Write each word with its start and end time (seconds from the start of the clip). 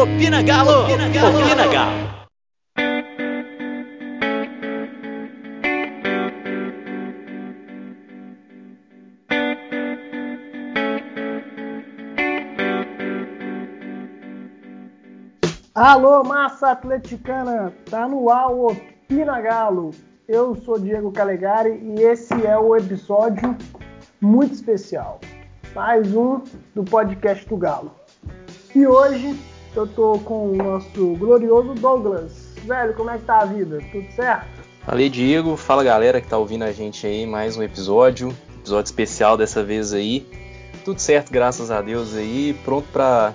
Opina 0.00 0.42
Galo! 0.42 0.84
Opina 0.84 1.08
Galo! 1.10 1.38
Opina 1.38 1.66
Galo! 1.66 2.20
Alô, 15.74 16.24
massa 16.24 16.70
atleticana! 16.70 17.70
Tá 17.90 18.08
no 18.08 18.30
ar 18.30 18.50
o 18.50 18.68
Opina 18.68 19.38
Galo. 19.42 19.90
Eu 20.26 20.54
sou 20.64 20.78
Diego 20.78 21.12
Calegari 21.12 21.78
e 21.78 22.00
esse 22.00 22.46
é 22.46 22.56
o 22.56 22.74
episódio 22.74 23.54
muito 24.18 24.54
especial. 24.54 25.20
Mais 25.74 26.14
um 26.16 26.40
do 26.74 26.84
podcast 26.84 27.46
do 27.46 27.58
Galo. 27.58 27.94
E 28.74 28.86
hoje 28.86 29.49
eu 29.74 29.86
tô 29.86 30.18
com 30.18 30.50
o 30.50 30.56
nosso 30.56 31.14
glorioso 31.16 31.74
Douglas. 31.74 32.54
Velho, 32.64 32.94
como 32.94 33.10
é 33.10 33.18
que 33.18 33.24
tá 33.24 33.40
a 33.40 33.44
vida? 33.44 33.78
Tudo 33.92 34.10
certo? 34.12 34.46
Falei, 34.84 35.08
Diego. 35.08 35.56
Fala, 35.56 35.84
galera 35.84 36.20
que 36.20 36.28
tá 36.28 36.36
ouvindo 36.36 36.64
a 36.64 36.72
gente 36.72 37.06
aí. 37.06 37.26
Mais 37.26 37.56
um 37.56 37.62
episódio. 37.62 38.34
Episódio 38.58 38.88
especial 38.88 39.36
dessa 39.36 39.62
vez 39.62 39.92
aí. 39.92 40.26
Tudo 40.84 41.00
certo, 41.00 41.30
graças 41.30 41.70
a 41.70 41.80
Deus 41.80 42.14
aí. 42.14 42.54
Pronto 42.64 42.88
para 42.92 43.34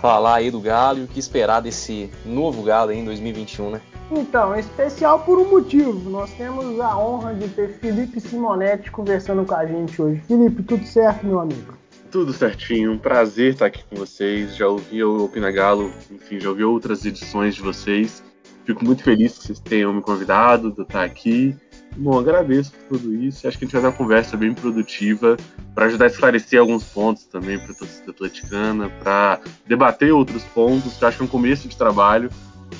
falar 0.00 0.36
aí 0.36 0.50
do 0.50 0.60
Galo 0.60 1.00
e 1.00 1.04
o 1.04 1.06
que 1.06 1.18
esperar 1.18 1.60
desse 1.60 2.10
novo 2.24 2.62
Galo 2.62 2.90
aí 2.90 2.98
em 2.98 3.04
2021, 3.04 3.70
né? 3.70 3.80
Então, 4.10 4.54
é 4.54 4.60
especial 4.60 5.20
por 5.20 5.38
um 5.38 5.50
motivo. 5.50 6.08
Nós 6.08 6.30
temos 6.32 6.78
a 6.80 6.96
honra 6.96 7.34
de 7.34 7.48
ter 7.48 7.78
Felipe 7.80 8.20
Simonetti 8.20 8.90
conversando 8.90 9.44
com 9.44 9.54
a 9.54 9.66
gente 9.66 10.00
hoje. 10.00 10.22
Felipe, 10.28 10.62
tudo 10.62 10.84
certo, 10.86 11.26
meu 11.26 11.40
amigo? 11.40 11.74
Tudo 12.10 12.32
certinho, 12.32 12.92
um 12.92 12.98
prazer 12.98 13.52
estar 13.52 13.66
aqui 13.66 13.84
com 13.90 13.96
vocês. 13.96 14.56
Já 14.56 14.68
ouvi 14.68 15.02
o 15.02 15.24
Opina 15.24 15.50
Galo, 15.50 15.92
enfim, 16.10 16.40
já 16.40 16.48
ouvi 16.48 16.64
outras 16.64 17.04
edições 17.04 17.54
de 17.54 17.62
vocês. 17.62 18.22
Fico 18.64 18.84
muito 18.84 19.02
feliz 19.02 19.38
que 19.38 19.46
vocês 19.46 19.60
tenham 19.60 19.92
me 19.92 20.02
convidado, 20.02 20.72
de 20.72 20.82
estar 20.82 21.04
aqui. 21.04 21.56
Bom, 21.96 22.18
agradeço 22.18 22.72
por 22.72 22.98
tudo 22.98 23.14
isso. 23.14 23.46
Acho 23.46 23.58
que 23.58 23.64
a 23.64 23.66
gente 23.66 23.72
vai 23.72 23.82
ter 23.82 23.88
uma 23.88 23.96
conversa 23.96 24.36
bem 24.36 24.52
produtiva 24.52 25.36
para 25.74 25.86
ajudar 25.86 26.04
a 26.04 26.08
esclarecer 26.08 26.60
alguns 26.60 26.84
pontos 26.84 27.24
também 27.24 27.58
para 27.58 27.72
a 27.72 27.74
torcida 27.74 28.10
atleticana, 28.10 28.90
para 29.02 29.40
debater 29.66 30.12
outros 30.12 30.42
pontos, 30.44 30.96
que 30.96 31.04
acho 31.04 31.16
que 31.16 31.22
é 31.22 31.26
um 31.26 31.28
começo 31.28 31.68
de 31.68 31.76
trabalho 31.76 32.28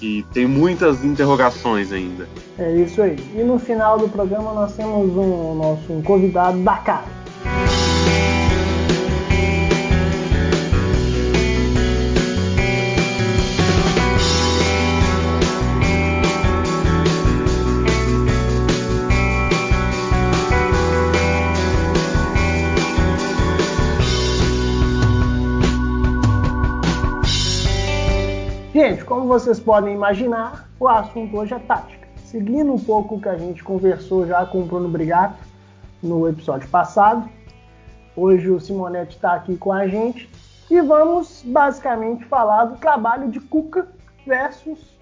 e 0.02 0.24
tem 0.32 0.46
muitas 0.46 1.04
interrogações 1.04 1.92
ainda. 1.92 2.28
É 2.58 2.76
isso 2.76 3.00
aí. 3.00 3.16
E 3.34 3.42
no 3.42 3.58
final 3.58 3.98
do 3.98 4.08
programa 4.08 4.52
nós 4.52 4.74
temos 4.74 5.16
um 5.16 5.54
nosso 5.54 5.92
um 5.92 6.02
convidado 6.02 6.58
da 6.62 6.76
casa. 6.76 7.25
Gente, 28.76 29.06
como 29.06 29.26
vocês 29.26 29.58
podem 29.58 29.94
imaginar, 29.94 30.68
o 30.78 30.86
assunto 30.86 31.34
hoje 31.34 31.54
é 31.54 31.58
tática. 31.58 32.06
Seguindo 32.16 32.74
um 32.74 32.78
pouco 32.78 33.14
o 33.14 33.20
que 33.22 33.26
a 33.30 33.34
gente 33.34 33.64
conversou 33.64 34.26
já 34.26 34.44
com 34.44 34.60
o 34.60 34.66
Bruno 34.66 34.86
Brigato 34.86 35.42
no 36.02 36.28
episódio 36.28 36.68
passado, 36.68 37.26
hoje 38.14 38.50
o 38.50 38.60
Simonetti 38.60 39.16
está 39.16 39.32
aqui 39.32 39.56
com 39.56 39.72
a 39.72 39.88
gente 39.88 40.28
e 40.70 40.78
vamos 40.82 41.42
basicamente 41.42 42.26
falar 42.26 42.66
do 42.66 42.76
trabalho 42.76 43.30
de 43.30 43.40
Cuca 43.40 43.88
versus 44.26 44.94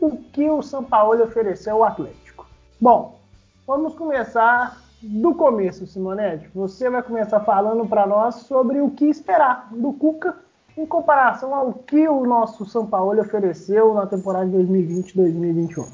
o 0.00 0.16
que 0.16 0.48
o 0.48 0.62
São 0.62 0.82
Paulo 0.82 1.22
ofereceu 1.22 1.76
ao 1.76 1.84
Atlético. 1.84 2.46
Bom, 2.80 3.20
vamos 3.66 3.94
começar 3.96 4.80
do 5.02 5.34
começo, 5.34 5.86
Simonetti. 5.86 6.48
Você 6.54 6.88
vai 6.88 7.02
começar 7.02 7.40
falando 7.40 7.86
para 7.86 8.06
nós 8.06 8.36
sobre 8.36 8.80
o 8.80 8.90
que 8.90 9.04
esperar 9.04 9.68
do 9.72 9.92
Cuca 9.92 10.36
em 10.76 10.86
comparação 10.86 11.54
ao 11.54 11.72
que 11.72 12.08
o 12.08 12.24
nosso 12.24 12.64
São 12.66 12.86
Paulo 12.86 13.20
ofereceu 13.20 13.94
na 13.94 14.06
temporada 14.06 14.46
de 14.46 14.56
2020-2021? 14.56 15.86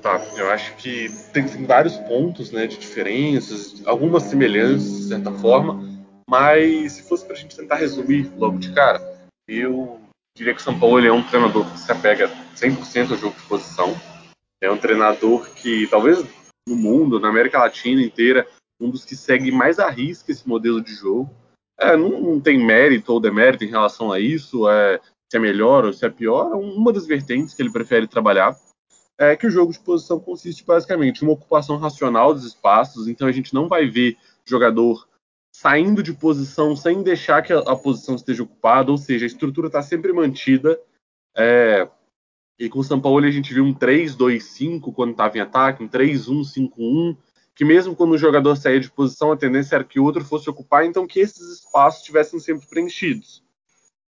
Tá, 0.00 0.20
eu 0.36 0.50
acho 0.50 0.74
que 0.76 1.08
tem, 1.32 1.46
vários 1.64 1.96
pontos 1.96 2.50
né, 2.50 2.66
de 2.66 2.76
diferenças, 2.76 3.86
algumas 3.86 4.24
semelhanças, 4.24 4.96
de 4.96 5.08
certa 5.08 5.30
forma, 5.30 5.88
mas 6.28 6.92
se 6.92 7.02
fosse 7.02 7.24
para 7.24 7.34
a 7.34 7.38
gente 7.38 7.56
tentar 7.56 7.76
resumir 7.76 8.32
logo 8.36 8.58
de 8.58 8.72
cara, 8.72 9.00
eu 9.46 10.00
diria 10.36 10.54
que 10.54 10.60
o 10.60 10.64
São 10.64 10.78
Paulo 10.78 11.04
é 11.04 11.12
um 11.12 11.22
treinador 11.22 11.64
que 11.70 11.78
se 11.78 11.92
apega 11.92 12.28
100% 12.56 13.12
ao 13.12 13.16
jogo 13.16 13.36
de 13.36 13.46
posição. 13.46 13.94
É 14.60 14.70
um 14.70 14.76
treinador 14.78 15.50
que, 15.50 15.86
talvez 15.88 16.24
no 16.66 16.76
mundo, 16.76 17.20
na 17.20 17.28
América 17.28 17.58
Latina 17.58 18.02
inteira, 18.02 18.46
um 18.80 18.90
dos 18.90 19.04
que 19.04 19.14
segue 19.14 19.52
mais 19.52 19.78
a 19.78 19.88
risca 19.88 20.32
esse 20.32 20.48
modelo 20.48 20.82
de 20.82 20.94
jogo. 20.94 21.30
É, 21.78 21.96
não, 21.96 22.20
não, 22.20 22.40
tem 22.40 22.58
mérito 22.64 23.12
ou 23.12 23.20
demérito 23.20 23.64
em 23.64 23.68
relação 23.70 24.12
a 24.12 24.20
isso, 24.20 24.68
é, 24.68 25.00
se 25.30 25.36
é 25.36 25.40
melhor 25.40 25.84
ou 25.84 25.92
se 25.92 26.04
é 26.04 26.10
pior. 26.10 26.54
Uma 26.54 26.92
das 26.92 27.06
vertentes 27.06 27.54
que 27.54 27.62
ele 27.62 27.72
prefere 27.72 28.06
trabalhar 28.06 28.56
é 29.18 29.36
que 29.36 29.46
o 29.46 29.50
jogo 29.50 29.72
de 29.72 29.80
posição 29.80 30.18
consiste 30.18 30.64
basicamente 30.64 31.22
em 31.22 31.24
uma 31.26 31.34
ocupação 31.34 31.76
racional 31.76 32.34
dos 32.34 32.44
espaços, 32.44 33.08
então 33.08 33.26
a 33.26 33.32
gente 33.32 33.54
não 33.54 33.68
vai 33.68 33.86
ver 33.86 34.16
jogador 34.44 35.06
saindo 35.54 36.02
de 36.02 36.12
posição 36.14 36.74
sem 36.74 37.02
deixar 37.02 37.42
que 37.42 37.52
a, 37.52 37.58
a 37.58 37.76
posição 37.76 38.14
esteja 38.14 38.42
ocupada, 38.42 38.90
ou 38.90 38.98
seja, 38.98 39.24
a 39.24 39.26
estrutura 39.26 39.66
está 39.66 39.82
sempre 39.82 40.12
mantida. 40.12 40.80
É, 41.36 41.88
e 42.58 42.68
com 42.68 42.78
o 42.78 42.84
São 42.84 43.00
Paulo 43.00 43.24
a 43.24 43.30
gente 43.30 43.52
viu 43.52 43.64
um 43.64 43.74
3-2-5 43.74 44.92
quando 44.92 45.12
estava 45.12 45.36
em 45.36 45.40
ataque, 45.40 45.82
um 45.82 45.88
3-1-5-1 45.88 47.16
que 47.54 47.64
mesmo 47.64 47.94
quando 47.94 48.12
o 48.12 48.18
jogador 48.18 48.56
saía 48.56 48.80
de 48.80 48.90
posição, 48.90 49.32
a 49.32 49.36
tendência 49.36 49.76
era 49.76 49.84
que 49.84 50.00
o 50.00 50.04
outro 50.04 50.24
fosse 50.24 50.48
ocupar, 50.48 50.84
então 50.84 51.06
que 51.06 51.20
esses 51.20 51.58
espaços 51.58 52.00
estivessem 52.00 52.40
sempre 52.40 52.66
preenchidos. 52.66 53.42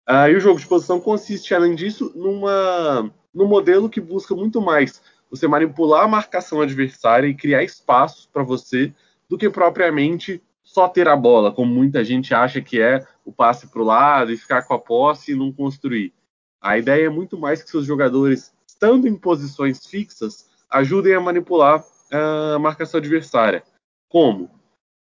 Uh, 0.09 0.31
e 0.31 0.37
o 0.37 0.41
jogo 0.41 0.59
de 0.59 0.67
posição 0.67 1.01
consiste, 1.01 1.55
além 1.55 1.75
disso, 1.75 2.13
numa, 2.15 3.13
num 3.35 3.47
modelo 3.47 3.91
que 3.91 4.01
busca 4.01 4.35
muito 4.35 4.61
mais 4.61 5.03
você 5.31 5.49
manipular 5.49 6.05
a 6.05 6.09
marcação 6.09 6.61
adversária 6.61 7.27
e 7.27 7.35
criar 7.35 7.63
espaços 7.65 8.27
para 8.33 8.43
você 8.43 8.95
do 9.29 9.37
que 9.37 9.51
propriamente 9.51 10.41
só 10.63 10.89
ter 10.89 11.09
a 11.09 11.17
bola, 11.17 11.53
como 11.53 11.73
muita 11.73 12.05
gente 12.05 12.35
acha 12.35 12.61
que 12.61 12.81
é 12.81 13.05
o 13.25 13.33
passe 13.33 13.67
para 13.67 13.83
o 13.83 13.85
lado 13.85 14.33
e 14.33 14.37
ficar 14.37 14.63
com 14.63 14.75
a 14.75 14.79
posse 14.79 15.33
e 15.33 15.35
não 15.35 15.53
construir. 15.53 16.13
A 16.61 16.79
ideia 16.79 17.07
é 17.07 17.11
muito 17.11 17.37
mais 17.37 17.63
que 17.63 17.71
seus 17.71 17.85
jogadores, 17.85 18.53
estando 18.67 19.07
em 19.09 19.17
posições 19.17 19.87
fixas, 19.87 20.49
ajudem 20.71 21.15
a 21.15 21.21
manipular 21.21 21.85
a 22.12 22.59
marcação 22.59 22.99
adversária. 22.99 23.62
Como? 24.09 24.50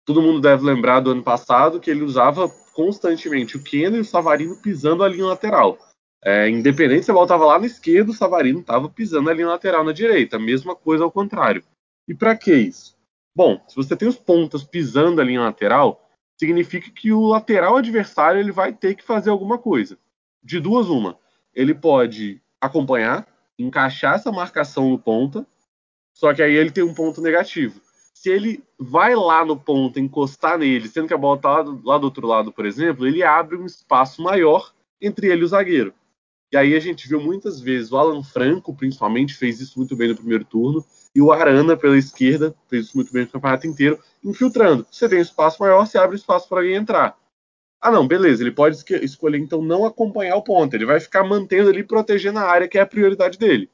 Todo 0.06 0.22
mundo 0.22 0.40
deve 0.40 0.64
lembrar 0.64 1.00
do 1.00 1.12
ano 1.12 1.24
passado 1.24 1.80
que 1.80 1.90
ele 1.90 2.04
usava 2.04 2.48
constantemente 2.74 3.58
o 3.58 3.64
Keno 3.64 3.98
e 3.98 4.02
o 4.02 4.06
Savarino 4.06 4.62
pisando 4.62 5.04
a 5.04 5.10
linha 5.10 5.26
lateral. 5.26 5.78
É, 6.24 6.50
independente 6.50 7.06
se 7.06 7.12
a 7.12 7.14
bola 7.14 7.26
estava 7.26 7.46
lá 7.46 7.60
na 7.60 7.66
esquerda, 7.66 8.12
o 8.12 8.14
Savarino 8.14 8.60
estava 8.60 8.90
pisando 8.90 9.30
a 9.30 9.34
linha 9.34 9.48
lateral 9.48 9.84
na 9.84 9.92
direita. 9.92 10.40
Mesma 10.40 10.76
coisa 10.76 11.04
ao 11.04 11.12
contrário. 11.12 11.64
E 12.08 12.14
para 12.14 12.36
que 12.36 12.54
isso? 12.54 12.96
Bom, 13.36 13.62
se 13.68 13.76
você 13.76 13.96
tem 13.96 14.08
os 14.08 14.18
pontas 14.18 14.64
pisando 14.64 15.20
a 15.20 15.24
linha 15.24 15.42
lateral, 15.42 16.08
significa 16.40 16.90
que 16.90 17.12
o 17.12 17.28
lateral 17.28 17.78
adversário 17.78 18.40
ele 18.40 18.52
vai 18.52 18.74
ter 18.74 18.96
que 18.96 19.04
fazer 19.04 19.30
alguma 19.30 19.58
coisa. 19.58 19.98
De 20.44 20.60
duas, 20.60 20.88
uma. 20.88 21.18
Ele 21.54 21.74
pode 21.74 22.42
acompanhar, 22.62 23.28
encaixar 23.58 24.16
essa 24.16 24.32
marcação 24.32 24.90
no 24.90 25.00
ponta, 25.00 25.46
só 26.16 26.34
que 26.34 26.42
aí 26.42 26.56
ele 26.56 26.72
tem 26.72 26.84
um 26.84 26.94
ponto 26.94 27.22
negativo. 27.22 27.82
Se 28.14 28.30
ele 28.30 28.64
vai 28.80 29.14
lá 29.14 29.44
no 29.44 29.60
ponto, 29.60 30.00
encostar 30.00 30.58
nele, 30.58 30.88
sendo 30.88 31.10
que 31.10 31.14
a 31.14 31.18
bola 31.18 31.36
está 31.36 31.50
lá, 31.50 31.62
do, 31.62 31.82
lá 31.84 31.98
do 31.98 32.06
outro 32.06 32.26
lado, 32.26 32.54
por 32.54 32.66
exemplo, 32.66 33.06
ele 33.06 33.22
abre 33.22 33.58
um 33.58 33.66
espaço 33.66 34.22
maior 34.22 34.74
entre 35.00 35.28
ele 35.28 35.42
e 35.42 35.44
o 35.44 35.48
zagueiro. 35.48 35.94
E 36.54 36.58
aí 36.58 36.74
a 36.74 36.80
gente 36.80 37.08
viu 37.08 37.20
muitas 37.20 37.60
vezes 37.60 37.92
o 37.92 37.98
Alan 37.98 38.24
Franco, 38.24 38.74
principalmente, 38.74 39.34
fez 39.34 39.60
isso 39.60 39.78
muito 39.78 39.94
bem 39.94 40.08
no 40.08 40.16
primeiro 40.16 40.46
turno, 40.46 40.86
e 41.14 41.22
o 41.22 41.34
Arana 41.34 41.76
pela 41.76 41.98
esquerda 41.98 42.56
fez 42.70 42.86
isso 42.86 42.98
muito 42.98 43.12
bem 43.12 43.24
no 43.24 43.30
campeonato 43.30 43.68
inteiro, 43.68 44.00
infiltrando. 44.24 44.88
Você 44.90 45.10
tem 45.10 45.20
um 45.20 45.22
espaço 45.22 45.62
maior, 45.62 45.86
você 45.86 45.98
abre 45.98 46.16
espaço 46.16 46.48
para 46.48 46.60
alguém 46.60 46.76
entrar. 46.76 47.18
Ah, 47.82 47.92
não, 47.92 48.08
beleza, 48.08 48.42
ele 48.42 48.52
pode 48.52 48.78
escolher 49.02 49.38
então 49.38 49.62
não 49.62 49.86
acompanhar 49.86 50.38
o 50.38 50.44
ponto, 50.44 50.74
ele 50.74 50.86
vai 50.86 51.00
ficar 51.02 51.26
mantendo 51.26 51.70
ali, 51.70 51.84
protegendo 51.84 52.40
a 52.40 52.44
área, 52.44 52.70
que 52.70 52.78
é 52.78 52.82
a 52.82 52.86
prioridade 52.86 53.38
dele. 53.38 53.70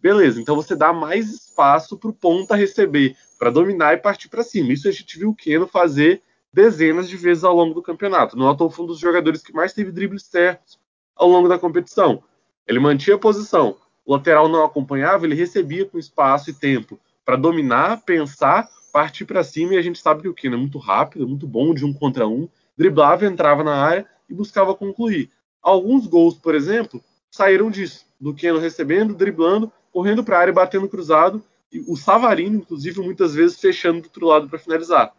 Beleza, 0.00 0.40
então 0.40 0.56
você 0.56 0.74
dá 0.74 0.92
mais 0.92 1.30
espaço 1.30 1.96
para 1.98 2.08
o 2.08 2.12
ponta 2.12 2.56
receber, 2.56 3.16
para 3.38 3.50
dominar 3.50 3.94
e 3.94 3.98
partir 3.98 4.28
para 4.28 4.42
cima. 4.42 4.72
Isso 4.72 4.88
a 4.88 4.92
gente 4.92 5.18
viu 5.18 5.30
o 5.30 5.34
Keno 5.34 5.66
fazer 5.66 6.22
dezenas 6.52 7.08
de 7.08 7.16
vezes 7.16 7.44
ao 7.44 7.54
longo 7.54 7.74
do 7.74 7.82
campeonato. 7.82 8.36
No 8.36 8.46
Alto 8.46 8.70
foi 8.70 8.84
um 8.84 8.88
dos 8.88 8.98
jogadores 8.98 9.42
que 9.42 9.52
mais 9.52 9.72
teve 9.72 9.92
dribles 9.92 10.24
certos 10.24 10.78
ao 11.14 11.28
longo 11.28 11.48
da 11.48 11.58
competição. 11.58 12.22
Ele 12.66 12.78
mantinha 12.78 13.16
a 13.16 13.18
posição, 13.18 13.76
o 14.06 14.12
lateral 14.14 14.48
não 14.48 14.64
acompanhava, 14.64 15.26
ele 15.26 15.34
recebia 15.34 15.84
com 15.84 15.98
espaço 15.98 16.50
e 16.50 16.54
tempo 16.54 16.98
para 17.24 17.36
dominar, 17.36 18.02
pensar, 18.02 18.68
partir 18.92 19.26
para 19.26 19.44
cima. 19.44 19.74
E 19.74 19.76
a 19.76 19.82
gente 19.82 19.98
sabe 20.00 20.22
que 20.22 20.28
o 20.28 20.34
Keno 20.34 20.56
é 20.56 20.58
muito 20.58 20.78
rápido, 20.78 21.28
muito 21.28 21.46
bom 21.46 21.74
de 21.74 21.84
um 21.84 21.92
contra 21.92 22.26
um, 22.26 22.48
driblava, 22.76 23.26
entrava 23.26 23.62
na 23.62 23.74
área 23.74 24.06
e 24.28 24.34
buscava 24.34 24.74
concluir. 24.74 25.30
Alguns 25.62 26.06
gols, 26.06 26.36
por 26.36 26.54
exemplo, 26.54 27.02
saíram 27.30 27.70
disso, 27.70 28.06
do 28.18 28.34
Keno 28.34 28.58
recebendo, 28.58 29.14
driblando, 29.14 29.70
correndo 29.92 30.24
para 30.24 30.36
a 30.36 30.40
área, 30.40 30.52
batendo 30.52 30.88
cruzado, 30.88 31.42
e 31.72 31.80
o 31.80 31.96
Savarino, 31.96 32.56
inclusive, 32.56 33.00
muitas 33.00 33.34
vezes 33.34 33.60
fechando 33.60 34.00
do 34.00 34.04
outro 34.04 34.26
lado 34.26 34.48
para 34.48 34.58
finalizar. 34.58 35.14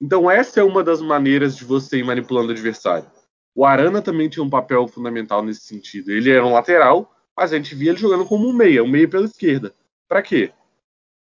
Então 0.00 0.30
essa 0.30 0.60
é 0.60 0.64
uma 0.64 0.82
das 0.82 1.02
maneiras 1.02 1.56
de 1.56 1.64
você 1.64 1.98
ir 1.98 2.04
manipulando 2.04 2.48
o 2.48 2.52
adversário. 2.52 3.06
O 3.54 3.66
Arana 3.66 4.00
também 4.00 4.28
tinha 4.28 4.42
um 4.42 4.48
papel 4.48 4.88
fundamental 4.88 5.42
nesse 5.42 5.60
sentido. 5.60 6.10
Ele 6.10 6.30
era 6.30 6.44
um 6.44 6.52
lateral, 6.52 7.14
mas 7.36 7.52
a 7.52 7.56
gente 7.56 7.74
via 7.74 7.90
ele 7.90 7.98
jogando 7.98 8.24
como 8.24 8.48
um 8.48 8.52
meia, 8.52 8.82
um 8.82 8.88
meia 8.88 9.08
pela 9.08 9.26
esquerda. 9.26 9.74
Para 10.08 10.22
quê? 10.22 10.52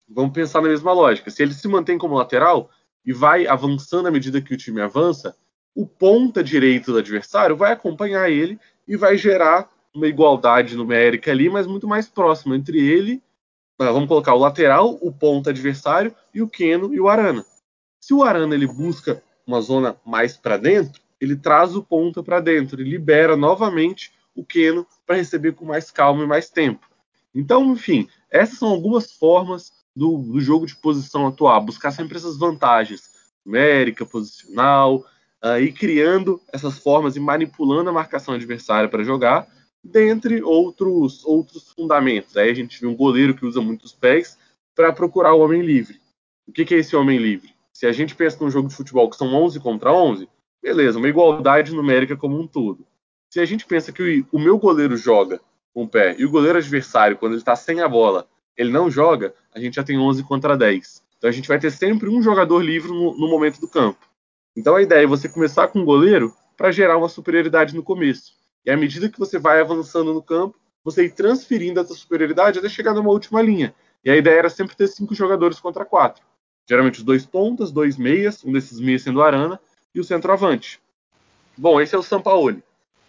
Vamos 0.08 0.32
pensar 0.32 0.60
na 0.60 0.68
mesma 0.68 0.92
lógica. 0.92 1.30
Se 1.30 1.42
ele 1.42 1.54
se 1.54 1.66
mantém 1.66 1.98
como 1.98 2.14
lateral 2.14 2.70
e 3.04 3.12
vai 3.12 3.46
avançando 3.46 4.06
à 4.06 4.10
medida 4.10 4.40
que 4.40 4.54
o 4.54 4.56
time 4.56 4.80
avança, 4.80 5.36
o 5.74 5.86
ponta 5.86 6.44
direito 6.44 6.92
do 6.92 6.98
adversário 6.98 7.56
vai 7.56 7.72
acompanhar 7.72 8.30
ele 8.30 8.60
e 8.86 8.96
vai 8.96 9.16
gerar 9.16 9.71
uma 9.94 10.06
igualdade 10.06 10.76
numérica 10.76 11.30
ali, 11.30 11.48
mas 11.48 11.66
muito 11.66 11.86
mais 11.86 12.08
próxima 12.08 12.56
entre 12.56 12.78
ele, 12.78 13.22
ah, 13.78 13.90
vamos 13.90 14.08
colocar 14.08 14.34
o 14.34 14.38
lateral, 14.38 14.98
o 15.00 15.12
ponta 15.12 15.50
adversário 15.50 16.14
e 16.32 16.40
o 16.40 16.48
Keno 16.48 16.94
e 16.94 17.00
o 17.00 17.08
Arana. 17.08 17.44
Se 18.00 18.14
o 18.14 18.22
Arana 18.22 18.54
ele 18.54 18.66
busca 18.66 19.22
uma 19.46 19.60
zona 19.60 19.96
mais 20.04 20.36
para 20.36 20.56
dentro, 20.56 21.00
ele 21.20 21.36
traz 21.36 21.74
o 21.74 21.82
ponta 21.82 22.22
para 22.22 22.40
dentro 22.40 22.80
e 22.80 22.84
libera 22.84 23.36
novamente 23.36 24.12
o 24.34 24.44
Keno 24.44 24.86
para 25.06 25.16
receber 25.16 25.52
com 25.52 25.64
mais 25.64 25.90
calma 25.90 26.24
e 26.24 26.26
mais 26.26 26.48
tempo. 26.48 26.86
Então, 27.34 27.72
enfim, 27.72 28.08
essas 28.30 28.58
são 28.58 28.68
algumas 28.68 29.12
formas 29.12 29.72
do, 29.94 30.18
do 30.18 30.40
jogo 30.40 30.66
de 30.66 30.76
posição 30.76 31.26
atuar, 31.26 31.60
buscar 31.60 31.90
sempre 31.90 32.16
essas 32.16 32.38
vantagens 32.38 33.10
numérica, 33.44 34.06
posicional, 34.06 35.04
uh, 35.42 35.58
e 35.60 35.72
criando 35.72 36.40
essas 36.52 36.78
formas 36.78 37.16
e 37.16 37.20
manipulando 37.20 37.90
a 37.90 37.92
marcação 37.92 38.34
adversária 38.34 38.88
para 38.88 39.02
jogar, 39.02 39.48
dentre 39.82 40.42
outros, 40.42 41.24
outros 41.24 41.70
fundamentos. 41.72 42.36
Aí 42.36 42.50
a 42.50 42.54
gente 42.54 42.80
vê 42.80 42.86
um 42.86 42.96
goleiro 42.96 43.34
que 43.34 43.44
usa 43.44 43.60
muitos 43.60 43.92
pés 43.92 44.38
para 44.74 44.92
procurar 44.92 45.34
o 45.34 45.40
homem 45.40 45.62
livre. 45.62 46.00
O 46.46 46.52
que, 46.52 46.64
que 46.64 46.74
é 46.74 46.78
esse 46.78 46.94
homem 46.94 47.18
livre? 47.18 47.54
Se 47.72 47.86
a 47.86 47.92
gente 47.92 48.14
pensa 48.14 48.38
num 48.40 48.50
jogo 48.50 48.68
de 48.68 48.74
futebol 48.74 49.08
que 49.10 49.16
são 49.16 49.34
11 49.34 49.58
contra 49.60 49.92
11, 49.92 50.28
beleza, 50.62 50.98
uma 50.98 51.08
igualdade 51.08 51.74
numérica 51.74 52.16
como 52.16 52.38
um 52.38 52.46
todo. 52.46 52.86
Se 53.30 53.40
a 53.40 53.44
gente 53.44 53.66
pensa 53.66 53.90
que 53.92 54.24
o 54.30 54.38
meu 54.38 54.58
goleiro 54.58 54.96
joga 54.96 55.40
com 55.74 55.84
o 55.84 55.88
pé 55.88 56.14
e 56.18 56.24
o 56.24 56.30
goleiro 56.30 56.58
adversário, 56.58 57.16
quando 57.16 57.32
ele 57.32 57.40
está 57.40 57.56
sem 57.56 57.80
a 57.80 57.88
bola, 57.88 58.28
ele 58.56 58.70
não 58.70 58.90
joga, 58.90 59.34
a 59.54 59.58
gente 59.58 59.76
já 59.76 59.82
tem 59.82 59.98
11 59.98 60.22
contra 60.24 60.56
10. 60.56 61.02
Então 61.16 61.30
a 61.30 61.32
gente 61.32 61.48
vai 61.48 61.58
ter 61.58 61.70
sempre 61.70 62.08
um 62.08 62.22
jogador 62.22 62.60
livre 62.60 62.90
no, 62.90 63.16
no 63.16 63.28
momento 63.28 63.60
do 63.60 63.68
campo. 63.68 64.06
Então 64.56 64.76
a 64.76 64.82
ideia 64.82 65.04
é 65.04 65.06
você 65.06 65.28
começar 65.28 65.68
com 65.68 65.80
o 65.80 65.84
goleiro 65.84 66.34
para 66.56 66.70
gerar 66.70 66.98
uma 66.98 67.08
superioridade 67.08 67.74
no 67.74 67.82
começo. 67.82 68.34
E 68.64 68.70
à 68.70 68.76
medida 68.76 69.08
que 69.08 69.18
você 69.18 69.38
vai 69.38 69.60
avançando 69.60 70.14
no 70.14 70.22
campo, 70.22 70.58
você 70.84 71.04
ir 71.04 71.14
transferindo 71.14 71.80
essa 71.80 71.94
superioridade 71.94 72.58
até 72.58 72.68
chegar 72.68 72.94
numa 72.94 73.10
última 73.10 73.40
linha. 73.40 73.74
E 74.04 74.10
a 74.10 74.16
ideia 74.16 74.38
era 74.38 74.50
sempre 74.50 74.76
ter 74.76 74.88
cinco 74.88 75.14
jogadores 75.14 75.60
contra 75.60 75.84
quatro. 75.84 76.24
Geralmente 76.68 76.98
os 76.98 77.04
dois 77.04 77.24
pontas, 77.24 77.72
dois 77.72 77.96
meias, 77.96 78.44
um 78.44 78.52
desses 78.52 78.80
meias 78.80 79.02
sendo 79.02 79.22
Arana, 79.22 79.60
e 79.94 80.00
o 80.00 80.04
centroavante. 80.04 80.80
Bom, 81.56 81.80
esse 81.80 81.94
é 81.94 81.98
o 81.98 82.02
Sampaoli. 82.02 82.62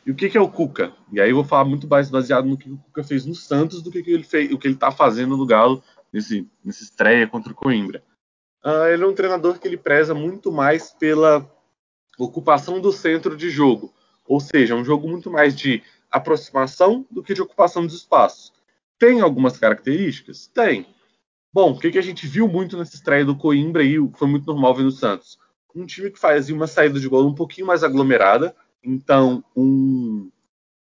E 0.05 0.11
o 0.11 0.15
que, 0.15 0.29
que 0.29 0.37
é 0.37 0.41
o 0.41 0.49
Cuca? 0.49 0.93
E 1.11 1.21
aí 1.21 1.29
eu 1.29 1.35
vou 1.35 1.45
falar 1.45 1.63
muito 1.63 1.87
mais 1.87 2.09
baseado 2.09 2.45
no 2.45 2.57
que 2.57 2.69
o 2.69 2.77
Cuca 2.77 3.03
fez 3.03 3.25
no 3.25 3.33
Santos 3.33 3.81
do 3.81 3.89
que, 3.89 4.03
que 4.03 4.11
ele 4.11 4.23
fez, 4.23 4.51
o 4.51 4.57
que 4.57 4.67
ele 4.67 4.75
está 4.75 4.91
fazendo 4.91 5.37
no 5.37 5.45
Galo 5.45 5.81
nesse, 6.11 6.47
nesse 6.63 6.83
estreia 6.83 7.27
contra 7.27 7.51
o 7.51 7.55
Coimbra. 7.55 8.03
Uh, 8.63 8.87
ele 8.91 9.03
é 9.03 9.07
um 9.07 9.13
treinador 9.13 9.59
que 9.59 9.67
ele 9.67 9.77
preza 9.77 10.13
muito 10.13 10.51
mais 10.51 10.91
pela 10.91 11.49
ocupação 12.17 12.79
do 12.79 12.91
centro 12.91 13.35
de 13.35 13.49
jogo, 13.49 13.93
ou 14.25 14.39
seja, 14.39 14.73
é 14.73 14.77
um 14.77 14.85
jogo 14.85 15.07
muito 15.07 15.29
mais 15.29 15.55
de 15.55 15.81
aproximação 16.11 17.05
do 17.09 17.23
que 17.23 17.33
de 17.33 17.41
ocupação 17.41 17.85
dos 17.85 17.95
espaços. 17.95 18.53
Tem 18.99 19.21
algumas 19.21 19.57
características? 19.57 20.47
Tem. 20.47 20.85
Bom, 21.51 21.71
o 21.71 21.79
que, 21.79 21.91
que 21.91 21.99
a 21.99 22.03
gente 22.03 22.25
viu 22.25 22.47
muito 22.47 22.77
nessa 22.77 22.95
estreia 22.95 23.25
do 23.25 23.35
Coimbra 23.35 23.83
e 23.83 23.97
foi 24.15 24.27
muito 24.27 24.45
normal 24.45 24.75
ver 24.75 24.83
no 24.83 24.91
Santos? 24.91 25.37
Um 25.75 25.85
time 25.85 26.09
que 26.09 26.19
fazia 26.19 26.55
uma 26.55 26.67
saída 26.67 26.99
de 26.99 27.09
bola 27.09 27.27
um 27.27 27.35
pouquinho 27.35 27.67
mais 27.67 27.83
aglomerada, 27.83 28.55
então, 28.83 29.43
um, 29.55 30.29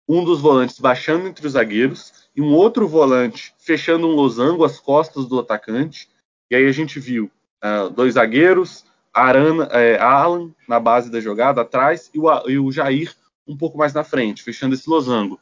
um 0.08 0.24
dos 0.24 0.40
volantes 0.40 0.78
baixando 0.78 1.28
entre 1.28 1.46
os 1.46 1.52
zagueiros 1.52 2.28
e 2.34 2.40
um 2.40 2.52
outro 2.54 2.88
volante 2.88 3.54
fechando 3.58 4.06
um 4.06 4.14
losango 4.14 4.64
às 4.64 4.80
costas 4.80 5.26
do 5.26 5.38
atacante. 5.38 6.08
E 6.50 6.56
aí 6.56 6.66
a 6.66 6.72
gente 6.72 6.98
viu 6.98 7.30
uh, 7.62 7.90
dois 7.90 8.14
zagueiros, 8.14 8.84
Arana, 9.12 9.64
é, 9.72 9.98
Alan 9.98 10.52
na 10.68 10.80
base 10.80 11.10
da 11.10 11.20
jogada 11.20 11.60
atrás 11.60 12.10
e 12.14 12.18
o, 12.18 12.48
e 12.48 12.58
o 12.58 12.72
Jair 12.72 13.14
um 13.46 13.56
pouco 13.56 13.78
mais 13.78 13.92
na 13.92 14.04
frente, 14.04 14.42
fechando 14.42 14.74
esse 14.74 14.88
losango. 14.88 15.38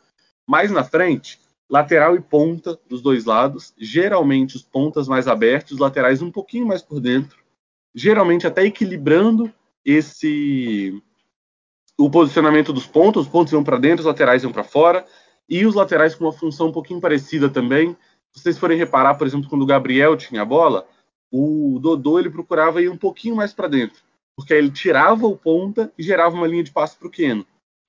Mais 0.46 0.70
na 0.70 0.84
frente, 0.84 1.38
lateral 1.68 2.16
e 2.16 2.20
ponta 2.20 2.78
dos 2.88 3.02
dois 3.02 3.24
lados, 3.24 3.74
geralmente 3.78 4.56
os 4.56 4.62
pontas 4.62 5.06
mais 5.06 5.28
abertos, 5.28 5.72
os 5.72 5.78
laterais 5.78 6.22
um 6.22 6.30
pouquinho 6.30 6.66
mais 6.66 6.82
por 6.82 7.00
dentro, 7.00 7.38
geralmente 7.94 8.46
até 8.46 8.64
equilibrando 8.64 9.52
esse 9.84 11.02
o 11.98 12.08
posicionamento 12.08 12.72
dos 12.72 12.86
pontos, 12.86 13.26
os 13.26 13.28
pontos 13.28 13.52
iam 13.52 13.64
para 13.64 13.76
dentro, 13.76 14.00
os 14.00 14.06
laterais 14.06 14.44
iam 14.44 14.52
para 14.52 14.62
fora, 14.62 15.04
e 15.48 15.66
os 15.66 15.74
laterais 15.74 16.14
com 16.14 16.24
uma 16.24 16.32
função 16.32 16.68
um 16.68 16.72
pouquinho 16.72 17.00
parecida 17.00 17.48
também. 17.48 17.96
Se 18.30 18.42
vocês 18.42 18.56
forem 18.56 18.78
reparar, 18.78 19.16
por 19.16 19.26
exemplo, 19.26 19.48
quando 19.48 19.62
o 19.62 19.66
Gabriel 19.66 20.16
tinha 20.16 20.42
a 20.42 20.44
bola, 20.44 20.86
o 21.30 21.78
Dodô 21.80 22.18
ele 22.20 22.30
procurava 22.30 22.80
ir 22.80 22.88
um 22.88 22.96
pouquinho 22.96 23.34
mais 23.34 23.52
para 23.52 23.66
dentro, 23.66 24.00
porque 24.36 24.54
ele 24.54 24.70
tirava 24.70 25.26
o 25.26 25.36
ponta 25.36 25.92
e 25.98 26.02
gerava 26.02 26.36
uma 26.36 26.46
linha 26.46 26.62
de 26.62 26.70
passe 26.70 26.96
para 26.96 27.08
o 27.08 27.10
Keno. 27.10 27.44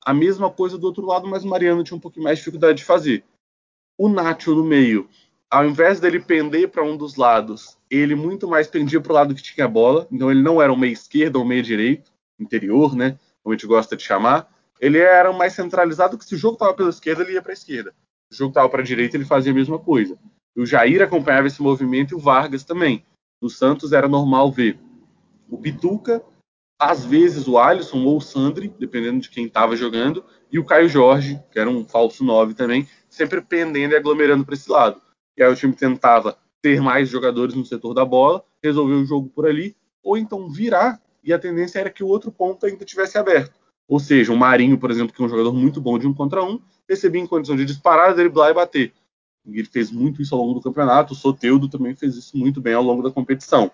A 0.05 0.13
mesma 0.13 0.49
coisa 0.49 0.77
do 0.77 0.87
outro 0.87 1.05
lado, 1.05 1.27
mas 1.27 1.43
o 1.43 1.47
Mariano 1.47 1.83
tinha 1.83 1.97
um 1.97 1.99
pouquinho 1.99 2.23
mais 2.23 2.37
de 2.37 2.43
dificuldade 2.43 2.79
de 2.79 2.85
fazer. 2.85 3.23
O 3.97 4.07
Nacho 4.07 4.55
no 4.55 4.63
meio, 4.63 5.09
ao 5.49 5.65
invés 5.65 5.99
dele 5.99 6.19
pender 6.19 6.69
para 6.69 6.83
um 6.83 6.95
dos 6.95 7.15
lados, 7.15 7.77
ele 7.89 8.15
muito 8.15 8.47
mais 8.47 8.67
pendia 8.67 9.01
para 9.01 9.11
o 9.11 9.15
lado 9.15 9.35
que 9.35 9.41
tinha 9.41 9.65
a 9.65 9.69
bola, 9.69 10.07
então 10.11 10.31
ele 10.31 10.41
não 10.41 10.61
era 10.61 10.71
um 10.71 10.77
meio 10.77 10.93
esquerdo 10.93 11.37
ou 11.37 11.43
um 11.43 11.47
meio 11.47 11.63
direito, 11.63 12.11
interior, 12.39 12.95
né? 12.95 13.17
como 13.43 13.53
a 13.53 13.57
gente 13.57 13.67
gosta 13.67 13.95
de 13.97 14.03
chamar, 14.03 14.51
ele 14.79 14.97
era 14.97 15.33
mais 15.33 15.53
centralizado 15.53 16.17
que 16.17 16.25
se 16.25 16.35
o 16.35 16.37
jogo 16.37 16.53
estava 16.53 16.73
pela 16.73 16.89
esquerda, 16.89 17.23
ele 17.23 17.33
ia 17.33 17.41
para 17.41 17.51
a 17.51 17.53
esquerda. 17.53 17.93
Se 18.31 18.35
o 18.35 18.37
jogo 18.37 18.51
estava 18.51 18.69
para 18.69 18.81
a 18.81 18.85
direita, 18.85 19.17
ele 19.17 19.25
fazia 19.25 19.51
a 19.51 19.55
mesma 19.55 19.79
coisa. 19.79 20.17
o 20.55 20.65
Jair 20.65 21.01
acompanhava 21.01 21.47
esse 21.47 21.61
movimento 21.61 22.11
e 22.11 22.15
o 22.15 22.19
Vargas 22.19 22.63
também. 22.63 23.03
No 23.41 23.49
Santos 23.49 23.91
era 23.91 24.07
normal 24.07 24.51
ver 24.51 24.79
o 25.49 25.57
Pituca, 25.57 26.23
às 26.79 27.03
vezes 27.03 27.45
o 27.45 27.57
Alisson 27.57 28.05
ou 28.05 28.17
o 28.17 28.21
Sandri, 28.21 28.73
dependendo 28.79 29.19
de 29.19 29.29
quem 29.29 29.45
estava 29.45 29.75
jogando, 29.75 30.23
e 30.49 30.57
o 30.57 30.63
Caio 30.63 30.87
Jorge, 30.87 31.37
que 31.51 31.59
era 31.59 31.69
um 31.69 31.85
falso 31.85 32.23
9 32.23 32.53
também, 32.53 32.87
sempre 33.09 33.41
pendendo 33.41 33.93
e 33.93 33.97
aglomerando 33.97 34.45
para 34.45 34.55
esse 34.55 34.71
lado. 34.71 35.01
E 35.37 35.43
aí 35.43 35.51
o 35.51 35.55
time 35.55 35.73
tentava 35.73 36.37
ter 36.61 36.81
mais 36.81 37.09
jogadores 37.09 37.53
no 37.53 37.65
setor 37.65 37.93
da 37.93 38.05
bola, 38.05 38.43
resolver 38.63 38.93
o 38.93 39.05
jogo 39.05 39.29
por 39.29 39.45
ali, 39.45 39.75
ou 40.01 40.17
então 40.17 40.49
virar 40.49 41.01
e 41.21 41.33
a 41.33 41.39
tendência 41.39 41.79
era 41.79 41.89
que 41.89 42.03
o 42.03 42.07
outro 42.07 42.31
ponto 42.31 42.65
ainda 42.65 42.85
tivesse 42.85 43.17
aberto. 43.17 43.53
Ou 43.87 43.99
seja, 43.99 44.31
o 44.31 44.37
Marinho, 44.37 44.77
por 44.77 44.89
exemplo, 44.89 45.13
que 45.13 45.21
é 45.21 45.25
um 45.25 45.29
jogador 45.29 45.53
muito 45.53 45.81
bom 45.81 45.99
de 45.99 46.07
um 46.07 46.13
contra 46.13 46.43
um, 46.43 46.61
recebia 46.87 47.21
em 47.21 47.27
condição 47.27 47.55
de 47.55 47.65
disparar, 47.65 48.15
driblar 48.15 48.51
e 48.51 48.53
bater. 48.53 48.93
Ele 49.45 49.65
fez 49.65 49.91
muito 49.91 50.21
isso 50.21 50.33
ao 50.33 50.41
longo 50.41 50.55
do 50.55 50.63
campeonato, 50.63 51.13
o 51.13 51.15
Soteudo 51.15 51.67
também 51.67 51.95
fez 51.95 52.15
isso 52.15 52.37
muito 52.37 52.61
bem 52.61 52.73
ao 52.73 52.83
longo 52.83 53.01
da 53.01 53.11
competição. 53.11 53.71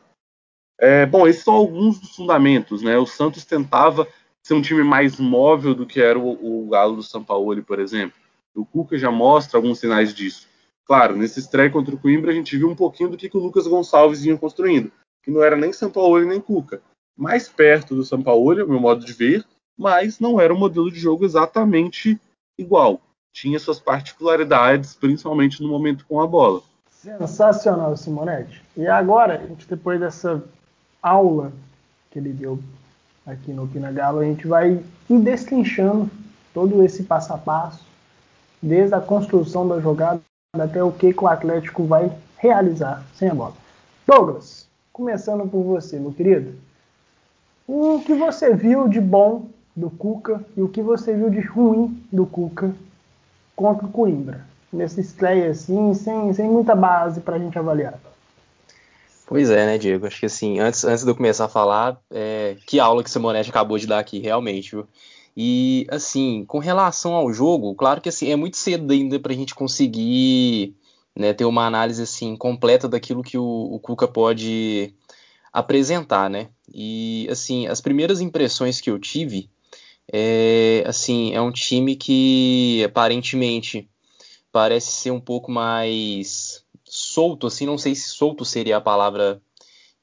É, 0.80 1.06
bom, 1.06 1.28
esses 1.28 1.44
são 1.44 1.54
alguns 1.54 2.00
dos 2.00 2.16
fundamentos. 2.16 2.82
Né? 2.82 2.98
O 2.98 3.06
Santos 3.06 3.46
tentava 3.46 4.08
ser 4.44 4.54
um 4.54 4.62
time 4.62 4.84
mais 4.84 5.20
móvel 5.20 5.74
do 5.74 5.86
que 5.86 6.02
era 6.02 6.20
o, 6.20 6.66
o 6.66 6.70
Galo 6.70 6.98
do 6.98 7.04
São 7.04 7.24
Paulo, 7.24 7.62
por 7.64 7.80
exemplo. 7.80 8.18
O 8.56 8.66
Cuca 8.66 8.98
já 8.98 9.12
mostra 9.12 9.58
alguns 9.58 9.80
sinais 9.80 10.14
disso. 10.14 10.48
Claro, 10.86 11.16
nesse 11.16 11.40
estreia 11.40 11.70
contra 11.70 11.96
o 11.96 12.00
Coimbra, 12.00 12.32
a 12.32 12.36
gente 12.36 12.58
viu 12.58 12.70
um 12.70 12.76
pouquinho 12.76 13.10
do 13.10 13.18
que, 13.18 13.28
que 13.28 13.38
o 13.38 13.40
Lucas 13.40 13.68
Gonçalves 13.68 14.22
vinha 14.22 14.38
construindo, 14.38 14.92
que 15.24 15.32
não 15.32 15.44
era 15.44 15.56
nem 15.56 15.74
São 15.74 15.90
Paulo 15.90 16.24
nem 16.24 16.40
Cuca 16.40 16.82
mais 17.16 17.48
perto 17.48 17.96
do 17.96 18.04
São 18.04 18.22
Paulo, 18.22 18.68
meu 18.68 18.80
modo 18.80 19.06
de 19.06 19.14
ver, 19.14 19.46
mas 19.78 20.20
não 20.20 20.40
era 20.40 20.54
um 20.54 20.58
modelo 20.58 20.92
de 20.92 21.00
jogo 21.00 21.24
exatamente 21.24 22.20
igual. 22.58 23.02
Tinha 23.32 23.60
suas 23.60 23.80
particularidades, 23.80 24.96
principalmente 24.96 25.62
no 25.62 25.70
momento 25.70 26.06
com 26.06 26.22
a 26.22 26.28
bola. 26.28 26.62
Sensacional, 26.90 27.96
Simonetti. 27.96 28.64
E 28.76 28.88
agora, 28.88 29.46
depois 29.68 30.00
dessa 30.00 30.44
aula 31.06 31.54
que 32.10 32.18
ele 32.18 32.34
deu 32.34 32.60
aqui 33.26 33.52
no 33.52 33.68
Pina 33.68 33.92
Galo, 33.92 34.20
a 34.20 34.26
gente 34.26 34.48
vai 34.48 34.84
destrinchando 35.08 36.10
todo 36.54 36.84
esse 36.84 37.04
passo 37.04 37.34
a 37.34 37.38
passo, 37.38 37.86
desde 38.62 38.96
a 38.96 39.02
construção 39.02 39.68
da 39.68 39.80
jogada 39.80 40.22
até 40.54 40.84
o 40.84 40.92
que, 40.92 41.14
que 41.14 41.24
o 41.24 41.28
Atlético 41.28 41.84
vai 41.84 42.12
realizar 42.38 43.04
sem 43.14 43.30
a 43.30 43.36
bola. 43.36 43.54
Douglas, 44.08 44.68
começando 44.92 45.48
por 45.48 45.62
você, 45.62 46.00
meu 46.00 46.12
querido. 46.12 46.56
O 47.68 48.00
que 48.00 48.14
você 48.14 48.56
viu 48.56 48.88
de 48.88 49.02
bom 49.02 49.48
do 49.76 49.90
Cuca 49.90 50.44
e 50.56 50.62
o 50.62 50.70
que 50.70 50.82
você 50.82 51.14
viu 51.14 51.30
de 51.30 51.42
ruim 51.42 52.02
do 52.12 52.26
Cuca 52.26 52.74
contra 53.56 53.86
o 53.86 53.92
Coimbra? 53.92 54.42
Nessa 54.72 55.02
estreia 55.02 55.52
assim, 55.52 55.94
sem, 55.94 56.34
sem 56.34 56.50
muita 56.50 56.76
base 56.76 57.20
para 57.22 57.36
a 57.36 57.40
gente 57.40 57.58
avaliar. 57.58 58.00
Pois 59.28 59.50
é, 59.50 59.66
né, 59.66 59.78
Diego? 59.78 60.06
Acho 60.06 60.20
que 60.20 60.26
assim, 60.28 60.60
antes, 60.60 60.84
antes 60.84 61.04
de 61.04 61.10
eu 61.10 61.16
começar 61.16 61.46
a 61.46 61.50
falar, 61.50 62.00
é, 62.12 62.58
que 62.66 62.80
aula 62.80 63.04
que 63.04 63.10
o 63.10 63.12
Simonetti 63.12 63.50
acabou 63.50 63.78
de 63.78 63.88
dar 63.88 64.00
aqui, 64.00 64.20
realmente, 64.20 64.72
viu? 64.72 64.88
E 65.36 65.86
assim, 65.90 66.46
com 66.46 66.60
relação 66.60 67.14
ao 67.14 67.34
jogo, 67.34 67.74
claro 67.76 68.00
que 68.02 68.10
assim, 68.10 68.32
é 68.32 68.36
muito 68.36 68.58
cedo 68.58 68.92
ainda 68.94 69.20
para 69.20 69.34
a 69.34 69.36
gente 69.36 69.56
conseguir 69.56 70.76
né, 71.16 71.34
ter 71.34 71.46
uma 71.46 71.66
análise 71.66 72.02
assim 72.02 72.36
completa 72.36 72.88
daquilo 72.88 73.24
que 73.24 73.38
o, 73.38 73.44
o 73.44 73.80
Cuca 73.80 74.08
pode 74.08 74.94
apresentar, 75.52 76.30
né? 76.30 76.50
E 76.74 77.28
assim, 77.30 77.68
as 77.68 77.82
primeiras 77.82 78.22
impressões 78.22 78.80
que 78.80 78.90
eu 78.90 79.00
tive 79.00 79.50
é 80.12 80.84
assim, 80.86 81.34
é 81.34 81.42
um 81.42 81.52
time 81.52 81.96
que 81.96 82.84
aparentemente 82.86 83.90
parece 84.52 84.92
ser 84.92 85.12
um 85.12 85.20
pouco 85.20 85.52
mais 85.52 86.65
solto, 87.16 87.48
assim, 87.48 87.66
não 87.66 87.78
sei 87.78 87.96
se 87.96 88.10
solto 88.10 88.44
seria 88.44 88.78
a 88.78 88.82
palavra 88.82 89.42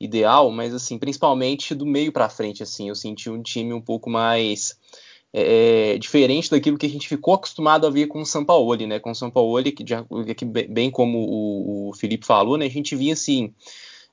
ideal, 0.01 0.51
mas 0.51 0.75
assim, 0.75 0.99
principalmente 0.99 1.75
do 1.75 1.85
meio 1.85 2.11
para 2.11 2.29
frente, 2.29 2.63
assim, 2.63 2.89
eu 2.89 2.95
senti 2.95 3.29
um 3.29 3.43
time 3.43 3.73
um 3.73 3.81
pouco 3.81 4.09
mais 4.09 4.79
é, 5.33 5.93
é, 5.95 5.99
diferente 5.99 6.51
daquilo 6.51 6.79
que 6.79 6.87
a 6.87 6.89
gente 6.89 7.07
ficou 7.07 7.35
acostumado 7.35 7.87
a 7.87 7.91
ver 7.91 8.07
com 8.07 8.23
o 8.23 8.27
Sampaoli, 8.27 8.87
né? 8.87 8.99
Com 8.99 9.11
o 9.11 9.15
Sampaoli, 9.15 9.73
que, 9.73 9.85
que 10.35 10.45
bem 10.45 10.91
como 10.91 11.19
o, 11.19 11.91
o 11.91 11.95
Felipe 11.95 12.27
falou, 12.27 12.57
né? 12.57 12.67
A 12.67 12.71
gente 12.71 12.97
via 12.97 13.13
assim. 13.13 13.55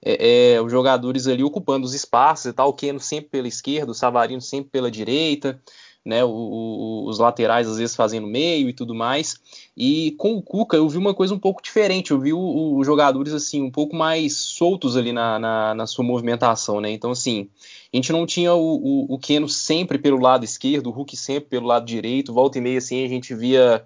É, 0.02 0.54
é, 0.54 0.62
os 0.62 0.72
jogadores 0.72 1.28
ali 1.28 1.44
ocupando 1.44 1.86
os 1.86 1.94
espaços 1.94 2.46
e 2.46 2.54
tal, 2.54 2.70
o 2.70 2.74
Keno 2.74 3.02
sempre 3.02 3.30
pela 3.30 3.50
esquerda, 3.50 3.92
o 3.92 3.94
Savarino 3.94 4.40
sempre 4.40 4.72
pela 4.72 4.90
direita, 4.90 5.62
né, 6.06 6.24
o, 6.24 6.30
o, 6.30 7.08
os 7.08 7.20
laterais 7.20 7.68
às 7.68 7.78
vezes 7.78 7.96
fazendo 7.96 8.26
meio 8.26 8.70
e 8.70 8.74
tudo 8.74 8.96
mais. 8.96 9.38
E 9.76 10.12
com 10.18 10.34
o 10.34 10.42
Cuca 10.42 10.78
eu 10.78 10.88
vi 10.88 10.98
uma 10.98 11.14
coisa 11.14 11.34
um 11.34 11.40
pouco 11.40 11.62
diferente, 11.62 12.12
eu 12.12 12.20
vi 12.20 12.34
os 12.34 12.86
jogadores 12.86 13.34
assim 13.34 13.62
um 13.62 13.72
pouco 13.72 13.96
mais 13.96 14.36
soltos 14.36 14.96
ali 14.96 15.12
na, 15.12 15.38
na, 15.38 15.76
na, 15.76 15.88
sua 15.88 16.06
movimentação, 16.06 16.80
né? 16.80 16.92
Então 16.92 17.12
assim, 17.12 17.50
a 17.94 17.98
gente 17.98 18.12
não 18.12 18.26
tinha 18.26 18.54
o, 18.54 19.06
o, 19.10 19.20
Keno 19.20 19.50
sempre 19.50 19.98
pelo 19.98 20.20
lado 20.20 20.46
esquerdo, 20.46 20.88
o 20.88 20.92
Hulk 20.92 21.16
sempre 21.18 21.50
pelo 21.50 21.68
lado 21.68 21.86
direito, 21.86 22.34
volta 22.34 22.58
e 22.58 22.62
meia 22.62 22.78
assim 22.78 23.04
a 23.04 23.08
gente 23.08 23.36
via 23.36 23.86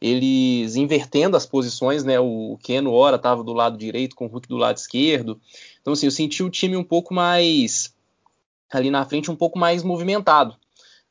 eles 0.00 0.76
invertendo 0.76 1.36
as 1.36 1.46
posições, 1.46 2.04
né? 2.04 2.20
O 2.20 2.58
Keno 2.62 2.92
ora 2.92 3.16
estava 3.16 3.42
do 3.42 3.54
lado 3.54 3.78
direito 3.78 4.14
com 4.14 4.26
o 4.26 4.28
Hulk 4.28 4.48
do 4.48 4.56
lado 4.56 4.76
esquerdo. 4.76 5.40
Então 5.80 5.94
assim, 5.94 6.06
eu 6.06 6.12
senti 6.12 6.42
o 6.42 6.50
time 6.50 6.76
um 6.76 6.84
pouco 6.84 7.14
mais 7.14 7.94
ali 8.70 8.90
na 8.90 9.04
frente 9.04 9.30
um 9.30 9.36
pouco 9.36 9.58
mais 9.58 9.82
movimentado 9.82 10.56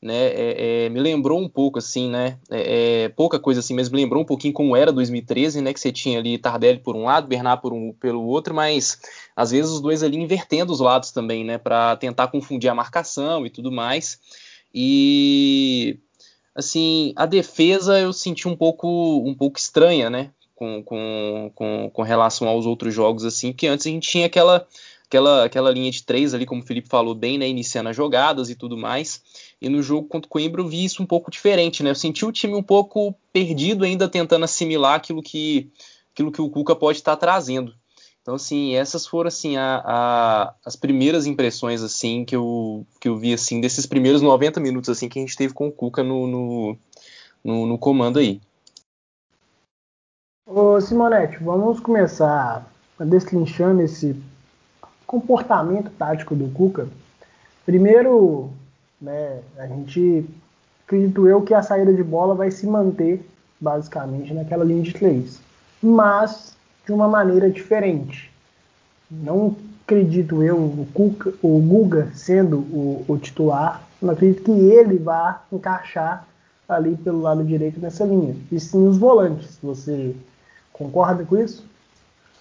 né, 0.04 0.28
é, 0.28 0.86
é, 0.86 0.90
me 0.90 1.00
lembrou 1.00 1.40
um 1.40 1.48
pouco 1.48 1.80
assim, 1.80 2.10
né, 2.10 2.38
é, 2.52 3.04
é 3.04 3.10
pouca 3.10 3.40
coisa 3.40 3.62
assim, 3.62 3.74
mas 3.74 3.90
me 3.90 3.98
lembrou 3.98 4.22
um 4.22 4.26
pouquinho 4.26 4.54
como 4.54 4.76
era 4.76 4.92
2013, 4.92 5.62
né, 5.62 5.74
que 5.74 5.80
você 5.80 5.94
tinha 5.94 6.20
ali 6.20 6.38
Tardelli 6.38 6.80
por 6.80 6.96
um 6.96 7.06
lado, 7.06 7.28
Bernard 7.28 7.62
por 7.62 7.72
um, 7.72 7.94
pelo 7.94 8.26
outro, 8.26 8.54
mas 8.54 9.00
às 9.34 9.52
vezes 9.52 9.72
os 9.72 9.80
dois 9.80 10.04
ali 10.04 10.18
invertendo 10.18 10.74
os 10.74 10.82
lados 10.82 11.12
também, 11.12 11.46
né, 11.46 11.58
para 11.58 11.96
tentar 11.96 12.28
confundir 12.28 12.70
a 12.70 12.76
marcação 12.76 13.46
e 13.46 13.50
tudo 13.50 13.72
mais. 13.72 14.20
E 14.76 16.00
assim, 16.54 17.14
a 17.16 17.26
defesa 17.26 17.98
eu 17.98 18.12
senti 18.12 18.48
um 18.48 18.56
pouco 18.56 19.24
um 19.26 19.34
pouco 19.34 19.58
estranha, 19.58 20.10
né, 20.10 20.32
com, 20.54 20.84
com, 20.84 21.52
com, 21.56 21.90
com 21.94 22.02
relação 22.02 22.48
aos 22.48 22.66
outros 22.66 22.94
jogos 22.94 23.24
assim, 23.24 23.54
que 23.54 23.68
antes 23.68 23.88
a 23.88 23.90
gente 23.90 24.10
tinha 24.10 24.26
aquela 24.26 24.68
aquela, 25.14 25.46
aquela 25.46 25.72
linha 25.72 25.92
de 25.92 26.04
três 26.04 26.34
ali, 26.34 26.46
como 26.46 26.62
o 26.62 26.66
Felipe 26.66 26.90
falou 26.90 27.14
bem, 27.14 27.38
né, 27.38 27.48
iniciando 27.48 27.90
as 27.90 27.96
jogadas 27.96 28.50
e 28.50 28.56
tudo 28.56 28.76
mais. 28.76 29.22
E 29.63 29.70
no 29.70 29.82
jogo 29.82 30.10
contra 30.10 30.27
o 30.27 30.29
Coimbra 30.29 30.60
eu 30.60 30.67
vi 30.67 30.84
isso 30.84 31.01
um 31.01 31.05
pouco 31.05 31.32
diferente, 31.32 31.82
né? 31.82 31.91
Eu 31.91 31.96
senti 31.96 32.25
o 32.25 32.34
time 32.34 32.53
um 32.53 32.62
pouco 32.62 33.15
perdido 33.32 33.86
ainda 33.86 34.10
tentando 34.10 34.43
assimilar 34.43 34.96
aquilo 34.96 35.24
que, 35.24 35.72
aquilo 36.12 36.34
que 36.34 36.41
o 36.41 36.50
Cuca 36.50 36.75
pode 36.75 36.98
estar 36.98 37.15
trazendo. 37.15 37.74
Então, 38.22 38.36
assim, 38.36 38.75
essas 38.75 39.08
foram, 39.08 39.29
assim, 39.29 39.55
a, 39.55 39.82
a, 39.86 40.53
as 40.65 40.75
primeiras 40.75 41.25
impressões, 41.25 41.82
assim, 41.82 42.25
que 42.25 42.36
eu, 42.36 42.86
que 43.00 43.08
eu 43.08 43.15
vi, 43.15 43.34
assim, 43.34 43.62
desses 43.62 43.86
primeiros 43.86 44.22
90 44.22 44.60
minutos, 44.60 44.89
assim, 44.89 45.08
que 45.08 45.17
a 45.17 45.22
gente 45.22 45.38
teve 45.38 45.53
com 45.53 45.70
o 45.70 45.72
Cuca 45.72 46.03
no, 46.03 46.27
no, 46.27 46.77
no, 47.41 47.65
no 47.65 47.77
comando 47.77 48.20
aí. 48.20 48.41
Ô, 50.46 50.79
Simonete, 50.82 51.38
vamos 51.41 51.79
começar 51.79 52.70
destrinchando 53.00 53.82
esse 53.82 54.13
comportamento 55.08 55.89
tático 55.91 56.36
do 56.36 56.50
Cuca. 56.50 56.89
Primeiro, 57.65 58.51
né? 59.04 59.42
A 59.58 59.68
gente, 59.68 60.26
acredito 60.88 61.28
eu, 61.28 61.42
que 61.42 61.54
a 61.54 61.62
saída 61.62 61.94
de 61.94 62.02
bola 62.02 62.34
vai 62.34 62.50
se 62.50 62.66
manter 62.66 63.24
basicamente 63.60 64.34
naquela 64.34 64.64
linha 64.64 64.82
de 64.82 64.94
três, 64.94 65.40
mas 65.82 66.56
de 66.86 66.92
uma 66.92 67.08
maneira 67.08 67.50
diferente. 67.50 68.32
Não 69.12 69.56
acredito 69.84 70.42
eu, 70.42 70.58
o, 70.58 70.88
Cuca, 70.94 71.34
o 71.42 71.60
Guga 71.60 72.10
sendo 72.14 72.60
o, 72.60 73.06
o 73.08 73.18
titular, 73.18 73.86
não 74.02 74.14
acredito 74.14 74.44
que 74.44 74.52
ele 74.52 74.98
vá 74.98 75.44
encaixar 75.52 76.26
ali 76.68 76.96
pelo 76.96 77.22
lado 77.22 77.44
direito 77.44 77.80
nessa 77.80 78.06
linha. 78.06 78.36
E 78.52 78.60
sim 78.60 78.88
os 78.88 78.98
volantes. 78.98 79.60
Você 79.62 80.16
concorda 80.72 81.24
com 81.26 81.38
isso? 81.38 81.66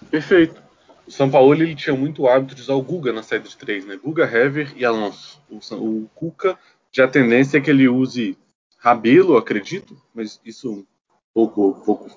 Perfeito. 0.09 0.61
O 1.05 1.11
São 1.11 1.29
Paulo 1.29 1.53
ele 1.53 1.75
tinha 1.75 1.95
muito 1.95 2.27
hábito 2.27 2.55
de 2.55 2.61
usar 2.61 2.73
o 2.73 2.81
Guga 2.81 3.11
na 3.11 3.23
saída 3.23 3.47
de 3.47 3.57
três, 3.57 3.85
né? 3.85 3.97
Guga, 3.97 4.23
Hever 4.23 4.73
e 4.75 4.85
Alonso. 4.85 5.41
O, 5.49 5.57
o 5.75 6.09
Cuca 6.15 6.57
já 6.91 7.05
a 7.05 7.09
tendência 7.09 7.57
é 7.57 7.61
que 7.61 7.69
ele 7.69 7.89
use 7.89 8.37
Rabelo, 8.77 9.37
acredito, 9.37 9.99
mas 10.13 10.39
isso 10.45 10.71
um 10.71 10.85
pouco, 11.33 11.81
pouco 11.85 12.09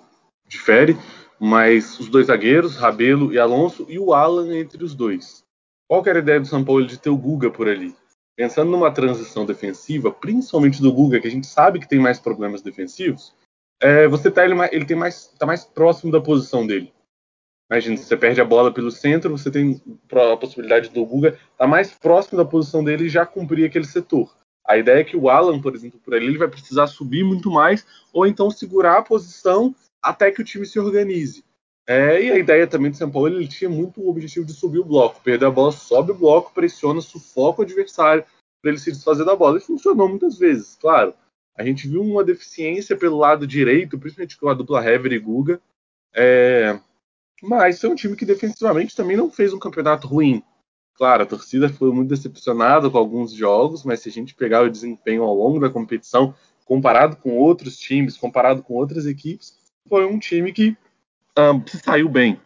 difere. 0.47 0.97
Mas 1.39 1.99
os 1.99 2.09
dois 2.09 2.29
zagueiros, 2.29 2.77
Rabelo 2.77 3.33
e 3.33 3.39
Alonso, 3.39 3.87
e 3.89 3.99
o 3.99 4.15
Alan 4.15 4.57
entre 4.57 4.83
os 4.83 4.95
dois. 4.95 5.45
Qual 5.89 6.03
que 6.03 6.09
era 6.09 6.19
a 6.19 6.23
ideia 6.23 6.41
do 6.41 6.47
São 6.47 6.65
Paulo 6.65 6.87
de 6.87 6.99
ter 6.99 7.11
o 7.11 7.17
Guga 7.17 7.51
por 7.51 7.69
ali? 7.69 7.95
Pensando 8.37 8.71
numa 8.71 8.91
transição 8.91 9.47
defensiva, 9.47 10.11
principalmente 10.11 10.83
do 10.83 10.93
Guga, 10.93 11.21
que 11.21 11.29
a 11.29 11.31
gente 11.31 11.47
sabe 11.47 11.79
que 11.79 11.89
tem 11.89 11.99
mais 11.99 12.19
problemas 12.19 12.63
defensivos, 12.63 13.35
é, 13.81 14.07
você 14.09 14.31
tá 14.31 14.45
ele, 14.45 14.55
ele 14.73 14.85
tem 14.85 14.97
mais, 14.97 15.29
tá 15.39 15.47
mais 15.47 15.65
próximo 15.65 16.11
da 16.11 16.21
posição 16.21 16.67
dele. 16.67 16.93
Imagina, 17.71 17.97
você 17.97 18.17
perde 18.17 18.41
a 18.41 18.45
bola 18.45 18.73
pelo 18.73 18.91
centro, 18.91 19.37
você 19.37 19.51
tem 19.51 19.81
a 20.13 20.37
possibilidade 20.37 20.89
do 20.91 21.05
Guga 21.05 21.31
estar 21.31 21.41
tá 21.59 21.67
mais 21.67 21.93
próximo 21.93 22.39
da 22.39 22.45
posição 22.45 22.85
dele 22.85 23.07
e 23.07 23.09
já 23.09 23.27
cumprir 23.27 23.67
aquele 23.67 23.85
setor. 23.85 24.33
A 24.65 24.77
ideia 24.77 25.01
é 25.01 25.05
que 25.05 25.17
o 25.17 25.29
Alan, 25.29 25.61
por 25.61 25.75
exemplo, 25.75 26.01
por 26.01 26.15
ali, 26.15 26.27
ele 26.27 26.39
vai 26.39 26.49
precisar 26.49 26.87
subir 26.87 27.25
muito 27.25 27.51
mais, 27.51 27.87
ou 28.13 28.27
então 28.27 28.51
segurar 28.51 28.99
a 28.99 29.03
posição 29.03 29.75
até 30.03 30.31
que 30.31 30.41
o 30.41 30.45
time 30.45 30.67
se 30.67 30.79
organize. 30.79 31.45
É, 31.89 32.21
e 32.21 32.33
a 32.33 32.39
ideia 32.39 32.67
também 32.67 32.91
do 32.91 32.97
São 32.97 33.11
Paulo, 33.11 33.29
ele 33.29 33.47
tinha 33.47 33.71
muito 33.71 34.01
o 34.01 34.09
objetivo 34.09 34.45
de 34.45 34.53
subir 34.53 34.81
o 34.81 34.85
bloco. 34.85 35.21
Perder 35.23 35.47
a 35.47 35.51
bola, 35.51 35.71
sobe 35.71 36.11
o 36.11 36.17
bloco, 36.17 36.53
pressiona, 36.53 37.01
sufoca 37.01 37.61
o 37.61 37.65
adversário 37.65 38.25
para 38.61 38.71
ele 38.73 38.81
se 38.81 38.91
desfazer 38.91 39.25
da 39.25 39.37
bola. 39.37 39.59
E 39.59 39.61
funcionou 39.61 40.09
muitas 40.09 40.37
vezes, 40.37 40.77
claro. 40.81 41.15
A 41.57 41.65
gente 41.65 41.87
viu 41.87 42.03
uma 42.03 42.25
deficiência 42.25 42.97
pelo 42.97 43.17
lado 43.17 43.47
direito, 43.47 43.99
principalmente 43.99 44.37
com 44.37 44.49
a 44.49 44.55
dupla 44.55 44.85
Hever 44.85 45.13
e 45.13 45.19
Guga. 45.19 45.61
É, 46.13 46.79
mas 47.43 47.81
foi 47.81 47.91
um 47.91 47.95
time 47.95 48.17
que 48.17 48.25
defensivamente 48.25 48.97
também 48.97 49.17
não 49.17 49.31
fez 49.31 49.53
um 49.53 49.59
campeonato 49.59 50.07
ruim. 50.07 50.43
Claro, 50.95 51.23
a 51.23 51.27
torcida 51.27 51.69
foi 51.69 51.93
muito 51.93 52.09
decepcionada 52.09 52.89
com 52.89 52.97
alguns 52.97 53.33
jogos, 53.33 53.85
mas 53.85 54.01
se 54.01 54.09
a 54.09 54.13
gente 54.13 54.35
pegar 54.35 54.63
o 54.63 54.71
desempenho 54.71 55.23
ao 55.23 55.35
longo 55.35 55.61
da 55.61 55.69
competição, 55.69 56.35
comparado 56.65 57.17
com 57.17 57.37
outros 57.37 57.79
times, 57.79 58.17
comparado 58.17 58.63
com 58.63 58.75
outras 58.75 59.07
equipes, 59.07 59.57
foi 59.89 60.07
um 60.07 60.19
time 60.19 60.53
que 60.53 60.77
um, 61.39 61.67
se 61.67 61.79
saiu 61.79 62.09
bem. 62.09 62.41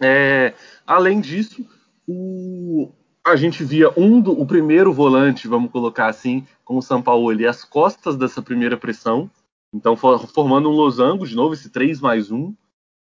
É, 0.00 0.52
além 0.86 1.20
disso, 1.20 1.66
o, 2.06 2.92
a 3.24 3.36
gente 3.36 3.64
via 3.64 3.90
um 3.96 4.20
do, 4.20 4.32
o 4.32 4.46
primeiro 4.46 4.92
volante, 4.92 5.48
vamos 5.48 5.70
colocar 5.70 6.08
assim, 6.08 6.46
com 6.64 6.76
o 6.76 6.82
São 6.82 7.00
Paulo 7.00 7.30
ali, 7.30 7.46
as 7.46 7.64
costas 7.64 8.16
dessa 8.16 8.42
primeira 8.42 8.76
pressão. 8.76 9.30
Então, 9.72 9.96
formando 9.96 10.68
um 10.68 10.72
losango, 10.72 11.26
de 11.26 11.34
novo, 11.34 11.54
esse 11.54 11.70
3 11.70 12.00
mais 12.00 12.30
1. 12.30 12.54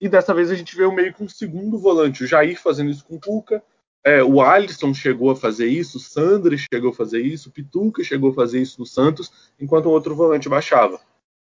E 0.01 0.07
dessa 0.07 0.33
vez 0.33 0.49
a 0.49 0.55
gente 0.55 0.75
vê 0.75 0.85
o 0.85 0.91
meio 0.91 1.13
com 1.13 1.25
o 1.25 1.29
segundo 1.29 1.77
volante, 1.77 2.23
o 2.23 2.27
Jair 2.27 2.59
fazendo 2.61 2.89
isso 2.89 3.05
com 3.05 3.15
o 3.15 3.19
Cuca. 3.19 3.61
É, 4.03 4.23
o 4.23 4.41
Alisson 4.41 4.93
chegou 4.93 5.29
a 5.29 5.35
fazer 5.35 5.67
isso, 5.67 5.97
o 5.97 5.99
Sandri 5.99 6.57
chegou 6.57 6.91
a 6.91 6.93
fazer 6.93 7.19
isso, 7.19 7.49
o 7.49 7.51
Pituca 7.51 8.01
chegou 8.01 8.31
a 8.31 8.33
fazer 8.33 8.61
isso 8.61 8.79
no 8.79 8.85
Santos, 8.85 9.51
enquanto 9.59 9.87
o 9.87 9.91
outro 9.91 10.15
volante 10.15 10.47
baixava. 10.47 11.01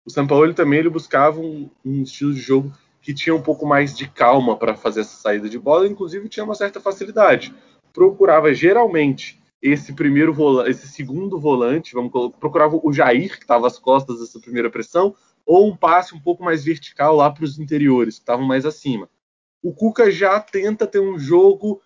O 0.06 0.10
São 0.10 0.28
Paulo 0.28 0.54
também 0.54 0.80
ele 0.80 0.90
buscava 0.90 1.40
um, 1.40 1.70
um 1.86 2.04
estilo 2.04 2.34
de 2.34 2.42
jogo 2.42 2.74
que 3.02 3.14
tinha 3.14 3.34
um 3.34 3.42
pouco 3.42 3.66
mais 3.66 3.96
de 3.96 4.08
calma 4.08 4.58
para 4.58 4.76
fazer 4.76 5.02
essa 5.02 5.16
saída 5.16 5.50
de 5.50 5.58
bola, 5.58 5.88
inclusive 5.88 6.28
tinha 6.28 6.44
uma 6.44 6.56
certa 6.56 6.80
facilidade. 6.80 7.54
Procurava 7.94 8.54
geralmente 8.54 9.42
esse 9.62 9.94
primeiro 9.94 10.34
volante, 10.34 10.72
esse 10.72 10.88
segundo 10.88 11.40
volante, 11.40 11.94
vamos 11.94 12.12
procurava 12.40 12.80
o 12.82 12.92
Jair 12.92 13.38
que 13.38 13.44
estava 13.44 13.68
às 13.68 13.78
costas 13.78 14.20
dessa 14.20 14.40
primeira 14.40 14.70
pressão, 14.70 15.16
ou 15.46 15.68
um 15.68 15.76
passe 15.76 16.16
um 16.16 16.20
pouco 16.20 16.44
mais 16.44 16.64
vertical 16.64 17.16
lá 17.16 17.30
para 17.30 17.44
os 17.44 17.60
interiores, 17.60 18.16
que 18.16 18.22
estavam 18.22 18.46
mais 18.46 18.66
acima. 18.66 19.10
O 19.64 19.74
Cuca 19.74 20.10
já 20.12 20.40
tenta 20.40 20.88
ter 20.88 21.00
um 21.00 21.20
jogo 21.20 21.82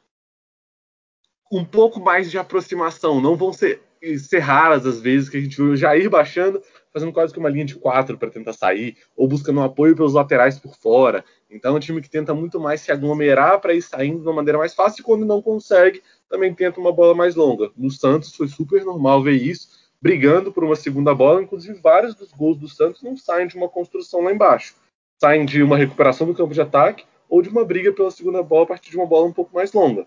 um 1.51 1.63
pouco 1.63 2.00
mais 2.00 2.31
de 2.31 2.38
aproximação. 2.38 3.21
Não 3.21 3.35
vão 3.35 3.51
ser, 3.53 3.81
ser 4.17 4.39
raras 4.39 4.85
as 4.85 5.00
vezes 5.00 5.29
que 5.29 5.38
a 5.38 5.41
gente 5.41 5.57
viu 5.57 5.71
o 5.71 5.75
Jair 5.75 6.09
baixando, 6.09 6.62
fazendo 6.93 7.12
quase 7.12 7.33
que 7.33 7.39
uma 7.39 7.50
linha 7.50 7.65
de 7.65 7.75
quatro 7.75 8.17
para 8.17 8.29
tentar 8.29 8.53
sair, 8.53 8.97
ou 9.15 9.27
buscando 9.27 9.59
um 9.59 9.63
apoio 9.63 9.95
pelos 9.95 10.13
laterais 10.13 10.57
por 10.57 10.75
fora. 10.75 11.24
Então 11.50 11.74
é 11.74 11.77
um 11.77 11.79
time 11.79 12.01
que 12.01 12.09
tenta 12.09 12.33
muito 12.33 12.59
mais 12.59 12.81
se 12.81 12.91
aglomerar 12.91 13.59
para 13.59 13.74
ir 13.74 13.81
saindo 13.81 14.19
de 14.19 14.27
uma 14.27 14.33
maneira 14.33 14.57
mais 14.57 14.74
fácil, 14.74 15.01
e 15.01 15.03
quando 15.03 15.25
não 15.25 15.41
consegue, 15.41 16.01
também 16.29 16.53
tenta 16.53 16.79
uma 16.79 16.93
bola 16.93 17.13
mais 17.13 17.35
longa. 17.35 17.71
No 17.75 17.91
Santos 17.91 18.35
foi 18.35 18.47
super 18.47 18.83
normal 18.85 19.21
ver 19.21 19.33
isso 19.33 19.84
brigando 20.05 20.53
por 20.53 20.63
uma 20.63 20.75
segunda 20.75 21.15
bola. 21.15 21.41
Inclusive, 21.41 21.79
vários 21.81 22.13
dos 22.13 22.31
gols 22.31 22.59
do 22.59 22.69
Santos 22.69 23.01
não 23.01 23.17
saem 23.17 23.47
de 23.47 23.57
uma 23.57 23.67
construção 23.67 24.21
lá 24.21 24.31
embaixo. 24.31 24.75
Saem 25.19 25.47
de 25.47 25.63
uma 25.63 25.75
recuperação 25.75 26.27
do 26.27 26.35
campo 26.35 26.53
de 26.53 26.62
ataque 26.62 27.03
ou 27.27 27.41
de 27.41 27.50
uma 27.50 27.65
briga 27.65 27.91
pela 27.91 28.12
segunda 28.12 28.43
bola 28.43 28.65
a 28.65 28.67
partir 28.67 28.91
de 28.91 28.97
uma 28.97 29.07
bola 29.07 29.25
um 29.25 29.33
pouco 29.33 29.55
mais 29.55 29.74
longa. 29.74 30.05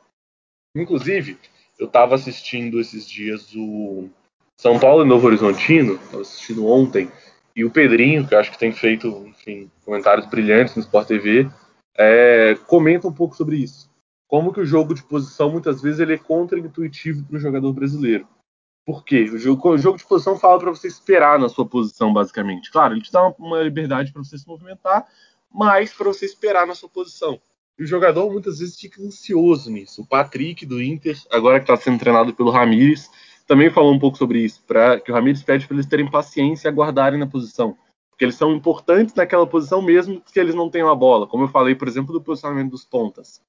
Inclusive, 0.76 1.37
eu 1.81 1.87
estava 1.87 2.14
assistindo 2.14 2.78
esses 2.78 3.11
dias 3.11 3.52
o 3.57 4.09
São 4.57 4.78
Paulo 4.78 5.05
e 5.05 5.09
Novo 5.09 5.26
Horizontino, 5.26 5.95
estava 5.95 6.23
assistindo 6.23 6.64
ontem, 6.64 7.11
e 7.57 7.64
o 7.64 7.71
Pedrinho, 7.71 8.25
que 8.25 8.37
acho 8.37 8.52
que 8.52 8.59
tem 8.59 8.71
feito 8.71 9.09
enfim, 9.26 9.69
comentários 9.85 10.26
brilhantes 10.26 10.76
no 10.76 10.83
Sport 10.83 11.09
TV, 11.09 11.50
é, 11.97 12.57
comenta 12.69 13.09
um 13.09 13.12
pouco 13.12 13.35
sobre 13.35 13.57
isso. 13.57 13.90
Como 14.28 14.52
que 14.52 14.61
o 14.61 14.64
jogo 14.64 14.95
de 14.95 15.02
posição, 15.02 15.50
muitas 15.50 15.83
vezes, 15.83 15.99
ele 15.99 16.14
é 16.14 16.19
contra-intuitivo 16.19 17.25
para 17.25 17.37
o 17.37 17.40
jogador 17.40 17.73
brasileiro. 17.73 18.28
Por 18.88 19.04
quê? 19.04 19.25
O 19.25 19.37
jogo, 19.37 19.68
o 19.68 19.76
jogo 19.76 19.99
de 19.99 20.07
posição 20.07 20.38
fala 20.38 20.59
para 20.59 20.71
você 20.71 20.88
esperar 20.88 21.38
na 21.38 21.50
sua 21.50 21.66
posição, 21.66 22.11
basicamente. 22.11 22.71
Claro, 22.71 22.95
ele 22.95 23.02
te 23.02 23.12
dá 23.12 23.28
uma, 23.38 23.61
liberdade 23.61 24.11
para 24.11 24.25
você 24.25 24.38
se 24.38 24.49
movimentar, 24.49 25.07
mas 25.52 25.92
para 25.92 26.09
você 26.09 26.25
esperar 26.25 26.66
na 26.66 26.75
sua 26.75 26.88
posição. 26.88 27.38
E 27.78 27.83
o 27.85 27.87
jogador 27.87 28.33
muitas 28.33 28.61
vezes 28.61 28.80
fica 28.80 29.02
ansioso 29.02 29.71
nisso. 29.71 30.00
O 30.00 30.07
Patrick 30.07 30.64
do 30.64 30.83
Inter, 30.83 31.18
agora 31.30 31.61
que 31.61 31.71
está 31.71 31.76
sendo 31.76 31.99
treinado 31.99 32.33
pelo 32.33 32.50
Ramires, 32.50 33.11
também 33.47 33.68
falou 33.68 33.92
um 33.92 33.99
pouco 33.99 34.16
sobre 34.16 34.38
isso, 34.38 34.64
para 34.66 34.99
que 34.99 35.12
o 35.12 35.14
Ramires 35.14 35.42
pede 35.42 35.66
para 35.66 35.76
eles 35.76 35.87
terem 35.87 36.11
paciência 36.11 36.66
e 36.66 36.71
aguardarem 36.71 37.21
na 37.21 37.26
posição. 37.26 37.76
Porque 38.09 38.25
eles 38.25 38.37
são 38.37 38.54
importantes 38.54 39.14
naquela 39.14 39.47
posição 39.47 39.83
mesmo 39.83 40.23
que 40.33 40.40
eles 40.40 40.54
não 40.54 40.71
tenham 40.71 40.88
a 40.88 40.95
bola, 40.95 41.26
como 41.26 41.45
eu 41.45 41.49
falei, 41.49 41.75
por 41.75 41.88
exemplo, 41.88 42.14
do 42.14 42.23
posicionamento 42.23 42.71
dos 42.71 42.87
pontas. 42.87 43.42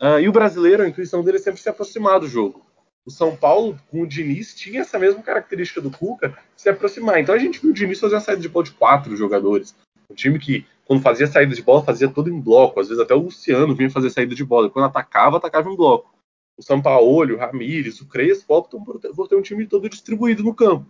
Uh, 0.00 0.18
e 0.18 0.28
o 0.28 0.32
brasileiro, 0.32 0.82
a 0.82 0.88
intuição 0.88 1.22
dele 1.22 1.36
é 1.36 1.40
sempre 1.40 1.60
se 1.60 1.68
aproximar 1.68 2.18
do 2.18 2.26
jogo. 2.26 2.68
O 3.10 3.12
São 3.12 3.34
Paulo, 3.34 3.76
com 3.90 4.02
o 4.02 4.06
Diniz, 4.06 4.54
tinha 4.54 4.82
essa 4.82 4.96
mesma 4.96 5.20
característica 5.20 5.80
do 5.80 5.90
Cuca, 5.90 6.38
se 6.56 6.68
aproximar. 6.68 7.18
Então 7.18 7.34
a 7.34 7.38
gente 7.38 7.60
viu 7.60 7.72
o 7.72 7.74
Diniz 7.74 7.98
fazer 7.98 8.14
uma 8.14 8.20
saída 8.20 8.40
de 8.40 8.48
bola 8.48 8.64
de 8.64 8.70
quatro 8.70 9.16
jogadores. 9.16 9.74
Um 10.08 10.14
time 10.14 10.38
que 10.38 10.64
quando 10.84 11.02
fazia 11.02 11.26
saída 11.26 11.52
de 11.52 11.60
bola, 11.60 11.82
fazia 11.82 12.08
tudo 12.08 12.30
em 12.30 12.40
bloco. 12.40 12.78
Às 12.78 12.86
vezes 12.86 13.02
até 13.02 13.12
o 13.12 13.22
Luciano 13.22 13.74
vinha 13.74 13.90
fazer 13.90 14.10
saída 14.10 14.32
de 14.32 14.44
bola. 14.44 14.70
Quando 14.70 14.84
atacava, 14.84 15.38
atacava 15.38 15.68
em 15.68 15.74
bloco. 15.74 16.14
O 16.56 16.62
Sampaoli, 16.62 17.32
o 17.32 17.36
Ramires, 17.36 18.00
o 18.00 18.06
Crespo 18.06 18.54
optam 18.54 18.84
por, 18.84 19.00
por 19.00 19.26
ter 19.26 19.34
um 19.34 19.42
time 19.42 19.66
todo 19.66 19.88
distribuído 19.88 20.44
no 20.44 20.54
campo. 20.54 20.86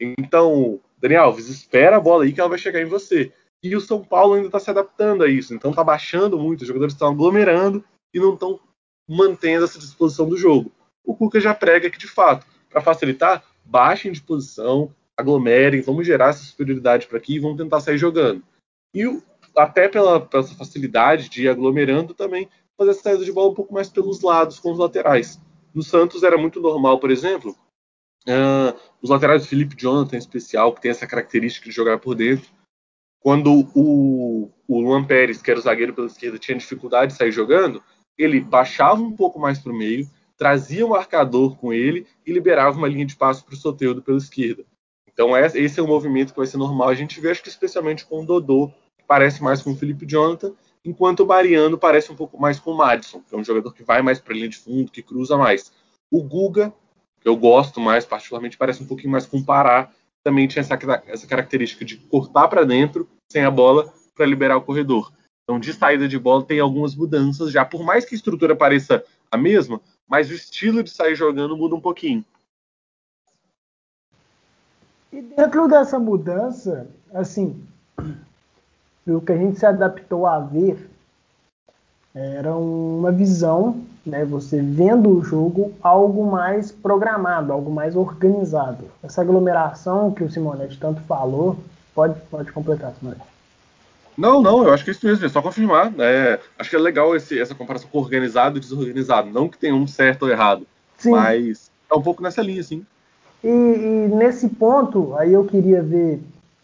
Então, 0.00 0.78
Daniel 0.98 1.24
Alves, 1.24 1.48
espera 1.48 1.96
a 1.96 2.00
bola 2.00 2.22
aí 2.22 2.32
que 2.32 2.38
ela 2.38 2.48
vai 2.48 2.58
chegar 2.58 2.80
em 2.80 2.86
você. 2.86 3.32
E 3.60 3.74
o 3.74 3.80
São 3.80 4.04
Paulo 4.04 4.34
ainda 4.34 4.46
está 4.46 4.60
se 4.60 4.70
adaptando 4.70 5.24
a 5.24 5.28
isso. 5.28 5.52
Então 5.52 5.70
está 5.70 5.82
baixando 5.82 6.38
muito, 6.38 6.60
os 6.60 6.68
jogadores 6.68 6.94
estão 6.94 7.10
aglomerando 7.10 7.84
e 8.14 8.20
não 8.20 8.34
estão 8.34 8.60
mantendo 9.08 9.64
essa 9.64 9.80
disposição 9.80 10.28
do 10.28 10.36
jogo. 10.36 10.70
O 11.06 11.14
Cuca 11.14 11.40
já 11.40 11.54
prega 11.54 11.88
que, 11.88 11.98
de 11.98 12.08
fato, 12.08 12.44
para 12.68 12.80
facilitar, 12.80 13.44
baixem 13.64 14.10
de 14.10 14.20
posição, 14.20 14.92
aglomerem, 15.16 15.80
vamos 15.80 16.06
gerar 16.06 16.30
essa 16.30 16.44
superioridade 16.44 17.06
para 17.06 17.16
aqui 17.16 17.36
e 17.36 17.38
vamos 17.38 17.56
tentar 17.56 17.80
sair 17.80 17.96
jogando. 17.96 18.42
E 18.92 19.04
até 19.56 19.88
pela, 19.88 20.20
pela 20.20 20.42
facilidade 20.42 21.28
de 21.30 21.44
ir 21.44 21.48
aglomerando 21.48 22.12
também, 22.12 22.48
fazer 22.76 22.90
essa 22.90 23.02
saída 23.02 23.24
de 23.24 23.32
bola 23.32 23.50
um 23.50 23.54
pouco 23.54 23.72
mais 23.72 23.88
pelos 23.88 24.20
lados, 24.20 24.58
com 24.58 24.72
os 24.72 24.78
laterais. 24.78 25.40
No 25.72 25.82
Santos 25.82 26.22
era 26.22 26.36
muito 26.36 26.60
normal, 26.60 26.98
por 26.98 27.10
exemplo, 27.10 27.56
uh, 28.28 28.78
os 29.00 29.08
laterais 29.08 29.46
Felipe 29.46 29.76
Jonathan 29.76 30.16
em 30.16 30.18
especial, 30.18 30.74
que 30.74 30.82
tem 30.82 30.90
essa 30.90 31.06
característica 31.06 31.68
de 31.68 31.74
jogar 31.74 31.98
por 31.98 32.14
dentro. 32.14 32.50
Quando 33.20 33.68
o, 33.74 34.50
o 34.68 34.80
Luan 34.80 35.04
Pérez, 35.04 35.40
que 35.40 35.50
era 35.50 35.58
o 35.58 35.62
zagueiro 35.62 35.94
pela 35.94 36.06
esquerda, 36.06 36.38
tinha 36.38 36.58
dificuldade 36.58 37.12
de 37.12 37.18
sair 37.18 37.32
jogando, 37.32 37.82
ele 38.16 38.40
baixava 38.40 39.00
um 39.00 39.12
pouco 39.12 39.38
mais 39.38 39.58
para 39.58 39.72
o 39.72 39.76
meio, 39.76 40.08
trazia 40.36 40.84
o 40.84 40.90
marcador 40.90 41.56
com 41.56 41.72
ele 41.72 42.06
e 42.26 42.32
liberava 42.32 42.76
uma 42.76 42.88
linha 42.88 43.06
de 43.06 43.16
passo 43.16 43.44
para 43.44 43.54
o 43.54 43.56
Soteudo 43.56 44.02
pela 44.02 44.18
esquerda. 44.18 44.64
Então 45.12 45.36
esse 45.36 45.80
é 45.80 45.82
um 45.82 45.86
movimento 45.86 46.32
que 46.32 46.38
vai 46.38 46.46
ser 46.46 46.58
normal 46.58 46.88
a 46.88 46.94
gente 46.94 47.20
vê, 47.20 47.30
acho 47.30 47.42
que 47.42 47.48
especialmente 47.48 48.04
com 48.04 48.22
o 48.22 48.26
Dodô, 48.26 48.70
parece 49.06 49.42
mais 49.42 49.62
com 49.62 49.72
o 49.72 49.76
Felipe 49.76 50.04
Jonathan, 50.06 50.52
enquanto 50.84 51.20
o 51.20 51.26
Mariano 51.26 51.78
parece 51.78 52.12
um 52.12 52.16
pouco 52.16 52.38
mais 52.38 52.60
com 52.60 52.72
o 52.72 52.76
Madison, 52.76 53.20
que 53.20 53.34
é 53.34 53.38
um 53.38 53.44
jogador 53.44 53.72
que 53.72 53.82
vai 53.82 54.02
mais 54.02 54.20
para 54.20 54.34
a 54.34 54.36
linha 54.36 54.48
de 54.48 54.58
fundo, 54.58 54.90
que 54.90 55.02
cruza 55.02 55.36
mais. 55.36 55.72
O 56.10 56.22
Guga, 56.22 56.72
que 57.20 57.28
eu 57.28 57.36
gosto 57.36 57.80
mais, 57.80 58.04
particularmente, 58.04 58.56
parece 58.56 58.82
um 58.82 58.86
pouquinho 58.86 59.10
mais 59.10 59.26
com 59.26 59.38
o 59.38 59.44
Pará, 59.44 59.90
também 60.22 60.46
tinha 60.46 60.60
essa, 60.60 60.78
essa 61.06 61.26
característica 61.26 61.84
de 61.84 61.96
cortar 61.96 62.48
para 62.48 62.64
dentro, 62.64 63.08
sem 63.30 63.44
a 63.44 63.50
bola, 63.50 63.92
para 64.14 64.26
liberar 64.26 64.56
o 64.56 64.62
corredor. 64.62 65.12
Então, 65.44 65.60
de 65.60 65.72
saída 65.72 66.08
de 66.08 66.18
bola, 66.18 66.44
tem 66.44 66.58
algumas 66.58 66.94
mudanças 66.94 67.52
já. 67.52 67.64
Por 67.64 67.84
mais 67.84 68.04
que 68.04 68.14
a 68.14 68.18
estrutura 68.18 68.56
pareça 68.56 69.04
a 69.30 69.36
mesma, 69.36 69.80
mas 70.06 70.30
o 70.30 70.34
estilo 70.34 70.82
de 70.82 70.90
sair 70.90 71.14
jogando 71.14 71.56
muda 71.56 71.74
um 71.74 71.80
pouquinho. 71.80 72.24
E 75.12 75.22
dentro 75.22 75.66
dessa 75.68 75.98
mudança, 75.98 76.86
assim, 77.12 77.64
o 79.06 79.20
que 79.20 79.32
a 79.32 79.36
gente 79.36 79.58
se 79.58 79.66
adaptou 79.66 80.26
a 80.26 80.38
ver 80.40 80.90
era 82.14 82.56
uma 82.56 83.12
visão, 83.12 83.84
né, 84.04 84.24
você 84.24 84.60
vendo 84.60 85.10
o 85.10 85.22
jogo, 85.22 85.72
algo 85.82 86.30
mais 86.30 86.72
programado, 86.72 87.52
algo 87.52 87.70
mais 87.70 87.94
organizado. 87.94 88.90
Essa 89.02 89.22
aglomeração 89.22 90.12
que 90.12 90.24
o 90.24 90.30
Simonetti 90.30 90.78
tanto 90.78 91.00
falou, 91.02 91.58
pode, 91.94 92.18
pode 92.30 92.52
completar, 92.52 92.94
Simonetti. 92.94 93.35
Não, 94.16 94.40
não, 94.40 94.64
eu 94.64 94.72
acho 94.72 94.82
que 94.82 94.90
é 94.90 94.92
isso 94.92 95.06
mesmo, 95.06 95.26
é 95.26 95.28
só 95.28 95.42
confirmar. 95.42 95.92
É, 95.98 96.40
acho 96.58 96.70
que 96.70 96.76
é 96.76 96.78
legal 96.78 97.14
esse, 97.14 97.38
essa 97.38 97.54
comparação 97.54 97.88
com 97.90 97.98
organizado 97.98 98.56
e 98.56 98.60
desorganizado. 98.60 99.30
Não 99.30 99.48
que 99.48 99.58
tenha 99.58 99.74
um 99.74 99.86
certo 99.86 100.22
ou 100.22 100.30
errado, 100.30 100.66
sim. 100.96 101.10
mas 101.10 101.70
é 101.90 101.94
um 101.94 102.02
pouco 102.02 102.22
nessa 102.22 102.42
linha, 102.42 102.62
sim. 102.62 102.84
E, 103.44 103.48
e, 103.48 104.08
nesse 104.14 104.48
ponto, 104.48 105.14
aí 105.16 105.32
eu 105.32 105.44
queria 105.44 105.82
ver 105.82 106.20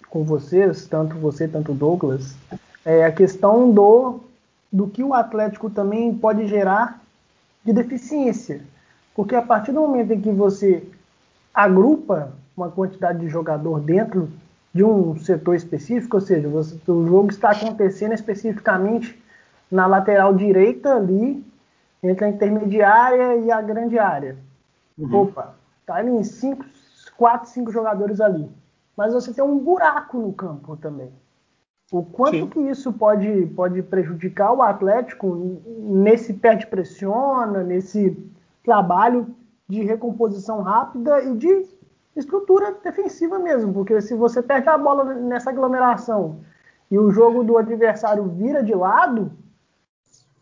com 0.08 0.24
vocês, 0.24 0.86
tanto 0.86 1.16
você, 1.16 1.46
tanto 1.46 1.72
o 1.72 1.74
Douglas, 1.74 2.34
é 2.84 3.04
a 3.04 3.12
questão 3.12 3.70
do, 3.70 4.20
do 4.70 4.86
que 4.86 5.02
o 5.02 5.14
Atlético 5.14 5.70
também 5.70 6.14
pode 6.14 6.46
gerar 6.48 7.00
de 7.64 7.72
deficiência. 7.72 8.62
Porque 9.14 9.34
a 9.34 9.42
partir 9.42 9.72
do 9.72 9.80
momento 9.80 10.12
em 10.12 10.20
que 10.20 10.30
você 10.30 10.82
agrupa 11.54 12.32
uma 12.56 12.70
quantidade 12.70 13.20
de 13.20 13.28
jogador 13.28 13.80
dentro 13.80 14.28
de 14.74 14.82
um 14.82 15.16
setor 15.16 15.54
específico, 15.54 16.16
ou 16.16 16.20
seja, 16.20 16.48
você, 16.48 16.74
o 16.90 17.06
jogo 17.06 17.30
está 17.30 17.50
acontecendo 17.50 18.14
especificamente 18.14 19.20
na 19.70 19.86
lateral 19.86 20.34
direita 20.34 20.94
ali, 20.94 21.44
entre 22.02 22.24
a 22.24 22.28
intermediária 22.28 23.36
e 23.36 23.50
a 23.50 23.60
grande 23.60 23.98
área. 23.98 24.36
Uhum. 24.98 25.22
Opa, 25.22 25.54
tá 25.86 25.96
ali 25.96 26.10
em 26.10 26.22
4, 27.16 27.48
5 27.48 27.70
jogadores 27.70 28.20
ali 28.20 28.48
mas 28.96 29.12
você 29.12 29.32
tem 29.32 29.42
um 29.42 29.58
buraco 29.58 30.18
no 30.18 30.32
campo 30.32 30.76
também. 30.76 31.10
O 31.90 32.02
quanto 32.02 32.36
Sim. 32.36 32.46
que 32.46 32.60
isso 32.60 32.92
pode, 32.92 33.46
pode 33.54 33.82
prejudicar 33.82 34.52
o 34.52 34.62
Atlético 34.62 35.60
nesse 35.66 36.32
perde 36.32 36.66
pressiona, 36.66 37.62
nesse 37.62 38.16
trabalho 38.64 39.34
de 39.68 39.82
recomposição 39.82 40.62
rápida 40.62 41.22
e 41.22 41.36
de 41.36 41.66
estrutura 42.14 42.76
defensiva 42.82 43.38
mesmo, 43.38 43.72
porque 43.72 44.00
se 44.00 44.14
você 44.14 44.42
perde 44.42 44.68
a 44.68 44.78
bola 44.78 45.14
nessa 45.14 45.50
aglomeração 45.50 46.40
e 46.90 46.98
o 46.98 47.10
jogo 47.10 47.42
do 47.42 47.56
adversário 47.56 48.24
vira 48.24 48.62
de 48.62 48.74
lado, 48.74 49.32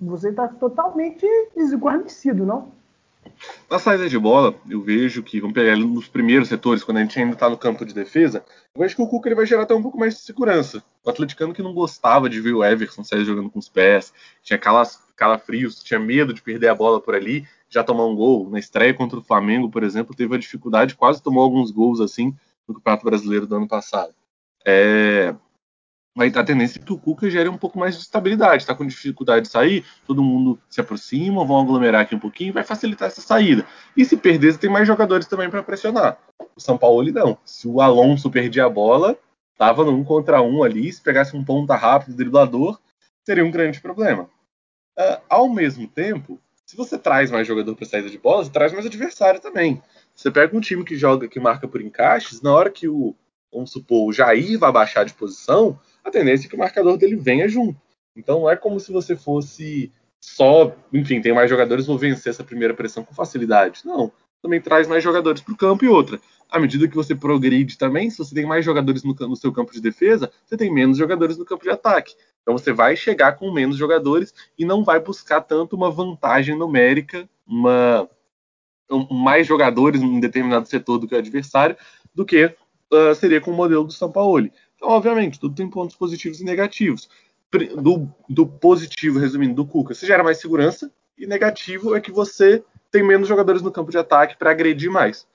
você 0.01 0.31
está 0.31 0.49
totalmente 0.49 1.27
desguarnecido, 1.55 2.45
não? 2.45 2.73
Na 3.71 3.79
saída 3.79 4.09
de 4.09 4.19
bola, 4.19 4.55
eu 4.69 4.83
vejo 4.83 5.23
que, 5.23 5.41
vamos 5.41 5.55
pegar 5.55 5.77
nos 5.77 6.09
primeiros 6.09 6.49
setores, 6.49 6.83
quando 6.83 6.99
a 6.99 7.01
gente 7.01 7.19
ainda 7.19 7.35
está 7.35 7.49
no 7.49 7.57
campo 7.57 7.85
de 7.85 7.95
defesa, 7.95 8.45
eu 8.75 8.81
vejo 8.81 8.97
que 8.97 9.03
o 9.03 9.07
Cuca 9.07 9.29
ele 9.29 9.37
vai 9.37 9.47
gerar 9.47 9.63
até 9.63 9.75
um 9.75 9.83
pouco 9.83 9.99
mais 9.99 10.15
de 10.15 10.21
segurança. 10.21 10.83
O 11.05 11.11
atleticano 11.11 11.55
que 11.55 11.63
não 11.63 11.73
gostava 11.73 12.29
de 12.29 12.41
ver 12.41 12.53
o 12.53 12.65
Everson 12.65 13.05
sair 13.05 13.25
jogando 13.25 13.51
com 13.51 13.59
os 13.59 13.69
pés, 13.69 14.13
tinha 14.43 14.59
calafrios, 15.17 15.83
tinha 15.83 16.01
medo 16.01 16.35
de 16.35 16.43
perder 16.43 16.69
a 16.69 16.75
bola 16.75 17.01
por 17.01 17.15
ali, 17.15 17.47
já 17.71 17.85
tomar 17.85 18.05
um 18.05 18.15
gol. 18.15 18.51
Na 18.51 18.59
estreia 18.59 18.93
contra 18.93 19.19
o 19.19 19.23
Flamengo, 19.23 19.71
por 19.71 19.83
exemplo, 19.83 20.15
teve 20.15 20.35
a 20.35 20.39
dificuldade, 20.39 20.97
quase 20.97 21.23
tomou 21.23 21.43
alguns 21.43 21.71
gols 21.71 22.01
assim 22.01 22.35
no 22.67 22.75
Campeonato 22.75 23.05
Brasileiro 23.05 23.47
do 23.47 23.57
ano 23.57 23.69
passado. 23.69 24.13
É, 24.67 25.35
vai 26.15 26.29
a 26.29 26.45
tendência 26.45 26.81
é 26.81 26.85
que 26.85 26.93
o 26.93 26.99
Cuca 26.99 27.31
gere 27.31 27.49
um 27.49 27.57
pouco 27.57 27.79
mais 27.79 27.97
de 27.97 28.03
estabilidade. 28.03 28.63
Está 28.63 28.75
com 28.75 28.87
dificuldade 28.87 29.47
de 29.47 29.53
sair, 29.53 29.85
todo 30.07 30.23
mundo 30.23 30.59
se 30.69 30.81
aproxima, 30.81 31.45
vão 31.45 31.61
aglomerar 31.61 32.03
aqui 32.03 32.15
um 32.15 32.19
pouquinho, 32.19 32.53
vai 32.53 32.65
facilitar 32.65 33.09
essa 33.09 33.21
saída. 33.21 33.65
E 33.97 34.05
se 34.05 34.17
perder, 34.17 34.59
tem 34.59 34.69
mais 34.69 34.87
jogadores 34.87 35.27
também 35.27 35.49
para 35.49 35.63
pressionar. 35.63 36.19
O 36.57 36.61
São 36.61 36.77
Paulo 36.77 37.11
não. 37.13 37.39
Se 37.45 37.69
o 37.69 37.81
Alonso 37.81 38.31
perdia 38.31 38.67
a 38.67 38.69
bola, 38.71 39.17
estava 39.53 39.85
no 39.85 39.93
um 39.93 40.05
contra 40.05 40.43
um 40.43 40.63
ali, 40.63 40.93
se 40.93 41.01
pegasse 41.01 41.37
um 41.37 41.45
ponta 41.45 41.77
rápido, 41.77 42.17
driblador, 42.17 42.79
seria 43.25 43.45
um 43.45 43.51
grande 43.51 43.81
problema. 43.81 44.25
Uh, 44.99 45.21
ao 45.29 45.49
mesmo 45.49 45.87
tempo, 45.87 46.39
se 46.71 46.77
você 46.77 46.97
traz 46.97 47.33
mais 47.33 47.49
jogador 47.49 47.75
para 47.75 47.85
saída 47.85 48.09
de 48.09 48.17
bola, 48.17 48.45
você 48.45 48.51
traz 48.53 48.73
mais 48.73 48.87
adversário 48.87 49.41
também. 49.41 49.83
Você 50.15 50.31
pega 50.31 50.57
um 50.57 50.61
time 50.61 50.85
que 50.85 50.95
joga, 50.95 51.27
que 51.27 51.41
marca 51.41 51.67
por 51.67 51.81
encaixes, 51.81 52.41
na 52.41 52.55
hora 52.55 52.71
que 52.71 52.87
o, 52.89 53.13
vamos 53.53 53.73
supor, 53.73 54.09
o 54.09 54.13
Jair 54.13 54.57
vai 54.57 54.71
baixar 54.71 55.03
de 55.03 55.13
posição, 55.13 55.77
a 56.05 56.13
tendência 56.13 56.47
é 56.47 56.49
que 56.49 56.55
o 56.55 56.59
marcador 56.61 56.97
dele 56.97 57.17
venha 57.17 57.49
junto. 57.49 57.77
Então 58.15 58.43
não 58.43 58.51
é 58.51 58.55
como 58.55 58.79
se 58.79 58.93
você 58.93 59.17
fosse 59.17 59.91
só, 60.21 60.73
enfim, 60.93 61.21
tem 61.21 61.33
mais 61.33 61.51
jogadores, 61.51 61.89
vou 61.89 61.99
vencer 61.99 62.31
essa 62.31 62.45
primeira 62.45 62.73
pressão 62.73 63.03
com 63.03 63.13
facilidade. 63.13 63.81
Não. 63.85 64.13
Também 64.43 64.61
traz 64.61 64.89
mais 64.89 65.03
jogadores 65.03 65.41
para 65.41 65.55
o 65.55 65.57
campo 65.57 65.85
e 65.85 65.89
outra. 65.89 66.21
À 66.49 66.59
medida 66.59 66.89
que 66.89 66.97
você 66.97 67.15
progride 67.15 67.79
também, 67.79 68.11
se 68.11 68.19
você 68.19 68.35
tem 68.35 68.47
mais 68.47 68.65
jogadores 68.65 69.05
no, 69.05 69.15
no 69.15 69.37
seu 69.37 69.53
campo 69.53 69.73
de 69.73 69.81
defesa, 69.81 70.31
você 70.45 70.57
tem 70.57 70.73
menos 70.73 70.99
jogadores 70.99 71.37
no 71.37 71.45
campo 71.45 71.63
de 71.63 71.71
ataque. 71.71 72.15
Então 72.43 72.57
você 72.57 72.73
vai 72.73 72.97
chegar 72.97 73.33
com 73.37 73.53
menos 73.53 73.77
jogadores 73.77 74.35
e 74.59 74.65
não 74.65 74.83
vai 74.83 74.99
buscar 74.99 75.41
tanto 75.43 75.77
uma 75.77 75.91
vantagem 75.91 76.57
numérica, 76.57 77.29
uma, 77.47 78.09
um, 78.91 79.15
mais 79.15 79.47
jogadores 79.47 80.01
em 80.01 80.19
determinado 80.19 80.67
setor 80.67 80.99
do 80.99 81.07
que 81.07 81.15
o 81.15 81.19
adversário, 81.19 81.77
do 82.15 82.25
que 82.25 82.47
uh, 82.47 83.15
seria 83.15 83.41
com 83.41 83.51
o 83.51 83.57
modelo 83.57 83.85
do 83.85 83.93
São 83.93 84.11
Paulo. 84.11 84.51
Então, 84.77 84.89
obviamente, 84.89 85.39
tudo 85.39 85.55
tem 85.55 85.69
pontos 85.69 85.95
positivos 85.95 86.41
e 86.41 86.45
negativos. 86.45 87.09
Do, 87.83 88.09
do 88.29 88.47
positivo, 88.47 89.19
resumindo, 89.19 89.55
do 89.55 89.67
Cuca, 89.67 89.93
você 89.93 90.07
gera 90.07 90.23
mais 90.23 90.41
segurança, 90.41 90.91
e 91.19 91.27
negativo 91.27 91.97
é 91.97 92.01
que 92.01 92.13
você 92.13 92.65
tem 92.91 93.03
menos 93.03 93.29
jogadores 93.29 93.63
no 93.63 93.73
campo 93.73 93.91
de 93.91 93.99
ataque 93.99 94.37
para 94.37 94.51
agredir 94.51 94.91
mais. 94.91 95.27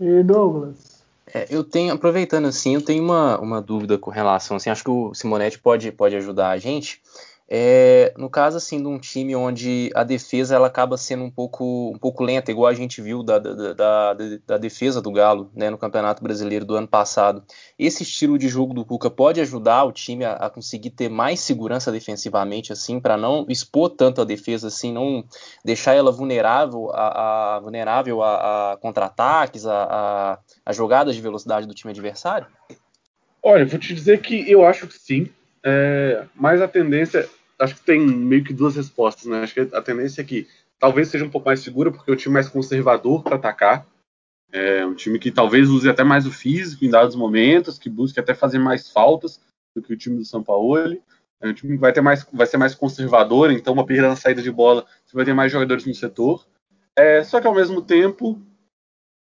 E 0.00 0.22
Douglas? 0.22 1.04
É, 1.32 1.46
eu 1.50 1.64
tenho, 1.64 1.94
aproveitando 1.94 2.46
assim, 2.46 2.74
eu 2.74 2.82
tenho 2.82 3.02
uma, 3.02 3.38
uma 3.38 3.60
dúvida 3.60 3.96
com 3.98 4.10
relação, 4.10 4.56
assim, 4.56 4.70
acho 4.70 4.84
que 4.84 4.90
o 4.90 5.14
Simonetti 5.14 5.58
pode, 5.58 5.90
pode 5.90 6.14
ajudar 6.16 6.50
a 6.50 6.58
gente. 6.58 7.00
É, 7.46 8.14
no 8.16 8.30
caso 8.30 8.56
assim 8.56 8.80
de 8.80 8.88
um 8.88 8.98
time 8.98 9.36
onde 9.36 9.90
a 9.94 10.02
defesa 10.02 10.54
ela 10.54 10.66
acaba 10.66 10.96
sendo 10.96 11.24
um 11.24 11.30
pouco, 11.30 11.92
um 11.94 11.98
pouco 11.98 12.24
lenta, 12.24 12.50
igual 12.50 12.68
a 12.68 12.74
gente 12.74 13.02
viu 13.02 13.22
da, 13.22 13.38
da, 13.38 13.72
da, 13.74 14.16
da 14.46 14.58
defesa 14.58 15.02
do 15.02 15.12
Galo 15.12 15.50
né, 15.54 15.68
no 15.68 15.76
Campeonato 15.76 16.22
Brasileiro 16.22 16.64
do 16.64 16.74
ano 16.74 16.88
passado, 16.88 17.44
esse 17.78 18.02
estilo 18.02 18.38
de 18.38 18.48
jogo 18.48 18.72
do 18.72 18.84
Cuca 18.84 19.10
pode 19.10 19.42
ajudar 19.42 19.84
o 19.84 19.92
time 19.92 20.24
a, 20.24 20.32
a 20.32 20.48
conseguir 20.48 20.90
ter 20.90 21.10
mais 21.10 21.40
segurança 21.40 21.92
defensivamente, 21.92 22.72
assim, 22.72 22.98
para 22.98 23.16
não 23.16 23.44
expor 23.48 23.90
tanto 23.90 24.22
a 24.22 24.24
defesa, 24.24 24.68
assim, 24.68 24.90
não 24.90 25.22
deixar 25.62 25.94
ela 25.94 26.10
vulnerável 26.10 26.90
a, 26.94 27.56
a 27.56 27.60
vulnerável 27.60 28.22
a, 28.22 28.72
a 28.72 28.76
contra-ataques, 28.78 29.66
a, 29.66 30.40
a, 30.64 30.72
jogadas 30.72 31.14
de 31.14 31.20
velocidade 31.20 31.66
do 31.66 31.74
time 31.74 31.90
adversário? 31.90 32.46
Olha, 33.42 33.66
vou 33.66 33.78
te 33.78 33.92
dizer 33.94 34.22
que 34.22 34.50
eu 34.50 34.64
acho 34.64 34.86
que 34.86 34.94
sim. 34.94 35.28
É, 35.64 36.26
mas 36.34 36.60
a 36.60 36.68
tendência, 36.68 37.28
acho 37.58 37.76
que 37.76 37.80
tem 37.80 38.06
meio 38.06 38.44
que 38.44 38.52
duas 38.52 38.76
respostas, 38.76 39.24
né? 39.24 39.42
Acho 39.42 39.54
que 39.54 39.60
a 39.60 39.80
tendência 39.80 40.20
é 40.20 40.24
que 40.24 40.46
talvez 40.78 41.08
seja 41.08 41.24
um 41.24 41.30
pouco 41.30 41.46
mais 41.46 41.60
segura, 41.60 41.90
porque 41.90 42.10
é 42.10 42.14
um 42.14 42.16
time 42.16 42.34
mais 42.34 42.48
conservador 42.48 43.22
para 43.22 43.36
atacar. 43.36 43.86
É 44.52 44.84
um 44.84 44.94
time 44.94 45.18
que 45.18 45.32
talvez 45.32 45.68
use 45.70 45.88
até 45.88 46.04
mais 46.04 46.26
o 46.26 46.30
físico 46.30 46.84
em 46.84 46.90
dados 46.90 47.16
momentos, 47.16 47.78
que 47.78 47.88
busque 47.88 48.20
até 48.20 48.34
fazer 48.34 48.58
mais 48.58 48.90
faltas 48.90 49.40
do 49.74 49.82
que 49.82 49.92
o 49.92 49.96
time 49.96 50.18
do 50.18 50.24
São 50.24 50.42
Paulo. 50.44 50.96
É 51.40 51.48
um 51.48 51.54
time 51.54 51.74
que 51.74 51.80
vai, 51.80 51.92
ter 51.92 52.00
mais, 52.00 52.24
vai 52.32 52.46
ser 52.46 52.56
mais 52.56 52.74
conservador, 52.74 53.50
então 53.50 53.72
uma 53.72 53.86
perda 53.86 54.08
na 54.08 54.16
saída 54.16 54.42
de 54.42 54.50
bola, 54.50 54.86
você 55.04 55.16
vai 55.16 55.24
ter 55.24 55.34
mais 55.34 55.50
jogadores 55.50 55.84
no 55.86 55.94
setor. 55.94 56.46
É, 56.96 57.24
só 57.24 57.40
que 57.40 57.46
ao 57.46 57.54
mesmo 57.54 57.82
tempo, 57.82 58.40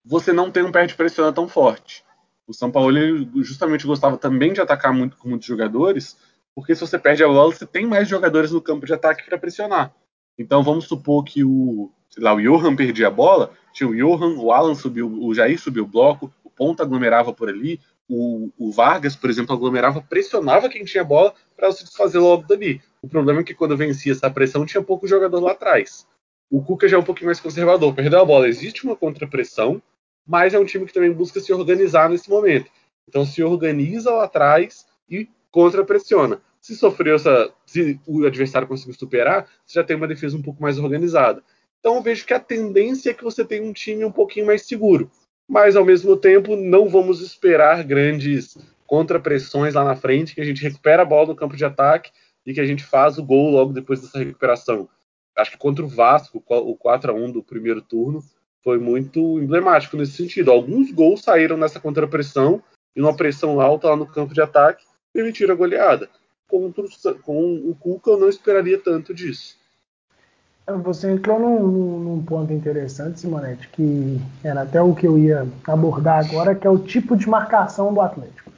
você 0.05 0.33
não 0.33 0.51
tem 0.51 0.63
um 0.63 0.73
pé 0.73 0.87
de 0.87 0.95
pressão 0.95 1.33
tão 1.33 1.47
forte. 1.47 2.05
O 2.51 2.53
São 2.53 2.69
Paulo 2.69 2.99
justamente 3.45 3.87
gostava 3.87 4.17
também 4.17 4.53
de 4.53 4.61
atacar 4.61 4.93
muito 4.93 5.17
com 5.17 5.29
muitos 5.29 5.47
jogadores, 5.47 6.19
porque 6.53 6.75
se 6.75 6.81
você 6.81 6.99
perde 6.99 7.23
a 7.23 7.29
bola, 7.29 7.55
você 7.55 7.65
tem 7.65 7.87
mais 7.87 8.09
jogadores 8.09 8.51
no 8.51 8.61
campo 8.61 8.85
de 8.85 8.93
ataque 8.93 9.25
para 9.25 9.39
pressionar. 9.39 9.95
Então 10.37 10.61
vamos 10.61 10.87
supor 10.87 11.23
que 11.23 11.45
o, 11.45 11.93
lá, 12.19 12.35
o 12.35 12.41
Johan 12.41 12.75
perdia 12.75 13.07
a 13.07 13.11
bola, 13.11 13.53
tinha 13.73 13.89
o 13.89 13.95
Johan, 13.95 14.35
o 14.35 14.51
Alan 14.51 14.75
subiu, 14.75 15.07
o 15.23 15.33
Jair 15.33 15.61
subiu 15.61 15.85
o 15.85 15.87
bloco, 15.87 16.35
o 16.43 16.51
Ponta 16.51 16.83
aglomerava 16.83 17.33
por 17.33 17.49
ali, 17.49 17.81
o, 18.09 18.51
o 18.59 18.73
Vargas, 18.73 19.15
por 19.15 19.31
exemplo, 19.31 19.55
aglomerava, 19.55 20.03
pressionava 20.03 20.69
quem 20.69 20.85
tinha 20.85 21.03
a 21.03 21.07
bola 21.07 21.33
para 21.57 21.71
se 21.71 21.85
desfazer 21.85 22.19
logo 22.19 22.49
dali. 22.49 22.83
O 23.01 23.07
problema 23.09 23.43
é 23.43 23.45
que 23.45 23.55
quando 23.55 23.77
vencia 23.77 24.11
essa 24.11 24.29
pressão, 24.29 24.67
tinha 24.67 24.83
pouco 24.83 25.07
jogador 25.07 25.39
lá 25.39 25.53
atrás. 25.53 26.05
O 26.51 26.61
Cuca 26.65 26.89
já 26.89 26.97
é 26.97 27.01
um 27.01 27.05
pouquinho 27.05 27.27
mais 27.27 27.39
conservador, 27.39 27.95
perdeu 27.95 28.21
a 28.21 28.25
bola, 28.25 28.49
existe 28.49 28.83
uma 28.83 28.97
contrapressão, 28.97 29.81
mas 30.27 30.55
é 30.55 30.59
um 30.59 30.65
time 30.65 30.87
que 30.87 30.93
também 30.93 31.13
busca 31.13 31.41
se 31.41 31.53
organizar 31.53 32.09
nesse 32.09 32.29
momento. 32.29 32.71
Então 33.09 33.25
se 33.25 33.43
organiza 33.43 34.11
lá 34.11 34.25
atrás 34.25 34.87
e 35.09 35.29
contra-pressiona. 35.51 36.41
Se 36.61 36.77
sofreu 36.77 37.17
essa. 37.17 37.53
Se 37.67 37.99
o 38.07 38.25
adversário 38.25 38.69
conseguiu 38.69 38.95
superar, 38.95 39.49
você 39.65 39.81
já 39.81 39.85
tem 39.85 39.97
uma 39.97 40.07
defesa 40.07 40.37
um 40.37 40.43
pouco 40.43 40.63
mais 40.63 40.79
organizada. 40.79 41.43
Então 41.81 41.97
eu 41.97 42.03
vejo 42.03 42.27
que 42.27 42.35
a 42.35 42.41
tendência 42.41 43.11
é 43.11 43.15
que 43.15 43.25
você 43.25 43.45
tenha 43.45 43.63
um 43.63 43.73
time 43.73 44.05
um 44.05 44.13
pouquinho 44.13 44.47
mais 44.47 44.67
seguro. 44.67 45.11
Mas 45.49 45.75
ao 45.75 45.85
mesmo 45.85 46.17
tempo, 46.17 46.55
não 46.55 46.89
vamos 46.89 47.21
esperar 47.21 47.83
grandes 47.83 48.57
contra-pressões 48.87 49.75
lá 49.75 49.83
na 49.83 49.97
frente, 49.97 50.35
que 50.35 50.41
a 50.41 50.45
gente 50.45 50.63
recupera 50.63 51.03
a 51.03 51.05
bola 51.05 51.29
no 51.29 51.37
campo 51.37 51.57
de 51.57 51.65
ataque 51.65 52.13
e 52.45 52.53
que 52.53 52.61
a 52.61 52.67
gente 52.67 52.85
faz 52.85 53.19
o 53.19 53.25
gol 53.25 53.51
logo 53.51 53.73
depois 53.73 54.01
dessa 54.01 54.19
recuperação. 54.19 54.89
Acho 55.37 55.53
que 55.53 55.59
contra 55.59 55.85
o 55.85 55.89
Vasco, 55.89 56.43
o 56.47 56.77
4 56.77 57.11
a 57.11 57.15
1 57.15 57.33
do 57.33 57.43
primeiro 57.43 57.81
turno, 57.81 58.23
foi 58.63 58.79
muito 58.79 59.41
emblemático 59.41 59.97
nesse 59.97 60.13
sentido. 60.13 60.51
Alguns 60.51 60.91
gols 60.93 61.23
saíram 61.23 61.57
nessa 61.57 61.81
contrapressão 61.81 62.63
e 62.95 63.01
uma 63.01 63.17
pressão 63.17 63.61
alta 63.61 63.89
lá 63.89 63.97
no 63.97 64.07
campo 64.07 64.35
de 64.35 64.41
ataque 64.41 64.85
permitiram 65.13 65.55
a 65.55 65.57
goleada. 65.57 66.09
O, 66.51 66.73
com 67.23 67.55
o 67.55 67.77
Cuca 67.79 68.11
eu 68.11 68.19
não 68.19 68.29
esperaria 68.29 68.79
tanto 68.79 69.15
disso. 69.15 69.57
Você 70.83 71.11
entrou 71.11 71.39
num, 71.39 71.99
num, 71.99 72.23
ponto 72.23 72.53
interessante, 72.53 73.21
Simonetti, 73.21 73.69
que 73.69 74.21
era 74.43 74.63
até 74.63 74.81
o 74.81 74.95
que 74.95 75.07
eu 75.07 75.19
ia 75.19 75.47
abordar 75.67 76.25
agora, 76.25 76.55
que 76.55 76.67
é 76.67 76.71
o 76.71 76.79
tipo 76.79 77.17
de 77.17 77.29
marcação 77.29 77.93
do 77.93 78.01
Atlético. 78.01 78.53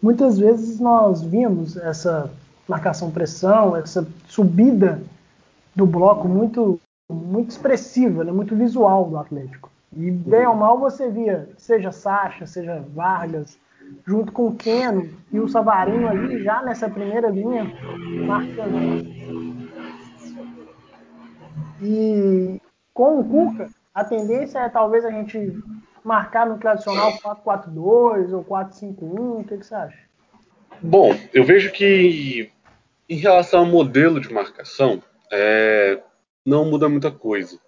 Muitas 0.00 0.38
vezes 0.38 0.78
nós 0.78 1.22
vimos 1.22 1.76
essa 1.76 2.30
marcação-pressão, 2.66 3.76
essa 3.76 4.06
subida 4.26 5.02
do 5.74 5.86
bloco 5.86 6.28
muito 6.28 6.80
muito 7.08 7.50
expressiva, 7.50 8.24
né, 8.24 8.32
muito 8.32 8.54
visual 8.54 9.08
do 9.08 9.16
Atlético. 9.16 9.70
E 9.96 10.10
bem 10.10 10.46
ou 10.46 10.54
mal 10.54 10.78
você 10.78 11.10
via, 11.10 11.48
seja 11.56 11.90
Sacha, 11.90 12.46
seja 12.46 12.84
Vargas, 12.94 13.58
junto 14.06 14.32
com 14.32 14.48
o 14.48 14.54
Keno 14.54 15.08
e 15.32 15.40
o 15.40 15.48
Savarino 15.48 16.08
ali 16.08 16.42
já 16.42 16.62
nessa 16.62 16.90
primeira 16.90 17.28
linha 17.28 17.64
marcando. 18.26 18.78
E 21.80 22.60
com 22.92 23.20
o 23.20 23.24
Cuca, 23.24 23.70
a 23.94 24.04
tendência 24.04 24.58
é 24.58 24.68
talvez 24.68 25.04
a 25.04 25.10
gente 25.10 25.56
marcar 26.04 26.46
no 26.46 26.58
tradicional 26.58 27.12
4-4-2 27.12 28.32
ou 28.32 28.44
4-5-1. 28.44 29.40
O 29.40 29.44
que, 29.44 29.56
que 29.58 29.66
você 29.66 29.74
acha? 29.74 29.98
Bom, 30.82 31.14
eu 31.32 31.44
vejo 31.44 31.72
que 31.72 32.50
em 33.08 33.16
relação 33.16 33.60
ao 33.60 33.66
modelo 33.66 34.20
de 34.20 34.32
marcação, 34.32 35.02
é, 35.32 36.00
não 36.48 36.64
muda 36.64 36.88
muita 36.88 37.10
coisa. 37.10 37.60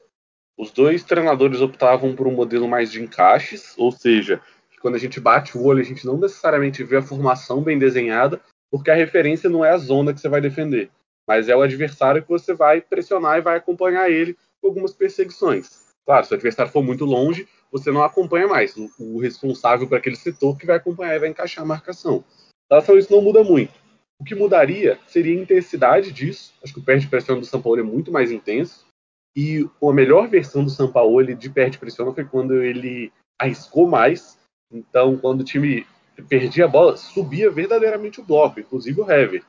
Os 0.57 0.71
dois 0.71 1.05
treinadores 1.05 1.61
optavam 1.61 2.17
por 2.17 2.27
um 2.27 2.33
modelo 2.33 2.67
mais 2.67 2.91
de 2.91 3.03
encaixes, 3.03 3.75
ou 3.77 3.93
seja, 3.93 4.41
quando 4.81 4.95
a 4.95 4.99
gente 4.99 5.21
bate 5.21 5.57
o 5.57 5.63
olho, 5.63 5.81
a 5.81 5.85
gente 5.85 6.07
não 6.07 6.17
necessariamente 6.17 6.83
vê 6.83 6.97
a 6.97 7.03
formação 7.03 7.63
bem 7.63 7.79
desenhada, 7.79 8.41
porque 8.71 8.91
a 8.91 8.95
referência 8.95 9.51
não 9.51 9.63
é 9.63 9.71
a 9.71 9.77
zona 9.77 10.15
que 10.15 10.21
você 10.21 10.31
vai 10.31 10.41
defender, 10.41 10.91
mas 11.29 11.51
é 11.51 11.55
o 11.55 11.61
adversário 11.61 12.23
que 12.23 12.29
você 12.29 12.55
vai 12.55 12.81
pressionar 12.81 13.37
e 13.37 13.43
vai 13.43 13.59
acompanhar 13.59 14.11
ele 14.11 14.35
com 14.63 14.69
algumas 14.69 14.95
perseguições. 14.95 15.91
Claro, 16.07 16.25
se 16.25 16.33
o 16.33 16.37
adversário 16.37 16.73
for 16.73 16.83
muito 16.83 17.05
longe, 17.05 17.47
você 17.71 17.91
não 17.91 18.03
acompanha 18.03 18.49
mais. 18.49 18.75
O, 18.99 19.19
responsável 19.19 19.87
por 19.87 19.99
aquele 19.99 20.17
setor 20.17 20.57
que 20.57 20.67
vai 20.67 20.77
acompanhar 20.77 21.17
e 21.17 21.19
vai 21.19 21.29
encaixar 21.29 21.65
a 21.65 21.69
marcação. 21.69 22.25
Então, 22.65 22.97
isso 22.97 23.13
não 23.13 23.21
muda 23.21 23.45
muito. 23.45 23.75
O 24.21 24.25
que 24.25 24.35
mudaria 24.35 24.99
seria 25.07 25.37
a 25.37 25.43
intensidade 25.43 26.13
disso. 26.13 26.53
Acho 26.63 26.75
que 26.75 26.81
o 26.81 26.83
perde 26.83 27.09
pressão 27.09 27.41
do 27.41 27.47
São 27.47 27.63
Paulo 27.63 27.81
é 27.81 27.83
muito 27.83 28.13
mais 28.13 28.31
intenso. 28.31 28.87
E 29.35 29.67
a 29.83 29.93
melhor 29.93 30.29
versão 30.29 30.63
do 30.63 30.71
São 30.71 30.93
Paulo 30.93 31.35
de 31.35 31.51
perde 31.51 31.79
pressão 31.79 32.13
foi 32.13 32.25
quando 32.25 32.63
ele 32.63 33.11
arriscou 33.41 33.89
mais. 33.89 34.39
Então, 34.71 35.17
quando 35.17 35.41
o 35.41 35.45
time 35.45 35.87
perdia 36.29 36.67
a 36.67 36.69
bola, 36.69 36.97
subia 36.97 37.51
verdadeiramente 37.51 38.21
o 38.21 38.25
bloco, 38.25 38.61
inclusive 38.61 39.01
o 39.01 39.11
Hever. 39.11 39.43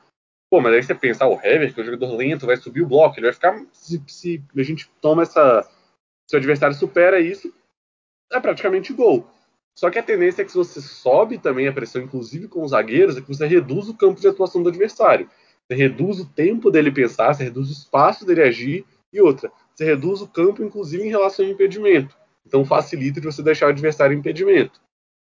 Pô, 0.50 0.60
mas 0.60 0.74
aí 0.74 0.82
você 0.82 0.94
pensa, 0.94 1.24
ah, 1.24 1.28
o 1.28 1.40
Hever, 1.42 1.72
que 1.72 1.80
é 1.80 1.82
um 1.82 1.86
jogador 1.86 2.16
lento, 2.16 2.46
vai 2.46 2.56
subir 2.56 2.82
o 2.82 2.86
bloco, 2.86 3.18
ele 3.18 3.26
vai 3.26 3.32
ficar. 3.34 3.62
Se, 3.72 4.02
se 4.06 4.42
a 4.56 4.62
gente 4.62 4.90
toma 5.00 5.22
essa. 5.22 5.68
Se 6.28 6.36
o 6.36 6.38
adversário 6.38 6.76
supera 6.76 7.20
isso, 7.20 7.52
é 8.32 8.40
praticamente 8.40 8.92
gol. 8.92 9.26
Só 9.74 9.90
que 9.90 9.98
a 9.98 10.02
tendência 10.02 10.42
é 10.42 10.44
que 10.44 10.50
se 10.50 10.56
você 10.56 10.80
sobe 10.80 11.38
também 11.38 11.66
a 11.66 11.72
pressão, 11.72 12.02
inclusive 12.02 12.46
com 12.48 12.62
os 12.62 12.70
zagueiros, 12.70 13.16
é 13.16 13.20
que 13.20 13.28
você 13.28 13.46
reduz 13.46 13.88
o 13.88 13.94
campo 13.94 14.20
de 14.20 14.28
atuação 14.28 14.62
do 14.62 14.68
adversário. 14.68 15.28
Você 15.66 15.74
reduz 15.74 16.20
o 16.20 16.26
tempo 16.26 16.70
dele 16.70 16.90
pensar, 16.90 17.32
você 17.32 17.44
reduz 17.44 17.68
o 17.68 17.72
espaço 17.72 18.26
dele 18.26 18.42
agir 18.42 18.84
e 19.12 19.20
outra, 19.20 19.50
você 19.74 19.84
reduz 19.84 20.20
o 20.20 20.28
campo, 20.28 20.62
inclusive 20.62 21.02
em 21.02 21.08
relação 21.08 21.44
ao 21.44 21.50
impedimento. 21.50 22.16
Então 22.46 22.64
facilita 22.64 23.20
de 23.20 23.26
você 23.26 23.42
deixar 23.42 23.66
o 23.66 23.70
adversário 23.70 24.14
em 24.14 24.18
impedimento. 24.18 24.80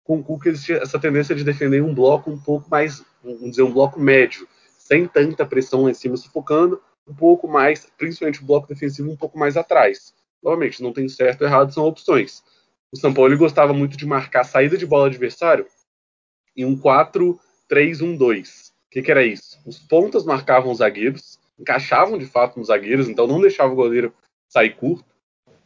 Com 0.05 0.19
o 0.19 0.23
Cuca 0.23 0.49
existe 0.49 0.73
essa 0.73 0.99
tendência 0.99 1.35
de 1.35 1.43
defender 1.43 1.83
um 1.83 1.93
bloco 1.93 2.31
um 2.31 2.39
pouco 2.39 2.71
mais, 2.71 3.05
vamos 3.25 3.51
dizer, 3.51 3.63
um 3.63 3.73
bloco 3.73 3.99
médio, 3.99 4.47
sem 4.79 5.09
tanta 5.09 5.45
pressão 5.45 5.83
lá 5.83 5.91
em 5.91 5.95
cima 5.95 6.17
sufocando, 6.17 6.81
um 7.09 7.15
pouco 7.15 7.49
mais, 7.49 7.91
principalmente 7.99 8.41
o 8.41 8.47
bloco 8.47 8.69
defensivo 8.69 9.11
um 9.11 9.17
pouco 9.17 9.37
mais 9.37 9.57
atrás. 9.57 10.15
Novamente, 10.43 10.83
não 10.83 10.93
tem 10.93 11.09
certo 11.09 11.43
ou 11.43 11.49
errado, 11.49 11.75
são 11.75 11.85
opções 11.85 12.45
o 12.93 12.97
São 12.97 13.13
Paulo 13.13 13.37
gostava 13.37 13.73
muito 13.73 13.97
de 13.97 14.07
marcar 14.07 14.45
saída 14.45 14.77
de 14.77 14.87
bola 14.87 15.07
adversário 15.07 15.67
em 16.57 16.65
um 16.65 16.77
4-3-1-2. 16.77 18.71
O 18.71 18.73
que, 18.91 19.03
que, 19.03 19.11
era 19.11 19.25
isso? 19.25 19.61
Os 19.67 19.79
pontas 19.79 20.25
marcavam 20.25 20.71
os 20.71 20.79
zagueiros, 20.79 21.39
encaixavam 21.59 22.17
de 22.17 22.27
fato 22.27 22.59
nos 22.59 22.69
zagueiros, 22.69 23.09
então 23.09 23.27
não 23.27 23.41
deixava 23.41 23.73
o 23.73 23.77
goleiro 23.77 24.15
sair 24.49 24.75
curto. 24.75 25.05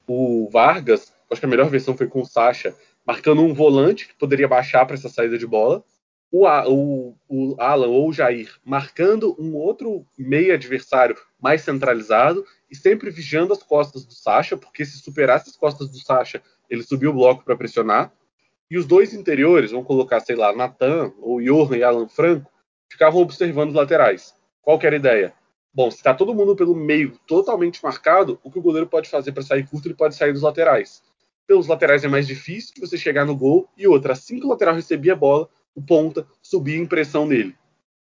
o 0.07 0.49
Vargas, 0.51 1.13
acho 1.31 1.41
que 1.41 1.47
a 1.47 1.49
melhor 1.49 1.69
versão 1.69 1.97
foi 1.97 2.09
com 2.09 2.23
o 2.23 2.27
Sacha, 2.27 2.75
marcando 3.07 3.43
um 3.43 3.55
volante 3.55 4.09
que 4.09 4.15
poderia 4.15 4.49
baixar 4.49 4.85
para 4.85 4.97
essa 4.97 5.09
saída 5.09 5.39
de 5.39 5.47
bola, 5.47 5.85
o, 6.33 6.47
o, 6.47 7.17
o, 7.29 7.61
Alan 7.61 7.89
ou 7.89 8.09
o 8.09 8.13
Jair 8.13 8.55
marcando 8.65 9.35
um 9.39 9.55
outro 9.57 10.07
meio 10.17 10.55
adversário 10.55 11.17
mais 11.41 11.63
centralizado 11.63 12.45
e 12.71 12.77
sempre 12.77 13.11
vigiando 13.11 13.53
as 13.53 13.63
costas 13.63 14.05
do 14.05 14.13
Sacha, 14.13 14.57
porque 14.57 14.85
se 14.85 14.99
superasse 14.99 15.51
as 15.51 15.57
costas 15.57 15.91
do 15.91 15.99
Sacha, 15.99 16.41
ele 16.71 16.83
subiu 16.83 17.11
o 17.11 17.15
bloco 17.15 17.45
para 17.45 17.57
pressionar. 17.57 18.13
E 18.71 18.79
os 18.79 18.87
dois 18.87 19.13
interiores, 19.13 19.73
vamos 19.73 19.87
colocar, 19.87 20.21
sei 20.21 20.37
lá, 20.37 20.55
Natan 20.55 21.13
ou 21.21 21.43
Johan 21.43 21.77
e 21.77 21.83
Alan 21.83 22.09
Franco, 22.09 22.51
ficavam 22.91 23.21
observando 23.21 23.71
os 23.71 23.75
laterais. 23.75 24.33
Qual 24.63 24.79
que 24.79 24.87
era 24.87 24.95
a 24.95 24.99
ideia? 24.99 25.35
Bom, 25.75 25.91
se 25.91 25.99
está 25.99 26.15
todo 26.15 26.35
mundo 26.35 26.57
pelo 26.57 26.75
meio 26.75 27.19
totalmente 27.27 27.83
marcado, 27.83 28.39
o 28.43 28.51
que 28.51 28.59
o 28.59 28.63
goleiro 28.63 28.89
pode 28.89 29.09
fazer 29.09 29.33
para 29.33 29.43
sair 29.43 29.69
curto, 29.69 29.87
ele 29.87 29.95
pode 29.95 30.15
sair 30.15 30.33
dos 30.33 30.43
laterais. 30.43 31.03
Pelos 31.47 31.67
laterais 31.67 32.05
é 32.05 32.09
mais 32.09 32.27
difícil 32.27 32.75
que 32.75 32.81
você 32.81 32.97
chegar 32.97 33.25
no 33.25 33.37
gol, 33.37 33.69
e 33.77 33.87
outra, 33.87 34.13
assim 34.13 34.39
que 34.39 34.47
o 34.47 34.49
lateral 34.49 34.75
recebia 34.75 35.13
a 35.13 35.17
bola, 35.17 35.49
o 35.75 35.83
ponta 35.83 36.27
subia 36.43 36.77
em 36.77 36.87
pressão 36.87 37.27
nele. 37.27 37.57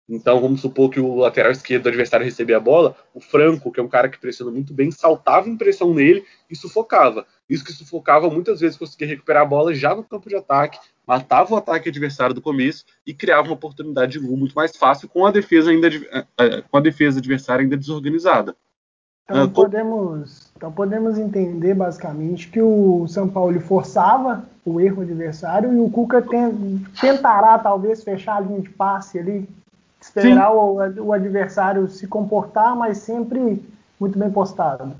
Então, 0.08 0.40
vamos 0.42 0.60
supor 0.60 0.90
que 0.90 1.00
o 1.00 1.16
lateral 1.16 1.52
esquerdo 1.52 1.84
do 1.84 1.90
adversário 1.90 2.26
recebia 2.26 2.58
a 2.58 2.60
bola, 2.60 2.96
o 3.14 3.22
Franco, 3.22 3.72
que 3.72 3.80
é 3.80 3.84
um 3.84 3.88
cara 3.88 4.10
que 4.10 4.20
pressiona 4.20 4.52
muito 4.52 4.74
bem, 4.74 4.92
saltava 4.92 5.48
em 5.48 5.56
pressão 5.56 5.94
nele 5.94 6.26
e 6.50 6.56
sufocava. 6.56 7.26
Isso 7.50 7.64
que 7.64 7.72
sufocava 7.72 8.30
muitas 8.30 8.60
vezes 8.60 8.78
conseguia 8.78 9.08
recuperar 9.08 9.44
a 9.44 9.46
bola 9.46 9.74
já 9.74 9.96
no 9.96 10.04
campo 10.04 10.28
de 10.28 10.36
ataque, 10.36 10.78
matava 11.08 11.54
o 11.54 11.58
ataque 11.58 11.90
adversário 11.90 12.36
do 12.36 12.42
começo 12.42 12.84
e 13.06 13.14
criava 13.14 13.48
uma 13.48 13.54
oportunidade 13.54 14.14
de 14.14 14.20
gol 14.20 14.36
muito 14.36 14.56
mais 14.56 14.76
fácil 14.76 15.08
com 15.08 15.26
a 15.26 15.32
defesa 15.32 15.72
ainda 15.72 15.88
eh, 15.88 16.26
eh, 16.38 16.64
com 16.70 16.78
a 16.78 16.82
defesa 16.82 17.20
adversária 17.20 17.64
ainda 17.64 17.78
desorganizada. 17.78 18.56
Então, 19.26 19.46
uh, 19.46 19.50
podemos, 19.50 20.52
então 20.56 20.72
podemos 20.72 21.18
entender 21.18 21.74
basicamente 21.74 22.50
que 22.50 22.62
o 22.62 23.08
São 23.08 23.30
Paulo 23.30 23.58
forçava 23.62 24.46
o 24.66 24.82
erro 24.82 25.02
adversário 25.02 25.74
e 25.74 25.80
o 25.80 25.90
Cuca 25.90 26.22
tentará 27.00 27.58
talvez 27.58 28.04
fechar 28.04 28.38
a 28.38 28.42
linha 28.42 28.62
de 28.62 28.70
passe 28.70 29.18
ali, 29.18 29.48
esperar 30.04 30.52
o, 30.52 30.76
o, 31.02 31.14
adversário 31.14 31.88
se 31.90 32.08
comportar, 32.08 32.76
mas 32.76 32.98
sempre 33.00 33.64
muito 34.00 34.18
bem 34.18 34.30
postado. 34.30 34.96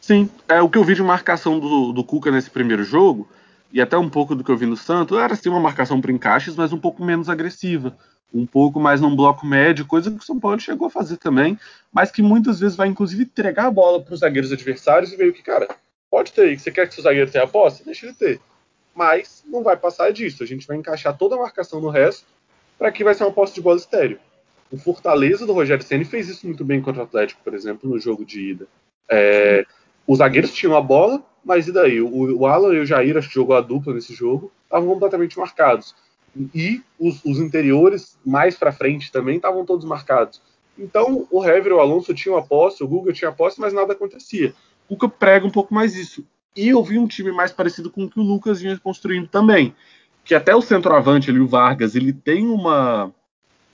Sim, 0.00 0.28
é 0.48 0.60
o 0.60 0.68
que 0.68 0.78
eu 0.78 0.84
vi 0.84 0.94
de 0.94 1.02
marcação 1.02 1.58
do, 1.58 1.92
do 1.92 2.04
Cuca 2.04 2.30
nesse 2.30 2.50
primeiro 2.50 2.82
jogo 2.82 3.28
e 3.72 3.80
até 3.80 3.96
um 3.96 4.08
pouco 4.08 4.34
do 4.34 4.42
que 4.42 4.50
eu 4.50 4.56
vi 4.56 4.66
no 4.66 4.76
Santos 4.76 5.18
era 5.18 5.34
sim 5.36 5.48
uma 5.48 5.60
marcação 5.60 6.00
para 6.00 6.10
encaixes, 6.10 6.56
mas 6.56 6.72
um 6.72 6.78
pouco 6.78 7.04
menos 7.04 7.28
agressiva 7.28 7.96
um 8.32 8.46
pouco 8.46 8.78
mais 8.78 9.00
num 9.00 9.14
bloco 9.14 9.44
médio, 9.44 9.86
coisa 9.86 10.10
que 10.10 10.18
o 10.18 10.22
São 10.22 10.38
Paulo 10.38 10.60
chegou 10.60 10.86
a 10.86 10.90
fazer 10.90 11.16
também, 11.16 11.58
mas 11.92 12.10
que 12.10 12.22
muitas 12.22 12.60
vezes 12.60 12.76
vai 12.76 12.88
inclusive 12.88 13.24
entregar 13.24 13.66
a 13.66 13.70
bola 13.70 14.00
para 14.00 14.14
os 14.14 14.20
zagueiros 14.20 14.52
adversários 14.52 15.12
e 15.12 15.16
veio 15.16 15.32
que, 15.32 15.42
cara, 15.42 15.68
pode 16.10 16.32
ter, 16.32 16.58
você 16.58 16.70
quer 16.70 16.88
que 16.88 16.94
seu 16.94 17.02
zagueiro 17.02 17.30
tenha 17.30 17.44
a 17.44 17.48
posse? 17.48 17.84
Deixa 17.84 18.06
ele 18.06 18.14
ter. 18.14 18.40
Mas 18.94 19.42
não 19.46 19.62
vai 19.62 19.76
passar 19.76 20.12
disso, 20.12 20.42
a 20.42 20.46
gente 20.46 20.66
vai 20.66 20.76
encaixar 20.76 21.16
toda 21.16 21.34
a 21.34 21.38
marcação 21.38 21.80
no 21.80 21.90
resto 21.90 22.26
para 22.78 22.92
que 22.92 23.04
vai 23.04 23.14
ser 23.14 23.24
uma 23.24 23.32
posse 23.32 23.54
de 23.54 23.60
bola 23.60 23.76
estéreo. 23.76 24.18
O 24.70 24.76
Fortaleza 24.76 25.46
do 25.46 25.52
Rogério 25.52 25.84
Ceni 25.84 26.04
fez 26.04 26.28
isso 26.28 26.46
muito 26.46 26.64
bem 26.64 26.80
contra 26.80 27.02
o 27.02 27.04
Atlético, 27.04 27.42
por 27.42 27.54
exemplo, 27.54 27.90
no 27.90 27.98
jogo 27.98 28.24
de 28.24 28.50
ida. 28.50 28.68
É, 29.10 29.66
os 30.06 30.18
zagueiros 30.18 30.52
tinham 30.52 30.76
a 30.76 30.80
bola, 30.80 31.22
mas 31.44 31.66
e 31.66 31.72
daí? 31.72 32.00
O, 32.00 32.38
o 32.38 32.46
Alan 32.46 32.74
e 32.74 32.80
o 32.80 32.86
Jair, 32.86 33.16
acho 33.16 33.28
que 33.28 33.34
jogou 33.34 33.56
a 33.56 33.60
dupla 33.60 33.94
nesse 33.94 34.14
jogo, 34.14 34.52
estavam 34.64 34.88
completamente 34.88 35.38
marcados 35.38 35.94
e 36.54 36.82
os, 36.98 37.24
os 37.24 37.38
interiores 37.38 38.18
mais 38.24 38.56
para 38.56 38.72
frente 38.72 39.10
também 39.10 39.36
estavam 39.36 39.64
todos 39.64 39.84
marcados. 39.84 40.40
Então 40.78 41.26
o 41.30 41.44
Hever 41.44 41.72
e 41.72 41.74
o 41.74 41.80
Alonso 41.80 42.14
tinham 42.14 42.36
a 42.36 42.42
posse, 42.42 42.82
o 42.82 42.88
Guga 42.88 43.12
tinha 43.12 43.30
a 43.30 43.32
posse, 43.32 43.60
mas 43.60 43.72
nada 43.72 43.92
acontecia. 43.92 44.54
O 44.88 44.96
Cuca 44.96 45.08
prega 45.08 45.46
um 45.46 45.50
pouco 45.50 45.74
mais 45.74 45.94
isso. 45.94 46.24
E 46.56 46.68
eu 46.68 46.82
vi 46.82 46.98
um 46.98 47.06
time 47.06 47.30
mais 47.30 47.52
parecido 47.52 47.90
com 47.90 48.04
o 48.04 48.10
que 48.10 48.18
o 48.18 48.22
Lucas 48.22 48.60
vinha 48.60 48.78
construindo 48.78 49.28
também. 49.28 49.74
Que 50.24 50.34
até 50.34 50.54
o 50.54 50.62
centroavante 50.62 51.30
ali, 51.30 51.40
o 51.40 51.46
Vargas, 51.46 51.94
ele 51.94 52.12
tem 52.12 52.46
uma, 52.46 53.12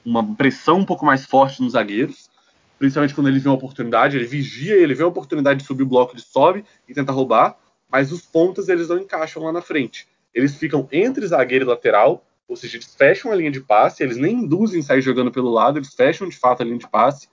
uma 0.07 0.25
pressão 0.37 0.79
um 0.79 0.85
pouco 0.85 1.05
mais 1.05 1.27
forte 1.27 1.61
nos 1.61 1.73
zagueiros. 1.73 2.31
Principalmente 2.79 3.14
quando 3.14 3.29
ele 3.29 3.40
vê 3.40 3.49
uma 3.49 3.57
oportunidade, 3.57 4.16
ele 4.16 4.27
vigia, 4.27 4.77
ele 4.77 4.95
vê 4.95 5.03
a 5.03 5.09
oportunidade 5.09 5.61
de 5.61 5.66
subir 5.66 5.83
o 5.83 5.87
bloco, 5.87 6.14
ele 6.14 6.23
sobe 6.23 6.64
e 6.88 6.95
tenta 6.95 7.11
roubar. 7.11 7.59
Mas 7.90 8.12
os 8.12 8.23
pontas 8.23 8.69
eles 8.69 8.88
não 8.88 8.99
encaixam 8.99 9.42
lá 9.42 9.53
na 9.53 9.61
frente. 9.61 10.07
Eles 10.33 10.55
ficam 10.55 10.88
entre 10.92 11.27
zagueiro 11.27 11.64
e 11.64 11.69
lateral, 11.69 12.25
ou 12.47 12.55
seja, 12.55 12.77
eles 12.77 12.95
fecham 12.95 13.33
a 13.33 13.35
linha 13.35 13.51
de 13.51 13.61
passe, 13.61 14.03
eles 14.03 14.16
nem 14.16 14.35
induzem 14.35 14.83
sair 14.83 15.01
jogando 15.01 15.33
pelo 15.33 15.51
lado, 15.51 15.79
eles 15.79 15.95
fecham 15.95 16.29
de 16.29 16.37
fato 16.37 16.61
a 16.61 16.64
linha 16.64 16.79
de 16.79 16.88
passe. 16.88 17.29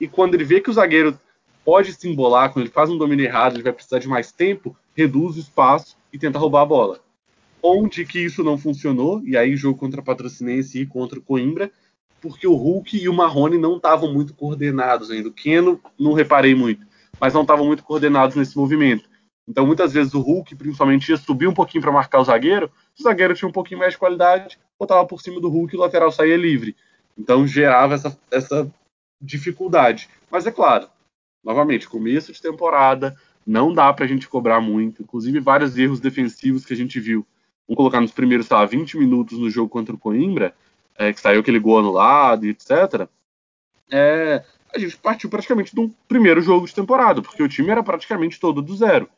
E 0.00 0.06
quando 0.06 0.34
ele 0.34 0.44
vê 0.44 0.60
que 0.60 0.68
o 0.68 0.72
zagueiro 0.72 1.18
pode 1.64 1.92
se 1.92 2.08
embolar, 2.08 2.52
quando 2.52 2.64
ele 2.64 2.72
faz 2.72 2.90
um 2.90 2.98
domínio 2.98 3.24
errado, 3.24 3.54
ele 3.54 3.62
vai 3.62 3.72
precisar 3.72 3.98
de 3.98 4.08
mais 4.08 4.32
tempo, 4.32 4.76
reduz 4.94 5.36
o 5.36 5.40
espaço 5.40 5.96
e 6.12 6.18
tenta 6.18 6.38
roubar 6.38 6.62
a 6.62 6.66
bola. 6.66 7.00
Onde 7.62 8.04
que 8.04 8.18
isso 8.18 8.44
não 8.44 8.58
funcionou, 8.58 9.22
e 9.24 9.36
aí 9.36 9.56
jogo 9.56 9.78
contra 9.78 10.00
a 10.00 10.04
Patrocinense 10.04 10.80
e 10.80 10.86
contra 10.86 11.18
o 11.18 11.22
Coimbra, 11.22 11.70
porque 12.20 12.46
o 12.46 12.54
Hulk 12.54 12.96
e 12.96 13.08
o 13.08 13.14
Marrone 13.14 13.58
não 13.58 13.76
estavam 13.76 14.12
muito 14.12 14.34
coordenados 14.34 15.10
ainda. 15.10 15.28
O 15.28 15.32
Keno 15.32 15.80
não 15.98 16.12
reparei 16.12 16.54
muito, 16.54 16.86
mas 17.20 17.34
não 17.34 17.42
estavam 17.42 17.66
muito 17.66 17.82
coordenados 17.82 18.36
nesse 18.36 18.56
movimento. 18.56 19.08
Então 19.48 19.66
muitas 19.66 19.92
vezes 19.92 20.12
o 20.12 20.20
Hulk, 20.20 20.54
principalmente, 20.56 21.08
ia 21.08 21.16
subir 21.16 21.46
um 21.46 21.54
pouquinho 21.54 21.82
para 21.82 21.92
marcar 21.92 22.20
o 22.20 22.24
zagueiro, 22.24 22.70
o 22.98 23.02
zagueiro 23.02 23.34
tinha 23.34 23.48
um 23.48 23.52
pouquinho 23.52 23.80
mais 23.80 23.94
de 23.94 23.98
qualidade, 23.98 24.58
botava 24.78 25.06
por 25.06 25.22
cima 25.22 25.40
do 25.40 25.48
Hulk 25.48 25.74
e 25.74 25.78
o 25.78 25.80
lateral 25.80 26.12
saía 26.12 26.36
livre. 26.36 26.76
Então 27.16 27.46
gerava 27.46 27.94
essa, 27.94 28.18
essa 28.30 28.70
dificuldade. 29.20 30.08
Mas 30.30 30.46
é 30.46 30.52
claro, 30.52 30.88
novamente, 31.42 31.88
começo 31.88 32.32
de 32.32 32.42
temporada, 32.42 33.16
não 33.46 33.72
dá 33.72 33.90
para 33.92 34.04
a 34.04 34.08
gente 34.08 34.28
cobrar 34.28 34.60
muito. 34.60 35.02
Inclusive, 35.02 35.40
vários 35.40 35.76
erros 35.78 36.00
defensivos 36.00 36.66
que 36.66 36.74
a 36.74 36.76
gente 36.76 37.00
viu. 37.00 37.26
Vamos 37.66 37.78
colocar 37.78 38.00
nos 38.00 38.12
primeiros, 38.12 38.46
sei 38.46 38.56
lá, 38.56 38.66
20 38.66 38.98
minutos 38.98 39.38
no 39.38 39.48
jogo 39.50 39.68
contra 39.68 39.94
o 39.94 39.98
Coimbra, 39.98 40.54
é, 40.98 41.12
que 41.12 41.20
saiu 41.20 41.40
aquele 41.40 41.60
gol 41.60 41.78
anulado 41.78 42.44
e 42.44 42.50
etc. 42.50 43.08
É, 43.90 44.44
a 44.74 44.78
gente 44.78 44.96
partiu 44.98 45.30
praticamente 45.30 45.78
um 45.78 45.90
primeiro 46.08 46.42
jogo 46.42 46.66
de 46.66 46.74
temporada, 46.74 47.22
porque 47.22 47.42
o 47.42 47.48
time 47.48 47.70
era 47.70 47.82
praticamente 47.82 48.40
todo 48.40 48.60
do 48.60 48.76
zero. 48.76 49.08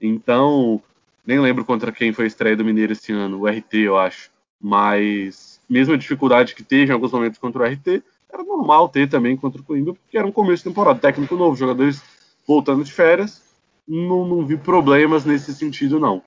Então, 0.00 0.82
nem 1.24 1.38
lembro 1.38 1.64
contra 1.64 1.92
quem 1.92 2.12
foi 2.12 2.24
a 2.24 2.28
estreia 2.28 2.56
do 2.56 2.64
Mineiro 2.64 2.92
esse 2.92 3.12
ano, 3.12 3.40
o 3.40 3.46
RT, 3.46 3.74
eu 3.74 3.98
acho. 3.98 4.30
Mas, 4.60 5.60
mesmo 5.68 5.94
a 5.94 5.98
dificuldade 5.98 6.54
que 6.54 6.64
teve 6.64 6.90
em 6.90 6.94
alguns 6.94 7.12
momentos 7.12 7.38
contra 7.38 7.62
o 7.62 7.66
RT, 7.66 8.02
era 8.32 8.42
normal 8.42 8.88
ter 8.88 9.08
também 9.08 9.36
contra 9.36 9.60
o 9.60 9.64
Coimbra, 9.64 9.94
porque 9.94 10.18
era 10.18 10.26
um 10.26 10.32
começo 10.32 10.64
de 10.64 10.70
temporada, 10.70 10.98
técnico 10.98 11.36
novo, 11.36 11.56
jogadores 11.56 12.02
voltando 12.46 12.82
de 12.82 12.92
férias. 12.92 13.42
Não, 13.86 14.26
não 14.26 14.44
vi 14.44 14.56
problemas 14.56 15.24
nesse 15.24 15.54
sentido, 15.54 16.00
não. 16.00 16.22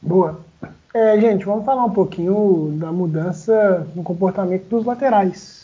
Boa. 0.00 0.42
É, 0.92 1.20
gente, 1.20 1.44
vamos 1.44 1.64
falar 1.64 1.84
um 1.84 1.92
pouquinho 1.92 2.72
da 2.76 2.90
mudança 2.90 3.86
no 3.94 4.02
comportamento 4.02 4.64
dos 4.64 4.84
laterais. 4.84 5.60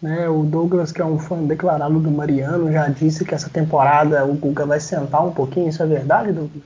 Né, 0.00 0.28
o 0.28 0.44
Douglas, 0.44 0.92
que 0.92 1.02
é 1.02 1.04
um 1.04 1.18
fã 1.18 1.42
declarado 1.42 1.98
do 1.98 2.10
Mariano, 2.10 2.72
já 2.72 2.88
disse 2.88 3.24
que 3.24 3.34
essa 3.34 3.50
temporada 3.50 4.24
o 4.24 4.32
Guga 4.34 4.64
vai 4.64 4.80
sentar 4.80 5.26
um 5.26 5.32
pouquinho. 5.32 5.68
Isso 5.68 5.82
é 5.82 5.86
verdade, 5.86 6.32
Douglas? 6.32 6.62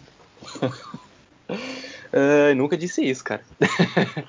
uh, 1.51 2.55
nunca 2.55 2.77
disse 2.77 3.03
isso, 3.03 3.25
cara. 3.25 3.41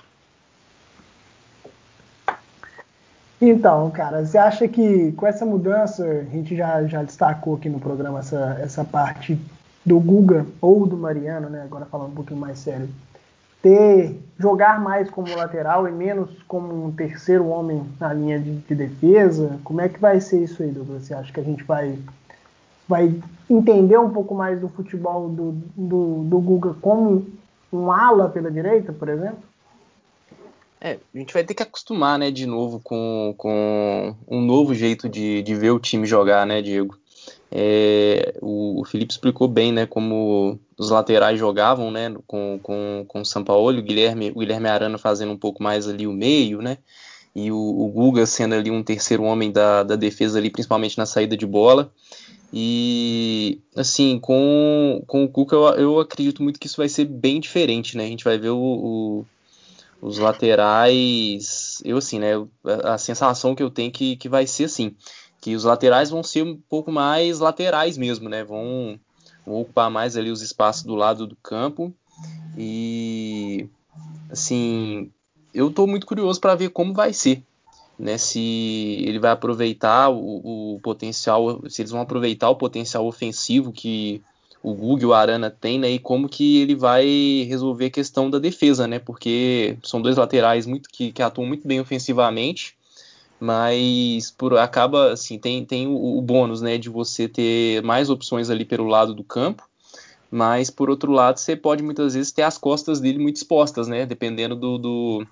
então, 3.40 3.92
cara, 3.92 4.26
você 4.26 4.38
acha 4.38 4.68
que 4.68 5.12
com 5.12 5.28
essa 5.28 5.46
mudança, 5.46 6.04
a 6.06 6.24
gente 6.24 6.56
já, 6.56 6.84
já 6.86 7.04
destacou 7.04 7.56
aqui 7.56 7.70
no 7.70 7.80
programa 7.80 8.20
essa, 8.20 8.58
essa 8.62 8.86
parte 8.86 9.38
do 9.86 10.00
Guga 10.00 10.46
ou 10.62 10.88
do 10.88 10.98
Mariano, 10.98 11.50
né? 11.50 11.62
Agora 11.64 11.86
falando 11.86 12.14
um 12.14 12.16
pouquinho 12.16 12.40
mais 12.40 12.58
sério 12.58 12.90
ter 13.64 14.20
jogar 14.38 14.80
mais 14.80 15.10
como 15.10 15.34
lateral 15.36 15.88
e 15.88 15.92
menos 15.92 16.30
como 16.48 16.86
um 16.86 16.92
terceiro 16.92 17.48
homem 17.48 17.82
na 18.00 18.14
linha 18.14 18.38
de, 18.38 18.58
de, 18.58 18.76
defesa? 18.76 19.58
Como 19.64 19.80
é 19.80 19.88
que 19.88 20.00
vai 20.00 20.20
ser 20.20 20.44
isso 20.44 20.62
aí, 20.62 20.70
Douglas? 20.70 21.04
Você 21.04 21.14
acha 21.14 21.32
que 21.32 21.40
a 21.40 21.44
gente 21.44 21.64
vai, 21.64 21.98
vai 22.88 23.16
entender 23.50 23.98
um 23.98 24.10
pouco 24.10 24.36
mais 24.36 24.60
do 24.60 24.68
futebol 24.68 25.30
do, 25.30 25.52
do, 25.76 26.24
do 26.26 26.40
Guga 26.42 26.76
como 26.82 27.26
um 27.72 27.90
ala 27.90 28.30
pela 28.30 28.52
direita, 28.52 28.92
por 28.92 29.08
exemplo? 29.08 29.42
É, 30.82 31.00
a 31.16 31.18
gente 31.18 31.34
vai 31.34 31.46
ter 31.46 31.54
que 31.54 31.64
acostumar, 31.64 32.20
né, 32.20 32.30
de 32.30 32.46
novo 32.46 32.82
com, 32.84 33.34
com 33.38 34.14
um 34.28 34.42
novo 34.42 34.76
jeito 34.76 35.08
de, 35.08 35.42
de 35.42 35.56
ver 35.56 35.72
o 35.72 35.80
time 35.80 36.06
jogar, 36.06 36.46
né, 36.46 36.62
Diego? 36.62 36.98
É, 37.56 38.34
o, 38.42 38.84
Felipe 38.84 39.12
explicou 39.12 39.48
bem, 39.48 39.72
né, 39.72 39.86
como 39.86 40.60
os 40.76 40.90
laterais 40.90 41.38
jogavam, 41.38 41.92
né, 41.92 42.12
com, 42.26 42.60
com, 42.64 43.06
com 43.08 43.22
o 43.22 43.26
Sampaoli, 43.26 43.80
o 43.80 43.84
Guilherme, 43.84 44.32
o 44.32 44.40
Guilherme 44.40 44.68
Arana 44.68 44.98
fazendo 44.98 45.32
um 45.32 45.38
pouco 45.38 45.62
mais 45.62 45.88
ali 45.88 46.08
o 46.08 46.12
meio, 46.12 46.64
né, 46.64 46.80
e 47.36 47.52
o, 47.52 47.56
o 47.56 47.88
Guga 47.90 48.26
sendo 48.26 48.56
ali 48.56 48.72
um 48.72 48.82
terceiro 48.82 49.22
homem 49.22 49.52
da, 49.52 49.84
da 49.84 49.96
defesa 49.96 50.40
ali, 50.40 50.50
principalmente 50.50 50.98
na 50.98 51.06
saída 51.06 51.38
de 51.38 51.46
bola. 51.46 51.92
E 52.52 53.60
assim, 53.76 54.20
com, 54.20 55.04
com 55.08 55.24
o 55.24 55.28
Cuca 55.28 55.56
eu, 55.56 55.64
eu 55.74 56.00
acredito 56.00 56.44
muito 56.44 56.60
que 56.60 56.68
isso 56.68 56.78
vai 56.78 56.88
ser 56.88 57.06
bem 57.06 57.40
diferente, 57.40 57.98
né? 57.98 58.04
A 58.04 58.08
gente 58.08 58.24
vai 58.24 58.38
ver 58.38 58.50
o, 58.50 58.60
o 58.60 59.26
os 60.00 60.20
laterais, 60.20 61.82
eu 61.84 61.98
assim, 61.98 62.20
né? 62.20 62.34
A 62.84 62.98
sensação 63.00 63.56
que 63.56 63.64
eu 63.64 63.72
tenho 63.72 63.92
que, 63.92 64.18
que 64.18 64.30
vai 64.30 64.46
ser 64.46 64.66
assim 64.66 64.96
que 65.44 65.58
os 65.58 65.66
laterais 65.66 66.10
vão 66.10 66.24
ser 66.24 66.42
um 66.42 66.56
pouco 66.56 66.90
mais 66.90 67.40
laterais 67.40 67.98
mesmo, 67.98 68.30
né? 68.30 68.46
Vão, 68.46 68.98
vão 69.46 69.60
ocupar 69.60 69.92
mais 69.92 70.16
ali 70.16 70.32
os 70.32 70.42
espaços 70.42 70.84
do 70.84 70.96
lado 70.96 71.28
do 71.28 71.36
campo. 71.36 71.94
E 72.58 73.68
assim, 74.32 75.12
eu 75.54 75.68
estou 75.68 75.86
muito 75.86 76.08
curioso 76.08 76.40
para 76.40 76.56
ver 76.56 76.70
como 76.70 76.94
vai 76.94 77.12
ser, 77.12 77.44
né? 78.00 78.18
Se 78.18 79.04
ele 79.06 79.20
vai 79.20 79.32
aproveitar 79.32 80.10
o, 80.10 80.76
o, 80.76 80.80
potencial, 80.80 81.62
se 81.70 81.82
eles 81.82 81.92
vão 81.92 82.00
aproveitar 82.00 82.50
o 82.50 82.56
potencial 82.56 83.06
ofensivo 83.06 83.74
que 83.74 84.22
o 84.64 84.74
Google 84.74 85.02
e 85.02 85.06
o 85.08 85.14
Arana 85.14 85.52
tem, 85.52 85.78
né? 85.78 85.90
E 85.90 86.00
como 86.00 86.30
que 86.30 86.62
ele 86.62 86.74
vai 86.74 87.46
resolver 87.50 87.88
a 87.88 87.92
questão 87.92 88.30
da 88.30 88.40
defesa, 88.40 88.88
né? 88.88 88.98
Porque 88.98 89.78
são 89.84 90.02
dois 90.02 90.16
laterais 90.16 90.66
muito 90.66 90.88
que, 90.90 91.12
que 91.12 91.22
atuam 91.22 91.46
muito 91.46 91.68
bem 91.68 91.82
ofensivamente, 91.82 92.78
mas 93.40 94.32
por 94.32 94.58
acaba 94.58 95.14
assim 95.14 95.38
tem, 95.38 95.66
tem 95.66 95.88
o, 95.88 96.18
o 96.18 96.22
bônus, 96.22 96.62
né? 96.62 96.78
De 96.78 96.90
você 96.90 97.28
ter 97.28 97.82
mais 97.84 98.10
opções 98.10 98.50
ali 98.50 98.66
pelo 98.66 98.86
lado 98.86 99.14
do 99.14 99.24
campo 99.24 99.64
mas 100.34 100.72
por 100.72 100.90
outro 100.90 101.12
lado 101.12 101.38
você 101.40 101.56
pode 101.56 101.84
muitas 101.84 102.16
vezes 102.16 102.32
ter 102.32 102.42
as 102.42 102.58
costas 102.58 103.00
dele 103.00 103.20
muito 103.20 103.36
expostas, 103.36 103.88
né? 103.88 104.04
Dependendo 104.04 104.56
do, 104.56 104.80
do, 104.80 105.28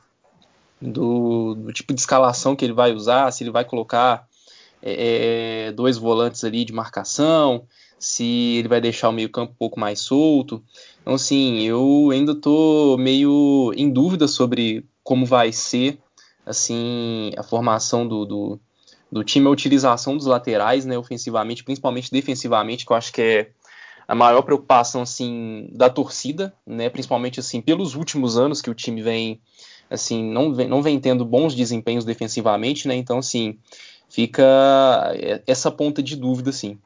do, 0.80 1.56
do 1.56 1.74
tipo 1.74 1.92
de 1.92 2.00
escalação 2.00 2.56
que 2.56 2.64
ele 2.64 2.72
vai 2.72 2.94
usar, 2.94 3.32
se 3.32 3.44
ele 3.44 3.50
vai 3.50 3.66
colocar 3.66 4.28
é, 4.80 5.70
é, 5.70 5.72
dois 5.72 5.98
volantes 5.98 6.44
ali 6.44 6.64
de 6.64 6.72
marcação, 6.72 7.64
se 7.98 8.58
ele 8.58 8.68
vai 8.68 8.80
deixar 8.80 9.10
o 9.10 9.12
meio 9.12 9.32
campo 9.32 9.54
um 9.54 9.56
pouco 9.56 9.80
mais 9.80 10.00
solto. 10.02 10.64
Então, 11.02 11.16
assim, 11.16 11.62
eu 11.62 12.10
ainda 12.12 12.34
estou 12.34 12.96
meio 12.96 13.74
em 13.76 13.90
dúvida 13.90 14.28
sobre 14.28 14.86
como 15.04 15.26
vai 15.26 15.52
ser 15.52 15.98
assim 16.46 17.32
a 17.38 17.44
formação 17.44 18.08
do, 18.08 18.26
do, 18.26 18.60
do 19.12 19.24
time, 19.24 19.48
a 19.48 19.52
utilização 19.52 20.16
dos 20.16 20.26
laterais, 20.26 20.86
né, 20.86 20.98
ofensivamente, 20.98 21.64
principalmente 21.64 22.12
defensivamente, 22.12 22.86
que 22.86 22.92
eu 22.92 22.98
acho 22.98 23.12
que 23.12 23.22
é 23.22 23.52
a 24.08 24.16
maior 24.16 24.42
preocupação 24.42 25.04
assim 25.04 25.70
da 25.72 25.90
torcida, 25.90 26.54
né, 26.66 26.90
principalmente 26.90 27.40
assim 27.40 27.62
pelos 27.62 27.96
últimos 27.96 28.38
anos 28.38 28.62
que 28.62 28.70
o 28.70 28.76
time 28.76 29.02
vem 29.02 29.42
assim 29.90 30.24
não 30.24 30.54
vem, 30.54 30.68
não 30.68 30.82
vem 30.82 31.00
tendo 31.00 31.26
bons 31.26 31.54
desempenhos 31.54 32.06
defensivamente, 32.06 32.88
né? 32.88 32.96
Então 32.96 33.20
assim 33.20 33.60
fica 34.10 34.44
essa 35.48 35.72
ponta 35.72 36.02
de 36.04 36.16
dúvida, 36.16 36.50
assim. 36.50 36.78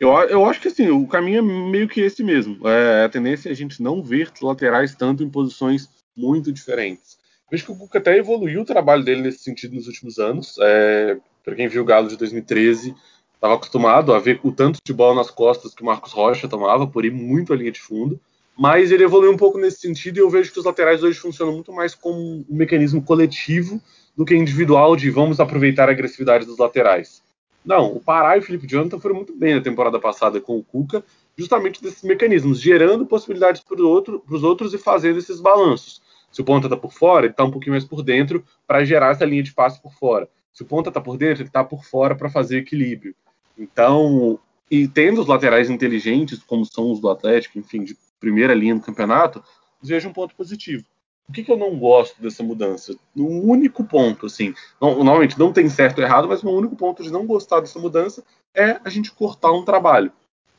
Eu, 0.00 0.10
eu 0.28 0.44
acho 0.44 0.60
que 0.60 0.68
assim, 0.68 0.88
o 0.90 1.06
caminho 1.06 1.38
é 1.38 1.42
meio 1.42 1.88
que 1.88 2.00
esse 2.00 2.22
mesmo. 2.22 2.66
É, 2.68 3.04
a 3.04 3.08
tendência 3.08 3.48
é 3.48 3.52
a 3.52 3.56
gente 3.56 3.82
não 3.82 4.02
ver 4.02 4.30
laterais 4.42 4.94
tanto 4.94 5.22
em 5.22 5.30
posições 5.30 5.88
muito 6.16 6.52
diferentes. 6.52 7.18
Vejo 7.50 7.66
que 7.66 7.72
o 7.72 7.76
Cuca 7.76 7.98
até 7.98 8.16
evoluiu 8.16 8.62
o 8.62 8.64
trabalho 8.64 9.04
dele 9.04 9.22
nesse 9.22 9.38
sentido 9.38 9.74
nos 9.76 9.86
últimos 9.86 10.18
anos. 10.18 10.56
É, 10.60 11.16
para 11.44 11.54
quem 11.54 11.68
viu 11.68 11.82
o 11.82 11.84
Galo 11.84 12.08
de 12.08 12.16
2013, 12.16 12.94
estava 13.34 13.54
acostumado 13.54 14.12
a 14.12 14.18
ver 14.18 14.40
o 14.42 14.50
tanto 14.50 14.78
de 14.84 14.92
bola 14.92 15.14
nas 15.14 15.30
costas 15.30 15.74
que 15.74 15.82
o 15.82 15.86
Marcos 15.86 16.12
Rocha 16.12 16.48
tomava, 16.48 16.86
por 16.86 17.04
ir 17.04 17.12
muito 17.12 17.52
à 17.52 17.56
linha 17.56 17.70
de 17.70 17.80
fundo. 17.80 18.20
Mas 18.58 18.90
ele 18.90 19.04
evoluiu 19.04 19.30
um 19.30 19.36
pouco 19.36 19.58
nesse 19.58 19.80
sentido 19.80 20.16
e 20.16 20.20
eu 20.20 20.30
vejo 20.30 20.52
que 20.52 20.58
os 20.58 20.64
laterais 20.64 21.02
hoje 21.02 21.18
funcionam 21.18 21.52
muito 21.52 21.72
mais 21.72 21.94
como 21.94 22.18
um 22.18 22.44
mecanismo 22.48 23.02
coletivo 23.02 23.80
do 24.16 24.24
que 24.24 24.34
individual 24.34 24.96
de 24.96 25.10
vamos 25.10 25.38
aproveitar 25.38 25.88
a 25.88 25.92
agressividade 25.92 26.46
dos 26.46 26.58
laterais. 26.58 27.22
Não, 27.64 27.92
o 27.94 28.00
Pará 28.00 28.36
e 28.36 28.40
o 28.40 28.42
Felipe 28.42 28.66
Jonathan 28.66 28.98
foram 28.98 29.16
muito 29.16 29.36
bem 29.36 29.54
na 29.54 29.60
temporada 29.60 29.98
passada 29.98 30.40
com 30.40 30.56
o 30.56 30.62
Cuca, 30.62 31.04
justamente 31.36 31.82
desses 31.82 32.02
mecanismos, 32.02 32.60
gerando 32.60 33.04
possibilidades 33.04 33.60
para 33.60 33.82
outro, 33.82 34.22
os 34.30 34.42
outros 34.42 34.72
e 34.72 34.78
fazendo 34.78 35.18
esses 35.18 35.40
balanços. 35.40 36.00
Se 36.36 36.42
o 36.42 36.44
ponta 36.44 36.66
está 36.66 36.76
por 36.76 36.92
fora, 36.92 37.24
ele 37.24 37.32
está 37.32 37.44
um 37.44 37.50
pouquinho 37.50 37.72
mais 37.72 37.86
por 37.86 38.02
dentro 38.02 38.44
para 38.66 38.84
gerar 38.84 39.12
essa 39.12 39.24
linha 39.24 39.42
de 39.42 39.54
passe 39.54 39.80
por 39.80 39.94
fora. 39.94 40.28
Se 40.52 40.62
o 40.62 40.66
ponta 40.66 40.90
está 40.90 41.00
por 41.00 41.16
dentro, 41.16 41.40
ele 41.40 41.48
está 41.48 41.64
por 41.64 41.82
fora 41.82 42.14
para 42.14 42.28
fazer 42.28 42.58
equilíbrio. 42.58 43.14
Então, 43.56 44.38
e 44.70 44.86
tendo 44.86 45.22
os 45.22 45.26
laterais 45.26 45.70
inteligentes, 45.70 46.42
como 46.42 46.66
são 46.66 46.92
os 46.92 47.00
do 47.00 47.08
Atlético, 47.08 47.58
enfim, 47.58 47.84
de 47.84 47.96
primeira 48.20 48.52
linha 48.52 48.74
do 48.74 48.82
campeonato, 48.82 49.42
vejo 49.82 50.10
um 50.10 50.12
ponto 50.12 50.34
positivo. 50.34 50.84
O 51.26 51.32
que, 51.32 51.42
que 51.42 51.50
eu 51.50 51.56
não 51.56 51.78
gosto 51.78 52.20
dessa 52.20 52.42
mudança? 52.42 52.94
Um 53.16 53.40
único 53.40 53.82
ponto, 53.82 54.26
assim, 54.26 54.52
normalmente 54.78 55.38
não 55.38 55.54
tem 55.54 55.70
certo 55.70 56.00
ou 56.00 56.04
errado, 56.04 56.28
mas 56.28 56.44
um 56.44 56.50
único 56.50 56.76
ponto 56.76 57.02
de 57.02 57.10
não 57.10 57.24
gostar 57.24 57.60
dessa 57.60 57.78
mudança 57.78 58.22
é 58.54 58.78
a 58.84 58.90
gente 58.90 59.10
cortar 59.10 59.52
um 59.52 59.64
trabalho. 59.64 60.12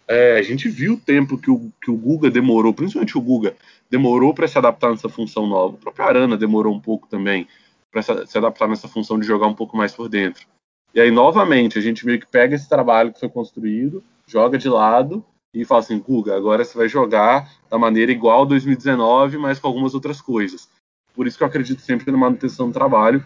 É, 0.08 0.38
a 0.38 0.42
gente 0.42 0.70
viu 0.70 0.94
o 0.94 1.00
tempo 1.00 1.38
que 1.38 1.52
o, 1.52 1.72
que 1.82 1.92
o 1.92 1.98
Guga 1.98 2.32
demorou, 2.32 2.74
principalmente 2.74 3.18
o 3.18 3.22
Guga, 3.22 3.56
demorou 3.90 4.34
para 4.34 4.48
se 4.48 4.58
adaptar 4.58 4.92
nessa 4.92 5.10
função 5.10 5.46
nova. 5.46 5.76
O 5.76 5.78
próprio 5.78 6.06
Arana 6.06 6.38
demorou 6.38 6.74
um 6.74 6.80
pouco 6.80 7.08
também 7.08 7.48
para 7.92 8.02
se, 8.02 8.38
adaptar 8.38 8.68
nessa 8.68 8.88
função 8.88 9.20
de 9.20 9.28
jogar 9.28 9.48
um 9.48 9.54
pouco 9.54 9.76
mais 9.76 9.94
por 9.94 10.08
dentro. 10.08 10.46
E 10.94 11.02
aí, 11.02 11.12
novamente, 11.12 11.78
a 11.78 11.82
gente 11.82 12.06
meio 12.06 12.20
que 12.20 12.28
pega 12.28 12.56
esse 12.56 12.70
trabalho 12.70 13.12
que 13.12 13.20
foi 13.20 13.30
construído, 13.30 14.04
joga 14.26 14.58
de 14.58 14.70
lado 14.70 15.24
e 15.54 15.66
fala 15.66 15.82
assim, 15.82 16.00
Guga, 16.00 16.36
agora 16.36 16.64
você 16.64 16.78
vai 16.78 16.88
jogar 16.88 17.52
da 17.70 17.78
maneira 17.78 18.12
igual 18.12 18.44
a 18.44 18.46
2019, 18.46 19.38
mas 19.38 19.60
com 19.60 19.68
algumas 19.68 19.94
outras 19.94 20.22
coisas. 20.22 20.70
Por 21.14 21.28
isso 21.28 21.38
que 21.38 21.44
eu 21.44 21.48
acredito 21.48 21.82
sempre 21.82 22.12
na 22.12 22.18
manutenção 22.18 22.68
do 22.68 22.74
trabalho. 22.74 23.24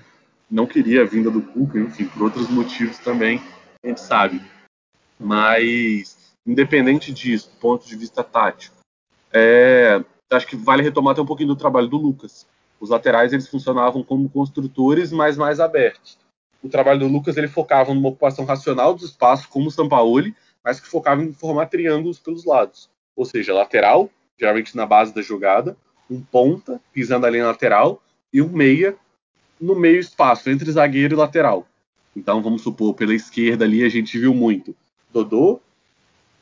Não 0.50 0.66
queria 0.66 1.02
a 1.02 1.06
vinda 1.06 1.30
do 1.30 1.42
Cuca, 1.42 1.80
enfim, 1.80 2.06
por 2.06 2.24
outros 2.24 2.50
motivos 2.50 2.98
também, 3.00 3.42
a 3.84 3.88
gente 3.88 4.02
sabe. 4.02 4.42
Mas, 5.20 6.18
independente 6.46 7.12
disso, 7.12 7.50
do 7.52 7.60
ponto 7.60 7.86
de 7.86 7.96
vista 7.96 8.24
tático, 8.24 8.76
é, 9.34 10.04
acho 10.30 10.48
que 10.48 10.56
vale 10.56 10.84
retomar 10.84 11.14
até 11.14 11.22
um 11.22 11.26
pouquinho 11.26 11.50
do 11.50 11.56
trabalho 11.56 11.88
do 11.88 11.98
Lucas. 11.98 12.48
Os 12.80 12.90
laterais 12.90 13.32
eles 13.32 13.48
funcionavam 13.48 14.04
como 14.04 14.30
construtores, 14.30 15.12
mas 15.12 15.38
mais 15.38 15.60
abertos. 15.60 16.18
O 16.64 16.70
trabalho 16.70 17.00
do 17.00 17.08
Lucas 17.08 17.38
ele 17.38 17.48
focava 17.48 17.94
numa 17.94 18.10
ocupação 18.10 18.46
racional 18.46 18.94
dos 18.94 19.04
espaços, 19.04 19.46
como 19.46 19.68
o 19.68 19.72
Sampaoli, 19.72 20.36
mas 20.64 20.80
que 20.80 20.88
focava 20.88 21.24
em 21.24 21.34
formar 21.34 21.68
triângulos 21.68 22.20
pelos 22.20 22.46
lados. 22.46 22.90
Ou 23.16 23.26
seja, 23.26 23.54
lateral, 23.54 24.10
geralmente 24.40 24.76
na 24.76 24.86
base 24.86 25.14
da 25.14 25.22
jogada, 25.22 25.76
um 26.10 26.22
ponta 26.22 26.80
pisando 26.94 27.26
ali 27.26 27.40
na 27.40 27.48
lateral 27.48 28.02
e 28.34 28.42
um 28.42 28.50
meia 28.50 28.96
no 29.60 29.76
meio 29.76 30.00
espaço, 30.00 30.50
entre 30.50 30.72
zagueiro 30.72 31.14
e 31.14 31.18
lateral. 31.18 31.68
Então, 32.16 32.42
vamos 32.42 32.64
supor, 32.64 32.96
pela 32.96 33.14
esquerda 33.14 33.64
ali 33.64 33.84
a 33.84 33.90
gente 33.90 34.18
viu 34.20 34.34
muito 34.34 34.76
Dodô, 35.14 35.62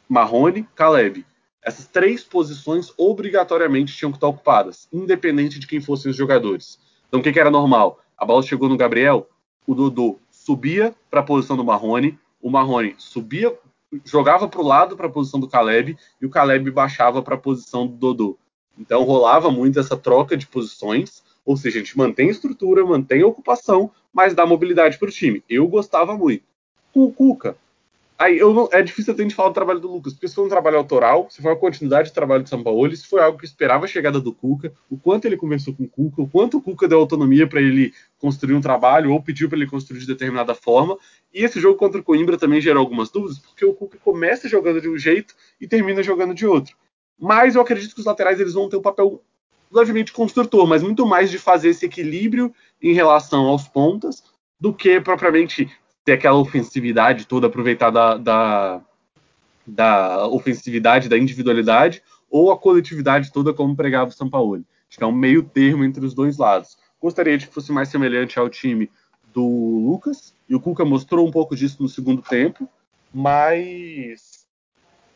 Marrone, 0.09 0.67
Caleb. 0.75 1.23
Essas 1.61 1.85
três 1.85 2.23
posições 2.23 2.91
obrigatoriamente 2.97 3.95
tinham 3.95 4.11
que 4.11 4.17
estar 4.17 4.27
ocupadas, 4.27 4.87
independente 4.91 5.59
de 5.59 5.67
quem 5.67 5.79
fossem 5.79 6.09
os 6.09 6.17
jogadores. 6.17 6.79
Então, 7.07 7.19
o 7.19 7.23
que, 7.23 7.31
que 7.31 7.39
era 7.39 7.51
normal? 7.51 7.99
A 8.17 8.25
bola 8.25 8.41
chegou 8.41 8.67
no 8.67 8.75
Gabriel, 8.75 9.29
o 9.67 9.75
Dodô 9.75 10.17
subia 10.31 10.95
para 11.11 11.19
a 11.19 11.23
posição 11.23 11.55
do 11.55 11.63
Marrone, 11.63 12.17
o 12.41 12.49
Marrone 12.49 12.95
subia 12.97 13.55
jogava 14.05 14.47
para 14.47 14.61
o 14.61 14.65
lado 14.65 14.95
para 14.95 15.07
a 15.07 15.11
posição 15.11 15.39
do 15.39 15.47
Caleb 15.47 15.97
e 16.21 16.25
o 16.25 16.29
Caleb 16.29 16.69
baixava 16.71 17.21
para 17.21 17.35
a 17.35 17.39
posição 17.39 17.87
do 17.87 17.95
Dodô. 17.95 18.37
Então 18.77 19.03
rolava 19.03 19.51
muito 19.51 19.79
essa 19.79 19.97
troca 19.97 20.37
de 20.37 20.47
posições, 20.47 21.23
ou 21.45 21.57
seja, 21.57 21.79
a 21.79 21.83
gente 21.83 21.97
mantém 21.97 22.29
estrutura, 22.29 22.85
mantém 22.85 23.23
ocupação, 23.23 23.91
mas 24.13 24.33
dá 24.33 24.45
mobilidade 24.45 24.97
para 24.97 25.09
o 25.09 25.11
time. 25.11 25.43
Eu 25.49 25.67
gostava 25.67 26.15
muito. 26.15 26.43
Com 26.93 27.05
o 27.05 27.11
Cuca, 27.11 27.57
Aí 28.19 28.37
eu 28.37 28.53
não, 28.53 28.67
é 28.73 28.81
difícil 28.81 29.13
até 29.13 29.21
a 29.21 29.25
gente 29.25 29.33
falar 29.33 29.47
do 29.47 29.53
trabalho 29.53 29.79
do 29.79 29.89
Lucas, 29.89 30.11
porque 30.11 30.27
se 30.27 30.35
foi 30.35 30.43
um 30.43 30.49
trabalho 30.49 30.75
autoral, 30.75 31.27
se 31.29 31.41
foi 31.41 31.51
uma 31.51 31.57
continuidade 31.57 32.09
de 32.09 32.13
trabalho 32.13 32.43
do 32.43 32.49
São 32.49 32.61
Paulo, 32.61 32.93
se 32.93 33.07
foi 33.07 33.21
algo 33.21 33.37
que 33.37 33.45
esperava 33.45 33.85
a 33.85 33.87
chegada 33.87 34.19
do 34.19 34.33
Cuca, 34.33 34.73
o 34.89 34.97
quanto 34.97 35.23
ele 35.23 35.37
conversou 35.37 35.73
com 35.73 35.85
o 35.85 35.87
Cuca, 35.87 36.21
o 36.21 36.27
quanto 36.27 36.57
o 36.57 36.61
Cuca 36.61 36.85
deu 36.85 36.99
autonomia 36.99 37.47
para 37.47 37.61
ele 37.61 37.93
construir 38.17 38.55
um 38.55 38.59
trabalho 38.59 39.13
ou 39.13 39.23
pediu 39.23 39.47
para 39.47 39.57
ele 39.57 39.69
construir 39.69 40.01
de 40.01 40.05
determinada 40.05 40.53
forma. 40.53 40.97
E 41.33 41.45
esse 41.45 41.61
jogo 41.61 41.77
contra 41.77 42.01
o 42.01 42.03
Coimbra 42.03 42.37
também 42.37 42.59
gerou 42.59 42.81
algumas 42.81 43.09
dúvidas, 43.09 43.39
porque 43.39 43.63
o 43.63 43.73
Cuca 43.73 43.97
começa 44.03 44.49
jogando 44.49 44.81
de 44.81 44.89
um 44.89 44.97
jeito 44.97 45.33
e 45.61 45.65
termina 45.65 46.03
jogando 46.03 46.33
de 46.33 46.45
outro. 46.45 46.75
Mas 47.17 47.55
eu 47.55 47.61
acredito 47.61 47.93
que 47.93 48.01
os 48.01 48.05
laterais 48.05 48.37
eles 48.37 48.53
vão 48.53 48.67
ter 48.67 48.75
um 48.75 48.81
papel 48.81 49.23
levemente 49.71 50.11
construtor, 50.11 50.67
mas 50.67 50.83
muito 50.83 51.05
mais 51.05 51.31
de 51.31 51.39
fazer 51.39 51.69
esse 51.69 51.85
equilíbrio 51.85 52.53
em 52.81 52.91
relação 52.91 53.45
aos 53.45 53.65
pontas 53.65 54.25
do 54.59 54.73
que 54.73 54.99
propriamente 54.99 55.71
ter 56.09 56.13
aquela 56.13 56.39
ofensividade 56.39 57.27
toda, 57.27 57.45
aproveitar 57.45 57.91
da, 57.91 58.17
da, 58.17 58.81
da 59.65 60.27
ofensividade, 60.27 61.07
da 61.07 61.15
individualidade, 61.15 62.01
ou 62.31 62.51
a 62.51 62.57
coletividade 62.57 63.31
toda, 63.31 63.53
como 63.53 63.75
pregava 63.75 64.09
o 64.09 64.13
Sampaoli. 64.13 64.65
Acho 64.89 64.97
que 64.97 65.03
é 65.03 65.07
um 65.07 65.11
meio 65.11 65.43
termo 65.43 65.83
entre 65.83 66.03
os 66.03 66.15
dois 66.15 66.39
lados. 66.39 66.77
Gostaria 66.99 67.37
de 67.37 67.45
que 67.45 67.53
fosse 67.53 67.71
mais 67.71 67.89
semelhante 67.89 68.39
ao 68.39 68.49
time 68.49 68.89
do 69.31 69.43
Lucas, 69.85 70.33
e 70.49 70.55
o 70.55 70.59
Cuca 70.59 70.83
mostrou 70.83 71.27
um 71.27 71.31
pouco 71.31 71.55
disso 71.55 71.77
no 71.79 71.87
segundo 71.87 72.23
tempo, 72.23 72.67
mas 73.13 74.47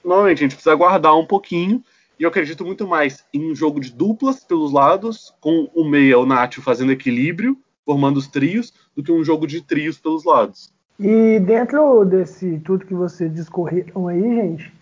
normalmente 0.05 0.37
a 0.37 0.41
gente 0.41 0.55
precisa 0.55 0.73
aguardar 0.73 1.17
um 1.17 1.25
pouquinho, 1.25 1.83
e 2.19 2.23
eu 2.23 2.29
acredito 2.29 2.63
muito 2.63 2.87
mais 2.87 3.25
em 3.33 3.51
um 3.51 3.55
jogo 3.55 3.79
de 3.79 3.91
duplas 3.91 4.43
pelos 4.43 4.71
lados, 4.71 5.33
com 5.41 5.71
o 5.73 5.83
meia, 5.83 6.19
o 6.19 6.25
Nacho, 6.25 6.61
fazendo 6.61 6.91
equilíbrio, 6.91 7.57
formando 7.83 8.17
os 8.17 8.27
trios, 8.27 8.71
do 8.95 9.03
que 9.03 9.11
um 9.11 9.23
jogo 9.23 9.47
de 9.47 9.59
trios 9.59 9.97
pelos 9.97 10.23
lados. 10.23 10.72
E 10.99 11.39
dentro 11.39 12.05
desse 12.05 12.59
tudo 12.59 12.85
que 12.85 12.93
vocês 12.93 13.33
discorreram 13.33 14.07
aí, 14.07 14.21
gente, 14.21 14.73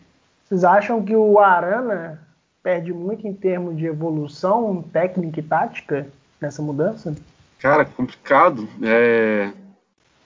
vocês 0.43 0.64
acham 0.64 1.03
que 1.03 1.16
o 1.16 1.39
Arana 1.39 2.22
perde 2.62 2.93
muito 2.93 3.28
em 3.28 3.34
termos 3.34 3.78
de 3.78 3.86
evolução 3.86 4.84
técnica 4.91 5.39
e 5.39 5.43
tática 5.43 6.07
nessa 6.39 6.62
mudança? 6.62 7.16
Cara, 7.59 7.86
complicado. 7.86 8.68
É... 8.82 9.51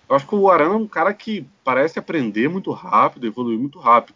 Eu 0.07 0.15
acho 0.15 0.27
que 0.27 0.35
o 0.35 0.49
Arana 0.49 0.75
é 0.75 0.77
um 0.77 0.87
cara 0.87 1.13
que 1.13 1.47
parece 1.63 1.97
aprender 1.97 2.47
muito 2.47 2.71
rápido, 2.71 3.27
evoluir 3.27 3.57
muito 3.57 3.79
rápido. 3.79 4.15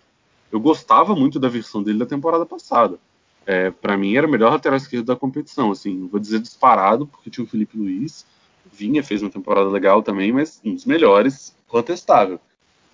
Eu 0.52 0.60
gostava 0.60 1.16
muito 1.16 1.40
da 1.40 1.48
versão 1.48 1.84
dele 1.84 2.00
da 2.00 2.06
temporada 2.06 2.46
passada. 2.46 2.98
É, 3.46 3.72
para 3.72 3.98
mim 3.98 4.16
era 4.16 4.28
o 4.28 4.30
melhor 4.30 4.52
lateral 4.52 4.78
esquerdo 4.78 5.06
da 5.06 5.16
competição, 5.16 5.72
assim, 5.72 6.08
vou 6.08 6.20
dizer 6.20 6.40
disparado, 6.40 7.08
porque 7.08 7.30
tinha 7.30 7.44
o 7.44 7.48
Felipe 7.48 7.78
Luiz, 7.78 8.26
vinha, 8.72 9.04
fez 9.04 9.22
uma 9.22 9.30
temporada 9.30 9.70
legal 9.70 10.02
também, 10.02 10.32
mas 10.32 10.62
um 10.64 10.74
dos 10.74 10.86
melhores, 10.86 11.56
contestável. 11.68 12.40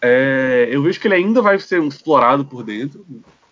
É, 0.01 0.67
eu 0.69 0.81
vejo 0.81 0.99
que 0.99 1.07
ele 1.07 1.15
ainda 1.15 1.41
vai 1.41 1.59
ser 1.59 1.81
explorado 1.83 2.45
por 2.45 2.63
dentro, 2.63 3.05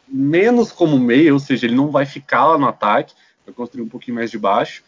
menos 0.07 0.71
como 0.71 0.99
meia, 0.99 1.33
ou 1.33 1.39
seja, 1.39 1.65
ele 1.65 1.75
não 1.75 1.89
vai 1.89 2.05
ficar 2.05 2.47
lá 2.47 2.57
no 2.57 2.67
ataque, 2.67 3.13
vai 3.45 3.53
construir 3.53 3.83
um 3.83 3.89
pouquinho 3.89 4.15
mais 4.15 4.29
de 4.29 4.37
baixo. 4.37 4.83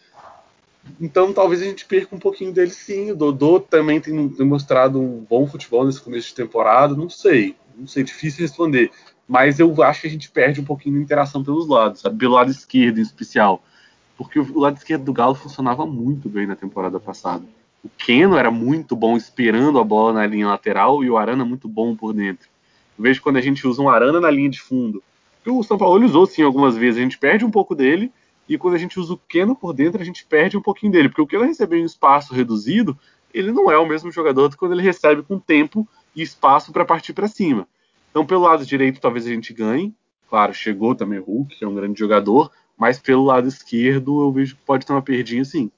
Então 1.02 1.34
talvez 1.34 1.62
a 1.62 1.66
gente 1.66 1.86
perca 1.86 2.16
um 2.16 2.20
pouquinho 2.20 2.54
dele 2.54 2.70
sim. 2.70 3.12
O 3.12 3.16
Dodô 3.16 3.60
também 3.60 4.00
tem 4.00 4.28
demonstrado 4.28 5.02
um 5.02 5.26
bom 5.28 5.48
futebol 5.48 5.86
nesse 5.86 6.02
começo 6.02 6.28
de 6.28 6.36
temporada, 6.36 6.96
não 6.96 7.10
sei. 7.10 7.56
Não 7.76 7.88
sei, 7.88 8.04
difícil 8.04 8.42
responder. 8.42 8.92
Mas 9.28 9.60
eu 9.60 9.82
acho 9.82 10.02
que 10.02 10.08
a 10.08 10.10
gente 10.10 10.30
perde 10.30 10.62
um 10.62 10.66
pouquinho 10.66 10.96
de 10.96 11.02
interação 11.02 11.44
pelos 11.44 11.68
lados, 11.68 12.02
sabe? 12.02 12.18
Pelo 12.18 12.36
lado 12.36 12.52
esquerdo 12.52 13.00
em 13.00 13.02
especial. 13.02 13.64
Porque 14.18 14.40
o 14.40 14.60
lado 14.60 14.78
esquerdo 14.78 15.04
do 15.04 15.14
Galo 15.14 15.36
funcionava 15.36 15.86
muito 15.86 16.30
bem 16.30 16.48
na 16.48 16.56
temporada 16.56 17.00
passada. 17.00 17.46
O 17.84 17.90
Keno 17.90 18.36
era 18.38 18.50
muito 18.50 18.96
bom 18.96 19.16
esperando 19.16 19.78
a 19.78 19.84
bola 19.84 20.14
na 20.14 20.26
linha 20.26 20.48
lateral 20.48 21.04
e 21.04 21.10
o 21.10 21.18
Arana 21.18 21.46
muito 21.46 21.68
bom 21.68 21.96
por 21.96 22.14
dentro. 22.14 22.48
Eu 22.98 23.04
vejo 23.04 23.22
quando 23.22 23.38
a 23.38 23.42
gente 23.42 23.68
usa 23.68 23.82
um 23.82 23.90
Arana 23.90 24.20
na 24.20 24.32
linha 24.32 24.50
de 24.50 24.62
fundo, 24.62 25.04
que 25.44 25.50
o 25.52 25.62
São 25.62 25.78
Paulo 25.78 26.04
usou 26.04 26.26
sim 26.26 26.42
algumas 26.42 26.76
vezes, 26.76 27.00
a 27.00 27.04
gente 27.04 27.20
perde 27.20 27.46
um 27.46 27.52
pouco 27.52 27.76
dele, 27.76 28.12
e 28.48 28.58
quando 28.58 28.74
a 28.76 28.78
gente 28.78 29.00
usa 29.00 29.14
o 29.14 29.18
Keno 29.18 29.56
por 29.56 29.74
dentro, 29.74 30.02
a 30.02 30.06
gente 30.06 30.26
perde 30.26 30.58
um 30.58 30.62
pouquinho 30.62 30.92
dele, 30.92 31.10
porque 31.10 31.22
o 31.22 31.28
Keno 31.28 31.44
recebeu 31.44 31.82
um 31.82 31.86
espaço 31.86 32.34
reduzido, 32.34 32.98
ele 33.34 33.52
não 33.52 33.70
é 33.70 33.78
o 33.78 33.86
mesmo 33.86 34.12
jogador 34.12 34.48
do 34.48 34.58
quando 34.58 34.72
ele 34.72 34.82
recebe 34.82 35.22
com 35.22 35.38
tempo 35.38 35.88
e 36.16 36.22
espaço 36.22 36.72
para 36.72 36.86
partir 36.86 37.14
para 37.14 37.28
cima. 37.28 37.68
Então, 38.10 38.26
pelo 38.26 38.42
lado 38.42 38.66
direito, 38.66 39.02
talvez 39.02 39.28
a 39.28 39.30
gente 39.30 39.54
ganhe. 39.54 39.94
Claro, 40.30 40.54
chegou 40.54 40.96
também 40.96 41.20
o 41.20 41.24
Hulk, 41.24 41.58
que 41.58 41.66
é 41.66 41.68
um 41.68 41.76
grande 41.76 42.00
jogador, 42.00 42.50
mas 42.78 43.00
pelo 43.00 43.24
lado 43.24 43.48
esquerdo 43.48 44.22
eu 44.22 44.32
vejo 44.32 44.56
que 44.56 44.62
pode 44.62 44.86
ter 44.86 44.94
uma 44.94 45.02
perdinha 45.02 45.44
sim. 45.46 45.72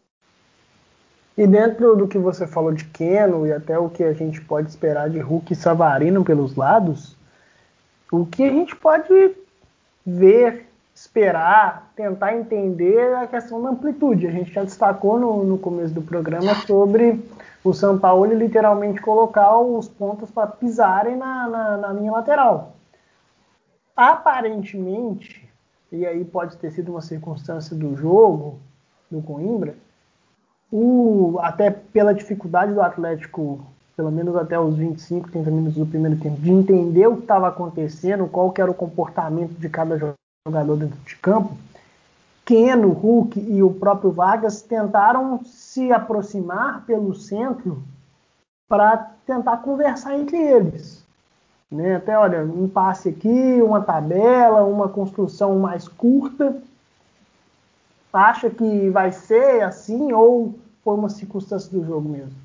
E 1.38 1.46
dentro 1.46 1.96
do 1.96 2.08
que 2.08 2.18
você 2.18 2.48
falou 2.48 2.72
de 2.72 2.86
Keno 2.86 3.46
e 3.46 3.54
até 3.54 3.78
o 3.78 3.90
que 3.90 4.04
a 4.04 4.14
gente 4.14 4.42
pode 4.42 4.70
esperar 4.70 5.08
de 5.10 5.20
Hulk 5.20 5.54
e 5.54 5.56
Savarino 5.56 6.24
pelos 6.24 6.56
lados, 6.56 7.16
o 8.12 8.26
que 8.26 8.44
a 8.44 8.50
gente 8.50 8.76
pode 8.76 9.36
ver, 10.04 10.68
esperar, 10.96 11.92
tentar 11.96 12.36
entender 12.36 12.96
é 12.96 13.16
a 13.16 13.28
questão 13.28 13.62
da 13.62 13.70
amplitude. 13.70 14.26
A 14.26 14.32
gente 14.32 14.52
já 14.52 14.64
destacou 14.64 15.20
no, 15.20 15.44
no 15.44 15.58
começo 15.60 15.94
do 15.94 16.02
programa 16.02 16.56
sobre 16.66 17.24
o 17.64 17.72
São 17.72 18.00
Paulo 18.00 18.34
literalmente 18.34 19.00
colocar 19.02 19.60
os 19.60 19.88
pontos 19.88 20.32
para 20.32 20.48
pisarem 20.48 21.18
na, 21.18 21.48
na, 21.48 21.78
na 21.78 21.94
linha 21.94 22.12
lateral. 22.12 22.76
Aparentemente, 23.96 25.47
e 25.92 26.06
aí 26.06 26.24
pode 26.26 26.58
ter 26.58 26.72
sido 26.72 26.92
uma 26.92 27.02
circunstância 27.02 27.76
do 27.76 27.96
jogo 27.96 28.60
do 29.10 29.22
Coimbra, 29.22 29.76
o, 30.72 31.38
até 31.42 31.70
pela 31.72 32.14
dificuldade 32.14 32.74
do 32.74 32.82
Atlético, 32.82 33.66
pelo 33.96 34.12
menos 34.12 34.36
até 34.36 34.60
os 34.60 34.76
25, 34.76 35.32
30 35.32 35.50
minutos 35.50 35.78
do 35.78 35.86
primeiro 35.86 36.20
tempo, 36.20 36.42
de 36.42 36.52
entender 36.52 37.08
o 37.08 37.16
que 37.16 37.22
estava 37.22 37.48
acontecendo, 37.48 38.28
qual 38.28 38.54
era 38.58 38.70
o 38.70 38.74
comportamento 38.74 39.54
de 39.54 39.70
cada 39.70 40.16
jogador 40.46 40.76
dentro 40.76 41.00
de 41.06 41.16
campo, 41.16 41.58
Keno, 42.46 42.92
Hulk 42.92 43.40
e 43.40 43.62
o 43.62 43.74
próprio 43.74 44.12
Vargas 44.12 44.62
tentaram 44.62 45.44
se 45.44 45.92
aproximar 45.92 46.86
pelo 46.86 47.14
centro 47.14 47.84
para 48.70 48.98
tentar 49.26 49.58
conversar 49.58 50.18
entre 50.18 50.38
eles. 50.38 51.07
Né? 51.72 51.96
Até, 51.96 52.18
olha, 52.18 52.44
um 52.44 52.68
passe 52.68 53.10
aqui, 53.10 53.62
uma 53.62 53.82
tabela, 53.82 54.64
uma 54.64 54.88
construção 54.88 55.60
mais 55.60 55.88
curta. 55.88 56.62
Acha 58.12 58.50
que 58.50 58.90
vai 58.90 59.12
ser 59.12 59.62
assim 59.64 60.12
ou 60.12 60.58
foi 60.84 60.96
uma 60.96 61.10
circunstância 61.10 61.70
do 61.70 61.86
jogo 61.86 62.10
mesmo? 62.10 62.36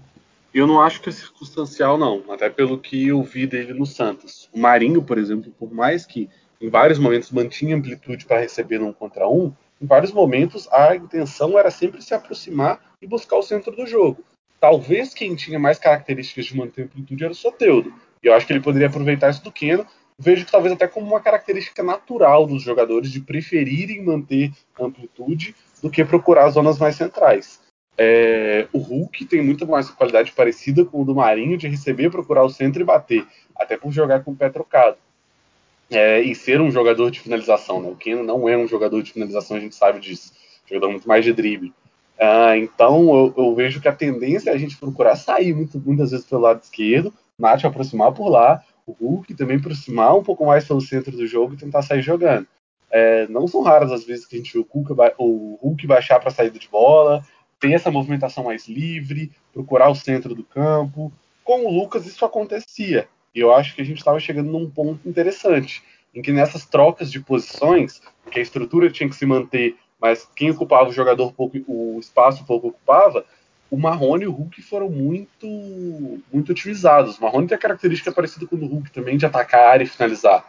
Eu 0.52 0.66
não 0.66 0.82
acho 0.82 1.00
que 1.00 1.08
é 1.08 1.12
circunstancial, 1.12 1.96
não. 1.96 2.22
Até 2.28 2.50
pelo 2.50 2.78
que 2.78 3.08
eu 3.08 3.22
vi 3.22 3.46
dele 3.46 3.72
no 3.72 3.86
Santos. 3.86 4.50
O 4.52 4.58
Marinho, 4.58 5.02
por 5.02 5.16
exemplo, 5.16 5.50
por 5.58 5.72
mais 5.72 6.04
que 6.04 6.28
em 6.60 6.68
vários 6.68 6.98
momentos 6.98 7.30
mantinha 7.30 7.76
amplitude 7.76 8.26
para 8.26 8.40
receber 8.40 8.82
um 8.82 8.92
contra 8.92 9.26
um, 9.26 9.52
em 9.80 9.86
vários 9.86 10.12
momentos 10.12 10.68
a 10.70 10.94
intenção 10.94 11.58
era 11.58 11.70
sempre 11.70 12.02
se 12.02 12.14
aproximar 12.14 12.80
e 13.00 13.06
buscar 13.06 13.36
o 13.36 13.42
centro 13.42 13.74
do 13.74 13.86
jogo. 13.86 14.22
Talvez 14.60 15.12
quem 15.12 15.34
tinha 15.34 15.58
mais 15.58 15.78
características 15.78 16.46
de 16.46 16.56
manter 16.56 16.84
amplitude 16.84 17.24
era 17.24 17.32
o 17.32 17.36
Soteudo. 17.36 17.92
E 18.22 18.26
eu 18.26 18.34
acho 18.34 18.46
que 18.46 18.52
ele 18.52 18.60
poderia 18.60 18.88
aproveitar 18.88 19.30
isso 19.30 19.42
do 19.42 19.50
Keno. 19.50 19.86
Vejo 20.18 20.44
que 20.44 20.52
talvez 20.52 20.72
até 20.72 20.86
como 20.86 21.06
uma 21.06 21.20
característica 21.20 21.82
natural 21.82 22.46
dos 22.46 22.62
jogadores 22.62 23.10
de 23.10 23.20
preferirem 23.20 24.04
manter 24.04 24.52
amplitude 24.78 25.54
do 25.82 25.90
que 25.90 26.04
procurar 26.04 26.48
zonas 26.50 26.78
mais 26.78 26.96
centrais. 26.96 27.60
É, 27.98 28.68
o 28.72 28.78
Hulk 28.78 29.24
tem 29.26 29.42
muito 29.42 29.66
mais 29.66 29.90
qualidade 29.90 30.32
parecida 30.32 30.84
com 30.84 31.02
o 31.02 31.04
do 31.04 31.14
Marinho 31.14 31.58
de 31.58 31.68
receber, 31.68 32.10
procurar 32.10 32.44
o 32.44 32.50
centro 32.50 32.80
e 32.80 32.84
bater, 32.84 33.26
até 33.56 33.76
por 33.76 33.92
jogar 33.92 34.22
com 34.22 34.32
o 34.32 34.36
pé 34.36 34.48
trocado. 34.48 34.96
É, 35.90 36.20
e 36.20 36.34
ser 36.34 36.60
um 36.60 36.70
jogador 36.70 37.10
de 37.10 37.20
finalização. 37.20 37.82
Né? 37.82 37.88
O 37.88 37.96
Keno 37.96 38.22
não 38.22 38.48
é 38.48 38.56
um 38.56 38.66
jogador 38.66 39.02
de 39.02 39.12
finalização, 39.12 39.56
a 39.56 39.60
gente 39.60 39.74
sabe 39.74 40.00
disso. 40.00 40.32
Jogador 40.66 40.90
muito 40.90 41.06
mais 41.06 41.24
de 41.24 41.32
drible. 41.32 41.74
Ah, 42.18 42.56
então 42.56 43.14
eu, 43.14 43.34
eu, 43.36 43.54
vejo 43.54 43.80
que 43.80 43.88
a 43.88 43.94
tendência 43.94 44.50
é 44.50 44.54
a 44.54 44.58
gente 44.58 44.76
procurar 44.76 45.16
sair 45.16 45.54
muito, 45.54 45.80
muitas 45.80 46.10
vezes 46.10 46.26
pelo 46.26 46.42
lado 46.42 46.62
esquerdo, 46.62 47.12
Nath 47.38 47.64
aproximar 47.64 48.12
por 48.12 48.28
lá, 48.28 48.62
o 48.86 48.92
Hulk 48.92 49.34
também 49.34 49.56
aproximar 49.56 50.16
um 50.16 50.22
pouco 50.22 50.46
mais 50.46 50.64
pelo 50.64 50.80
centro 50.80 51.12
do 51.12 51.26
jogo 51.26 51.54
e 51.54 51.56
tentar 51.56 51.82
sair 51.82 52.02
jogando. 52.02 52.46
É, 52.90 53.26
não 53.28 53.48
são 53.48 53.62
raras 53.62 53.90
as 53.90 54.04
vezes 54.04 54.26
que 54.26 54.36
a 54.36 54.38
gente 54.38 54.52
vê 54.52 54.58
o 54.58 54.66
Hulk, 54.70 54.92
o 55.18 55.58
Hulk 55.62 55.86
baixar 55.86 56.20
para 56.20 56.30
saída 56.30 56.58
de 56.58 56.68
bola, 56.68 57.24
ter 57.58 57.72
essa 57.72 57.90
movimentação 57.90 58.44
mais 58.44 58.68
livre, 58.68 59.32
procurar 59.52 59.88
o 59.88 59.94
centro 59.94 60.34
do 60.34 60.44
campo. 60.44 61.12
Com 61.42 61.64
o 61.64 61.70
Lucas 61.70 62.06
isso 62.06 62.24
acontecia. 62.24 63.08
E 63.34 63.40
eu 63.40 63.54
acho 63.54 63.74
que 63.74 63.80
a 63.80 63.84
gente 63.84 63.98
estava 63.98 64.20
chegando 64.20 64.50
num 64.50 64.68
ponto 64.68 65.08
interessante, 65.08 65.82
em 66.14 66.20
que 66.20 66.32
nessas 66.32 66.66
trocas 66.66 67.10
de 67.10 67.20
posições, 67.20 68.02
que 68.30 68.38
a 68.38 68.42
estrutura 68.42 68.90
tinha 68.90 69.08
que 69.08 69.16
se 69.16 69.24
manter 69.24 69.76
mas 70.02 70.28
quem 70.34 70.50
ocupava 70.50 70.90
o 70.90 70.92
jogador 70.92 71.32
pouco, 71.32 71.56
o 71.68 71.96
espaço 72.00 72.44
pouco 72.44 72.68
ocupava, 72.68 73.24
o 73.70 73.78
Marrone 73.78 74.24
e 74.24 74.26
o 74.26 74.32
Hulk 74.32 74.60
foram 74.60 74.90
muito 74.90 75.46
muito 76.30 76.50
utilizados. 76.50 77.16
O 77.16 77.22
Marrone 77.22 77.46
tem 77.46 77.54
a 77.54 77.60
característica 77.60 78.10
parecida 78.10 78.44
com 78.44 78.56
o 78.56 78.58
do 78.58 78.66
Hulk 78.66 78.90
também 78.90 79.16
de 79.16 79.24
atacar 79.24 79.60
a 79.60 79.70
área 79.70 79.84
e 79.84 79.86
finalizar. 79.86 80.44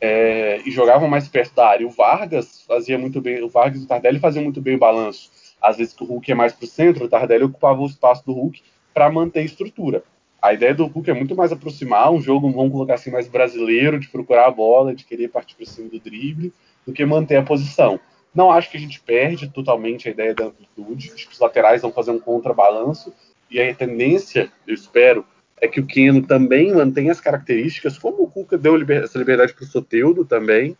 É, 0.00 0.60
e 0.66 0.70
jogavam 0.70 1.08
mais 1.08 1.28
perto 1.28 1.54
da 1.54 1.68
área. 1.68 1.86
O 1.86 1.90
Vargas 1.90 2.62
fazia 2.66 2.98
muito 2.98 3.20
bem, 3.20 3.42
o 3.42 3.48
Vargas 3.48 3.82
e 3.82 3.84
o 3.84 3.86
Tardelli 3.86 4.18
faziam 4.18 4.42
muito 4.42 4.62
bem 4.62 4.76
o 4.76 4.78
balanço. 4.78 5.30
Às 5.60 5.76
vezes 5.76 5.92
que 5.92 6.02
o 6.02 6.06
Hulk 6.06 6.32
é 6.32 6.34
mais 6.34 6.54
para 6.54 6.64
o 6.64 6.68
centro, 6.68 7.04
o 7.04 7.08
Tardelli 7.08 7.44
ocupava 7.44 7.80
o 7.80 7.86
espaço 7.86 8.24
do 8.24 8.32
Hulk 8.32 8.62
para 8.94 9.10
manter 9.12 9.40
a 9.40 9.44
estrutura. 9.44 10.02
A 10.40 10.54
ideia 10.54 10.74
do 10.74 10.86
Hulk 10.86 11.10
é 11.10 11.14
muito 11.14 11.36
mais 11.36 11.52
aproximar, 11.52 12.10
um 12.10 12.20
jogo, 12.20 12.50
vamos 12.50 12.72
colocar 12.72 12.94
assim, 12.94 13.10
mais 13.10 13.28
brasileiro, 13.28 13.98
de 13.98 14.08
procurar 14.08 14.46
a 14.46 14.50
bola, 14.50 14.94
de 14.94 15.04
querer 15.04 15.28
partir 15.28 15.54
para 15.54 15.66
cima 15.66 15.88
do 15.88 16.00
drible, 16.00 16.52
do 16.86 16.92
que 16.92 17.04
manter 17.04 17.36
a 17.36 17.42
posição. 17.42 18.00
Não 18.36 18.50
acho 18.50 18.70
que 18.70 18.76
a 18.76 18.80
gente 18.80 19.00
perde 19.00 19.48
totalmente 19.48 20.06
a 20.06 20.10
ideia 20.10 20.34
da 20.34 20.44
amplitude. 20.44 21.10
Acho 21.14 21.26
que 21.26 21.32
os 21.32 21.40
laterais 21.40 21.80
vão 21.80 21.90
fazer 21.90 22.10
um 22.10 22.18
contrabalanço. 22.18 23.10
E 23.50 23.58
a 23.58 23.74
tendência, 23.74 24.52
eu 24.66 24.74
espero, 24.74 25.24
é 25.58 25.66
que 25.66 25.80
o 25.80 25.86
Keno 25.86 26.20
também 26.20 26.74
mantenha 26.74 27.10
as 27.10 27.20
características, 27.20 27.96
como 27.96 28.24
o 28.24 28.30
Cuca 28.30 28.58
deu 28.58 28.76
essa 28.90 29.16
liberdade 29.18 29.54
para 29.54 29.64
o 29.64 29.66
Soteudo 29.66 30.22
também, 30.22 30.76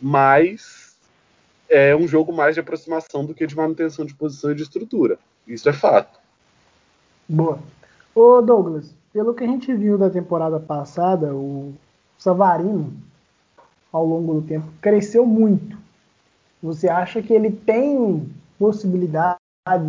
mas 0.00 0.96
é 1.68 1.94
um 1.94 2.08
jogo 2.08 2.32
mais 2.32 2.56
de 2.56 2.60
aproximação 2.60 3.24
do 3.24 3.34
que 3.34 3.46
de 3.46 3.54
manutenção 3.54 4.04
de 4.04 4.14
posição 4.14 4.50
e 4.50 4.56
de 4.56 4.64
estrutura. 4.64 5.16
Isso 5.46 5.68
é 5.68 5.72
fato. 5.72 6.18
Boa. 7.28 7.60
Ô 8.12 8.40
Douglas, 8.42 8.92
pelo 9.12 9.32
que 9.32 9.44
a 9.44 9.46
gente 9.46 9.72
viu 9.72 9.96
da 9.96 10.10
temporada 10.10 10.58
passada, 10.58 11.32
o 11.32 11.72
Savarino, 12.18 12.92
ao 13.92 14.04
longo 14.04 14.40
do 14.40 14.42
tempo, 14.42 14.66
cresceu 14.80 15.24
muito. 15.24 15.85
Você 16.62 16.88
acha 16.88 17.22
que 17.22 17.32
ele 17.32 17.50
tem 17.50 18.28
possibilidade 18.58 19.38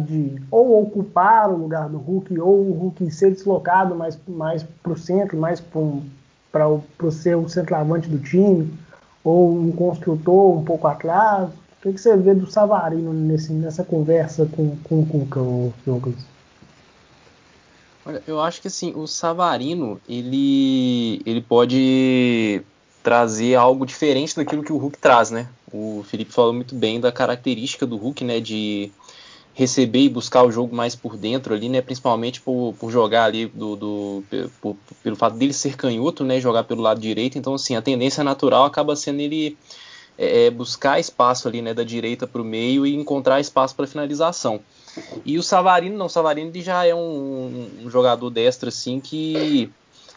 de 0.07 0.41
ou 0.49 0.81
ocupar 0.81 1.49
o 1.51 1.57
lugar 1.57 1.87
do 1.87 1.97
Hulk 1.97 2.39
ou 2.39 2.69
o 2.69 2.73
Hulk 2.73 3.11
ser 3.11 3.31
deslocado 3.31 3.95
mais, 3.95 4.17
mais 4.27 4.63
para 4.63 4.91
o 4.91 4.97
centro, 4.97 5.37
mais 5.37 5.61
para 5.61 6.67
o 6.67 7.47
centroavante 7.47 8.09
do 8.09 8.17
time, 8.17 8.73
ou 9.23 9.51
um 9.51 9.71
construtor 9.71 10.57
um 10.57 10.63
pouco 10.63 10.87
atrás? 10.87 11.49
O 11.49 11.81
que, 11.83 11.93
que 11.93 12.01
você 12.01 12.17
vê 12.17 12.33
do 12.33 12.49
Savarino 12.49 13.13
nesse, 13.13 13.53
nessa 13.53 13.83
conversa 13.83 14.47
com, 14.47 14.75
com, 14.83 15.05
com 15.05 15.19
o 15.19 15.27
Cão, 15.27 15.73
Douglas? 15.85 16.25
Olha, 18.03 18.23
eu 18.25 18.41
acho 18.41 18.61
que 18.61 18.67
assim, 18.67 18.93
o 18.95 19.05
Savarino, 19.05 20.01
ele, 20.09 21.21
ele 21.25 21.41
pode 21.41 22.63
trazer 23.07 23.55
algo 23.55 23.85
diferente 23.85 24.35
daquilo 24.35 24.61
que 24.61 24.73
o 24.73 24.75
Hulk 24.75 24.97
traz, 24.97 25.31
né? 25.31 25.47
O 25.71 26.03
Felipe 26.09 26.33
falou 26.33 26.51
muito 26.51 26.75
bem 26.75 26.99
da 26.99 27.09
característica 27.09 27.85
do 27.85 27.95
Hulk, 27.95 28.21
né? 28.25 28.41
De 28.41 28.91
receber 29.53 30.01
e 30.01 30.09
buscar 30.09 30.43
o 30.43 30.51
jogo 30.51 30.75
mais 30.75 30.93
por 30.93 31.15
dentro 31.15 31.53
ali, 31.53 31.69
né? 31.69 31.81
Principalmente 31.81 32.41
por, 32.41 32.75
por 32.77 32.91
jogar 32.91 33.23
ali 33.23 33.45
do, 33.45 33.77
do 33.77 34.23
por, 34.59 34.75
pelo 35.01 35.15
fato 35.15 35.37
dele 35.37 35.53
ser 35.53 35.77
canhoto, 35.77 36.25
né? 36.25 36.41
Jogar 36.41 36.65
pelo 36.65 36.81
lado 36.81 36.99
direito. 36.99 37.37
Então, 37.37 37.53
assim, 37.53 37.77
a 37.77 37.81
tendência 37.81 38.25
natural 38.25 38.65
acaba 38.65 38.93
sendo 38.93 39.21
ele 39.21 39.57
é, 40.17 40.47
é 40.47 40.51
buscar 40.51 40.99
espaço 40.99 41.47
ali, 41.47 41.61
né? 41.61 41.73
Da 41.73 41.85
direita 41.85 42.27
para 42.27 42.41
o 42.41 42.45
meio 42.45 42.85
e 42.85 42.93
encontrar 42.93 43.39
espaço 43.39 43.73
para 43.73 43.87
finalização. 43.87 44.59
E 45.23 45.37
o 45.37 45.43
Savarino, 45.43 45.97
não, 45.97 46.07
o 46.07 46.09
Savarino 46.09 46.49
ele 46.49 46.61
já 46.61 46.85
é 46.85 46.93
um, 46.93 47.69
um 47.85 47.89
jogador 47.89 48.29
destro, 48.29 48.67
assim, 48.67 48.99
que 48.99 49.71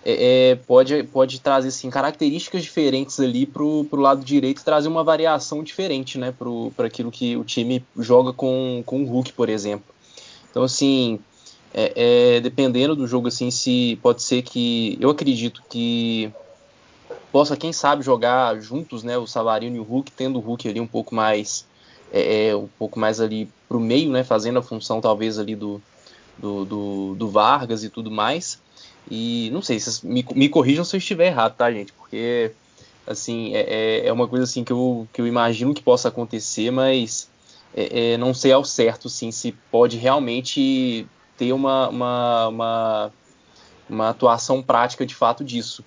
é, 0.05 0.51
é, 0.51 0.55
pode, 0.55 1.03
pode 1.05 1.41
trazer 1.41 1.69
assim, 1.69 1.91
características 1.91 2.63
diferentes 2.63 3.21
ali 3.21 3.45
para 3.45 3.63
o 3.63 3.87
lado 3.93 4.25
direito, 4.25 4.65
trazer 4.65 4.89
uma 4.89 5.05
variação 5.05 5.63
diferente 5.63 6.17
né, 6.17 6.35
para 6.77 6.87
aquilo 6.87 7.11
que 7.11 7.37
o 7.37 7.45
time 7.45 7.85
joga 7.99 8.33
com, 8.33 8.83
com 8.87 9.03
o 9.03 9.07
Hulk, 9.07 9.33
por 9.33 9.49
exemplo. 9.49 9.95
Então, 10.51 10.63
assim, 10.63 11.21
é, 11.73 11.93
é, 12.37 12.41
dependendo 12.41 12.97
do 12.97 13.07
jogo, 13.07 13.29
assim, 13.29 13.51
se 13.51 13.99
pode 14.03 14.23
ser 14.23 14.43
que. 14.43 14.99
Eu 15.01 15.11
acredito 15.11 15.63
que 15.69 16.33
possa, 17.31 17.57
quem 17.57 17.73
sabe, 17.73 18.03
jogar 18.03 18.59
juntos, 18.61 19.03
né? 19.03 19.17
O 19.17 19.27
Savarino 19.27 19.77
e 19.77 19.81
o 19.81 19.85
Hulk, 19.85 20.11
tendo 20.13 20.39
o 20.39 20.43
Hulk 20.43 20.69
ali 20.69 20.81
um 20.81 20.87
pouco 20.87 21.15
mais. 21.15 21.67
É, 22.13 22.49
é 22.49 22.57
um 22.57 22.69
pouco 22.79 22.99
mais 22.99 23.21
ali 23.21 23.49
para 23.69 23.77
o 23.77 23.81
meio, 23.81 24.11
né? 24.11 24.25
Fazendo 24.25 24.59
a 24.59 24.63
função 24.63 25.01
talvez 25.01 25.39
ali 25.39 25.55
do, 25.55 25.81
do, 26.37 26.65
do, 26.65 27.15
do 27.15 27.29
Vargas 27.29 27.85
e 27.85 27.89
tudo 27.89 28.11
mais. 28.11 28.59
E 29.09 29.51
não 29.53 29.63
sei, 29.63 29.79
vocês 29.79 30.03
me, 30.03 30.25
me 30.35 30.49
corrijam 30.49 30.85
se 30.85 30.97
eu 30.97 30.99
estiver 30.99 31.27
errado, 31.27 31.57
tá, 31.57 31.71
gente? 31.71 31.93
Porque, 31.93 32.53
assim, 33.07 33.55
é, 33.55 33.61
é, 33.61 34.07
é 34.07 34.13
uma 34.13 34.27
coisa 34.27 34.45
assim 34.45 34.65
que 34.65 34.73
eu, 34.73 35.07
que 35.13 35.21
eu 35.21 35.27
imagino 35.27 35.75
que 35.75 35.83
possa 35.83 36.09
acontecer, 36.09 36.71
mas 36.71 37.29
é, 37.75 38.13
é, 38.13 38.17
não 38.17 38.35
sei 38.35 38.53
ao 38.53 38.65
certo, 38.65 39.09
sim, 39.09 39.31
se 39.31 39.53
pode 39.71 39.97
realmente 39.97 41.07
ter 41.37 41.53
uma, 41.53 41.89
uma, 41.89 42.49
uma, 42.49 43.13
uma 43.89 44.09
atuação 44.11 44.63
prática 44.63 45.07
de 45.07 45.15
fato 45.15 45.45
disso. 45.45 45.85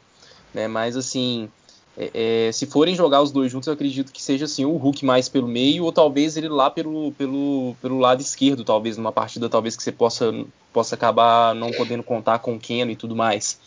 Né? 0.54 0.68
Mas, 0.68 0.96
assim, 0.96 1.50
é, 1.98 2.48
é, 2.48 2.52
se 2.52 2.66
forem 2.66 2.96
jogar 2.96 3.22
os 3.22 3.32
dois 3.32 3.52
juntos, 3.52 3.68
eu 3.68 3.74
acredito 3.74 4.12
que 4.12 4.22
seja 4.22 4.46
assim, 4.46 4.66
o 4.66 4.78
Hulk 4.78 5.06
mais 5.06 5.30
pelo 5.30 5.48
meio, 5.48 5.84
ou 5.84 5.92
talvez 5.92 6.36
ele 6.36 6.50
lá 6.50 6.70
pelo, 6.70 7.12
pelo, 7.14 7.76
pelo 7.82 8.00
lado 8.00 8.22
esquerdo, 8.22 8.64
talvez, 8.64 8.98
numa 8.98 9.12
partida 9.12 9.48
talvez 9.48 9.76
que 9.76 9.84
você 9.84 9.92
possa, 9.92 10.34
possa 10.72 10.96
acabar 10.96 11.54
não 11.54 11.72
podendo 11.72 12.04
contar 12.04 12.40
com 12.40 12.56
o 12.56 12.60
Keno 12.60 12.92
e 12.92 12.96
tudo 12.96 13.16
mais. 13.16 13.60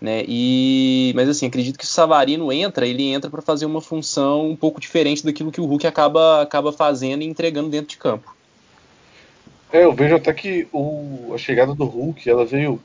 Né? 0.00 0.24
E, 0.26 1.12
mas 1.14 1.28
assim, 1.28 1.46
acredito 1.46 1.78
que 1.78 1.84
o 1.84 1.88
Savarino 1.88 2.52
entra, 2.52 2.86
ele 2.86 3.04
entra 3.04 3.30
para 3.30 3.42
fazer 3.42 3.66
uma 3.66 3.80
função 3.80 4.48
um 4.48 4.56
pouco 4.56 4.80
diferente 4.80 5.24
daquilo 5.24 5.52
que 5.52 5.60
o 5.60 5.66
Hulk 5.66 5.86
acaba, 5.86 6.42
acaba 6.42 6.72
fazendo 6.72 7.22
e 7.22 7.26
entregando 7.26 7.68
dentro 7.68 7.88
de 7.88 7.96
campo. 7.96 8.36
É, 9.72 9.84
eu 9.84 9.92
vejo 9.92 10.16
até 10.16 10.32
que 10.32 10.66
o, 10.72 11.32
a 11.34 11.38
chegada 11.38 11.74
do 11.74 11.84
Hulk, 11.84 12.28
ela 12.28 12.44
veio, 12.44 12.80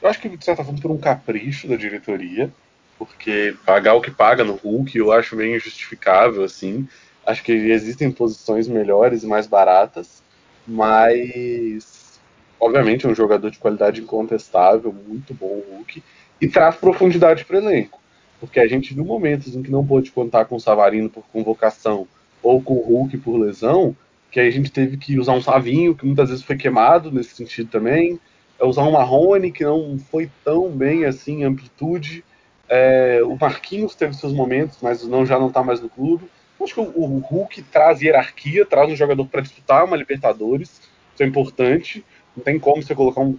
eu 0.00 0.08
acho 0.08 0.20
que 0.20 0.28
de 0.28 0.44
certa 0.44 0.64
forma 0.64 0.80
por 0.80 0.90
um 0.90 0.98
capricho 0.98 1.66
da 1.66 1.76
diretoria, 1.76 2.52
porque 3.00 3.56
pagar 3.64 3.94
o 3.94 4.00
que 4.02 4.10
paga 4.10 4.44
no 4.44 4.56
Hulk 4.56 4.98
eu 4.98 5.10
acho 5.10 5.34
meio 5.34 5.56
injustificável, 5.56 6.44
assim. 6.44 6.86
Acho 7.26 7.42
que 7.42 7.50
existem 7.50 8.12
posições 8.12 8.68
melhores 8.68 9.22
e 9.22 9.26
mais 9.26 9.46
baratas, 9.46 10.22
mas 10.66 12.20
obviamente 12.60 13.06
é 13.06 13.08
um 13.08 13.14
jogador 13.14 13.50
de 13.50 13.58
qualidade 13.58 14.02
incontestável, 14.02 14.92
muito 14.92 15.32
bom 15.32 15.46
o 15.46 15.76
Hulk, 15.76 16.02
e 16.40 16.46
traz 16.46 16.76
profundidade 16.76 17.46
para 17.46 17.56
o 17.56 17.60
elenco. 17.60 17.98
Porque 18.38 18.60
a 18.60 18.68
gente 18.68 18.92
viu 18.92 19.04
momentos 19.04 19.56
em 19.56 19.62
que 19.62 19.70
não 19.70 19.86
pôde 19.86 20.10
contar 20.10 20.44
com 20.44 20.56
o 20.56 20.60
Savarino 20.60 21.08
por 21.08 21.24
convocação 21.32 22.06
ou 22.42 22.62
com 22.62 22.74
o 22.74 22.82
Hulk 22.82 23.16
por 23.18 23.38
lesão, 23.38 23.96
que 24.30 24.38
aí 24.38 24.48
a 24.48 24.52
gente 24.52 24.70
teve 24.70 24.98
que 24.98 25.18
usar 25.18 25.32
um 25.32 25.42
Savinho, 25.42 25.94
que 25.94 26.04
muitas 26.04 26.28
vezes 26.28 26.44
foi 26.44 26.56
queimado 26.56 27.10
nesse 27.10 27.34
sentido 27.34 27.70
também, 27.70 28.20
é 28.58 28.64
usar 28.64 28.82
um 28.82 28.92
Marrone, 28.92 29.50
que 29.50 29.64
não 29.64 29.98
foi 29.98 30.30
tão 30.44 30.70
bem 30.70 31.06
assim 31.06 31.40
em 31.40 31.44
amplitude, 31.44 32.22
é, 32.70 33.20
o 33.24 33.36
Marquinhos 33.36 33.96
teve 33.96 34.14
seus 34.14 34.32
momentos, 34.32 34.78
mas 34.80 35.04
não, 35.04 35.26
já 35.26 35.36
não 35.36 35.48
está 35.48 35.60
mais 35.62 35.80
no 35.80 35.88
clube. 35.88 36.30
Acho 36.62 36.74
que 36.74 36.80
o, 36.80 36.92
o, 36.94 37.18
Hulk 37.18 37.62
traz 37.64 38.00
hierarquia, 38.00 38.64
traz 38.64 38.88
um 38.88 38.94
jogador 38.94 39.26
para 39.26 39.40
disputar 39.40 39.84
uma 39.84 39.96
Libertadores. 39.96 40.80
Isso 41.12 41.22
é 41.22 41.26
importante. 41.26 42.04
Não 42.36 42.44
tem 42.44 42.60
como 42.60 42.80
você 42.80 42.94
colocar 42.94 43.22
um. 43.22 43.36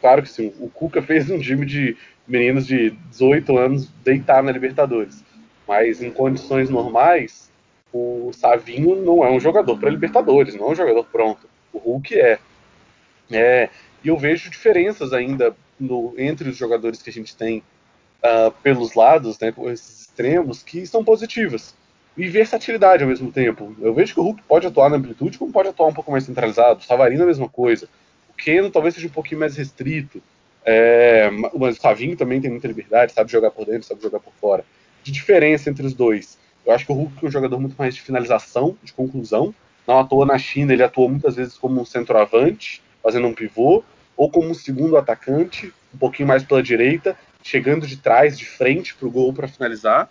Claro 0.00 0.22
que 0.22 0.28
sim, 0.28 0.54
o 0.60 0.68
Cuca 0.68 1.02
fez 1.02 1.28
um 1.28 1.40
time 1.40 1.66
de 1.66 1.96
meninos 2.28 2.64
de 2.64 2.90
18 3.10 3.58
anos 3.58 3.88
deitar 4.04 4.40
na 4.40 4.52
Libertadores. 4.52 5.24
Mas 5.66 6.00
em 6.00 6.10
condições 6.12 6.70
normais, 6.70 7.50
o 7.92 8.30
Savinho 8.32 8.94
não 8.94 9.24
é 9.24 9.30
um 9.30 9.40
jogador 9.40 9.78
para 9.78 9.90
Libertadores, 9.90 10.54
não 10.54 10.68
é 10.68 10.70
um 10.70 10.76
jogador 10.76 11.04
pronto. 11.06 11.48
O 11.72 11.78
Hulk 11.78 12.18
é. 12.18 12.38
é 13.32 13.68
e 14.02 14.08
eu 14.08 14.16
vejo 14.16 14.48
diferenças 14.48 15.12
ainda 15.12 15.54
no, 15.78 16.14
entre 16.16 16.48
os 16.48 16.56
jogadores 16.56 17.02
que 17.02 17.10
a 17.10 17.12
gente 17.12 17.36
tem 17.36 17.62
uh, 18.24 18.50
pelos 18.62 18.94
lados, 18.94 19.38
né, 19.38 19.52
com 19.52 19.70
esses 19.70 20.02
extremos, 20.02 20.62
que 20.62 20.86
são 20.86 21.04
positivas. 21.04 21.74
E 22.16 22.28
versatilidade 22.28 23.02
ao 23.02 23.08
mesmo 23.08 23.30
tempo. 23.32 23.74
Eu 23.80 23.94
vejo 23.94 24.12
que 24.12 24.20
o 24.20 24.22
Hulk 24.22 24.42
pode 24.42 24.66
atuar 24.66 24.90
na 24.90 24.96
amplitude, 24.96 25.38
como 25.38 25.52
pode 25.52 25.68
atuar 25.68 25.86
um 25.88 25.94
pouco 25.94 26.10
mais 26.10 26.24
centralizado. 26.24 26.80
O 26.80 26.82
Savarino 26.82 27.22
a 27.22 27.26
mesma 27.26 27.48
coisa. 27.48 27.88
O 28.28 28.34
Keno 28.34 28.70
talvez 28.70 28.94
seja 28.94 29.06
um 29.06 29.10
pouquinho 29.10 29.40
mais 29.40 29.56
restrito. 29.56 30.22
É, 30.64 31.30
mas 31.30 31.78
o 31.78 31.80
Savinho 31.80 32.16
também 32.16 32.40
tem 32.40 32.50
muita 32.50 32.68
liberdade, 32.68 33.12
sabe 33.12 33.32
jogar 33.32 33.50
por 33.50 33.64
dentro, 33.64 33.84
sabe 33.84 34.02
jogar 34.02 34.20
por 34.20 34.32
fora. 34.40 34.64
De 35.02 35.10
diferença 35.10 35.70
entre 35.70 35.86
os 35.86 35.94
dois. 35.94 36.36
Eu 36.66 36.72
acho 36.72 36.84
que 36.84 36.92
o 36.92 36.94
Hulk 36.94 37.24
é 37.24 37.28
um 37.28 37.30
jogador 37.30 37.58
muito 37.58 37.76
mais 37.78 37.94
de 37.94 38.02
finalização, 38.02 38.76
de 38.82 38.92
conclusão. 38.92 39.54
Não 39.86 39.98
à 39.98 40.04
toa 40.04 40.26
na 40.26 40.38
China, 40.38 40.72
ele 40.72 40.82
atuou 40.82 41.08
muitas 41.08 41.36
vezes 41.36 41.56
como 41.56 41.80
um 41.80 41.84
centroavante, 41.84 42.82
fazendo 43.02 43.26
um 43.26 43.32
pivô, 43.32 43.82
ou 44.16 44.30
como 44.30 44.50
um 44.50 44.54
segundo 44.54 44.96
atacante, 44.96 45.72
um 45.94 45.98
pouquinho 45.98 46.28
mais 46.28 46.44
pela 46.44 46.62
direita, 46.62 47.16
chegando 47.42 47.86
de 47.86 47.96
trás, 47.96 48.38
de 48.38 48.44
frente 48.44 48.94
para 48.94 49.08
o 49.08 49.10
gol 49.10 49.32
para 49.32 49.48
finalizar. 49.48 50.08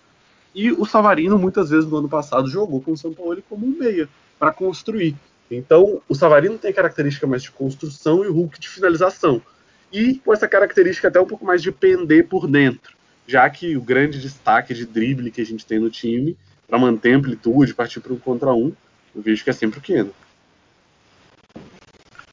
E 0.54 0.72
o 0.72 0.86
Savarino, 0.86 1.38
muitas 1.38 1.70
vezes 1.70 1.90
no 1.90 1.98
ano 1.98 2.10
passado, 2.10 2.50
jogou 2.50 2.82
com 2.82 2.92
o 2.92 2.98
São 2.98 3.14
Paulo 3.14 3.42
como 3.48 3.66
um 3.66 3.78
meia, 3.78 4.10
para 4.38 4.52
construir. 4.52 5.16
Então, 5.52 6.02
o 6.08 6.16
Savarino 6.16 6.58
tem 6.58 6.72
característica 6.74 7.26
mais 7.26 7.44
de 7.44 7.52
construção 7.52 8.24
e 8.24 8.28
o 8.28 8.34
Hulk 8.34 8.60
de 8.60 8.70
finalização. 8.70 9.42
E 9.92 10.16
com 10.20 10.34
essa 10.34 10.48
característica 10.48 11.08
até 11.08 11.20
um 11.20 11.26
pouco 11.26 11.46
mais 11.46 11.62
de 11.62 11.72
pender 11.72 12.28
por 12.28 12.48
dentro, 12.48 12.96
já 13.28 13.50
que 13.50 13.76
o 13.76 13.82
grande 13.82 14.20
destaque 14.20 14.74
de 14.74 14.86
drible 14.86 15.32
que 15.32 15.42
a 15.42 15.46
gente 15.46 15.66
tem 15.66 15.80
no 15.80 15.90
time, 15.90 16.38
para 16.68 16.78
manter 16.78 17.14
amplitude, 17.14 17.74
partir 17.74 18.00
para 18.00 18.14
um 18.14 18.20
contra 18.20 18.54
um, 18.54 18.72
eu 19.16 19.22
vejo 19.22 19.44
que 19.44 19.50
é 19.50 19.54
sempre 19.54 19.80
o 19.80 19.82
Keno. 19.82 20.14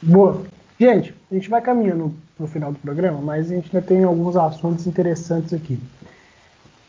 Boa. 0.02 0.44
Gente, 0.78 1.14
a 1.30 1.34
gente 1.34 1.48
vai 1.48 1.62
caminhando 1.62 2.12
no 2.38 2.46
final 2.46 2.70
do 2.70 2.78
programa, 2.78 3.18
mas 3.22 3.50
a 3.50 3.54
gente 3.54 3.74
ainda 3.74 3.86
tem 3.86 4.04
alguns 4.04 4.36
assuntos 4.36 4.86
interessantes 4.86 5.54
aqui. 5.54 5.78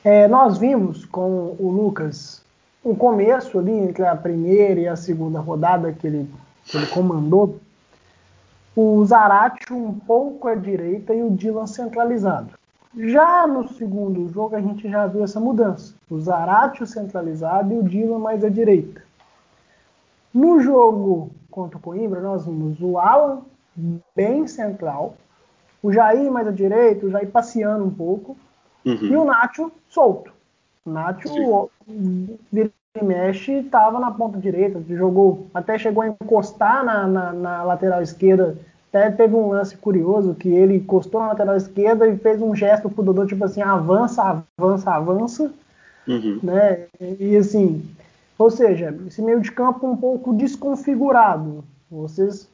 É, 0.03 0.27
nós 0.27 0.57
vimos 0.57 1.05
com 1.05 1.55
o 1.57 1.71
Lucas 1.71 2.41
um 2.83 2.95
começo 2.95 3.59
ali 3.59 3.71
entre 3.71 4.05
a 4.05 4.15
primeira 4.15 4.79
e 4.79 4.87
a 4.87 4.95
segunda 4.95 5.39
rodada 5.39 5.91
que 5.91 6.07
ele, 6.07 6.29
que 6.65 6.77
ele 6.77 6.87
comandou, 6.87 7.59
o 8.75 9.03
Zarate 9.05 9.73
um 9.73 9.93
pouco 9.93 10.47
à 10.47 10.55
direita 10.55 11.13
e 11.13 11.23
o 11.23 11.31
Dylan 11.31 11.65
centralizado. 11.65 12.51
Já 12.95 13.47
no 13.47 13.67
segundo 13.73 14.29
jogo 14.29 14.55
a 14.55 14.61
gente 14.61 14.89
já 14.89 15.07
viu 15.07 15.23
essa 15.23 15.39
mudança. 15.39 15.93
O 16.09 16.19
Zarate 16.19 16.85
centralizado 16.85 17.73
e 17.73 17.77
o 17.77 17.83
Dylan 17.83 18.19
mais 18.19 18.43
à 18.43 18.49
direita. 18.49 19.01
No 20.33 20.59
jogo 20.59 21.31
contra 21.49 21.77
o 21.77 21.81
Coimbra, 21.81 22.21
nós 22.21 22.45
vimos 22.45 22.79
o 22.79 22.97
Alan 22.97 23.41
bem 24.15 24.47
central. 24.47 25.15
O 25.81 25.91
Jair 25.91 26.31
mais 26.31 26.47
à 26.47 26.51
direita, 26.51 27.05
o 27.05 27.11
Jair 27.11 27.29
passeando 27.29 27.85
um 27.85 27.91
pouco. 27.91 28.35
Uhum. 28.85 29.05
E 29.05 29.15
o 29.15 29.25
Nacho 29.25 29.71
solto. 29.89 30.31
O 30.85 30.89
Nacho 30.89 31.69
vira 32.51 32.71
e 32.95 33.03
mexe 33.03 33.51
estava 33.53 33.99
na 33.99 34.09
ponta 34.09 34.39
direita, 34.39 34.81
jogou, 34.89 35.47
até 35.53 35.77
chegou 35.77 36.01
a 36.01 36.07
encostar 36.07 36.83
na, 36.83 37.07
na, 37.07 37.33
na, 37.33 37.63
lateral 37.63 38.01
esquerda. 38.01 38.57
Até 38.89 39.11
teve 39.11 39.35
um 39.35 39.49
lance 39.49 39.77
curioso 39.77 40.33
que 40.33 40.49
ele 40.49 40.77
encostou 40.77 41.19
na 41.19 41.27
lateral 41.27 41.55
esquerda 41.55 42.07
e 42.07 42.17
fez 42.17 42.41
um 42.41 42.55
gesto 42.55 42.89
pro 42.89 43.03
Dodô, 43.03 43.25
tipo 43.25 43.43
assim, 43.43 43.61
avança, 43.61 44.43
avança, 44.57 44.91
avança. 44.91 45.53
Uhum. 46.07 46.39
Né? 46.41 46.85
E 47.19 47.35
assim, 47.35 47.85
ou 48.37 48.49
seja, 48.49 48.97
esse 49.05 49.21
meio 49.21 49.41
de 49.41 49.51
campo 49.51 49.85
um 49.85 49.97
pouco 49.97 50.33
desconfigurado. 50.33 51.63
Vocês 51.91 52.49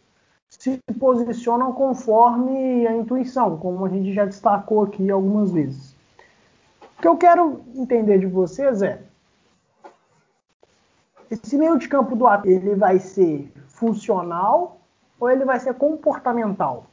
se 0.59 0.79
posicionam 0.99 1.73
conforme 1.73 2.87
a 2.87 2.95
intuição, 2.95 3.57
como 3.57 3.85
a 3.85 3.89
gente 3.89 4.13
já 4.13 4.25
destacou 4.25 4.83
aqui 4.83 5.09
algumas 5.09 5.51
vezes. 5.51 5.95
O 6.97 7.01
que 7.01 7.07
eu 7.07 7.17
quero 7.17 7.61
entender 7.75 8.19
de 8.19 8.27
vocês 8.27 8.81
é 8.81 9.01
esse 11.29 11.57
meio 11.57 11.77
de 11.77 11.87
campo 11.87 12.15
do 12.15 12.27
ataque, 12.27 12.49
ele 12.49 12.75
vai 12.75 12.99
ser 12.99 13.51
funcional 13.67 14.79
ou 15.19 15.29
ele 15.29 15.43
vai 15.43 15.59
ser 15.59 15.73
comportamental? 15.73 16.85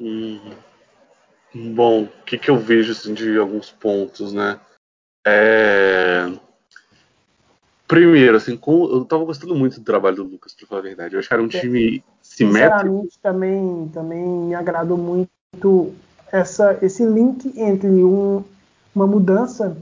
Hum, 0.00 0.40
bom, 1.74 2.04
o 2.04 2.24
que, 2.24 2.38
que 2.38 2.50
eu 2.50 2.58
vejo 2.58 2.92
assim, 2.92 3.12
de 3.12 3.38
alguns 3.38 3.70
pontos, 3.70 4.32
né? 4.32 4.58
É... 5.26 6.45
Primeiro, 7.86 8.36
assim, 8.36 8.56
com, 8.56 8.84
eu 8.90 9.04
tava 9.04 9.24
gostando 9.24 9.54
muito 9.54 9.78
do 9.78 9.84
trabalho 9.84 10.16
do 10.16 10.24
Lucas, 10.24 10.54
pra 10.54 10.66
falar 10.66 10.80
a 10.80 10.84
verdade. 10.84 11.14
Eu 11.14 11.20
acho 11.20 11.28
que 11.28 11.34
era 11.34 11.42
um 11.42 11.46
é, 11.46 11.48
time 11.48 12.04
simétrico. 12.20 13.08
Sinceramente, 13.12 13.18
também, 13.22 13.90
também 13.92 14.26
me 14.26 14.54
agradou 14.54 14.98
muito 14.98 15.94
essa, 16.32 16.78
esse 16.82 17.04
link 17.04 17.52
entre 17.56 17.88
um, 17.88 18.42
uma 18.94 19.06
mudança 19.06 19.76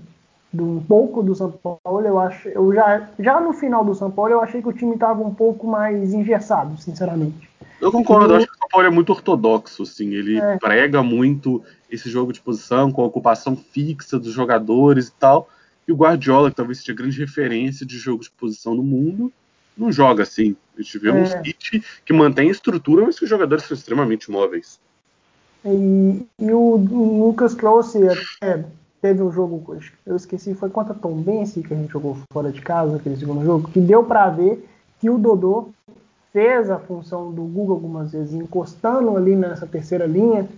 do, 0.53 0.65
um 0.65 0.81
pouco 0.81 1.23
do 1.23 1.35
São 1.35 1.51
Paulo. 1.51 2.07
Eu 2.07 2.19
acho, 2.19 2.49
eu 2.49 2.73
já, 2.75 3.09
já 3.19 3.41
no 3.41 3.53
final 3.53 3.85
do 3.85 3.95
São 3.95 4.11
Paulo, 4.11 4.33
eu 4.33 4.41
achei 4.41 4.61
que 4.61 4.69
o 4.69 4.73
time 4.73 4.95
estava 4.95 5.23
um 5.23 5.35
pouco 5.35 5.67
mais 5.67 6.13
engessado, 6.13 6.77
sinceramente. 6.81 7.49
Eu 7.81 7.91
concordo, 7.91 8.33
eu 8.33 8.37
acho 8.37 8.47
que 8.47 8.55
o 8.55 8.59
São 8.59 8.69
Paulo 8.69 8.87
é 8.87 8.91
muito 8.91 9.11
ortodoxo, 9.11 9.83
assim, 9.83 10.15
ele 10.15 10.39
é. 10.39 10.57
prega 10.59 11.03
muito 11.03 11.63
esse 11.91 12.09
jogo 12.09 12.33
de 12.33 12.41
posição 12.41 12.91
com 12.91 13.03
a 13.03 13.07
ocupação 13.07 13.57
fixa 13.57 14.19
dos 14.19 14.33
jogadores 14.33 15.09
e 15.09 15.13
tal. 15.13 15.49
E 15.87 15.93
o 15.93 15.97
Guardiola, 15.97 16.51
que 16.51 16.57
talvez 16.57 16.79
seja 16.79 16.93
a 16.93 16.97
grande 16.97 17.19
referência 17.19 17.85
de 17.85 17.99
jogo 17.99 18.23
de 18.23 18.31
posição 18.31 18.75
no 18.75 18.83
mundo, 18.83 19.33
não 19.77 19.93
joga 19.93 20.23
assim. 20.23 20.57
A 20.77 20.83
gente 20.83 20.99
vê 20.99 21.09
é. 21.09 21.13
um 21.13 21.27
City 21.27 21.83
que 22.05 22.13
mantém 22.13 22.49
estrutura, 22.49 23.05
mas 23.05 23.19
que 23.19 23.25
os 23.25 23.31
jogadores 23.31 23.65
são 23.65 23.77
extremamente 23.77 24.31
móveis. 24.31 24.79
E, 25.65 26.27
e 26.39 26.53
o, 26.53 26.59
o, 26.59 27.27
Lucas 27.27 27.55
trouxe, 27.55 27.99
é, 28.43 28.65
teve 29.01 29.23
um 29.23 29.33
jogo, 29.33 29.79
eu 30.05 30.17
esqueci, 30.17 30.55
foi 30.55 30.69
contra 30.69 30.95
Tom 30.95 31.15
Benci 31.23 31.63
que 31.63 31.73
a 31.73 31.77
gente 31.77 31.93
jogou 31.93 32.19
fora 32.33 32.53
de 32.53 32.61
casa, 32.61 32.97
aquele 32.97 33.17
segundo 33.17 33.45
jogo, 33.45 33.71
que 33.71 33.81
deu 33.81 34.05
para 34.05 34.29
ver 34.29 34.65
que 35.01 35.09
o 35.09 35.19
Dodô 35.19 35.71
fez 36.33 36.69
a 36.69 36.79
função 36.79 37.33
do 37.33 37.43
Google 37.43 37.77
algumas 37.77 38.13
vezes, 38.13 38.35
encostando 38.35 39.17
ali 39.17 39.37
nessa 39.37 39.67
terceira 39.67 40.05
linha, 40.05 40.49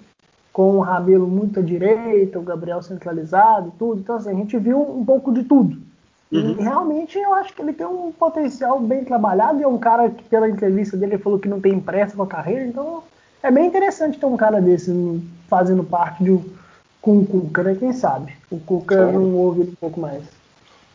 com 0.56 0.78
o 0.78 0.80
Rabelo 0.80 1.26
muito 1.26 1.60
à 1.60 1.62
direita, 1.62 2.38
o 2.38 2.42
Gabriel 2.42 2.82
centralizado 2.82 3.68
e 3.68 3.78
tudo. 3.78 4.00
Então, 4.00 4.16
assim, 4.16 4.30
a 4.30 4.34
gente 4.34 4.56
viu 4.56 4.80
um 4.80 5.04
pouco 5.04 5.30
de 5.30 5.44
tudo. 5.44 5.76
Uhum. 6.32 6.56
E 6.58 6.62
realmente 6.62 7.18
eu 7.18 7.34
acho 7.34 7.52
que 7.52 7.60
ele 7.60 7.74
tem 7.74 7.84
um 7.84 8.10
potencial 8.10 8.80
bem 8.80 9.04
trabalhado 9.04 9.60
e 9.60 9.64
é 9.64 9.68
um 9.68 9.76
cara 9.76 10.08
que, 10.08 10.24
pela 10.24 10.48
entrevista 10.48 10.96
dele, 10.96 11.18
falou 11.18 11.38
que 11.38 11.46
não 11.46 11.60
tem 11.60 11.78
pressa 11.78 12.16
com 12.16 12.22
a 12.22 12.26
carreira. 12.26 12.64
Então, 12.64 13.02
é 13.42 13.50
bem 13.50 13.66
interessante 13.66 14.18
ter 14.18 14.24
um 14.24 14.36
cara 14.38 14.58
desse 14.58 14.90
fazendo 15.46 15.84
parte 15.84 16.24
de, 16.24 16.40
com 17.02 17.18
o 17.18 17.26
Cuca, 17.26 17.62
né? 17.62 17.76
Quem 17.78 17.92
sabe? 17.92 18.32
O 18.50 18.58
Cuca 18.58 18.96
claro. 18.96 19.12
não 19.12 19.34
ouve 19.34 19.60
um 19.60 19.74
pouco 19.74 20.00
mais. 20.00 20.24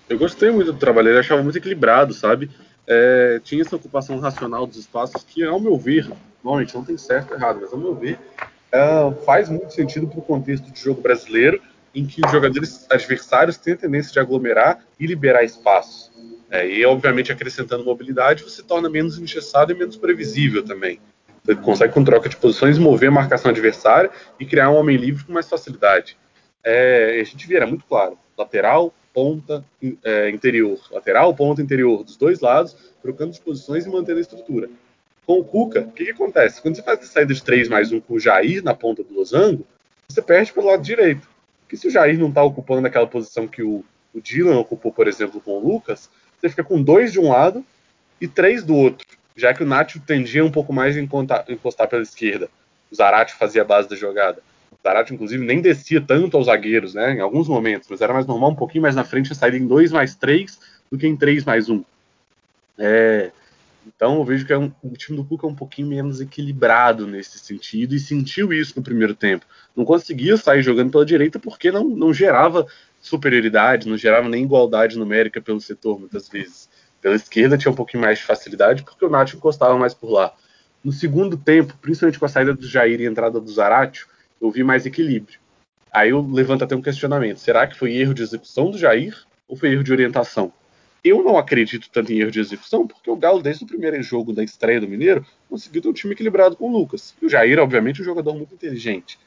Eu 0.09 0.18
gostei 0.18 0.49
muito 0.49 0.74
do 0.74 0.80
trabalho, 0.80 1.09
ele 1.09 1.20
achava 1.20 1.43
muito 1.43 1.59
equilibrado, 1.59 2.16
sabe? 2.16 2.49
É, 2.88 3.39
tinha 3.43 3.62
essa 3.62 3.76
ocupação 3.76 4.18
racional 4.18 4.66
dos 4.66 4.78
espaços 4.78 5.24
que, 5.24 5.43
ao 5.43 5.59
meu 5.59 5.78
ver, 5.78 6.12
normalmente 6.43 6.74
não 6.74 6.84
tem 6.84 6.97
certo 6.97 7.30
ou 7.30 7.38
errado, 7.38 7.59
mas 7.62 7.72
ao 7.72 7.78
meu 7.78 7.93
ver, 7.93 8.18
uh, 8.74 9.13
faz 9.24 9.49
muito 9.49 9.74
sentido 9.74 10.07
para 10.07 10.19
o 10.19 10.22
contexto 10.22 10.72
de 10.72 10.80
jogo 10.80 11.01
brasileiro, 11.01 11.61
em 11.93 12.05
que 12.05 12.22
os 12.26 12.32
jogadores 12.32 12.86
adversários 12.89 13.57
têm 13.57 13.74
a 13.74 13.78
tendência 13.78 14.11
de 14.11 14.19
aglomerar 14.19 14.80
e 14.99 15.05
liberar 15.05 15.43
espaço. 15.43 16.11
É, 16.49 16.67
e, 16.67 16.86
obviamente, 16.86 17.32
acrescentando 17.32 17.84
mobilidade, 17.86 18.43
você 18.43 18.61
torna 18.61 18.89
menos 18.89 19.17
engessado 19.17 19.72
e 19.72 19.76
menos 19.76 19.95
previsível 19.95 20.63
também. 20.63 20.99
Você 21.43 21.55
consegue, 21.55 21.93
com 21.93 22.03
troca 22.03 22.30
de 22.30 22.36
posições, 22.36 22.78
mover 22.78 23.09
a 23.09 23.11
marcação 23.11 23.49
adversária 23.49 24.11
e 24.39 24.45
criar 24.45 24.69
um 24.69 24.76
homem 24.76 24.97
livre 24.97 25.24
com 25.24 25.34
mais 25.34 25.49
facilidade. 25.49 26.17
É, 26.63 27.19
a 27.19 27.24
gente 27.24 27.47
vê, 27.47 27.55
era 27.55 27.65
muito 27.65 27.86
claro: 27.86 28.17
lateral, 28.38 28.93
ponta, 29.13 29.63
é, 30.03 30.30
interior. 30.30 30.78
Lateral, 30.91 31.34
ponta, 31.34 31.61
interior, 31.61 32.03
dos 32.03 32.17
dois 32.17 32.41
lados, 32.41 32.76
trocando 33.01 33.32
de 33.32 33.41
posições 33.41 33.86
e 33.86 33.89
mantendo 33.89 34.19
a 34.19 34.22
estrutura. 34.22 34.69
Com 35.26 35.39
o 35.39 35.43
Cuca, 35.43 35.82
o 35.82 35.91
que, 35.91 36.05
que, 36.05 36.11
acontece? 36.11 36.61
Quando 36.61 36.76
você 36.76 36.82
faz 36.82 36.99
a 36.99 37.03
saída 37.03 37.34
de 37.34 37.43
3 37.43 37.69
mais 37.69 37.91
1 37.91 38.01
com 38.01 38.15
o 38.15 38.19
Jair 38.19 38.63
na 38.63 38.74
ponta 38.74 39.03
do 39.03 39.13
losango, 39.13 39.65
você 40.07 40.22
perde 40.22 40.51
pelo 40.51 40.67
lado 40.67 40.82
direito. 40.82 41.28
Porque 41.61 41.78
se 41.78 41.88
o 41.88 41.91
Jair 41.91 42.17
não 42.17 42.30
está 42.30 42.43
ocupando 42.43 42.88
aquela 42.88 43.07
posição 43.07 43.47
que 43.47 43.63
o, 43.63 43.86
o 44.13 44.22
Dylan 44.22 44.57
ocupou, 44.59 44.91
por 44.91 45.07
exemplo, 45.07 45.39
com 45.39 45.51
o 45.51 45.59
Lucas, 45.59 46.09
você 46.39 46.49
fica 46.49 46.63
com 46.63 46.82
dois 46.82 47.11
de 47.11 47.19
um 47.19 47.30
lado 47.30 47.63
e 48.19 48.28
três 48.28 48.63
do 48.63 48.76
outro, 48.76 49.07
já 49.36 49.53
que 49.53 49.63
o 49.63 49.65
Nacho 49.65 49.99
tendia 49.99 50.43
um 50.43 50.51
pouco 50.51 50.74
mais 50.74 50.97
em 50.97 51.03
encostar 51.03 51.88
pela 51.88 52.01
esquerda. 52.01 52.49
O 52.91 52.95
Zarate 52.95 53.36
fazia 53.36 53.61
a 53.61 53.65
base 53.65 53.88
da 53.88 53.95
jogada. 53.95 54.41
O 54.72 54.78
Zarate, 54.84 55.13
inclusive, 55.13 55.45
nem 55.45 55.61
descia 55.61 56.01
tanto 56.01 56.36
aos 56.36 56.47
zagueiros, 56.47 56.93
né, 56.93 57.13
em 57.13 57.19
alguns 57.19 57.47
momentos, 57.47 57.88
mas 57.89 58.01
era 58.01 58.13
mais 58.13 58.26
normal 58.26 58.51
um 58.51 58.55
pouquinho 58.55 58.82
mais 58.82 58.95
na 58.95 59.03
frente, 59.03 59.34
sair 59.34 59.55
em 59.55 59.67
2 59.67 59.91
mais 59.91 60.15
3 60.15 60.59
do 60.91 60.97
que 60.97 61.07
em 61.07 61.15
3 61.15 61.45
mais 61.45 61.69
1. 61.69 61.84
É, 62.78 63.32
então 63.86 64.17
eu 64.17 64.25
vejo 64.25 64.45
que 64.45 64.53
é 64.53 64.57
um, 64.57 64.71
o 64.84 64.95
time 64.95 65.17
do 65.17 65.25
Cuca 65.25 65.47
é 65.47 65.49
um 65.49 65.55
pouquinho 65.55 65.88
menos 65.88 66.21
equilibrado 66.21 67.07
nesse 67.07 67.39
sentido 67.39 67.95
e 67.95 67.99
sentiu 67.99 68.53
isso 68.53 68.73
no 68.75 68.84
primeiro 68.84 69.15
tempo. 69.15 69.45
Não 69.75 69.84
conseguia 69.84 70.38
sair 70.38 70.61
jogando 70.61 70.91
pela 70.91 71.05
direita 71.05 71.39
porque 71.39 71.71
não, 71.71 71.84
não 71.84 72.13
gerava 72.13 72.67
superioridade, 72.99 73.89
não 73.89 73.97
gerava 73.97 74.29
nem 74.29 74.43
igualdade 74.43 74.97
numérica 74.97 75.41
pelo 75.41 75.59
setor 75.59 75.99
muitas 75.99 76.29
vezes. 76.29 76.69
Pela 77.01 77.15
esquerda 77.15 77.57
tinha 77.57 77.71
um 77.71 77.75
pouquinho 77.75 78.03
mais 78.03 78.19
de 78.19 78.25
facilidade 78.25 78.84
porque 78.84 79.03
o 79.03 79.09
Nacho 79.09 79.38
encostava 79.38 79.77
mais 79.77 79.93
por 79.93 80.11
lá. 80.11 80.34
No 80.84 80.91
segundo 80.91 81.36
tempo, 81.38 81.75
principalmente 81.82 82.19
com 82.19 82.25
a 82.25 82.29
saída 82.29 82.53
do 82.53 82.67
Jair 82.67 83.01
e 83.01 83.07
a 83.07 83.09
entrada 83.09 83.39
do 83.39 83.51
Zaratio, 83.51 84.07
eu 84.39 84.51
vi 84.51 84.63
mais 84.63 84.86
equilíbrio. 84.86 85.39
Aí 85.91 86.09
eu 86.09 86.21
levanto 86.21 86.63
até 86.63 86.75
um 86.75 86.82
questionamento: 86.82 87.39
será 87.39 87.67
que 87.67 87.77
foi 87.77 87.95
erro 87.95 88.13
de 88.13 88.21
execução 88.21 88.71
do 88.71 88.77
Jair 88.77 89.15
ou 89.47 89.55
foi 89.55 89.71
erro 89.71 89.84
de 89.84 89.91
orientação? 89.91 90.53
Eu 91.04 91.24
não 91.24 91.38
acredito 91.38 91.89
tanto 91.89 92.14
em 92.14 92.20
erro 92.20 92.30
de 92.30 92.39
execução, 92.39 92.86
porque 92.86 93.10
o 93.10 93.16
Galo, 93.16 93.41
desde 93.41 93.64
o 93.64 93.68
primeiro 93.68 94.02
jogo 94.04 94.32
da 94.34 94.43
estreia 94.43 94.80
do 94.80 94.88
Mineiro, 94.88 95.26
conseguiu 95.49 95.82
ter 95.82 95.89
um 95.89 95.93
time 95.93 96.14
equilibrado 96.14 96.56
com 96.56 96.70
o 96.70 96.72
Lucas. 96.72 97.16
E 97.20 97.26
o 97.26 97.30
Jair, 97.30 97.60
obviamente, 97.60 97.99
é 97.99 98.02
um 98.04 98.06
jogador 98.06 98.36
muito 98.36 98.54
inteligente. 98.54 99.18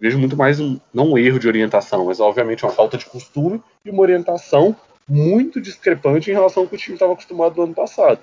Vejo 0.00 0.18
muito 0.18 0.36
mais 0.36 0.60
um, 0.60 0.78
não 0.92 1.12
um 1.12 1.18
erro 1.18 1.38
de 1.38 1.48
orientação, 1.48 2.04
mas 2.04 2.20
obviamente 2.20 2.64
uma 2.64 2.72
falta 2.72 2.96
de 2.98 3.06
costume 3.06 3.62
e 3.84 3.90
uma 3.90 4.02
orientação 4.02 4.76
muito 5.08 5.60
discrepante 5.60 6.30
em 6.30 6.34
relação 6.34 6.62
ao 6.62 6.68
que 6.68 6.74
o 6.74 6.78
time 6.78 6.94
estava 6.94 7.12
acostumado 7.12 7.56
no 7.56 7.62
ano 7.62 7.74
passado. 7.74 8.18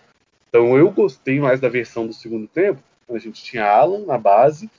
Então 0.50 0.78
eu 0.78 0.90
gostei 0.92 1.40
mais 1.40 1.60
da 1.60 1.70
versão 1.70 2.06
do 2.06 2.14
segundo 2.14 2.48
tempo, 2.48 2.82
quando 3.08 3.18
a 3.18 3.22
gente 3.22 3.44
tinha 3.44 3.66
Alan 3.66 4.06
na 4.06 4.18
base, 4.18 4.70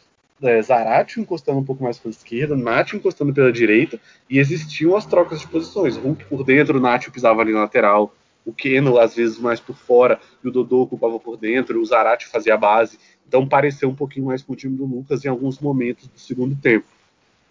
é, 0.43 0.61
Zarate 0.61 1.21
encostando 1.21 1.59
um 1.59 1.65
pouco 1.65 1.83
mais 1.83 1.99
pela 1.99 2.13
esquerda, 2.13 2.57
Nath 2.57 2.95
encostando 2.95 3.33
pela 3.33 3.53
direita, 3.53 3.99
e 4.29 4.39
existiam 4.39 4.97
as 4.97 5.07
trocas 5.07 5.41
de 5.41 5.47
posições. 5.47 5.97
Hulk 5.97 6.25
por 6.25 6.45
dentro, 6.45 6.81
Nath 6.81 7.11
pisava 7.11 7.41
ali 7.41 7.53
na 7.53 7.61
lateral, 7.61 8.13
o 8.45 8.53
Keno 8.53 8.99
às 8.99 9.15
vezes 9.15 9.39
mais 9.39 9.61
por 9.61 9.77
fora 9.77 10.21
e 10.43 10.49
o 10.49 10.51
Dodô 10.51 10.83
ocupava 10.83 11.19
por 11.19 11.37
dentro, 11.37 11.81
o 11.81 11.85
Zarate 11.85 12.27
fazia 12.27 12.55
a 12.55 12.59
base. 12.59 12.99
Então 13.27 13.47
pareceu 13.49 13.89
um 13.89 13.95
pouquinho 13.95 14.27
mais 14.27 14.43
com 14.43 14.53
o 14.53 14.57
time 14.57 14.77
do 14.77 14.85
Lucas 14.85 15.25
em 15.25 15.29
alguns 15.29 15.59
momentos 15.59 16.07
do 16.07 16.19
segundo 16.19 16.55
tempo. 16.57 16.87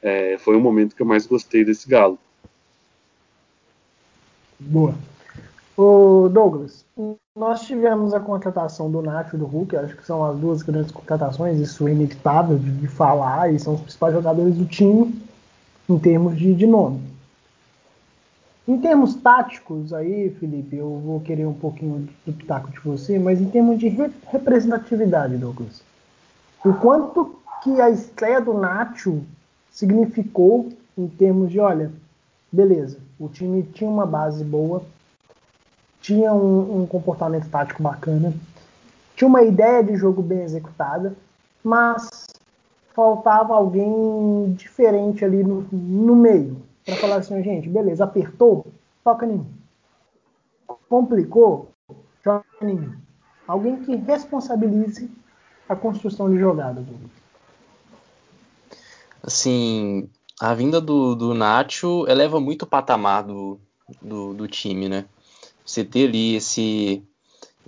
É, 0.01 0.37
foi 0.37 0.55
o 0.55 0.61
momento 0.61 0.95
que 0.95 1.01
eu 1.01 1.05
mais 1.05 1.25
gostei 1.25 1.63
desse 1.63 1.87
Galo. 1.87 2.19
Boa. 4.59 4.93
O 5.77 6.29
Douglas, 6.29 6.85
nós 7.35 7.61
tivemos 7.61 8.13
a 8.13 8.19
contratação 8.19 8.91
do 8.91 9.01
Nacho 9.01 9.35
e 9.35 9.39
do 9.39 9.45
Hulk, 9.45 9.75
acho 9.77 9.95
que 9.95 10.05
são 10.05 10.23
as 10.23 10.37
duas 10.37 10.61
grandes 10.61 10.91
contratações, 10.91 11.59
isso 11.59 11.87
é 11.87 11.91
inevitável 11.91 12.59
de, 12.59 12.87
falar, 12.87 13.51
e 13.51 13.57
são 13.57 13.75
os 13.75 13.81
principais 13.81 14.13
jogadores 14.13 14.55
do 14.55 14.65
time 14.65 15.15
em 15.89 15.97
termos 15.97 16.37
de, 16.37 16.53
de 16.53 16.67
nome. 16.67 17.10
Em 18.67 18.77
termos 18.79 19.15
táticos, 19.15 19.91
aí, 19.91 20.29
Felipe, 20.39 20.75
eu 20.75 20.99
vou 20.99 21.19
querer 21.19 21.47
um 21.47 21.53
pouquinho 21.53 22.07
do 22.25 22.33
pitaco 22.33 22.71
de 22.71 22.79
você, 22.79 23.17
mas 23.17 23.41
em 23.41 23.49
termos 23.49 23.79
de 23.79 23.87
re 23.87 24.11
representatividade, 24.27 25.35
Douglas, 25.35 25.81
o 26.63 26.73
quanto 26.73 27.39
que 27.63 27.81
a 27.81 27.89
estreia 27.89 28.39
do 28.39 28.53
Nacho 28.53 29.21
significou 29.71 30.69
em 30.95 31.07
termos 31.07 31.51
de, 31.51 31.59
olha, 31.59 31.91
beleza, 32.51 32.99
o 33.19 33.27
time 33.27 33.63
tinha 33.63 33.89
uma 33.89 34.05
base 34.05 34.43
boa, 34.43 34.83
tinha 35.99 36.31
um, 36.31 36.81
um 36.81 36.85
comportamento 36.85 37.49
tático 37.49 37.81
bacana, 37.81 38.31
tinha 39.15 39.27
uma 39.27 39.41
ideia 39.41 39.83
de 39.83 39.95
jogo 39.95 40.21
bem 40.21 40.41
executada, 40.41 41.15
mas 41.63 42.27
faltava 42.93 43.55
alguém 43.55 44.53
diferente 44.53 45.25
ali 45.25 45.43
no, 45.43 45.65
no 45.71 46.15
meio, 46.15 46.57
para 46.85 46.95
falar 46.95 47.17
assim, 47.17 47.43
gente, 47.43 47.69
beleza, 47.69 48.03
apertou, 48.03 48.67
toca 49.03 49.25
em 49.25 49.33
mim. 49.33 49.47
Complicou, 50.89 51.71
joga 52.23 52.45
em 52.61 52.75
mim. 52.75 52.97
Alguém 53.47 53.77
que 53.83 53.95
responsabilize 53.95 55.09
a 55.67 55.75
construção 55.75 56.29
de 56.29 56.37
jogada. 56.37 56.85
Assim, 59.23 60.09
a 60.39 60.53
vinda 60.53 60.81
do, 60.81 61.15
do 61.15 61.33
Nacho 61.33 62.05
eleva 62.07 62.39
muito 62.39 62.63
o 62.63 62.67
patamar 62.67 63.23
do, 63.23 63.59
do, 64.01 64.33
do 64.33 64.47
time, 64.47 64.89
né? 64.89 65.05
Você 65.65 65.83
ter 65.83 66.07
ali 66.07 66.35
esse 66.35 67.03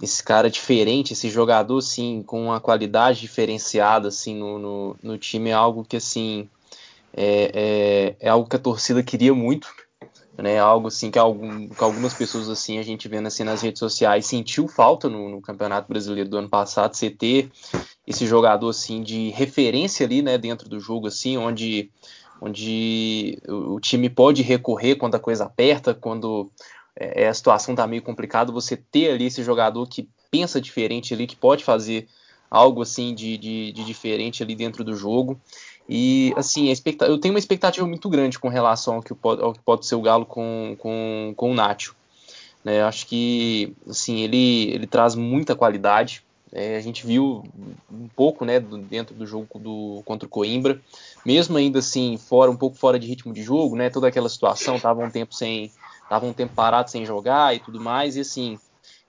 esse 0.02 0.24
cara 0.24 0.50
diferente, 0.50 1.14
esse 1.14 1.30
jogador 1.30 1.78
assim 1.78 2.24
com 2.24 2.46
uma 2.46 2.60
qualidade 2.60 3.22
diferenciada 3.22 4.08
assim 4.08 4.36
no, 4.36 4.58
no, 4.58 4.96
no 5.04 5.18
time 5.20 5.52
é 5.52 5.54
algo 5.54 5.86
que 5.86 5.96
assim 5.96 6.50
é, 7.16 7.52
é, 7.54 8.16
é, 8.20 8.30
algo 8.30 8.50
que 8.50 8.56
a 8.56 8.60
torcida 8.60 9.04
queria 9.04 9.34
muito, 9.34 9.68
né? 10.38 10.60
Algo 10.60 10.88
assim 10.88 11.12
que, 11.12 11.20
algum, 11.20 11.70
que 11.70 11.84
algumas 11.84 12.14
pessoas 12.14 12.50
assim 12.50 12.80
a 12.80 12.84
gente 12.84 13.08
vendo 13.08 13.28
assim 13.28 13.44
nas 13.44 13.62
redes 13.62 13.80
sociais 13.80 14.26
sentiu 14.26 14.68
falta 14.68 15.08
no, 15.08 15.30
no, 15.30 15.42
Campeonato 15.42 15.88
Brasileiro 15.88 16.30
do 16.30 16.38
ano 16.38 16.50
passado, 16.50 16.96
você 16.96 17.10
ter 17.10 17.52
esse 18.06 18.26
jogador 18.26 18.70
assim 18.70 19.04
de 19.04 19.30
referência 19.30 20.06
ali, 20.06 20.22
né, 20.22 20.38
dentro 20.38 20.68
do 20.68 20.80
jogo 20.80 21.08
assim, 21.08 21.38
onde 21.38 21.92
onde 22.42 23.40
o, 23.48 23.80
time 23.80 24.10
pode 24.10 24.42
recorrer 24.42 24.96
quando 24.96 25.16
a 25.16 25.20
coisa 25.20 25.46
aperta, 25.46 25.94
quando 25.94 26.52
é, 26.94 27.28
a 27.28 27.34
situação 27.34 27.74
tá 27.74 27.88
meio 27.88 28.02
complicada, 28.02 28.52
você 28.52 28.76
ter 28.76 29.12
ali 29.12 29.28
esse 29.28 29.42
jogador 29.42 29.88
que 29.88 30.10
pensa 30.30 30.60
diferente 30.60 31.14
ali, 31.14 31.26
que 31.26 31.38
pode 31.38 31.64
fazer 31.64 32.06
algo 32.54 32.82
assim 32.82 33.16
de, 33.16 33.38
de, 33.38 33.72
de 33.72 33.84
diferente 33.84 34.44
ali 34.44 34.56
dentro 34.56 34.84
do 34.84 34.96
jogo. 34.96 35.40
E 35.88 36.34
assim, 36.38 36.74
eu 37.02 37.18
tenho 37.18 37.34
uma 37.34 37.40
expectativa 37.40 37.86
muito 37.86 38.10
grande 38.10 38.40
com 38.40 38.48
relação 38.48 38.96
ao 38.96 39.02
que 39.02 39.14
pode, 39.14 39.42
ao 39.42 39.54
que 39.54 39.60
pode 39.60 39.86
ser 39.86 39.96
o 39.96 40.02
Galo 40.02 40.26
com, 40.26 40.76
com, 40.80 41.34
com 41.36 41.52
o 41.52 41.54
Nacho. 41.54 41.96
Né? 42.64 42.82
Acho 42.82 43.06
que 43.08 43.76
assim, 43.88 44.22
ele, 44.22 44.72
ele 44.72 44.88
traz 44.88 45.16
muita 45.16 45.56
qualidade. 45.56 46.24
É, 46.56 46.78
a 46.78 46.80
gente 46.82 47.06
viu 47.06 47.44
um 47.92 48.08
pouco 48.16 48.46
né, 48.46 48.60
do, 48.60 48.78
dentro 48.78 49.16
do 49.16 49.26
jogo 49.26 49.48
do, 49.58 50.04
contra 50.06 50.28
o 50.28 50.30
Coimbra, 50.30 50.80
mesmo 51.26 51.58
ainda 51.58 51.80
assim, 51.80 52.16
fora 52.16 52.52
um 52.52 52.56
pouco 52.56 52.78
fora 52.78 53.00
de 53.00 53.08
ritmo 53.08 53.34
de 53.34 53.42
jogo, 53.42 53.76
né, 53.76 53.90
toda 53.90 54.08
aquela 54.08 54.30
situação, 54.30 54.76
estava 54.76 55.04
um 55.04 55.10
tempo 55.10 55.34
sem, 55.34 55.72
tava 56.08 56.28
um 56.28 56.34
tempo 56.34 56.54
parado 56.54 56.92
sem 56.92 57.08
jogar 57.08 57.56
e 57.56 57.60
tudo 57.60 57.82
mais, 57.82 58.16
e 58.16 58.20
assim, 58.20 58.60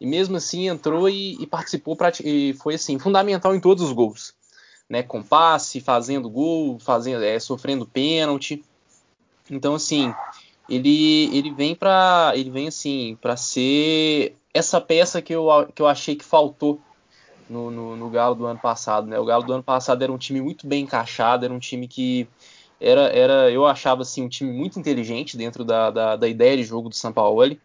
e 0.00 0.06
mesmo 0.06 0.38
assim 0.38 0.68
entrou 0.68 1.06
e, 1.06 1.34
e 1.38 1.46
participou, 1.46 1.98
e 2.24 2.54
foi 2.54 2.76
assim, 2.76 2.98
fundamental 2.98 3.54
em 3.54 3.60
todos 3.60 3.84
os 3.84 3.92
gols, 3.92 4.32
né, 4.88 5.02
com 5.02 5.22
passe, 5.22 5.80
fazendo 5.80 6.28
gol, 6.28 6.78
fazendo, 6.78 7.22
é, 7.22 7.38
sofrendo 7.38 7.86
pênalti, 7.86 8.62
então 9.50 9.74
assim, 9.74 10.14
ele, 10.68 11.36
ele 11.36 11.50
vem 11.50 11.74
para 11.74 12.32
ele 12.34 12.50
vem 12.50 12.68
assim 12.68 13.18
para 13.20 13.36
ser 13.36 14.36
essa 14.52 14.80
peça 14.80 15.20
que 15.20 15.34
eu, 15.34 15.48
que 15.74 15.82
eu 15.82 15.86
achei 15.86 16.16
que 16.16 16.24
faltou 16.24 16.80
no, 17.48 17.70
no, 17.70 17.96
no, 17.96 18.08
Galo 18.08 18.34
do 18.34 18.46
ano 18.46 18.58
passado. 18.58 19.06
Né? 19.06 19.18
O 19.18 19.24
Galo 19.24 19.44
do 19.44 19.52
ano 19.52 19.62
passado 19.62 20.02
era 20.02 20.12
um 20.12 20.16
time 20.16 20.40
muito 20.40 20.66
bem 20.66 20.84
encaixado, 20.84 21.44
era 21.44 21.52
um 21.52 21.58
time 21.58 21.86
que 21.86 22.26
era, 22.80 23.02
era 23.08 23.50
eu 23.50 23.66
achava 23.66 24.02
assim, 24.02 24.22
um 24.22 24.28
time 24.28 24.52
muito 24.52 24.78
inteligente 24.78 25.36
dentro 25.36 25.64
da, 25.64 25.90
da, 25.90 26.16
da 26.16 26.28
ideia 26.28 26.56
de 26.56 26.64
jogo 26.64 26.88
do 26.88 26.94
São 26.94 27.12
Paulo. 27.12 27.56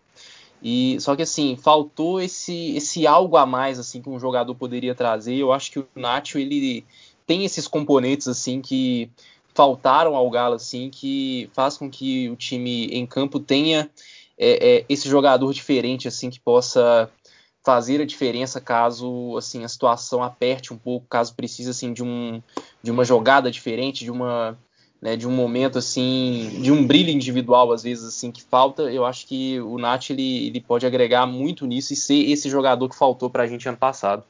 E 0.61 0.99
só 0.99 1.15
que 1.15 1.21
assim 1.21 1.55
faltou 1.55 2.19
esse 2.19 2.75
esse 2.75 3.07
algo 3.07 3.37
a 3.37 3.45
mais 3.45 3.79
assim 3.79 4.01
que 4.01 4.09
um 4.09 4.19
jogador 4.19 4.53
poderia 4.55 4.93
trazer. 4.93 5.35
Eu 5.35 5.53
acho 5.53 5.71
que 5.71 5.79
o 5.79 5.87
Nacho 5.95 6.37
ele 6.37 6.85
tem 7.29 7.45
esses 7.45 7.67
componentes 7.67 8.27
assim 8.27 8.59
que 8.59 9.11
faltaram 9.53 10.15
ao 10.15 10.27
Galo 10.31 10.55
assim 10.55 10.89
que 10.89 11.47
faz 11.53 11.77
com 11.77 11.87
que 11.87 12.27
o 12.27 12.35
time 12.35 12.87
em 12.87 13.05
campo 13.05 13.39
tenha 13.39 13.87
é, 14.35 14.77
é, 14.77 14.85
esse 14.89 15.07
jogador 15.07 15.53
diferente 15.53 16.07
assim 16.07 16.31
que 16.31 16.39
possa 16.39 17.07
fazer 17.63 18.01
a 18.01 18.05
diferença 18.05 18.59
caso 18.59 19.37
assim 19.37 19.63
a 19.63 19.67
situação 19.67 20.23
aperte 20.23 20.73
um 20.73 20.77
pouco, 20.77 21.05
caso 21.07 21.35
precise 21.35 21.69
assim 21.69 21.93
de 21.93 22.01
um 22.03 22.41
de 22.81 22.89
uma 22.89 23.05
jogada 23.05 23.51
diferente, 23.51 24.03
de 24.03 24.09
uma 24.09 24.57
né, 24.99 25.15
de 25.15 25.27
um 25.27 25.31
momento 25.31 25.77
assim, 25.77 26.59
de 26.63 26.71
um 26.71 26.85
brilho 26.85 27.11
individual 27.11 27.71
às 27.71 27.83
vezes 27.83 28.05
assim 28.05 28.31
que 28.31 28.41
falta. 28.41 28.91
Eu 28.91 29.05
acho 29.05 29.27
que 29.27 29.61
o 29.61 29.77
Nath 29.77 30.09
ele, 30.09 30.47
ele 30.47 30.59
pode 30.59 30.83
agregar 30.83 31.27
muito 31.27 31.67
nisso 31.67 31.93
e 31.93 31.95
ser 31.95 32.27
esse 32.31 32.49
jogador 32.49 32.89
que 32.89 32.97
faltou 32.97 33.29
para 33.29 33.43
a 33.43 33.47
gente 33.47 33.69
ano 33.69 33.77
passado. 33.77 34.23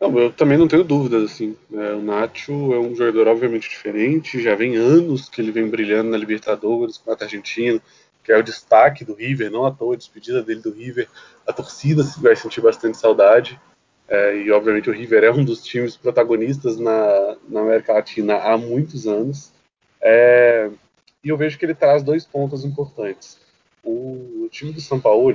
Não, 0.00 0.18
eu 0.18 0.32
também 0.32 0.56
não 0.56 0.66
tenho 0.66 0.82
dúvidas 0.82 1.30
assim. 1.30 1.56
É, 1.72 1.92
o 1.92 2.00
Nacho 2.00 2.72
é 2.72 2.78
um 2.78 2.94
jogador 2.94 3.28
obviamente 3.28 3.68
diferente, 3.68 4.42
já 4.42 4.54
vem 4.54 4.76
anos 4.76 5.28
que 5.28 5.40
ele 5.40 5.52
vem 5.52 5.68
brilhando 5.68 6.10
na 6.10 6.16
Libertadores 6.16 6.96
com 6.96 7.10
a 7.10 7.16
Argentina 7.20 7.80
que 8.22 8.32
é 8.32 8.38
o 8.38 8.42
destaque 8.42 9.04
do 9.04 9.14
River, 9.14 9.50
não 9.50 9.66
à 9.66 9.70
toa 9.70 9.94
a 9.94 9.96
despedida 9.96 10.42
dele 10.42 10.60
do 10.60 10.72
River, 10.72 11.08
a 11.46 11.52
torcida 11.52 12.02
vai 12.18 12.36
sentir 12.36 12.60
bastante 12.60 12.96
saudade. 12.96 13.60
É, 14.08 14.36
e 14.36 14.50
obviamente 14.50 14.90
o 14.90 14.92
River 14.92 15.24
é 15.24 15.30
um 15.30 15.44
dos 15.44 15.62
times 15.62 15.96
protagonistas 15.96 16.78
na, 16.78 17.36
na 17.48 17.60
América 17.60 17.92
Latina 17.92 18.36
há 18.36 18.58
muitos 18.58 19.06
anos. 19.06 19.52
É, 20.00 20.70
e 21.22 21.28
eu 21.28 21.36
vejo 21.36 21.58
que 21.58 21.64
ele 21.64 21.74
traz 21.74 22.02
dois 22.02 22.24
pontos 22.24 22.64
importantes. 22.64 23.38
O, 23.82 24.44
o 24.44 24.48
time 24.50 24.72
do 24.72 24.80
São 24.80 25.00
Paulo 25.00 25.34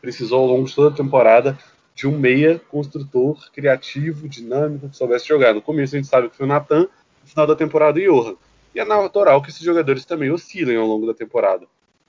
precisou 0.00 0.40
ao 0.40 0.46
longo 0.46 0.66
de 0.66 0.74
toda 0.74 0.94
a 0.94 0.96
temporada 0.96 1.58
de 1.94 2.06
um 2.06 2.18
meia 2.18 2.60
construtor, 2.70 3.50
criativo, 3.52 4.28
dinâmico, 4.28 4.88
que 4.88 4.96
soubesse 4.96 5.28
jogar. 5.28 5.54
No 5.54 5.62
começo 5.62 5.94
a 5.94 5.98
gente 5.98 6.08
sabe 6.08 6.28
que 6.28 6.36
foi 6.36 6.46
o 6.46 6.48
Natan, 6.48 6.82
no 7.22 7.28
final 7.28 7.46
da 7.46 7.54
temporada 7.54 7.98
o 7.98 8.02
Johan. 8.02 8.36
E 8.74 8.80
é 8.80 8.84
natural 8.84 9.42
que 9.42 9.50
esses 9.50 9.62
jogadores 9.62 10.04
também 10.04 10.30
oscilem 10.30 10.76
ao 10.76 10.86
longo 10.86 11.06
da 11.06 11.14
temporada. 11.14 11.66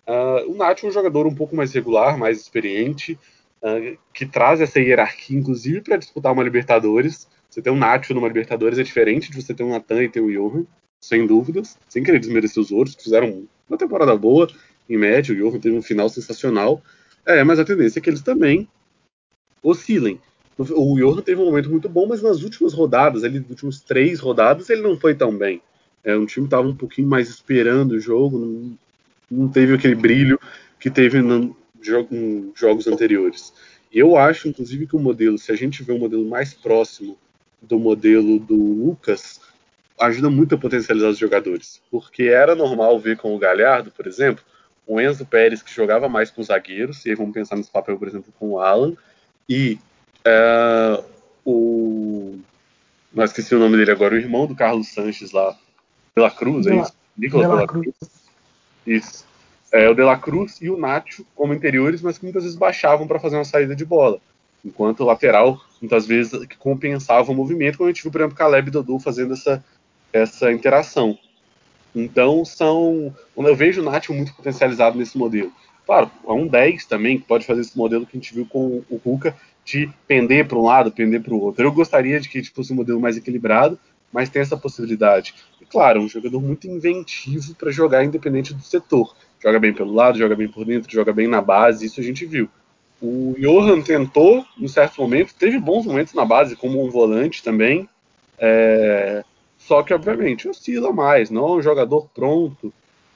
Uh, 0.08 0.52
o 0.52 0.56
Nath 0.56 0.84
é 0.84 0.88
um 0.88 0.92
jogador 0.92 1.26
um 1.28 1.36
pouco 1.36 1.56
mais 1.56 1.74
regular, 1.74 2.18
mais 2.18 2.40
experiente, 2.40 3.18
uh, 3.62 3.98
que 4.14 4.26
traz 4.26 4.62
essa 4.62 4.80
hierarquia, 4.80 5.38
inclusive 5.38 5.82
para 5.82 5.98
disputar 5.98 6.32
uma 6.32 6.44
Libertadores. 6.44 7.28
Você 7.50 7.62
ter 7.62 7.70
um 7.70 7.78
Nacho 7.78 8.14
numa 8.14 8.28
Libertadores 8.28 8.80
é 8.80 8.84
diferente 8.84 9.30
de 9.30 9.42
você 9.42 9.54
ter 9.54 9.64
um 9.64 9.70
Natan 9.70 10.04
e 10.04 10.10
ter 10.10 10.22
o 10.22 10.32
Johan, 10.32 10.66
sem 11.02 11.28
dúvidas, 11.28 11.78
sem 11.88 12.04
querer 12.04 12.20
desmerecer 12.20 12.62
os 12.62 12.72
outros, 12.72 12.96
que 12.96 13.04
fizeram 13.04 13.46
uma 13.68 13.78
temporada 13.78 14.16
boa, 14.16 14.48
em 14.90 14.98
média, 14.98 15.34
o 15.34 15.38
Johan 15.38 15.60
teve 15.60 15.76
um 15.76 15.82
final 15.82 16.10
sensacional. 16.10 16.82
É, 17.26 17.44
mas 17.44 17.60
a 17.60 17.66
tendência 17.66 18.00
é 18.00 18.02
que 18.02 18.10
eles 18.10 18.22
também 18.22 18.68
oscilem. 19.64 20.20
O 20.58 20.96
Johan 21.00 21.22
teve 21.22 21.42
um 21.42 21.46
momento 21.46 21.70
muito 21.70 21.90
bom, 21.90 22.06
mas 22.06 22.22
nas 22.22 22.44
últimas 22.44 22.74
rodadas, 22.74 23.24
ali, 23.24 23.40
nas 23.40 23.50
últimas 23.50 23.80
três 23.82 24.20
rodadas, 24.20 24.70
ele 24.70 24.82
não 24.82 25.00
foi 25.00 25.16
tão 25.16 25.36
bem. 25.36 25.62
É, 26.04 26.16
um 26.16 26.26
time 26.26 26.46
estava 26.46 26.68
um 26.68 26.76
pouquinho 26.76 27.08
mais 27.08 27.30
esperando 27.30 27.94
o 27.94 28.00
jogo, 28.00 28.38
não, 28.38 28.78
não 29.32 29.48
teve 29.48 29.74
aquele 29.74 29.96
brilho 29.96 30.40
que 30.80 30.92
teve 30.92 31.22
no, 31.22 31.56
em 32.12 32.52
jogos 32.56 32.86
anteriores. 32.88 33.54
E 33.92 34.00
eu 34.00 34.18
acho, 34.18 34.48
inclusive, 34.48 34.86
que 34.86 34.96
o 34.96 35.00
modelo, 35.00 35.38
se 35.38 35.52
a 35.52 35.56
gente 35.56 35.82
vê 35.84 35.94
um 35.94 36.00
modelo 36.00 36.26
mais 36.26 36.54
próximo 36.54 37.18
do 37.62 37.80
modelo 37.80 38.38
do 38.40 38.56
Lucas, 38.56 39.40
ajuda 40.00 40.30
muito 40.30 40.56
a 40.56 40.58
potencializar 40.58 41.10
os 41.10 41.18
jogadores. 41.18 41.82
Porque 41.90 42.24
era 42.24 42.56
normal 42.56 43.00
ver 43.00 43.18
com 43.18 43.34
o 43.34 43.40
Galhardo, 43.40 43.92
por 43.92 44.06
exemplo, 44.06 44.44
o 44.86 45.00
Enzo 45.00 45.26
Pérez, 45.26 45.62
que 45.62 45.74
jogava 45.74 46.10
mais 46.10 46.30
com 46.30 46.42
os 46.42 46.48
zagueiros, 46.48 47.06
e 47.06 47.10
aí 47.10 47.16
vamos 47.16 47.34
pensar 47.34 47.56
nesse 47.56 47.72
papel, 47.72 47.98
por 47.98 48.08
exemplo, 48.08 48.34
com 48.38 48.52
o 48.52 48.60
Alan, 48.60 48.94
e 49.48 49.80
uh, 50.26 51.04
o. 51.46 52.40
Não 53.14 53.24
esqueci 53.24 53.54
o 53.54 53.60
nome 53.60 53.78
dele 53.78 53.92
agora, 53.92 54.16
o 54.16 54.18
irmão 54.18 54.48
do 54.48 54.56
Carlos 54.56 54.88
Sanches 54.88 55.32
lá, 55.32 55.56
pela 56.16 56.32
Cruz, 56.32 56.66
é 56.66 56.76
isso? 56.76 56.94
Nicolas 57.18 57.48
Pela 57.48 57.68
Cruz. 57.68 57.94
Isso. 58.86 59.26
É, 59.72 59.90
o 59.90 59.96
De 59.96 60.04
La 60.04 60.18
Cruz 60.18 60.62
e 60.62 60.70
o 60.70 60.78
Nacho 60.78 61.26
como 61.36 61.54
interiores, 61.54 62.02
mas 62.02 62.18
que 62.18 62.26
muitas 62.26 62.44
vezes 62.44 62.58
baixavam 62.58 63.08
para 63.08 63.20
fazer 63.20 63.38
uma 63.38 63.46
saída 63.46 63.76
de 63.76 63.84
bola. 63.84 64.20
Enquanto 64.64 65.02
o 65.02 65.06
lateral, 65.06 65.60
muitas 65.82 66.06
vezes, 66.06 66.46
que 66.46 66.56
compensava 66.58 67.32
o 67.32 67.36
movimento, 67.36 67.78
como 67.78 67.90
a 67.90 67.92
gente 67.92 68.04
viu, 68.04 68.12
por 68.12 68.22
exemplo, 68.22 68.38
Caleb 68.38 68.68
e 68.68 68.72
Dodô 68.72 69.00
fazendo 69.00 69.34
essa, 69.34 69.64
essa 70.12 70.52
interação. 70.52 71.18
Então, 71.96 72.46
são. 72.46 73.14
Eu 73.36 73.56
vejo 73.56 73.82
o 73.82 73.84
Nacho 73.84 74.14
muito 74.14 74.34
potencializado 74.34 74.98
nesse 74.98 75.18
modelo. 75.18 75.52
Claro, 75.86 76.10
há 76.26 76.34
um 76.34 76.48
10 76.48 76.86
também 76.86 77.20
que 77.20 77.26
pode 77.26 77.46
fazer 77.46 77.62
esse 77.62 77.78
modelo 77.78 78.06
que 78.06 78.16
a 78.18 78.20
gente 78.20 78.34
viu 78.34 78.46
com 78.46 78.84
o 78.90 79.02
Ruka, 79.04 79.36
de 79.66 79.90
pender 80.08 80.48
para 80.48 80.58
um 80.58 80.64
lado, 80.64 80.92
pender 80.92 81.22
para 81.22 81.34
o 81.34 81.42
outro. 81.42 81.64
Eu 81.64 81.72
gostaria 81.72 82.20
de 82.20 82.30
que 82.30 82.42
tipo, 82.42 82.56
fosse 82.56 82.74
um 82.74 82.76
modelo 82.76 83.00
mais 83.00 83.18
equilibrado, 83.18 83.78
mas 84.12 84.30
tem 84.30 84.42
essa 84.42 84.58
possibilidade. 84.58 85.34
E 85.62 85.66
claro, 85.66 86.02
um 86.02 86.08
jogador 86.08 86.42
muito 86.42 86.68
inventivo 86.68 87.56
para 87.56 87.72
jogar 87.72 88.04
independente 88.04 88.54
do 88.54 88.62
setor. 88.62 89.16
Joga 89.42 89.60
bem 89.60 89.74
pelo 89.74 89.94
lado, 89.94 90.18
joga 90.18 90.36
bem 90.36 90.48
por 90.48 90.66
dentro, 90.66 90.92
joga 90.92 91.12
bem 91.12 91.28
na 91.28 91.42
base, 91.42 91.86
isso 91.86 92.00
a 92.00 92.04
gente 92.04 92.26
viu. 92.26 92.50
O 93.02 93.36
Johan 93.38 93.82
tentou, 93.82 94.46
em 94.58 94.68
certo 94.68 95.02
momento, 95.02 95.34
teve 95.36 95.60
bons 95.60 95.86
momentos 95.86 96.14
na 96.14 96.24
base, 96.24 96.56
como 96.56 96.82
um 96.82 96.90
volante 96.90 97.44
também, 97.44 97.90
é... 98.38 99.24
só 99.58 99.84
que, 99.84 99.94
obviamente, 99.94 100.48
oscila 100.48 100.94
mais, 100.94 101.30
não 101.30 101.46
é 101.48 101.52
um 101.58 101.62
jogador 101.62 102.08
pronto, 102.16 102.74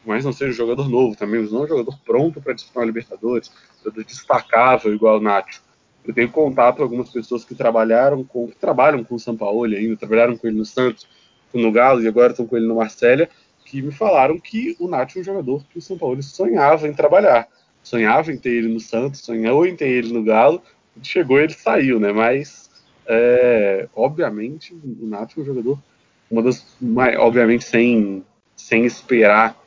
mas 0.08 0.24
não 0.24 0.32
seja 0.32 0.51
um 0.51 0.55
jogador 0.55 0.89
novo 0.89 1.18
também, 1.18 1.41
não 1.43 1.62
é 1.62 1.66
um 1.66 1.68
jogador 1.68 1.99
pronto 2.05 2.41
para 2.41 2.53
disputar 2.53 2.82
uma 2.82 2.88
Libertadores, 2.88 3.51
jogador 3.84 4.05
destacável 4.05 4.93
igual 4.93 5.18
o 5.18 5.22
Nacho. 5.22 5.62
Eu 6.08 6.14
tenho 6.14 6.32
contato 6.32 6.78
com 6.78 6.84
algumas 6.84 7.10
pessoas 7.10 7.43
que 7.43 7.53
trabalharam 7.53 8.24
com, 8.24 8.47
que 8.47 8.55
trabalham 8.55 9.03
com 9.03 9.16
o 9.16 9.20
São 9.20 9.36
Paulo 9.36 9.66
ainda, 9.66 9.97
trabalharam 9.97 10.38
com 10.38 10.47
ele 10.47 10.58
no 10.58 10.66
Santos, 10.66 11.05
no 11.53 11.72
Galo 11.74 12.01
e 12.01 12.08
agora 12.08 12.32
estão 12.32 12.47
com 12.47 12.55
ele 12.55 12.66
no 12.66 12.76
Marcélia, 12.76 13.30
que 13.66 13.82
me 13.82 13.91
falaram 13.91 14.39
que 14.39 14.78
o 14.80 14.88
Nath 14.88 15.18
é 15.18 15.20
um 15.20 15.24
jogador 15.24 15.66
que 15.70 15.78
o 15.78 15.82
São 15.82 15.97
Paulo 15.97 16.24
sonhava 16.24 16.88
em 16.88 16.93
trabalhar. 16.93 17.49
Sonhava 17.84 18.32
em 18.32 18.38
ter 18.38 18.51
ele 18.51 18.70
no 18.70 18.80
Santos, 18.80 19.20
sonhou 19.20 19.66
em 19.66 19.76
ter 19.76 19.89
ele 19.89 20.14
no 20.14 20.24
Galo, 20.24 20.62
chegou 21.03 21.39
ele 21.39 21.53
saiu, 21.53 21.99
né? 21.99 22.14
Mas, 22.14 22.70
é, 23.05 23.89
obviamente, 23.93 24.74
o 24.74 25.05
Nath 25.05 25.38
é 25.38 25.41
um 25.41 25.45
jogador, 25.45 25.78
uma 26.32 26.41
das, 26.41 26.66
obviamente, 27.18 27.66
sem, 27.66 28.24
sem 28.55 28.86
esperar 28.86 29.58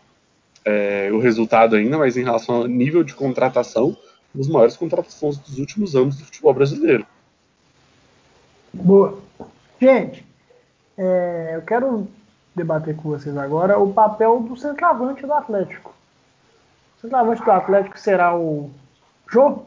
é, 0.64 1.10
o 1.12 1.18
resultado 1.18 1.76
ainda, 1.76 1.98
mas 1.98 2.16
em 2.16 2.24
relação 2.24 2.56
ao 2.56 2.66
nível 2.66 3.02
de 3.02 3.14
contratação, 3.14 3.96
das 4.34 4.48
maiores 4.48 4.76
contratações 4.76 5.38
dos 5.38 5.58
últimos 5.58 5.96
anos 5.96 6.16
do 6.16 6.24
futebol 6.24 6.54
brasileiro. 6.54 7.06
Boa. 8.72 9.18
Gente, 9.80 10.24
é, 10.96 11.52
eu 11.54 11.62
quero 11.62 12.06
debater 12.54 12.94
com 12.96 13.10
vocês 13.10 13.36
agora 13.36 13.78
o 13.78 13.92
papel 13.92 14.40
do 14.40 14.56
centroavante 14.56 15.26
do 15.26 15.32
Atlético. 15.32 15.94
O 16.98 17.00
centroavante 17.00 17.42
do 17.42 17.50
Atlético 17.50 17.98
será 17.98 18.36
o 18.36 18.70
Jô? 19.28 19.62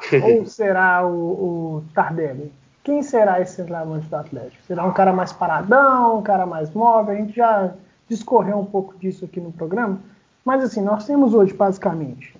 ou 0.24 0.46
será 0.46 1.06
o, 1.06 1.76
o 1.76 1.84
Tardelli? 1.94 2.52
Quem 2.82 3.02
será 3.02 3.40
esse 3.40 3.56
centroavante 3.56 4.06
do 4.08 4.16
Atlético? 4.16 4.62
Será 4.64 4.84
um 4.84 4.92
cara 4.92 5.12
mais 5.12 5.32
paradão, 5.32 6.18
um 6.18 6.22
cara 6.22 6.46
mais 6.46 6.70
móvel? 6.70 7.14
A 7.14 7.18
gente 7.18 7.36
já 7.36 7.74
discorreu 8.10 8.58
um 8.58 8.66
pouco 8.66 8.98
disso 8.98 9.24
aqui 9.24 9.40
no 9.40 9.52
programa. 9.52 10.00
Mas 10.44 10.64
assim, 10.64 10.82
nós 10.82 11.06
temos 11.06 11.32
hoje 11.32 11.54
basicamente 11.54 12.34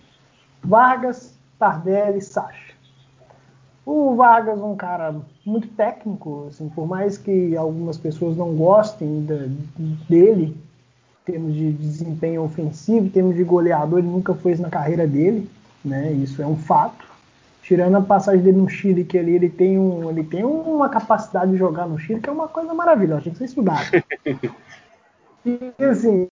Vargas, 0.62 1.32
Tardelli, 1.58 2.20
Sacha. 2.20 2.74
O 3.86 4.14
Vargas 4.16 4.58
é 4.58 4.62
um 4.62 4.76
cara 4.76 5.14
muito 5.46 5.68
técnico, 5.68 6.46
assim, 6.48 6.68
por 6.68 6.86
mais 6.86 7.16
que 7.16 7.56
algumas 7.56 7.96
pessoas 7.96 8.36
não 8.36 8.54
gostem 8.54 9.26
dele, 10.08 10.56
em 11.22 11.32
termos 11.32 11.54
de 11.54 11.72
desempenho 11.72 12.42
ofensivo, 12.42 13.06
em 13.06 13.10
termos 13.10 13.36
de 13.36 13.44
goleador, 13.44 14.00
ele 14.00 14.08
nunca 14.08 14.36
isso 14.50 14.62
na 14.62 14.68
carreira 14.68 15.06
dele, 15.06 15.48
né? 15.84 16.12
Isso 16.12 16.42
é 16.42 16.46
um 16.46 16.56
fato. 16.56 17.08
Tirando 17.62 17.96
a 17.96 18.00
passagem 18.00 18.42
dele 18.42 18.58
no 18.58 18.68
Chile, 18.68 19.04
que 19.04 19.18
ali 19.18 19.34
ele 19.36 19.48
tem, 19.48 19.78
um, 19.78 20.10
ele 20.10 20.24
tem 20.24 20.44
uma 20.44 20.88
capacidade 20.88 21.52
de 21.52 21.56
jogar 21.56 21.86
no 21.86 21.98
Chile, 21.98 22.20
que 22.20 22.28
é 22.28 22.32
uma 22.32 22.48
coisa 22.48 22.74
maravilhosa, 22.74 23.22
tem 23.22 23.32
que 23.32 23.38
ser 23.38 23.44
estudado. 23.44 23.86
E 25.44 25.84
assim, 25.84 26.28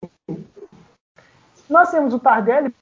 nós 1.70 1.91
temos 1.91 2.14
o 2.14 2.20
Tardelli 2.20 2.74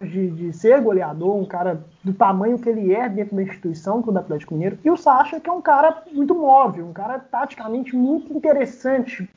de, 0.00 0.30
de, 0.30 0.52
ser 0.52 0.80
goleador, 0.80 1.36
um 1.36 1.44
cara 1.44 1.84
do 2.04 2.12
tamanho 2.12 2.58
que 2.58 2.68
ele 2.68 2.92
é 2.92 3.08
dentro 3.08 3.34
da 3.36 3.42
instituição, 3.42 4.00
é 4.06 4.12
do 4.12 4.18
Atlético 4.18 4.54
Mineiro, 4.54 4.78
e 4.84 4.90
o 4.90 4.96
Sacha, 4.96 5.40
que 5.40 5.48
é 5.48 5.52
um 5.52 5.62
cara 5.62 6.02
muito 6.12 6.34
móvel, 6.34 6.86
um 6.86 6.92
cara 6.92 7.18
taticamente 7.18 7.96
muito 7.96 8.32
interessante 8.32 9.28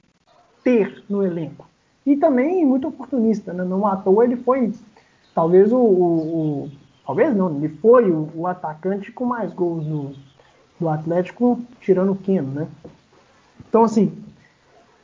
ter 0.64 1.03
no 1.10 1.24
elenco. 1.24 1.68
E 2.05 2.18
também 2.18 2.66
muito 2.66 2.88
oportunista, 2.88 3.53
né? 3.53 3.64
não 3.64 3.86
à 3.88 3.95
toa 3.95 4.24
ele 4.26 4.36
foi 4.38 4.74
talvez 5.34 5.72
o, 5.72 5.78
o, 5.78 6.64
o 6.66 6.72
talvez 7.05 7.36
não, 7.36 7.55
ele 7.55 7.70
foi 7.70 8.12
o, 8.12 8.30
o, 8.36 8.47
atacante 8.47 9.12
com 9.12 9.26
mais 9.26 9.53
gols 9.53 9.86
do, 9.86 10.12
do 10.80 10.89
Atlético, 10.89 11.62
tirando 11.80 12.12
o 12.12 12.16
Keno, 12.16 12.51
né? 12.51 12.68
Então 13.68 13.84
assim, 13.84 14.12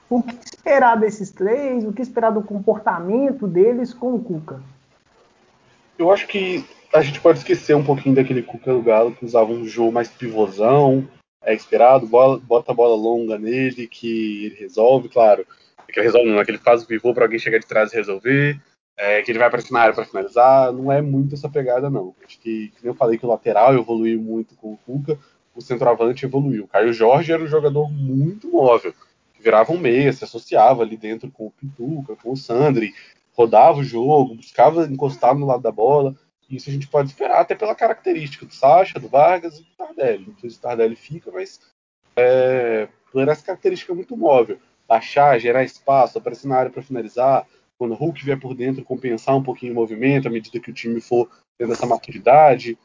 o 0.09 0.21
que 0.21 0.35
esperar 0.43 0.95
desses 0.95 1.31
três, 1.31 1.83
o 1.83 1.93
que 1.93 2.01
esperar 2.01 2.31
do 2.31 2.43
comportamento 2.43 3.47
deles 3.47 3.93
com 3.93 4.15
o 4.15 4.23
Cuca? 4.23 4.61
Eu 5.97 6.11
acho 6.11 6.27
que 6.27 6.65
a 6.93 7.01
gente 7.01 7.19
pode 7.19 7.39
esquecer 7.39 7.75
um 7.75 7.83
pouquinho 7.83 8.15
daquele 8.15 8.43
Cuca 8.43 8.73
do 8.73 8.81
Galo 8.81 9.15
que 9.15 9.25
usava 9.25 9.51
um 9.51 9.65
jogo 9.65 9.91
mais 9.91 10.09
pivôzão, 10.09 11.07
é 11.45 11.53
esperado, 11.53 12.07
bola, 12.07 12.39
bota 12.39 12.71
a 12.71 12.75
bola 12.75 12.95
longa 12.95 13.37
nele, 13.37 13.87
que 13.87 14.45
ele 14.45 14.55
resolve, 14.55 15.09
claro. 15.09 15.45
Que 15.87 15.99
ele 15.99 16.07
resolve, 16.07 16.29
não 16.29 16.39
é 16.39 16.45
que 16.45 16.51
ele 16.51 16.57
faz 16.57 16.83
o 16.83 16.87
pivô 16.87 17.13
para 17.13 17.25
alguém 17.25 17.37
chegar 17.37 17.59
de 17.59 17.67
trás 17.67 17.93
e 17.93 17.95
resolver, 17.95 18.59
é, 18.97 19.21
que 19.21 19.31
ele 19.31 19.37
vai 19.37 19.49
para 19.49 19.61
a 19.61 19.79
área 19.79 19.93
para 19.93 20.05
finalizar. 20.05 20.73
Não 20.73 20.91
é 20.91 21.01
muito 21.01 21.35
essa 21.35 21.47
pegada, 21.47 21.89
não. 21.89 22.15
Acho 22.25 22.39
que, 22.39 22.71
como 22.77 22.91
eu 22.91 22.95
falei 22.95 23.19
que 23.19 23.25
o 23.25 23.29
lateral 23.29 23.75
evoluiu 23.75 24.19
muito 24.19 24.55
com 24.55 24.73
o 24.73 24.77
Cuca, 24.77 25.19
o 25.55 25.61
centroavante 25.61 26.25
evoluiu. 26.25 26.67
Caio 26.67 26.91
Jorge 26.91 27.31
era 27.31 27.43
um 27.43 27.47
jogador 27.47 27.89
muito 27.91 28.49
móvel, 28.49 28.93
virava 29.45 29.71
um 29.71 29.77
meia, 29.77 30.11
se 30.11 30.23
associava 30.23 30.81
ali 30.81 30.97
dentro 30.97 31.29
com 31.29 31.45
o 31.45 31.51
Pituca, 31.51 32.15
com 32.15 32.31
o 32.31 32.35
Sandri, 32.35 32.95
rodava 33.31 33.77
o 33.77 33.83
jogo, 33.83 34.33
buscava 34.33 34.85
encostar 34.85 35.35
no 35.35 35.45
lado 35.45 35.61
da 35.61 35.71
bola. 35.71 36.15
Isso 36.49 36.67
a 36.67 36.73
gente 36.73 36.87
pode 36.87 37.09
esperar 37.09 37.41
até 37.41 37.53
pela 37.53 37.75
característica 37.75 38.43
do 38.43 38.53
Sacha, 38.53 38.99
do 38.99 39.07
Vargas 39.07 39.59
e 39.59 39.63
do 39.63 39.69
Tardelli. 39.77 40.25
Não 40.27 40.37
sei 40.39 40.49
se 40.49 40.57
o 40.57 40.61
Tardelli 40.61 40.95
fica, 40.95 41.31
mas 41.31 41.59
é, 42.15 42.87
por 43.11 43.27
essa 43.27 43.45
característica 43.45 43.93
muito 43.93 44.17
móvel. 44.17 44.57
Baixar, 44.87 45.39
gerar 45.39 45.63
espaço, 45.63 46.17
aparecer 46.17 46.47
na 46.47 46.57
área 46.57 46.71
para 46.71 46.81
finalizar. 46.81 47.45
Quando 47.77 47.91
o 47.91 47.95
Hulk 47.95 48.25
vier 48.25 48.39
por 48.39 48.55
dentro, 48.55 48.83
compensar 48.83 49.35
um 49.35 49.43
pouquinho 49.43 49.73
o 49.73 49.75
movimento 49.75 50.27
à 50.27 50.31
medida 50.31 50.59
que 50.59 50.71
o 50.71 50.73
time 50.73 50.99
for 50.99 51.29
tendo 51.57 51.73
essa 51.73 51.85
maturidade. 51.85 52.77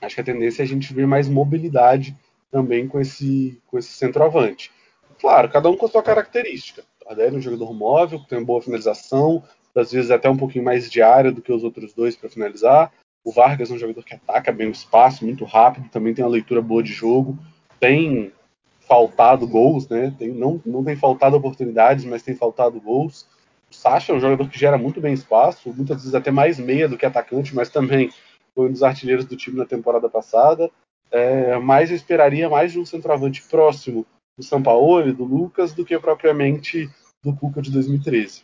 Acho 0.00 0.16
que 0.16 0.20
a 0.20 0.24
tendência 0.24 0.62
é 0.62 0.64
a 0.64 0.68
gente 0.68 0.92
ver 0.92 1.06
mais 1.06 1.28
mobilidade 1.28 2.16
também 2.50 2.88
com 2.88 3.00
esse, 3.00 3.60
com 3.66 3.78
esse 3.78 3.92
centroavante. 3.92 4.72
Claro, 5.20 5.48
cada 5.48 5.68
um 5.68 5.76
com 5.76 5.86
a 5.86 5.88
sua 5.88 6.02
característica. 6.02 6.84
Tardelli 7.02 7.36
é 7.36 7.38
um 7.38 7.42
jogador 7.42 7.72
móvel, 7.72 8.20
que 8.20 8.28
tem 8.28 8.42
boa 8.44 8.60
finalização, 8.60 9.42
às 9.74 9.92
vezes 9.92 10.10
até 10.10 10.28
um 10.28 10.36
pouquinho 10.36 10.64
mais 10.64 10.90
de 10.90 11.02
área 11.02 11.30
do 11.30 11.42
que 11.42 11.52
os 11.52 11.62
outros 11.62 11.92
dois 11.92 12.16
para 12.16 12.30
finalizar. 12.30 12.92
O 13.24 13.32
Vargas 13.32 13.70
é 13.70 13.74
um 13.74 13.78
jogador 13.78 14.04
que 14.04 14.14
ataca 14.14 14.52
bem 14.52 14.68
o 14.68 14.72
espaço, 14.72 15.24
muito 15.24 15.44
rápido, 15.44 15.88
também 15.90 16.14
tem 16.14 16.24
uma 16.24 16.30
leitura 16.30 16.62
boa 16.62 16.82
de 16.82 16.92
jogo, 16.92 17.38
tem 17.78 18.32
faltado 18.80 19.46
gols, 19.46 19.88
né? 19.88 20.14
Tem, 20.18 20.28
não, 20.28 20.60
não 20.64 20.84
tem 20.84 20.96
faltado 20.96 21.36
oportunidades, 21.36 22.04
mas 22.04 22.22
tem 22.22 22.36
faltado 22.36 22.80
gols. 22.80 23.26
O 23.70 23.74
Sacha 23.74 24.12
é 24.12 24.14
um 24.14 24.20
jogador 24.20 24.48
que 24.48 24.58
gera 24.58 24.78
muito 24.78 25.00
bem 25.00 25.12
espaço, 25.12 25.72
muitas 25.74 25.98
vezes 25.98 26.14
até 26.14 26.30
mais 26.30 26.58
meia 26.58 26.88
do 26.88 26.96
que 26.96 27.04
atacante, 27.04 27.54
mas 27.54 27.68
também 27.68 28.10
foi 28.54 28.68
um 28.68 28.72
dos 28.72 28.82
artilheiros 28.82 29.24
do 29.24 29.36
time 29.36 29.58
na 29.58 29.66
temporada 29.66 30.08
passada. 30.08 30.70
É, 31.10 31.58
mas 31.58 31.90
eu 31.90 31.96
esperaria 31.96 32.48
mais 32.48 32.72
de 32.72 32.78
um 32.78 32.86
centroavante 32.86 33.42
próximo 33.42 34.06
do 34.36 35.08
e 35.08 35.12
do 35.12 35.24
Lucas 35.24 35.72
do 35.72 35.84
que 35.84 35.98
propriamente 35.98 36.90
do 37.22 37.34
Cuca 37.34 37.62
de 37.62 37.70
2013. 37.70 38.42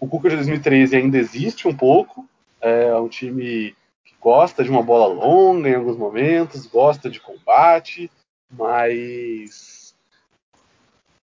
O 0.00 0.08
Cuca 0.08 0.30
de 0.30 0.36
2013 0.36 0.96
ainda 0.96 1.18
existe 1.18 1.68
um 1.68 1.76
pouco, 1.76 2.26
é 2.60 2.94
um 2.96 3.08
time 3.08 3.76
que 4.04 4.14
gosta 4.20 4.64
de 4.64 4.70
uma 4.70 4.82
bola 4.82 5.06
longa 5.06 5.68
em 5.68 5.74
alguns 5.74 5.98
momentos, 5.98 6.66
gosta 6.66 7.10
de 7.10 7.20
combate, 7.20 8.10
mas 8.50 9.94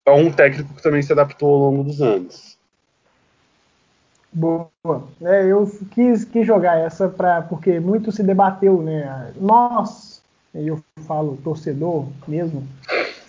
é 0.05 0.11
um 0.11 0.32
técnico 0.32 0.74
que 0.74 0.84
também 0.84 1.01
se 1.01 1.11
adaptou 1.11 1.53
ao 1.53 1.72
longo 1.72 1.84
dos 1.84 2.01
anos. 2.01 2.57
Boa. 4.32 4.69
É, 5.22 5.45
eu 5.45 5.69
quis, 5.91 6.24
quis 6.24 6.45
jogar 6.45 6.78
essa 6.78 7.09
para 7.09 7.41
porque 7.41 7.80
muito 7.80 8.11
se 8.11 8.24
debateu, 8.24 8.82
né? 8.82 9.34
Nós, 9.36 10.22
eu 10.53 10.82
falo 11.05 11.38
torcedor 11.43 12.07
mesmo, 12.28 12.65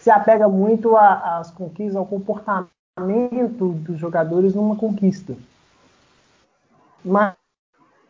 se 0.03 0.11
apega 0.11 0.49
muito 0.49 0.97
às 0.97 1.53
conquistas, 1.53 1.95
ao 1.95 2.05
comportamento 2.05 2.69
dos 3.73 3.99
jogadores 3.99 4.53
numa 4.53 4.75
conquista. 4.75 5.37
Mas 7.05 7.35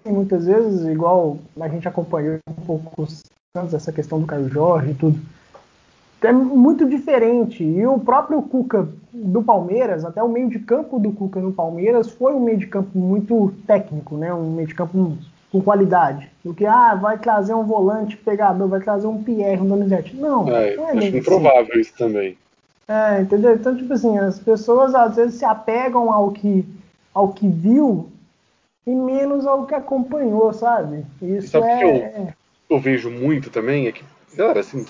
muitas 0.06 0.46
vezes, 0.46 0.86
igual 0.86 1.36
a 1.60 1.68
gente 1.68 1.86
acompanhou 1.86 2.38
um 2.48 2.64
pouco 2.64 3.06
essa 3.54 3.92
questão 3.92 4.18
do 4.18 4.26
Caio 4.26 4.48
Jorge 4.48 4.92
e 4.92 4.94
tudo, 4.94 5.20
é 6.22 6.32
muito 6.32 6.88
diferente. 6.88 7.62
E 7.62 7.86
o 7.86 7.98
próprio 7.98 8.40
Cuca 8.40 8.88
do 9.12 9.42
Palmeiras, 9.42 10.02
até 10.02 10.22
o 10.22 10.28
meio 10.28 10.48
de 10.48 10.60
campo 10.60 10.98
do 10.98 11.12
Cuca 11.12 11.40
no 11.40 11.52
Palmeiras, 11.52 12.08
foi 12.08 12.32
um 12.32 12.40
meio 12.40 12.56
de 12.56 12.68
campo 12.68 12.98
muito 12.98 13.52
técnico, 13.66 14.16
né? 14.16 14.32
um 14.32 14.52
meio 14.52 14.68
de 14.68 14.74
campo 14.74 15.18
com 15.52 15.60
qualidade. 15.60 16.30
Do 16.42 16.54
que, 16.54 16.64
ah, 16.64 16.94
vai 16.94 17.18
trazer 17.18 17.54
um 17.54 17.62
volante 17.62 18.16
pegador, 18.16 18.66
vai 18.66 18.80
trazer 18.80 19.06
um 19.06 19.22
Pierre, 19.22 19.60
um 19.60 19.68
Donizete. 19.68 20.16
Não, 20.16 20.48
é, 20.48 20.74
não 20.74 20.88
é 20.88 20.92
acho 20.98 21.16
improvável 21.16 21.70
assim. 21.70 21.80
isso 21.80 21.92
também. 21.96 22.38
É, 22.88 23.20
entendeu? 23.20 23.54
Então, 23.54 23.76
tipo 23.76 23.92
assim, 23.92 24.18
as 24.18 24.38
pessoas 24.38 24.94
às 24.94 25.14
vezes 25.14 25.34
se 25.34 25.44
apegam 25.44 26.10
ao 26.10 26.32
que, 26.32 26.64
ao 27.14 27.28
que 27.28 27.46
viu 27.46 28.10
e 28.86 28.94
menos 28.94 29.46
ao 29.46 29.66
que 29.66 29.74
acompanhou, 29.74 30.52
sabe? 30.52 31.04
Isso 31.20 31.48
sabe 31.48 31.66
é. 31.66 31.78
Que 31.78 31.84
eu, 31.84 32.28
eu 32.70 32.80
vejo 32.80 33.10
muito 33.10 33.50
também 33.50 33.86
é 33.86 33.92
que, 33.92 34.02
galera, 34.34 34.60
assim, 34.60 34.84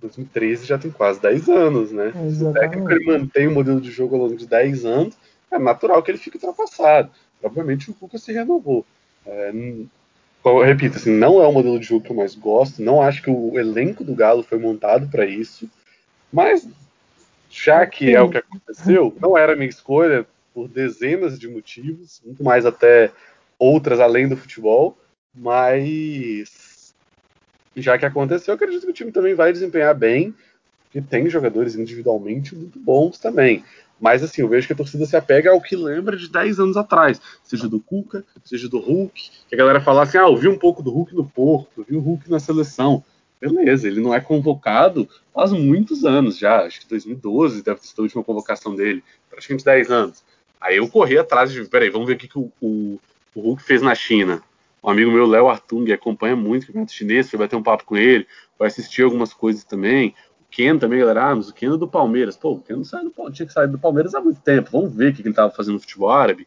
2013 0.00 0.66
já 0.66 0.76
tem 0.76 0.90
quase 0.90 1.20
10 1.22 1.48
anos, 1.48 1.92
né? 1.92 2.08
Exatamente. 2.08 2.36
Se 2.36 2.44
o 2.44 2.52
técnico 2.52 3.06
mantém 3.06 3.46
o 3.46 3.54
modelo 3.54 3.80
de 3.80 3.90
jogo 3.90 4.16
ao 4.16 4.22
longo 4.22 4.36
de 4.36 4.46
10 4.46 4.84
anos, 4.84 5.16
é 5.50 5.58
natural 5.58 6.02
que 6.02 6.10
ele 6.10 6.18
fique 6.18 6.36
ultrapassado. 6.36 7.10
Obviamente 7.42 7.90
o 7.90 7.94
Cuca 7.94 8.18
se 8.18 8.32
renovou. 8.32 8.84
É, 9.24 9.52
eu 10.44 10.62
repito, 10.62 10.96
assim, 10.96 11.10
não 11.10 11.42
é 11.42 11.46
o 11.46 11.52
modelo 11.52 11.78
de 11.78 11.86
jogo 11.86 12.04
que 12.04 12.10
eu 12.10 12.16
mais 12.16 12.34
gosto, 12.34 12.82
não 12.82 13.02
acho 13.02 13.22
que 13.22 13.30
o 13.30 13.58
elenco 13.58 14.02
do 14.02 14.14
Galo 14.14 14.42
foi 14.42 14.58
montado 14.58 15.08
para 15.08 15.26
isso, 15.26 15.68
mas 16.32 16.66
já 17.50 17.86
que 17.86 18.14
é 18.14 18.22
o 18.22 18.30
que 18.30 18.38
aconteceu, 18.38 19.14
não 19.20 19.36
era 19.36 19.56
minha 19.56 19.68
escolha 19.68 20.26
por 20.54 20.68
dezenas 20.68 21.38
de 21.38 21.48
motivos, 21.48 22.20
muito 22.24 22.42
mais 22.42 22.64
até 22.64 23.10
outras 23.58 24.00
além 24.00 24.28
do 24.28 24.36
futebol, 24.36 24.96
mas 25.34 26.94
já 27.76 27.98
que 27.98 28.06
aconteceu, 28.06 28.52
eu 28.52 28.56
acredito 28.56 28.84
que 28.84 28.90
o 28.90 28.94
time 28.94 29.12
também 29.12 29.34
vai 29.34 29.52
desempenhar 29.52 29.94
bem, 29.94 30.34
porque 30.84 31.00
tem 31.00 31.28
jogadores 31.28 31.76
individualmente 31.76 32.54
muito 32.54 32.78
bons 32.78 33.18
também. 33.18 33.64
Mas 34.00 34.22
assim, 34.22 34.42
eu 34.42 34.48
vejo 34.48 34.66
que 34.66 34.72
a 34.72 34.76
torcida 34.76 35.04
se 35.04 35.16
apega 35.16 35.50
ao 35.50 35.60
que 35.60 35.76
lembra 35.76 36.16
de 36.16 36.28
10 36.28 36.58
anos 36.58 36.76
atrás, 36.76 37.20
seja 37.44 37.68
do 37.68 37.78
Cuca, 37.78 38.24
seja 38.44 38.68
do 38.68 38.78
Hulk, 38.78 39.30
que 39.48 39.54
a 39.54 39.58
galera 39.58 39.80
fala 39.80 40.02
assim: 40.02 40.18
ah, 40.18 40.22
eu 40.22 40.36
vi 40.36 40.48
um 40.48 40.58
pouco 40.58 40.82
do 40.82 40.90
Hulk 40.90 41.14
no 41.14 41.24
Porto, 41.24 41.84
vi 41.88 41.96
o 41.96 42.00
Hulk 42.00 42.30
na 42.30 42.40
seleção. 42.40 43.04
Beleza, 43.40 43.88
ele 43.88 44.00
não 44.00 44.14
é 44.14 44.20
convocado 44.20 45.08
faz 45.40 45.52
muitos 45.52 46.04
anos 46.04 46.36
já, 46.36 46.66
acho 46.66 46.80
que 46.80 46.88
2012 46.88 47.62
deve 47.62 47.80
ser 47.80 47.94
a 47.98 48.02
última 48.02 48.22
convocação 48.22 48.74
dele, 48.74 49.02
praticamente 49.30 49.64
10 49.64 49.90
anos. 49.90 50.24
Aí 50.60 50.76
eu 50.76 50.88
corri 50.88 51.16
atrás 51.16 51.50
de, 51.50 51.64
peraí, 51.64 51.88
vamos 51.88 52.06
ver 52.06 52.14
o 52.14 52.18
que, 52.18 52.28
que 52.28 52.38
o, 52.38 52.52
o, 52.60 53.00
o 53.34 53.40
Hulk 53.40 53.62
fez 53.62 53.80
na 53.80 53.94
China. 53.94 54.42
Um 54.82 54.90
amigo 54.90 55.10
meu, 55.10 55.26
Léo 55.26 55.48
Artung, 55.48 55.90
acompanha 55.92 56.36
muito 56.36 56.64
o 56.64 56.66
campeonato 56.66 56.92
chinês, 56.92 57.30
foi 57.30 57.38
bater 57.38 57.56
um 57.56 57.62
papo 57.62 57.84
com 57.84 57.96
ele, 57.96 58.26
vai 58.58 58.68
assistir 58.68 59.02
algumas 59.02 59.32
coisas 59.32 59.64
também. 59.64 60.14
Ken 60.50 60.78
também, 60.78 60.98
galera, 60.98 61.30
ah, 61.30 61.34
mas 61.34 61.48
o 61.48 61.54
Ken 61.54 61.74
é 61.74 61.76
do 61.76 61.88
Palmeiras. 61.88 62.36
Pô, 62.36 62.54
o 62.54 62.64
não 62.70 62.84
sai 62.84 63.04
do, 63.04 63.12
tinha 63.30 63.46
que 63.46 63.52
sair 63.52 63.68
do 63.68 63.78
Palmeiras 63.78 64.14
há 64.14 64.20
muito 64.20 64.40
tempo, 64.40 64.70
vamos 64.72 64.94
ver 64.94 65.12
o 65.12 65.14
que, 65.14 65.22
ele 65.22 65.30
estava 65.30 65.50
fazendo 65.50 65.74
no 65.74 65.80
futebol 65.80 66.10
árabe. 66.10 66.46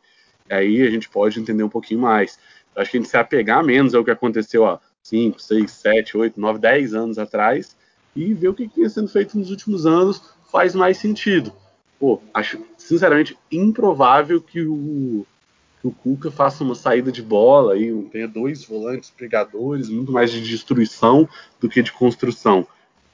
Aí 0.50 0.82
a 0.82 0.90
gente 0.90 1.10
pode 1.10 1.40
entender 1.40 1.64
um 1.64 1.70
pouquinho 1.70 2.02
mais. 2.02 2.38
Eu 2.76 2.82
acho 2.82 2.92
que 2.92 2.98
a 2.98 3.00
gente 3.00 3.10
se 3.10 3.18
apegar 3.18 3.64
menos 3.64 3.96
ao 3.96 4.04
que 4.04 4.12
aconteceu 4.12 4.66
há 4.66 4.80
5, 5.02 5.42
6, 5.42 5.72
7, 5.72 6.18
8, 6.18 6.40
9, 6.40 6.60
10 6.60 6.94
anos 6.94 7.18
atrás 7.18 7.78
e 8.16 8.34
ver 8.34 8.50
o 8.50 8.54
que 8.54 8.68
vinha 8.68 8.90
sendo 8.90 9.08
feito 9.08 9.38
nos 9.38 9.50
últimos 9.50 9.86
anos 9.86 10.22
faz 10.52 10.76
mais 10.76 10.98
sentido. 10.98 11.54
Pô, 12.00 12.22
acho 12.34 12.60
sinceramente 12.78 13.38
improvável 13.52 14.42
que 14.42 14.62
o 14.62 15.26
que 15.84 15.88
o 15.88 15.92
Cuca 15.92 16.32
faça 16.32 16.64
uma 16.64 16.76
saída 16.76 17.12
de 17.12 17.22
bola 17.22 17.78
e 17.78 17.92
tenha 18.04 18.26
dois 18.26 18.64
volantes 18.64 19.10
pregadores, 19.10 19.90
muito 19.90 20.14
mais 20.14 20.32
de 20.32 20.40
destruição 20.40 21.28
do 21.60 21.68
que 21.68 21.84
de 21.84 21.92
construção. 21.92 22.66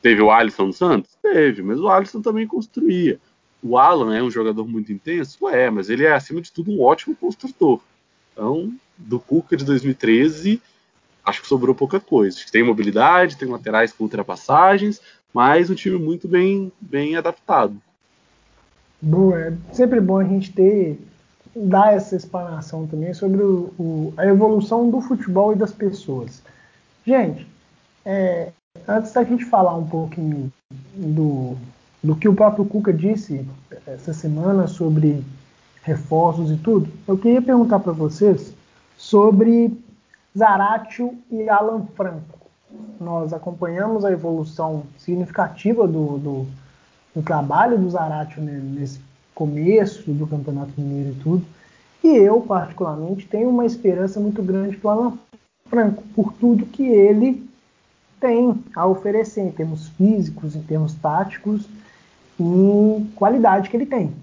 Teve 0.01 0.21
o 0.21 0.31
Alisson 0.31 0.67
no 0.67 0.73
Santos? 0.73 1.11
Teve, 1.21 1.61
mas 1.61 1.79
o 1.79 1.89
Alisson 1.89 2.21
também 2.21 2.47
construía. 2.47 3.19
O 3.61 3.77
Alan 3.77 4.15
é 4.15 4.23
um 4.23 4.31
jogador 4.31 4.67
muito 4.67 4.91
intenso? 4.91 5.47
É, 5.49 5.69
mas 5.69 5.89
ele 5.89 6.05
é, 6.05 6.13
acima 6.13 6.41
de 6.41 6.51
tudo, 6.51 6.71
um 6.71 6.81
ótimo 6.81 7.15
construtor. 7.15 7.81
Então, 8.31 8.73
do 8.97 9.19
Cuca 9.19 9.57
de 9.57 9.65
2013, 9.65 10.61
acho 11.25 11.41
que 11.41 11.47
sobrou 11.47 11.75
pouca 11.75 11.99
coisa. 11.99 12.39
Tem 12.51 12.63
mobilidade, 12.63 13.37
tem 13.37 13.49
laterais 13.49 13.91
com 13.91 14.05
ultrapassagens, 14.05 15.01
mas 15.33 15.69
um 15.69 15.75
time 15.75 15.97
muito 15.97 16.27
bem, 16.27 16.71
bem 16.79 17.17
adaptado. 17.17 17.75
Bom, 19.01 19.35
é 19.35 19.53
sempre 19.73 19.99
bom 19.99 20.17
a 20.17 20.23
gente 20.23 20.51
ter 20.51 20.97
dar 21.55 21.93
essa 21.93 22.15
explanação 22.15 22.87
também 22.87 23.13
sobre 23.13 23.41
o, 23.41 23.73
o, 23.77 24.13
a 24.15 24.25
evolução 24.25 24.89
do 24.89 25.01
futebol 25.01 25.53
e 25.53 25.57
das 25.57 25.71
pessoas. 25.71 26.41
Gente, 27.05 27.47
é, 28.05 28.51
antes 28.89 29.11
da 29.11 29.23
gente 29.23 29.45
falar 29.45 29.75
um 29.75 29.85
pouquinho 29.85 30.51
do, 30.95 31.55
do 32.03 32.15
que 32.15 32.27
o 32.27 32.33
próprio 32.33 32.65
Cuca 32.65 32.91
disse 32.91 33.45
essa 33.85 34.13
semana 34.13 34.67
sobre 34.67 35.23
reforços 35.83 36.51
e 36.51 36.57
tudo, 36.57 36.89
eu 37.07 37.17
queria 37.17 37.41
perguntar 37.41 37.79
para 37.79 37.93
vocês 37.93 38.51
sobre 38.97 39.79
Zaratio 40.37 41.13
e 41.31 41.47
Alan 41.47 41.85
Franco. 41.95 42.39
Nós 42.99 43.31
acompanhamos 43.31 44.03
a 44.03 44.11
evolução 44.11 44.83
significativa 44.97 45.87
do, 45.87 46.17
do, 46.17 46.47
do 47.15 47.21
trabalho 47.21 47.77
do 47.77 47.89
Zaratio 47.89 48.41
nesse 48.41 48.99
começo 49.33 50.11
do 50.11 50.27
Campeonato 50.27 50.71
Mineiro 50.77 51.11
e 51.11 51.23
tudo. 51.23 51.45
E 52.03 52.07
eu, 52.07 52.41
particularmente, 52.41 53.27
tenho 53.27 53.49
uma 53.49 53.65
esperança 53.65 54.19
muito 54.19 54.41
grande 54.41 54.77
para 54.77 54.87
o 54.87 54.91
Alan 54.91 55.17
Franco, 55.69 56.03
por 56.15 56.33
tudo 56.33 56.65
que 56.65 56.83
ele 56.83 57.48
tem 58.19 58.63
a 58.75 58.85
oferecer 58.85 59.41
em 59.41 59.51
termos 59.51 59.89
físicos, 59.89 60.55
em 60.55 60.61
termos 60.61 60.93
táticos, 60.95 61.67
em 62.39 63.11
qualidade 63.15 63.69
que 63.69 63.77
ele 63.77 63.85
tem. 63.85 64.13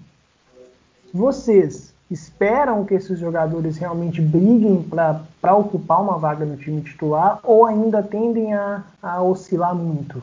Vocês 1.13 1.93
esperam 2.09 2.85
que 2.85 2.93
esses 2.93 3.19
jogadores 3.19 3.77
realmente 3.77 4.21
briguem 4.21 4.81
para 4.81 5.55
ocupar 5.55 6.01
uma 6.01 6.17
vaga 6.17 6.45
no 6.45 6.57
time 6.57 6.81
titular 6.81 7.39
ou 7.43 7.65
ainda 7.65 8.01
tendem 8.01 8.53
a, 8.53 8.83
a 9.01 9.21
oscilar 9.21 9.75
muito? 9.75 10.21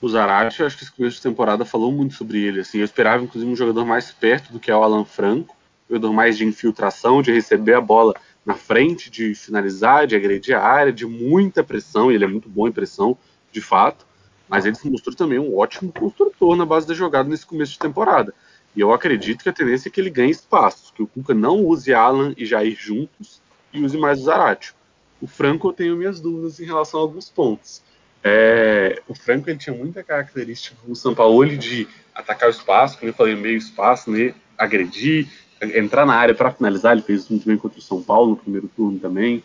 O 0.00 0.08
Zarate, 0.08 0.62
acho 0.62 0.76
que 0.78 0.84
esse 0.84 0.92
começo 0.92 1.16
de 1.16 1.22
temporada 1.22 1.64
falou 1.64 1.90
muito 1.90 2.14
sobre 2.14 2.38
ele. 2.38 2.60
Assim, 2.60 2.78
eu 2.78 2.84
esperava, 2.84 3.24
inclusive, 3.24 3.50
um 3.50 3.56
jogador 3.56 3.84
mais 3.84 4.12
perto 4.12 4.52
do 4.52 4.60
que 4.60 4.70
é 4.70 4.76
o 4.76 4.82
Alan 4.82 5.04
Franco, 5.04 5.56
um 5.88 5.94
jogador 5.94 6.12
mais 6.12 6.38
de 6.38 6.44
infiltração, 6.44 7.20
de 7.20 7.32
receber 7.32 7.74
a 7.74 7.80
bola 7.80 8.14
na 8.44 8.54
frente, 8.54 9.10
de 9.10 9.34
finalizar, 9.34 10.06
de 10.06 10.16
agredir 10.16 10.56
a 10.56 10.62
área, 10.62 10.92
de 10.92 11.06
muita 11.06 11.62
pressão. 11.62 12.10
E 12.10 12.14
ele 12.14 12.24
é 12.24 12.28
muito 12.28 12.48
bom 12.48 12.66
em 12.66 12.72
pressão, 12.72 13.16
de 13.52 13.60
fato. 13.60 14.06
Mas 14.48 14.64
ele 14.64 14.74
se 14.74 14.88
mostrou 14.88 15.14
também 15.14 15.38
um 15.38 15.56
ótimo 15.56 15.92
construtor 15.92 16.56
na 16.56 16.64
base 16.64 16.86
da 16.86 16.94
jogada 16.94 17.28
nesse 17.28 17.46
começo 17.46 17.72
de 17.72 17.78
temporada. 17.78 18.32
E 18.74 18.80
eu 18.80 18.92
acredito 18.92 19.42
que 19.42 19.48
a 19.48 19.52
tendência 19.52 19.88
é 19.88 19.92
que 19.92 20.00
ele 20.00 20.10
ganhe 20.10 20.30
espaço, 20.30 20.92
que 20.94 21.02
o 21.02 21.06
Cuca 21.06 21.34
não 21.34 21.64
use 21.64 21.92
Alan 21.92 22.32
e 22.36 22.46
Jair 22.46 22.76
juntos 22.78 23.40
e 23.72 23.82
use 23.82 23.98
mais 23.98 24.20
o 24.20 24.24
Zarate. 24.24 24.74
O 25.20 25.26
Franco 25.26 25.68
eu 25.68 25.72
tenho 25.72 25.96
minhas 25.96 26.20
dúvidas 26.20 26.60
em 26.60 26.64
relação 26.64 27.00
a 27.00 27.02
alguns 27.02 27.28
pontos. 27.28 27.82
É, 28.22 29.02
o 29.08 29.14
Franco 29.14 29.48
ele 29.48 29.58
tinha 29.58 29.74
muita 29.74 30.02
característica 30.02 30.76
do 30.86 30.94
Sampaoli 30.94 31.56
de 31.56 31.88
atacar 32.14 32.48
o 32.48 32.52
espaço, 32.52 32.98
como 32.98 33.10
eu 33.10 33.14
falei, 33.14 33.34
meio 33.34 33.56
espaço, 33.56 34.10
né, 34.10 34.34
agredir, 34.56 35.28
entrar 35.62 36.06
na 36.06 36.14
área 36.14 36.34
para 36.34 36.50
finalizar. 36.50 36.92
Ele 36.92 37.02
fez 37.02 37.28
muito 37.28 37.46
bem 37.46 37.56
contra 37.56 37.78
o 37.78 37.82
São 37.82 38.02
Paulo 38.02 38.30
no 38.30 38.36
primeiro 38.36 38.68
turno 38.68 38.98
também, 38.98 39.42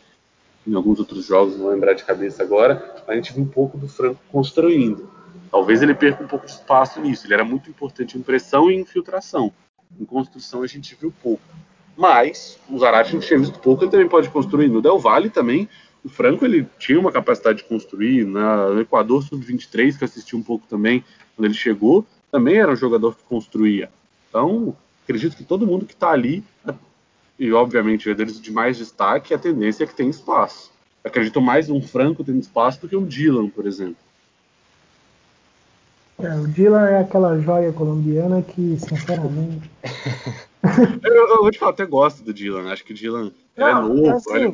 em 0.66 0.74
alguns 0.76 1.00
outros 1.00 1.26
jogos, 1.26 1.56
não 1.56 1.64
vou 1.64 1.72
lembrar 1.72 1.94
de 1.94 2.04
cabeça 2.04 2.42
agora. 2.42 3.04
A 3.08 3.16
gente 3.16 3.34
viu 3.34 3.44
um 3.44 3.48
pouco 3.48 3.78
do 3.78 3.88
Franco 3.88 4.20
construindo. 4.32 5.10
Talvez 5.52 5.82
ele 5.82 5.94
perca 5.94 6.24
um 6.24 6.28
pouco 6.28 6.46
de 6.46 6.52
espaço 6.54 7.00
nisso. 7.02 7.28
Ele 7.28 7.34
era 7.34 7.44
muito 7.44 7.70
importante 7.70 8.18
em 8.18 8.22
pressão 8.22 8.72
e 8.72 8.76
infiltração. 8.76 9.52
Em 10.00 10.06
construção 10.06 10.64
a 10.64 10.68
gente 10.68 10.98
viu 11.00 11.14
pouco. 11.22 11.44
Mas 11.96 12.58
o 12.70 12.80
Zarate 12.80 13.10
a 13.10 13.12
gente 13.12 13.28
tinha 13.28 13.40
visto 13.40 13.60
pouco, 13.60 13.84
ele 13.84 13.92
também 13.92 14.08
pode 14.08 14.30
construir. 14.30 14.68
No 14.68 14.82
Del 14.82 14.98
Valle 14.98 15.30
também 15.30 15.70
o 16.04 16.10
Franco 16.10 16.44
ele 16.44 16.68
tinha 16.78 17.00
uma 17.00 17.12
capacidade 17.12 17.60
de 17.60 17.64
construir. 17.64 18.26
Na, 18.26 18.70
no 18.70 18.82
Equador 18.82 19.24
Sub-23, 19.24 19.98
que 19.98 20.04
assisti 20.04 20.36
um 20.36 20.44
pouco 20.44 20.68
também, 20.68 21.04
quando 21.36 21.46
ele 21.46 21.54
chegou, 21.54 22.06
também 22.32 22.58
era 22.58 22.72
um 22.72 22.76
jogador 22.76 23.16
que 23.16 23.24
construía. 23.24 23.90
Então, 24.30 24.76
acredito 25.04 25.36
que 25.36 25.44
todo 25.44 25.68
mundo 25.68 25.86
que 25.86 25.94
está 25.94 26.10
ali, 26.10 26.44
e 27.38 27.52
obviamente 27.52 28.06
jogadores 28.06 28.40
de 28.42 28.52
mais 28.52 28.78
destaque, 28.78 29.34
a 29.34 29.40
tendência 29.40 29.84
é 29.84 29.88
que 29.88 29.96
tem 29.96 30.10
espaço. 30.10 30.72
Acredito 31.04 31.42
mais 31.42 31.70
um 31.70 31.82
Franco 31.82 32.24
tendo 32.24 32.40
espaço 32.40 32.82
do 32.82 32.88
que 32.88 32.96
um 32.96 33.06
Dylan, 33.06 33.50
por 33.50 33.66
exemplo. 33.66 33.98
É, 36.20 36.34
o 36.36 36.48
Dylan 36.48 36.88
é 36.88 37.00
aquela 37.02 37.38
joia 37.40 37.74
colombiana 37.74 38.42
que, 38.42 38.78
sinceramente. 38.80 39.70
eu, 41.04 41.14
eu, 41.14 41.42
vou 41.42 41.52
te 41.52 41.60
falar, 41.60 41.72
até 41.72 41.86
gosto 41.86 42.24
do 42.24 42.34
Dylan. 42.34 42.72
Acho 42.72 42.86
que 42.86 42.94
o 42.94 42.96
Dylan 42.96 43.32
Não, 43.58 43.68
é 43.68 43.74
novo. 43.74 44.16
Assim, 44.16 44.32
olha... 44.32 44.52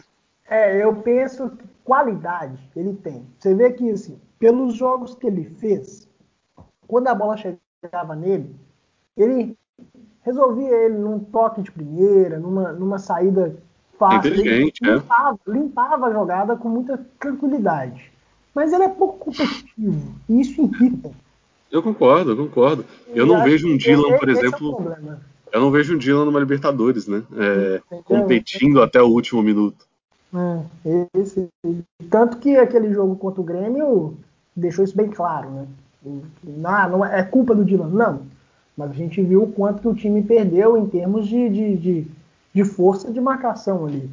É, 0.49 0.83
eu 0.83 0.95
penso 0.95 1.51
que 1.51 1.67
qualidade 1.83 2.57
ele 2.75 2.93
tem. 2.93 3.27
Você 3.37 3.53
vê 3.53 3.71
que, 3.71 3.91
assim, 3.91 4.19
pelos 4.39 4.73
jogos 4.73 5.13
que 5.13 5.27
ele 5.27 5.43
fez, 5.59 6.07
quando 6.87 7.07
a 7.07 7.13
bola 7.13 7.37
chegava 7.37 8.15
nele, 8.15 8.55
ele 9.15 9.55
resolvia 10.24 10.76
ele 10.86 10.97
num 10.97 11.20
toque 11.20 11.61
de 11.61 11.72
primeira, 11.72 12.39
numa, 12.39 12.72
numa 12.74 12.99
saída 12.99 13.55
fácil. 13.97 14.32
Inteligente, 14.32 14.80
ele 14.84 14.93
limpava, 14.93 15.39
é. 15.47 15.51
limpava 15.51 16.05
a 16.07 16.11
jogada 16.11 16.55
com 16.55 16.70
muita 16.70 16.99
tranquilidade. 17.20 18.11
Mas 18.53 18.74
ele 18.74 18.84
é 18.84 18.89
pouco 18.89 19.26
competitivo. 19.26 20.15
E 20.28 20.41
isso 20.41 20.61
irrita. 20.61 21.11
Eu 21.72 21.84
concordo, 21.84 22.32
eu 22.32 22.38
concordo. 22.38 22.86
Eu 23.13 23.26
não 23.26 23.43
vejo 23.43 23.67
um 23.67 23.78
Dylan, 23.78 24.17
por 24.17 24.28
exemplo. 24.28 24.91
É 24.91 25.57
eu 25.57 25.61
não 25.61 25.72
vejo 25.72 25.95
um 25.95 25.97
Dylan 25.97 26.26
numa 26.26 26.39
Libertadores, 26.39 27.07
né? 27.07 27.24
É, 27.38 27.82
competindo 28.03 28.82
até 28.82 29.01
o 29.01 29.07
último 29.07 29.43
minuto. 29.43 29.88
É, 30.86 31.07
esse, 31.20 31.47
tanto 32.09 32.38
que 32.38 32.55
aquele 32.57 32.93
jogo 32.93 33.15
contra 33.15 33.41
o 33.41 33.43
Grêmio 33.43 34.17
deixou 34.55 34.84
isso 34.84 34.95
bem 34.95 35.09
claro, 35.09 35.49
né? 35.49 35.67
Não, 36.43 36.89
não 36.89 37.05
é 37.05 37.24
culpa 37.24 37.53
do 37.53 37.65
Dylan, 37.65 37.89
não. 37.89 38.22
Mas 38.80 38.91
a 38.91 38.93
gente 38.93 39.21
viu 39.21 39.43
o 39.43 39.51
quanto 39.51 39.82
que 39.82 39.88
o 39.88 39.93
time 39.93 40.23
perdeu 40.23 40.77
em 40.77 40.88
termos 40.88 41.27
de, 41.27 41.49
de, 41.49 41.75
de, 41.75 42.07
de 42.53 42.63
força 42.63 43.11
de 43.11 43.19
marcação 43.19 43.86
ali. 43.86 44.09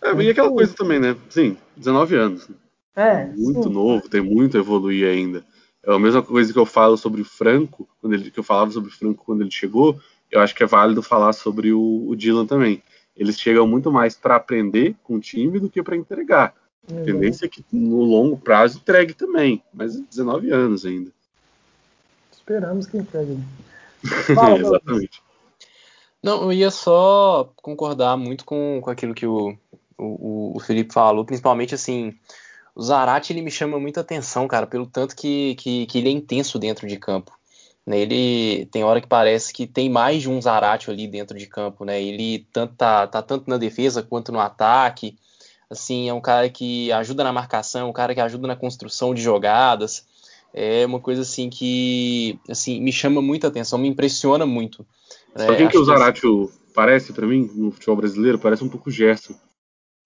É, 0.00 0.14
e 0.14 0.30
aquela 0.30 0.50
coisa 0.50 0.74
também, 0.74 0.98
né? 0.98 1.14
Sim, 1.28 1.56
19 1.76 2.16
anos. 2.16 2.48
É. 2.96 3.26
Muito 3.36 3.64
sim. 3.64 3.68
novo, 3.68 4.08
tem 4.08 4.20
muito 4.20 4.56
a 4.56 4.60
evoluir 4.60 5.06
ainda. 5.06 5.44
É 5.84 5.94
a 5.94 5.98
mesma 5.98 6.22
coisa 6.22 6.52
que 6.52 6.58
eu 6.58 6.66
falo 6.66 6.96
sobre 6.96 7.20
o 7.20 7.24
Franco, 7.24 7.88
quando 8.00 8.14
ele, 8.14 8.30
que 8.30 8.40
eu 8.40 8.44
falava 8.44 8.70
sobre 8.70 8.88
o 8.88 8.92
Franco 8.92 9.24
quando 9.24 9.42
ele 9.42 9.50
chegou, 9.50 10.00
eu 10.30 10.40
acho 10.40 10.54
que 10.54 10.62
é 10.62 10.66
válido 10.66 11.02
falar 11.02 11.32
sobre 11.32 11.72
o, 11.72 12.06
o 12.08 12.16
Dylan 12.16 12.46
também 12.46 12.82
eles 13.18 13.38
chegam 13.38 13.66
muito 13.66 13.90
mais 13.90 14.16
para 14.16 14.36
aprender 14.36 14.94
com 15.02 15.16
o 15.16 15.20
time 15.20 15.58
do 15.58 15.68
que 15.68 15.82
para 15.82 15.96
entregar. 15.96 16.54
A 16.88 17.02
tendência 17.02 17.44
é 17.44 17.48
que 17.48 17.62
no 17.70 18.02
longo 18.02 18.38
prazo 18.38 18.78
entregue 18.78 19.12
também, 19.12 19.62
mas 19.74 20.00
19 20.00 20.50
anos 20.50 20.86
ainda. 20.86 21.10
Esperamos 22.32 22.86
que 22.86 22.96
entregue. 22.96 23.36
Fala, 24.34 24.58
Exatamente. 24.60 25.22
Não, 26.22 26.42
eu 26.42 26.52
ia 26.52 26.70
só 26.70 27.52
concordar 27.56 28.16
muito 28.16 28.44
com, 28.44 28.80
com 28.82 28.90
aquilo 28.90 29.14
que 29.14 29.26
o, 29.26 29.56
o, 29.96 30.56
o 30.56 30.60
Felipe 30.60 30.92
falou, 30.92 31.24
principalmente 31.24 31.74
assim, 31.74 32.12
o 32.74 32.82
Zarate 32.82 33.32
ele 33.32 33.42
me 33.42 33.50
chama 33.50 33.78
muita 33.78 34.00
atenção, 34.00 34.46
cara, 34.48 34.66
pelo 34.66 34.86
tanto 34.86 35.14
que, 35.14 35.54
que, 35.56 35.86
que 35.86 35.98
ele 35.98 36.08
é 36.08 36.12
intenso 36.12 36.58
dentro 36.58 36.86
de 36.86 36.96
campo. 36.96 37.38
Né? 37.88 38.00
Ele 38.00 38.66
tem 38.66 38.84
hora 38.84 39.00
que 39.00 39.06
parece 39.06 39.52
que 39.52 39.66
tem 39.66 39.88
mais 39.88 40.22
de 40.22 40.28
um 40.28 40.40
Zaratio 40.42 40.92
ali 40.92 41.08
dentro 41.08 41.38
de 41.38 41.46
campo, 41.46 41.86
né? 41.86 42.02
Ele 42.02 42.46
tanto 42.52 42.74
tá, 42.74 43.06
tá 43.06 43.22
tanto 43.22 43.48
na 43.48 43.56
defesa 43.56 44.02
quanto 44.02 44.30
no 44.30 44.38
ataque. 44.38 45.16
Assim, 45.70 46.08
é 46.08 46.12
um 46.12 46.20
cara 46.20 46.50
que 46.50 46.92
ajuda 46.92 47.24
na 47.24 47.32
marcação, 47.32 47.88
um 47.88 47.92
cara 47.92 48.14
que 48.14 48.20
ajuda 48.20 48.46
na 48.46 48.54
construção 48.54 49.14
de 49.14 49.22
jogadas. 49.22 50.06
É 50.52 50.86
uma 50.86 51.00
coisa 51.00 51.22
assim 51.22 51.50
que 51.50 52.38
assim 52.48 52.80
me 52.80 52.92
chama 52.92 53.20
muita 53.20 53.48
atenção, 53.48 53.78
me 53.78 53.88
impressiona 53.88 54.46
muito. 54.46 54.86
Né? 55.34 55.46
Sabe 55.46 55.58
quem 55.58 55.68
que 55.68 55.78
o 55.78 55.84
Zaratio 55.84 56.50
parece 56.74 57.12
para 57.12 57.26
mim 57.26 57.50
no 57.54 57.70
futebol 57.70 57.96
brasileiro? 57.96 58.38
Parece 58.38 58.64
um 58.64 58.68
pouco 58.68 58.88
o 58.88 58.92
Gerson. 58.92 59.34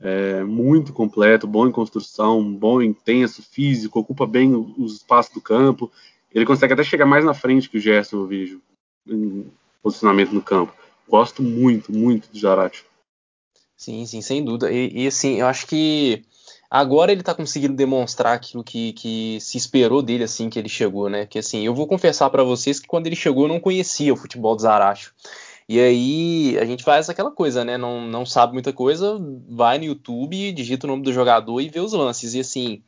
É 0.01 0.43
muito 0.43 0.93
completo, 0.93 1.47
bom 1.47 1.67
em 1.67 1.73
construção, 1.73 2.53
bom, 2.53 2.83
intenso, 2.83 3.41
físico, 3.41 4.01
ocupa 4.01 4.27
bem 4.27 4.53
os 4.77 4.97
espaços 4.97 5.33
do 5.33 5.41
campo. 5.41 5.91
Ele 6.35 6.45
consegue 6.45 6.73
até 6.73 6.83
chegar 6.83 7.07
mais 7.07 7.25
na 7.25 7.35
frente 7.35 7.71
que 7.71 7.79
o 7.79 7.81
Gerson, 7.81 8.17
eu 8.17 8.27
vejo, 8.27 8.61
em 9.07 9.47
posicionamento 9.81 10.33
no 10.33 10.43
campo. 10.43 10.75
Gosto 11.09 11.43
muito, 11.43 11.93
muito 11.93 12.29
do 12.33 12.39
Jarate. 12.39 12.85
Sim, 13.77 14.07
sim, 14.07 14.23
sem 14.23 14.45
dúvida. 14.45 14.73
E, 14.73 15.05
e, 15.05 15.07
assim, 15.07 15.41
eu 15.41 15.47
acho 15.47 15.67
que 15.67 16.25
agora 16.75 17.13
ele 17.13 17.21
está 17.21 17.35
conseguindo 17.35 17.75
demonstrar 17.75 18.33
aquilo 18.35 18.65
que, 18.65 18.95
que, 18.95 19.39
se 19.43 19.59
esperou 19.59 20.01
dele 20.01 20.25
assim 20.25 20.49
que 20.49 20.59
ele 20.59 20.71
chegou, 20.71 21.11
né? 21.11 21.27
Que 21.27 21.39
assim, 21.39 21.67
eu 21.67 21.75
vou 21.75 21.87
confessar 21.87 22.31
para 22.31 22.43
vocês 22.43 22.81
que 22.81 22.87
quando 22.87 23.07
ele 23.07 23.15
chegou 23.15 23.45
eu 23.45 23.49
não 23.49 23.61
conhecia 23.61 24.11
o 24.11 24.17
futebol 24.17 24.57
do 24.57 24.63
Zaracho. 24.63 25.13
E 25.69 25.79
aí 25.79 26.59
a 26.59 26.65
gente 26.65 26.83
faz 26.83 27.11
aquela 27.11 27.31
coisa, 27.31 27.63
né? 27.63 27.77
Não, 27.77 28.01
não 28.01 28.25
sabe 28.25 28.55
muita 28.55 28.73
coisa, 28.73 29.21
vai 29.51 29.77
no 29.77 29.85
YouTube, 29.85 30.51
digita 30.53 30.87
o 30.87 30.91
nome 30.91 31.03
do 31.03 31.13
jogador 31.13 31.61
e 31.61 31.69
vê 31.69 31.79
os 31.79 31.93
lances. 31.93 32.33
E 32.33 32.41
assim, 32.41 32.83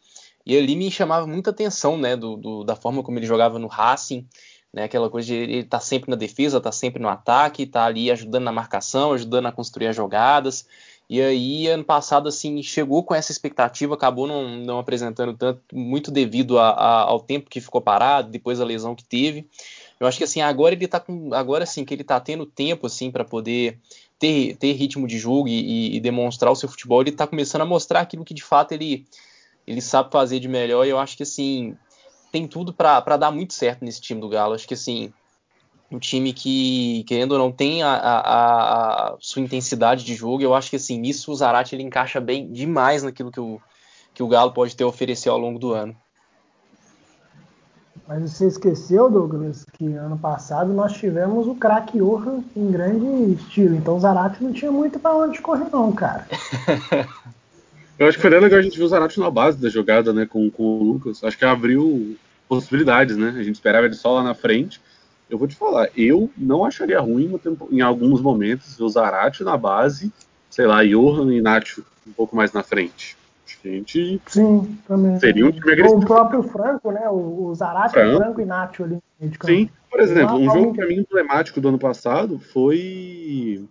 e 0.46 0.56
ali 0.56 0.74
me 0.76 0.90
chamava 0.90 1.26
muita 1.26 1.50
atenção, 1.50 1.98
né? 1.98 2.16
Do, 2.16 2.36
do 2.38 2.64
da 2.64 2.74
forma 2.74 3.02
como 3.02 3.18
ele 3.18 3.26
jogava 3.26 3.58
no 3.58 3.66
Racing, 3.66 4.26
né? 4.72 4.84
Aquela 4.84 5.10
coisa 5.10 5.26
de 5.26 5.34
ele 5.34 5.62
tá 5.62 5.78
sempre 5.78 6.10
na 6.10 6.16
defesa, 6.16 6.58
tá 6.58 6.72
sempre 6.72 7.02
no 7.02 7.08
ataque, 7.10 7.66
tá 7.66 7.84
ali 7.84 8.10
ajudando 8.10 8.44
na 8.44 8.52
marcação, 8.52 9.12
ajudando 9.12 9.44
a 9.46 9.52
construir 9.52 9.88
as 9.88 9.96
jogadas. 9.96 10.66
E 11.08 11.20
aí, 11.20 11.66
ano 11.68 11.84
passado, 11.84 12.28
assim, 12.28 12.62
chegou 12.62 13.04
com 13.04 13.14
essa 13.14 13.30
expectativa, 13.30 13.94
acabou 13.94 14.26
não, 14.26 14.56
não 14.56 14.78
apresentando 14.78 15.36
tanto, 15.36 15.60
muito 15.72 16.10
devido 16.10 16.58
a, 16.58 16.70
a, 16.70 17.00
ao 17.02 17.20
tempo 17.20 17.50
que 17.50 17.60
ficou 17.60 17.80
parado, 17.80 18.30
depois 18.30 18.58
da 18.58 18.64
lesão 18.64 18.94
que 18.94 19.04
teve. 19.04 19.46
Eu 20.00 20.06
acho 20.06 20.18
que 20.18 20.24
assim, 20.24 20.40
agora 20.40 20.74
ele 20.74 20.88
tá 20.88 20.98
com. 20.98 21.32
Agora 21.34 21.66
sim, 21.66 21.84
que 21.84 21.94
ele 21.94 22.04
tá 22.04 22.18
tendo 22.20 22.46
tempo, 22.46 22.86
assim, 22.86 23.10
para 23.10 23.24
poder 23.24 23.78
ter, 24.18 24.56
ter 24.56 24.72
ritmo 24.72 25.06
de 25.06 25.18
jogo 25.18 25.46
e, 25.46 25.96
e, 25.96 26.00
demonstrar 26.00 26.50
o 26.50 26.56
seu 26.56 26.68
futebol, 26.68 27.02
ele 27.02 27.12
tá 27.12 27.26
começando 27.26 27.62
a 27.62 27.66
mostrar 27.66 28.00
aquilo 28.00 28.24
que 28.24 28.34
de 28.34 28.42
fato 28.42 28.72
ele, 28.72 29.06
ele 29.66 29.80
sabe 29.80 30.10
fazer 30.10 30.40
de 30.40 30.48
melhor. 30.48 30.86
E 30.86 30.90
eu 30.90 30.98
acho 30.98 31.16
que 31.16 31.22
assim, 31.22 31.76
tem 32.32 32.48
tudo 32.48 32.72
para 32.72 33.16
dar 33.16 33.30
muito 33.30 33.54
certo 33.54 33.84
nesse 33.84 34.00
time 34.00 34.20
do 34.20 34.28
Galo. 34.28 34.54
Acho 34.54 34.66
que 34.66 34.74
assim, 34.74 35.12
um 35.94 35.98
time 35.98 36.32
que, 36.32 37.04
querendo 37.06 37.32
ou 37.32 37.38
não, 37.38 37.52
tem 37.52 37.82
a, 37.82 37.94
a, 37.94 38.18
a, 38.20 39.16
sua 39.20 39.40
intensidade 39.40 40.04
de 40.04 40.14
jogo. 40.14 40.42
Eu 40.42 40.54
acho 40.54 40.70
que 40.70 40.76
assim, 40.76 40.98
nisso 40.98 41.30
o 41.30 41.34
Zarate 41.34 41.74
ele 41.74 41.82
encaixa 41.82 42.20
bem 42.20 42.50
demais 42.50 43.02
naquilo 43.02 43.30
que 43.30 43.40
o, 43.40 43.60
que 44.12 44.22
o 44.22 44.28
Galo 44.28 44.52
pode 44.52 44.74
ter 44.74 44.84
a 44.84 44.88
oferecer 44.88 45.28
ao 45.28 45.38
longo 45.38 45.58
do 45.58 45.72
ano. 45.72 45.94
Mas 48.06 48.32
você 48.32 48.46
esqueceu, 48.48 49.10
Douglas, 49.10 49.64
que 49.72 49.86
ano 49.94 50.18
passado 50.18 50.72
nós 50.74 50.92
tivemos 50.92 51.46
o 51.46 51.54
craque 51.54 51.98
Johan 51.98 52.42
em 52.54 52.70
grande 52.70 53.32
estilo. 53.32 53.76
Então 53.76 53.96
o 53.96 54.00
Zarate 54.00 54.42
não 54.44 54.52
tinha 54.52 54.70
muito 54.70 54.98
para 54.98 55.16
onde 55.16 55.40
correr, 55.40 55.68
não, 55.72 55.90
cara. 55.92 56.26
Eu 57.96 58.08
acho 58.08 58.18
que 58.18 58.22
foi 58.22 58.30
legal 58.30 58.58
a 58.58 58.62
gente 58.62 58.76
ver 58.76 58.84
o 58.84 58.88
Zarate 58.88 59.20
na 59.20 59.30
base 59.30 59.56
da 59.56 59.68
jogada, 59.68 60.12
né, 60.12 60.26
com, 60.26 60.50
com 60.50 60.64
o 60.64 60.82
Lucas. 60.82 61.22
Acho 61.22 61.38
que 61.38 61.44
abriu 61.44 62.16
possibilidades, 62.48 63.16
né? 63.16 63.32
A 63.38 63.42
gente 63.42 63.54
esperava 63.54 63.86
ele 63.86 63.94
só 63.94 64.12
lá 64.12 64.22
na 64.22 64.34
frente 64.34 64.80
eu 65.28 65.38
vou 65.38 65.48
te 65.48 65.56
falar, 65.56 65.88
eu 65.96 66.30
não 66.36 66.64
acharia 66.64 67.00
ruim 67.00 67.38
em 67.70 67.80
alguns 67.80 68.20
momentos 68.20 68.76
ver 68.76 68.84
o 68.84 68.88
Zarate 68.88 69.42
na 69.42 69.56
base, 69.56 70.12
sei 70.50 70.66
lá, 70.66 70.84
Johan 70.84 71.32
e 71.34 71.40
Nacho 71.40 71.84
um 72.06 72.12
pouco 72.12 72.36
mais 72.36 72.52
na 72.52 72.62
frente. 72.62 73.16
Acho 73.46 73.60
que 73.60 73.68
a 73.68 73.72
gente. 73.72 74.20
Sim, 74.26 74.78
também. 74.86 75.18
Seria 75.18 75.46
um 75.46 75.52
time 75.52 75.72
agressivo. 75.72 76.00
O 76.00 76.06
próprio 76.06 76.42
Franco, 76.42 76.90
né? 76.92 77.08
O, 77.08 77.46
o 77.46 77.54
Zarate, 77.54 77.92
Franco. 77.92 78.16
Franco 78.18 78.40
e 78.40 78.44
Nacho 78.44 78.84
ali. 78.84 78.98
Sim, 79.44 79.70
por 79.90 80.00
exemplo, 80.00 80.36
um 80.36 80.44
jogo 80.44 80.74
para 80.74 80.86
mim 80.86 81.04
emblemático 81.08 81.60
do 81.60 81.68
ano 81.68 81.78
passado 81.78 82.38
foi. 82.38 83.66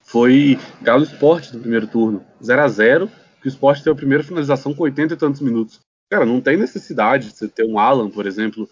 Foi 0.00 0.58
Galo 0.82 1.02
Esporte 1.02 1.54
no 1.54 1.60
primeiro 1.60 1.86
turno. 1.86 2.22
0 2.42 2.62
a 2.62 2.68
0 2.68 3.10
que 3.40 3.48
o 3.48 3.50
Esporte 3.50 3.82
teve 3.82 3.94
a 3.94 3.96
primeira 3.96 4.22
finalização 4.22 4.74
com 4.74 4.82
80 4.82 5.14
e 5.14 5.16
tantos 5.16 5.40
minutos. 5.40 5.80
Cara, 6.10 6.26
não 6.26 6.40
tem 6.40 6.56
necessidade 6.56 7.28
de 7.28 7.36
você 7.36 7.48
ter 7.48 7.64
um 7.64 7.78
Alan, 7.78 8.10
por 8.10 8.26
exemplo, 8.26 8.68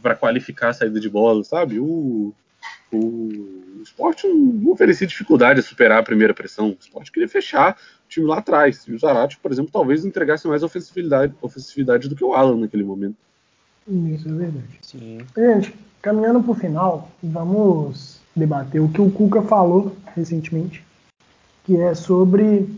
para 0.00 0.16
qualificar 0.16 0.70
a 0.70 0.72
saída 0.72 1.00
de 1.00 1.08
bola, 1.08 1.44
sabe? 1.44 1.78
O, 1.78 2.32
o, 2.92 2.96
o 2.96 3.82
esporte 3.82 4.26
não 4.26 4.72
oferecia 4.72 5.06
dificuldade 5.06 5.60
a 5.60 5.62
superar 5.62 5.98
a 5.98 6.02
primeira 6.02 6.34
pressão. 6.34 6.70
O 6.70 6.76
esporte 6.78 7.12
queria 7.12 7.28
fechar 7.28 7.76
o 8.06 8.08
time 8.08 8.26
lá 8.26 8.38
atrás. 8.38 8.84
E 8.86 8.92
o 8.92 8.98
Zarate, 8.98 9.38
por 9.38 9.52
exemplo, 9.52 9.72
talvez 9.72 10.04
entregasse 10.04 10.46
mais 10.46 10.62
ofensividade, 10.62 11.34
ofensividade 11.40 12.08
do 12.08 12.16
que 12.16 12.24
o 12.24 12.34
Alan 12.34 12.58
naquele 12.58 12.84
momento. 12.84 13.16
Isso 13.86 14.28
é 14.28 14.32
verdade. 14.32 14.78
Sim. 14.82 15.18
Gente, 15.36 15.74
caminhando 16.00 16.42
para 16.42 16.52
o 16.52 16.54
final, 16.54 17.10
vamos 17.22 18.20
debater 18.34 18.80
o 18.80 18.88
que 18.88 19.00
o 19.00 19.10
Cuca 19.10 19.42
falou 19.42 19.94
recentemente, 20.14 20.84
que 21.64 21.76
é 21.76 21.94
sobre 21.94 22.68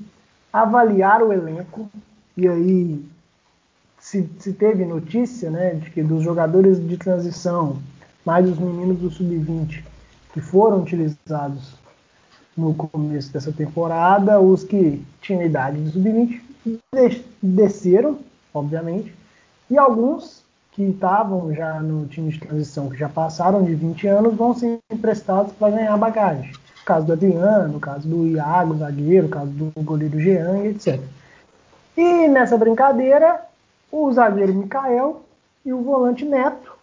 avaliar 0.53 1.23
o 1.23 1.33
elenco 1.33 1.91
e 2.37 2.47
aí 2.49 3.01
se, 4.07 4.31
se 4.39 4.53
teve 4.53 4.85
notícia 4.85 5.51
né, 5.51 5.75
de 5.75 5.91
que 5.91 6.01
dos 6.01 6.23
jogadores 6.23 6.79
de 6.79 6.97
transição, 6.97 7.79
mais 8.25 8.49
os 8.49 8.57
meninos 8.57 8.99
do 8.99 9.11
sub-20 9.11 9.83
que 10.33 10.41
foram 10.41 10.83
utilizados 10.83 11.75
no 12.57 12.73
começo 12.73 13.33
dessa 13.33 13.51
temporada, 13.51 14.41
os 14.41 14.63
que 14.63 15.05
tinham 15.21 15.43
idade 15.43 15.83
de 15.83 15.91
sub-20 15.91 16.41
desceram, 17.43 18.21
obviamente, 18.55 19.13
e 19.69 19.77
alguns 19.77 20.45
que 20.71 20.85
estavam 20.85 21.53
já 21.53 21.81
no 21.81 22.07
time 22.07 22.31
de 22.31 22.39
transição, 22.39 22.89
que 22.89 22.97
já 22.97 23.09
passaram 23.09 23.65
de 23.65 23.75
20 23.75 24.07
anos, 24.07 24.37
vão 24.37 24.55
ser 24.55 24.79
emprestados 24.89 25.53
para 25.55 25.75
ganhar 25.75 25.97
bagagem. 25.97 26.53
O 26.81 26.85
caso 26.85 27.07
do 27.07 27.13
Adriano, 27.13 27.77
o 27.77 27.81
caso 27.81 28.07
do 28.07 28.25
Iago, 28.29 28.77
zagueiro, 28.77 29.27
o 29.27 29.31
caso 29.31 29.51
do 29.51 29.73
goleiro 29.83 30.21
Jean, 30.21 30.65
etc. 30.65 31.01
E 31.97 32.29
nessa 32.29 32.57
brincadeira, 32.57 33.46
o 33.91 34.13
zagueiro 34.13 34.55
Mikael 34.55 35.23
e 35.65 35.73
o 35.73 35.83
volante 35.83 36.25
Neto 36.25 36.77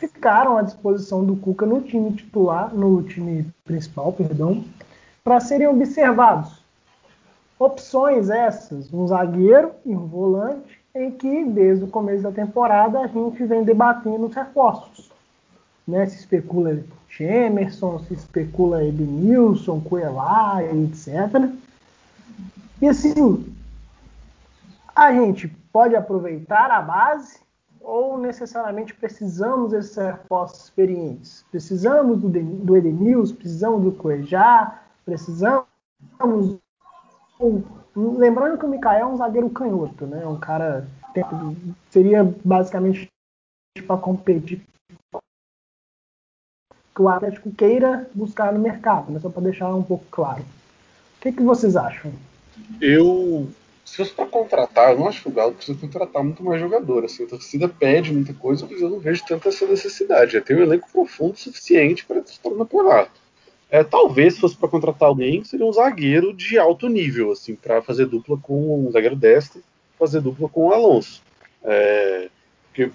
ficaram 0.00 0.56
à 0.56 0.62
disposição 0.62 1.24
do 1.24 1.36
Cuca 1.36 1.66
no 1.66 1.82
time 1.82 2.12
titular, 2.12 2.74
no 2.74 3.02
time 3.02 3.46
principal, 3.64 4.12
perdão, 4.12 4.64
para 5.22 5.40
serem 5.40 5.68
observados. 5.68 6.58
Opções 7.58 8.30
essas, 8.30 8.92
um 8.92 9.06
zagueiro 9.06 9.72
e 9.84 9.94
um 9.94 10.06
volante, 10.06 10.80
em 10.94 11.10
que 11.10 11.44
desde 11.44 11.84
o 11.84 11.88
começo 11.88 12.22
da 12.22 12.32
temporada 12.32 13.00
a 13.00 13.06
gente 13.06 13.44
vem 13.44 13.62
debatendo 13.62 14.26
os 14.26 14.34
reforços. 14.34 15.10
Né? 15.86 16.06
Se 16.06 16.20
especula 16.20 16.82
Emerson, 17.18 17.98
se 18.00 18.14
especula 18.14 18.82
Edenilson, 18.82 19.80
Coelá, 19.80 20.62
etc. 20.64 21.50
E 22.80 22.88
assim, 22.88 23.44
a 24.96 25.12
gente 25.12 25.52
pode 25.72 25.96
aproveitar 25.96 26.70
a 26.70 26.80
base 26.80 27.40
ou 27.80 28.18
necessariamente 28.18 28.94
precisamos 28.94 29.70
desses 29.70 29.96
reforços 29.96 30.64
experientes? 30.64 31.44
Precisamos 31.50 32.20
do, 32.20 32.28
do 32.28 32.76
Edenilson, 32.76 33.34
precisamos 33.34 33.82
do 33.82 33.92
Cuejá, 33.92 34.82
precisamos. 35.04 35.66
Lembrando 37.96 38.58
que 38.58 38.66
o 38.66 38.68
Mikael 38.68 39.00
é 39.00 39.06
um 39.06 39.16
zagueiro 39.16 39.50
canhoto, 39.50 40.06
né? 40.06 40.26
Um 40.26 40.38
cara. 40.38 40.86
Seria 41.90 42.22
basicamente 42.44 43.10
para 43.86 43.96
competir 43.96 44.62
que 46.94 47.02
o 47.02 47.08
Atlético 47.08 47.50
queira 47.50 48.08
buscar 48.14 48.52
no 48.52 48.60
mercado, 48.60 49.10
né? 49.10 49.18
só 49.18 49.28
para 49.28 49.42
deixar 49.42 49.74
um 49.74 49.82
pouco 49.82 50.04
claro. 50.10 50.42
O 50.42 51.20
que, 51.20 51.32
que 51.32 51.42
vocês 51.42 51.76
acham? 51.76 52.12
Eu 52.80 53.48
se 53.90 53.96
fosse 53.96 54.12
para 54.12 54.26
contratar, 54.26 54.92
eu 54.92 54.98
não 55.00 55.08
acho 55.08 55.20
que 55.20 55.28
o 55.28 55.32
Galo 55.32 55.52
precisa 55.52 55.76
contratar 55.76 56.22
muito 56.22 56.44
mais 56.44 56.60
jogador. 56.60 57.04
Assim, 57.04 57.24
a 57.24 57.26
torcida 57.26 57.68
pede 57.68 58.12
muita 58.12 58.32
coisa, 58.32 58.64
mas 58.70 58.80
eu 58.80 58.88
não 58.88 59.00
vejo 59.00 59.24
tanta 59.26 59.48
essa 59.48 59.66
necessidade. 59.66 60.34
Já 60.34 60.40
tem 60.40 60.56
um 60.56 60.62
elenco 60.62 60.88
profundo 60.92 61.36
suficiente 61.36 62.06
para 62.06 62.20
disputar 62.20 62.52
o 62.52 62.58
campeonato. 62.58 63.10
É, 63.68 63.82
talvez 63.82 64.34
se 64.34 64.40
fosse 64.40 64.56
para 64.56 64.68
contratar 64.68 65.08
alguém, 65.08 65.42
seria 65.42 65.66
um 65.66 65.72
zagueiro 65.72 66.32
de 66.32 66.56
alto 66.56 66.88
nível, 66.88 67.32
assim, 67.32 67.56
para 67.56 67.82
fazer 67.82 68.06
dupla 68.06 68.38
com 68.38 68.86
um 68.86 68.92
zagueiro 68.92 69.16
destro, 69.16 69.60
fazer 69.98 70.20
dupla 70.20 70.48
com 70.48 70.68
o 70.68 70.72
Alonso. 70.72 71.20
É, 71.64 72.28
porque 72.66 72.92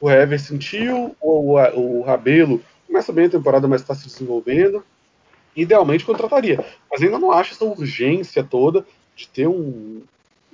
o 0.00 0.10
Hever 0.10 0.40
sentiu, 0.40 1.14
o, 1.20 1.56
o, 1.56 1.98
o 2.00 2.02
Rabelo 2.02 2.60
começa 2.88 3.12
bem 3.12 3.26
a 3.26 3.30
temporada, 3.30 3.68
mas 3.68 3.80
está 3.80 3.94
se 3.94 4.08
desenvolvendo. 4.08 4.84
Idealmente 5.54 6.04
contrataria, 6.04 6.64
mas 6.90 7.00
ainda 7.00 7.20
não 7.20 7.30
acho 7.30 7.52
essa 7.52 7.64
urgência 7.64 8.42
toda 8.42 8.84
de 9.14 9.28
ter 9.28 9.46
um, 9.46 10.02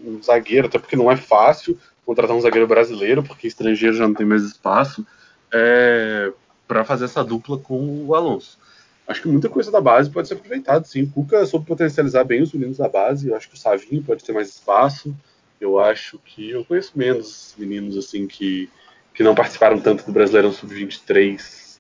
um 0.04 0.22
zagueiro, 0.22 0.66
até 0.66 0.78
porque 0.78 0.96
não 0.96 1.10
é 1.10 1.16
fácil 1.16 1.78
contratar 2.04 2.36
um 2.36 2.40
zagueiro 2.40 2.66
brasileiro, 2.66 3.22
porque 3.22 3.46
estrangeiro 3.46 3.94
já 3.94 4.06
não 4.06 4.14
tem 4.14 4.26
mais 4.26 4.42
espaço, 4.42 5.06
é, 5.52 6.32
para 6.66 6.84
fazer 6.84 7.04
essa 7.04 7.22
dupla 7.24 7.58
com 7.58 8.06
o 8.06 8.14
Alonso. 8.14 8.58
Acho 9.06 9.22
que 9.22 9.28
muita 9.28 9.48
coisa 9.48 9.70
da 9.70 9.80
base 9.80 10.10
pode 10.10 10.28
ser 10.28 10.34
aproveitada, 10.34 10.84
sim. 10.84 11.02
O 11.02 11.10
Cuca 11.10 11.44
soube 11.46 11.66
potencializar 11.66 12.24
bem 12.24 12.42
os 12.42 12.52
meninos 12.52 12.78
da 12.78 12.88
base, 12.88 13.28
eu 13.28 13.36
acho 13.36 13.48
que 13.48 13.54
o 13.54 13.58
Savinho 13.58 14.02
pode 14.02 14.22
ter 14.22 14.32
mais 14.32 14.48
espaço, 14.48 15.14
eu 15.60 15.78
acho 15.78 16.18
que 16.18 16.50
eu 16.50 16.64
conheço 16.64 16.92
menos 16.94 17.54
meninos 17.58 17.96
assim 17.96 18.26
que, 18.26 18.68
que 19.14 19.22
não 19.22 19.34
participaram 19.34 19.80
tanto 19.80 20.04
do 20.04 20.12
Brasileirão 20.12 20.52
Sub-23, 20.52 21.78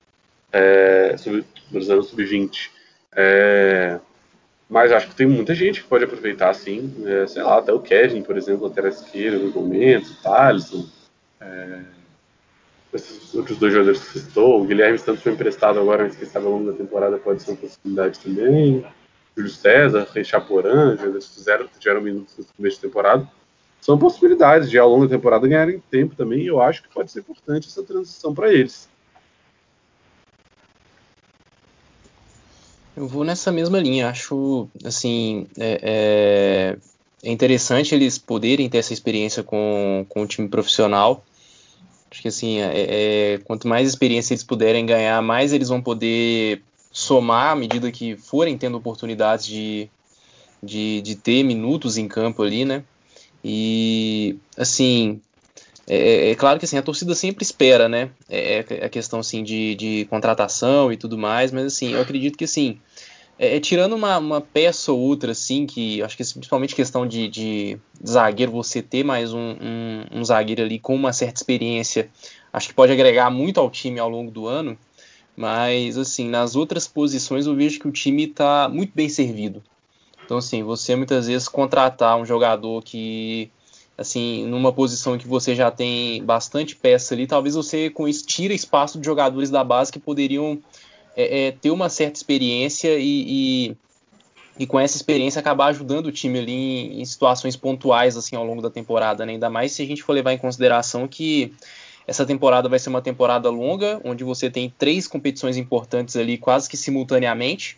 é, 0.52 1.14
sub, 1.16 1.44
Brasileirão 1.70 2.02
Sub-20. 2.02 2.70
É, 3.14 4.00
mas 4.68 4.92
acho 4.92 5.08
que 5.08 5.14
tem 5.14 5.26
muita 5.26 5.54
gente 5.54 5.82
que 5.82 5.88
pode 5.88 6.04
aproveitar, 6.04 6.52
sim. 6.54 6.94
É, 7.06 7.26
sei 7.26 7.42
lá, 7.42 7.58
até 7.58 7.72
o 7.72 7.80
Kevin, 7.80 8.22
por 8.22 8.36
exemplo, 8.36 8.66
lateral 8.66 8.90
esquerdo 8.90 9.44
no 9.44 9.50
momento, 9.50 10.10
o 10.10 10.22
Thaleson. 10.22 10.86
É, 11.40 11.80
esses 12.92 13.34
outros 13.34 13.58
dois 13.58 13.72
jogadores 13.72 14.00
que 14.00 14.18
citou. 14.18 14.60
O 14.60 14.66
Guilherme 14.66 14.98
Santos 14.98 15.22
foi 15.22 15.32
emprestado 15.32 15.78
agora, 15.78 16.04
mas 16.04 16.16
que 16.16 16.24
estava 16.24 16.46
ao 16.46 16.52
longo 16.52 16.70
da 16.70 16.76
temporada 16.76 17.18
pode 17.18 17.42
ser 17.42 17.52
uma 17.52 17.56
possibilidade 17.58 18.18
também. 18.18 18.84
Júlio 19.36 19.50
César, 19.50 20.08
Rei 20.12 20.24
Chaporã, 20.24 20.96
jogadores 20.96 21.28
que 21.28 21.34
fizeram, 21.34 21.68
tiveram 21.78 22.00
minutos 22.00 22.36
no 22.36 22.44
começo 22.56 22.76
de 22.76 22.82
temporada. 22.82 23.28
São 23.80 23.98
possibilidades 23.98 24.68
de, 24.68 24.78
ao 24.78 24.88
longo 24.88 25.06
da 25.06 25.16
temporada, 25.16 25.46
ganharem 25.46 25.82
tempo 25.90 26.16
também. 26.16 26.40
E 26.40 26.46
eu 26.46 26.60
acho 26.60 26.82
que 26.82 26.88
pode 26.88 27.10
ser 27.12 27.20
importante 27.20 27.68
essa 27.68 27.82
transição 27.82 28.34
para 28.34 28.52
eles. 28.52 28.88
Eu 32.98 33.06
vou 33.06 33.22
nessa 33.22 33.52
mesma 33.52 33.78
linha. 33.78 34.08
Acho, 34.08 34.68
assim, 34.84 35.46
é, 35.56 35.80
é, 35.82 36.76
é 37.22 37.30
interessante 37.30 37.94
eles 37.94 38.18
poderem 38.18 38.68
ter 38.68 38.78
essa 38.78 38.92
experiência 38.92 39.44
com, 39.44 40.04
com 40.08 40.22
o 40.22 40.26
time 40.26 40.48
profissional. 40.48 41.24
Acho 42.10 42.22
que, 42.22 42.26
assim, 42.26 42.58
é, 42.58 43.34
é, 43.34 43.38
quanto 43.44 43.68
mais 43.68 43.88
experiência 43.88 44.34
eles 44.34 44.42
puderem 44.42 44.84
ganhar, 44.84 45.22
mais 45.22 45.52
eles 45.52 45.68
vão 45.68 45.80
poder 45.80 46.60
somar 46.90 47.52
à 47.52 47.54
medida 47.54 47.92
que 47.92 48.16
forem 48.16 48.58
tendo 48.58 48.76
oportunidades 48.76 49.46
de, 49.46 49.88
de, 50.60 51.00
de 51.00 51.14
ter 51.14 51.44
minutos 51.44 51.98
em 51.98 52.08
campo 52.08 52.42
ali, 52.42 52.64
né? 52.64 52.82
E, 53.44 54.36
assim, 54.56 55.20
é, 55.88 55.96
é, 55.96 56.30
é, 56.30 56.34
claro 56.34 56.58
que 56.58 56.66
assim, 56.66 56.76
a 56.76 56.82
torcida 56.82 57.14
sempre 57.14 57.42
espera, 57.42 57.88
né? 57.88 58.10
É, 58.28 58.64
é 58.68 58.84
a 58.84 58.88
questão 58.90 59.20
assim, 59.20 59.42
de, 59.42 59.74
de, 59.74 60.04
contratação 60.10 60.92
e 60.92 60.96
tudo 60.96 61.16
mais, 61.16 61.50
mas 61.50 61.64
assim, 61.64 61.94
eu 61.94 62.02
acredito 62.02 62.36
que 62.36 62.44
assim, 62.44 62.78
é, 63.38 63.56
é, 63.56 63.60
tirando 63.60 63.94
uma, 63.94 64.18
uma, 64.18 64.40
peça 64.40 64.92
ou 64.92 64.98
outra, 64.98 65.32
assim, 65.32 65.64
que 65.66 66.02
acho 66.02 66.14
que 66.14 66.24
principalmente 66.24 66.74
questão 66.74 67.06
de, 67.06 67.28
de 67.28 67.78
zagueiro, 68.06 68.52
você 68.52 68.82
ter 68.82 69.02
mais 69.02 69.32
um, 69.32 69.38
um, 69.38 70.20
um, 70.20 70.24
zagueiro 70.24 70.62
ali 70.62 70.78
com 70.78 70.94
uma 70.94 71.12
certa 71.12 71.40
experiência, 71.40 72.10
acho 72.52 72.68
que 72.68 72.74
pode 72.74 72.92
agregar 72.92 73.30
muito 73.30 73.58
ao 73.58 73.70
time 73.70 73.98
ao 73.98 74.10
longo 74.10 74.30
do 74.30 74.46
ano. 74.46 74.76
Mas 75.34 75.96
assim, 75.96 76.28
nas 76.28 76.56
outras 76.56 76.86
posições 76.88 77.46
eu 77.46 77.54
vejo 77.54 77.78
que 77.78 77.86
o 77.88 77.92
time 77.92 78.24
está 78.24 78.68
muito 78.68 78.92
bem 78.92 79.08
servido. 79.08 79.62
Então, 80.24 80.38
assim, 80.38 80.62
você 80.62 80.94
muitas 80.96 81.28
vezes 81.28 81.48
contratar 81.48 82.18
um 82.18 82.26
jogador 82.26 82.82
que, 82.82 83.50
assim, 83.98 84.46
numa 84.46 84.72
posição 84.72 85.18
que 85.18 85.26
você 85.26 85.56
já 85.56 85.72
tem 85.72 86.22
bastante 86.24 86.76
peça 86.76 87.14
ali, 87.14 87.26
talvez 87.26 87.56
você 87.56 87.90
com 87.90 88.06
isso 88.06 88.24
tira 88.24 88.54
espaço 88.54 89.00
de 89.00 89.04
jogadores 89.04 89.50
da 89.50 89.64
base 89.64 89.90
que 89.90 89.98
poderiam 89.98 90.56
é, 91.16 91.48
é, 91.48 91.50
ter 91.50 91.72
uma 91.72 91.88
certa 91.88 92.16
experiência 92.16 92.96
e, 92.96 93.70
e, 93.70 93.76
e, 94.60 94.66
com 94.68 94.78
essa 94.78 94.96
experiência 94.96 95.40
acabar 95.40 95.66
ajudando 95.66 96.06
o 96.06 96.12
time 96.12 96.38
ali 96.38 96.52
em, 96.52 97.00
em, 97.00 97.04
situações 97.04 97.56
pontuais, 97.56 98.16
assim, 98.16 98.36
ao 98.36 98.44
longo 98.46 98.62
da 98.62 98.70
temporada, 98.70 99.26
né? 99.26 99.32
Ainda 99.32 99.50
mais 99.50 99.72
se 99.72 99.82
a 99.82 99.86
gente 99.86 100.00
for 100.00 100.12
levar 100.12 100.32
em 100.32 100.38
consideração 100.38 101.08
que 101.08 101.52
essa 102.06 102.24
temporada 102.24 102.68
vai 102.68 102.78
ser 102.78 102.88
uma 102.88 103.02
temporada 103.02 103.50
longa, 103.50 104.00
onde 104.04 104.22
você 104.22 104.48
tem 104.48 104.72
três 104.78 105.08
competições 105.08 105.56
importantes 105.56 106.14
ali 106.16 106.38
quase 106.38 106.68
que 106.68 106.76
simultaneamente. 106.76 107.76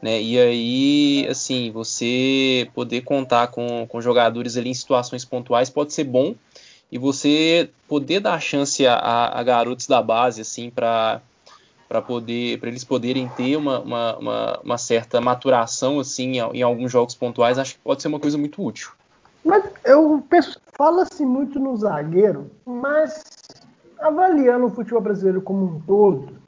Né? 0.00 0.20
E 0.20 0.38
aí, 0.38 1.26
assim, 1.28 1.70
você 1.70 2.68
poder 2.74 3.02
contar 3.02 3.48
com, 3.48 3.86
com 3.86 4.00
jogadores 4.00 4.56
ali 4.56 4.70
em 4.70 4.74
situações 4.74 5.24
pontuais 5.24 5.70
pode 5.70 5.92
ser 5.92 6.04
bom 6.04 6.34
e 6.90 6.98
você 6.98 7.70
poder 7.88 8.20
dar 8.20 8.40
chance 8.40 8.86
a, 8.86 8.96
a 8.96 9.42
garotos 9.42 9.86
da 9.86 10.02
base, 10.02 10.40
assim, 10.40 10.70
para 10.70 11.20
para 11.88 12.02
poder 12.02 12.58
para 12.58 12.68
eles 12.68 12.82
poderem 12.82 13.28
ter 13.28 13.56
uma, 13.56 13.78
uma, 13.78 14.16
uma, 14.16 14.60
uma, 14.64 14.78
certa 14.78 15.20
maturação 15.20 16.00
assim 16.00 16.40
em, 16.52 16.62
alguns 16.62 16.90
jogos 16.90 17.14
pontuais 17.14 17.58
acho 17.58 17.74
que 17.74 17.80
pode 17.80 18.02
ser 18.02 18.08
uma 18.08 18.18
coisa 18.18 18.36
muito 18.36 18.60
útil 18.60 18.90
mas 19.44 19.64
eu 19.84 20.20
penso 20.28 20.60
fala-se 20.76 21.24
muito 21.24 21.60
no 21.60 21.76
zagueiro 21.76 22.50
mas 22.64 23.22
avaliando 24.00 24.66
o 24.66 24.70
futebol 24.70 25.00
brasileiro 25.00 25.40
como 25.40 25.64
um 25.64 25.80
todo 25.80 26.38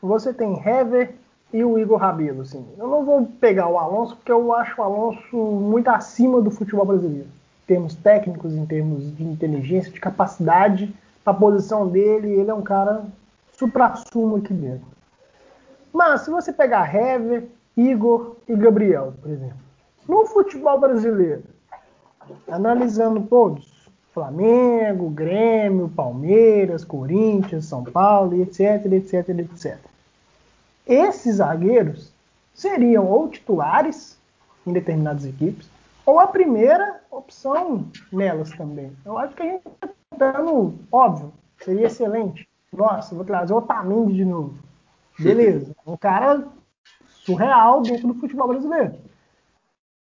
você 0.00 0.32
tem 0.32 0.58
Hever 0.66 1.14
e 1.52 1.64
o 1.64 1.78
Igor 1.78 1.98
Rabelo. 1.98 2.42
Assim. 2.42 2.64
Eu 2.76 2.88
não 2.88 3.04
vou 3.04 3.26
pegar 3.40 3.68
o 3.68 3.78
Alonso, 3.78 4.16
porque 4.16 4.32
eu 4.32 4.54
acho 4.54 4.80
o 4.80 4.84
Alonso 4.84 5.36
muito 5.36 5.88
acima 5.88 6.40
do 6.40 6.50
futebol 6.50 6.84
brasileiro. 6.84 7.28
Em 7.64 7.66
termos 7.66 7.94
técnicos, 7.94 8.54
em 8.54 8.66
termos 8.66 9.16
de 9.16 9.24
inteligência, 9.24 9.90
de 9.90 10.00
capacidade, 10.00 10.94
a 11.24 11.34
posição 11.34 11.88
dele, 11.88 12.30
ele 12.32 12.50
é 12.50 12.54
um 12.54 12.62
cara 12.62 13.04
supra-sumo 13.52 14.36
aqui 14.36 14.52
dentro. 14.52 14.86
Mas 15.92 16.22
se 16.22 16.30
você 16.30 16.52
pegar 16.52 16.94
Hever, 16.94 17.48
Igor 17.76 18.36
e 18.48 18.54
Gabriel, 18.54 19.14
por 19.20 19.30
exemplo, 19.30 19.56
no 20.08 20.26
futebol 20.26 20.78
brasileiro, 20.78 21.42
analisando 22.48 23.22
todos, 23.22 23.90
Flamengo, 24.12 25.10
Grêmio, 25.10 25.88
Palmeiras, 25.88 26.84
Corinthians, 26.84 27.64
São 27.64 27.82
Paulo, 27.82 28.40
etc, 28.40 28.86
etc, 28.92 29.28
etc 29.30 29.95
esses 30.86 31.36
zagueiros 31.36 32.12
seriam 32.54 33.06
ou 33.06 33.28
titulares 33.28 34.18
em 34.66 34.72
determinadas 34.72 35.24
equipes, 35.24 35.68
ou 36.04 36.20
a 36.20 36.26
primeira 36.26 37.00
opção 37.10 37.86
nelas 38.12 38.50
também. 38.52 38.92
Eu 39.04 39.18
acho 39.18 39.34
que 39.34 39.42
a 39.42 39.46
gente 39.46 39.66
está 39.66 39.88
dando, 40.16 40.74
óbvio, 40.90 41.32
seria 41.58 41.86
excelente. 41.86 42.48
Nossa, 42.72 43.14
vou 43.14 43.24
trazer 43.24 43.52
o 43.52 43.56
Otamendi 43.56 44.14
de 44.14 44.24
novo. 44.24 44.54
Beleza, 45.18 45.74
um 45.86 45.96
cara 45.96 46.46
surreal 47.06 47.82
dentro 47.82 48.08
do 48.08 48.14
futebol 48.14 48.48
brasileiro. 48.48 48.94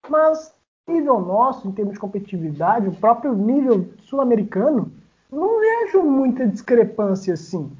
Mas, 0.09 0.53
nível 0.87 1.19
nosso, 1.19 1.67
em 1.67 1.71
termos 1.71 1.93
de 1.93 1.99
competitividade, 1.99 2.87
o 2.87 2.95
próprio 2.95 3.33
nível 3.33 3.89
sul-americano, 4.03 4.91
não 5.31 5.59
vejo 5.59 6.03
muita 6.03 6.47
discrepância 6.47 7.33
assim. 7.33 7.71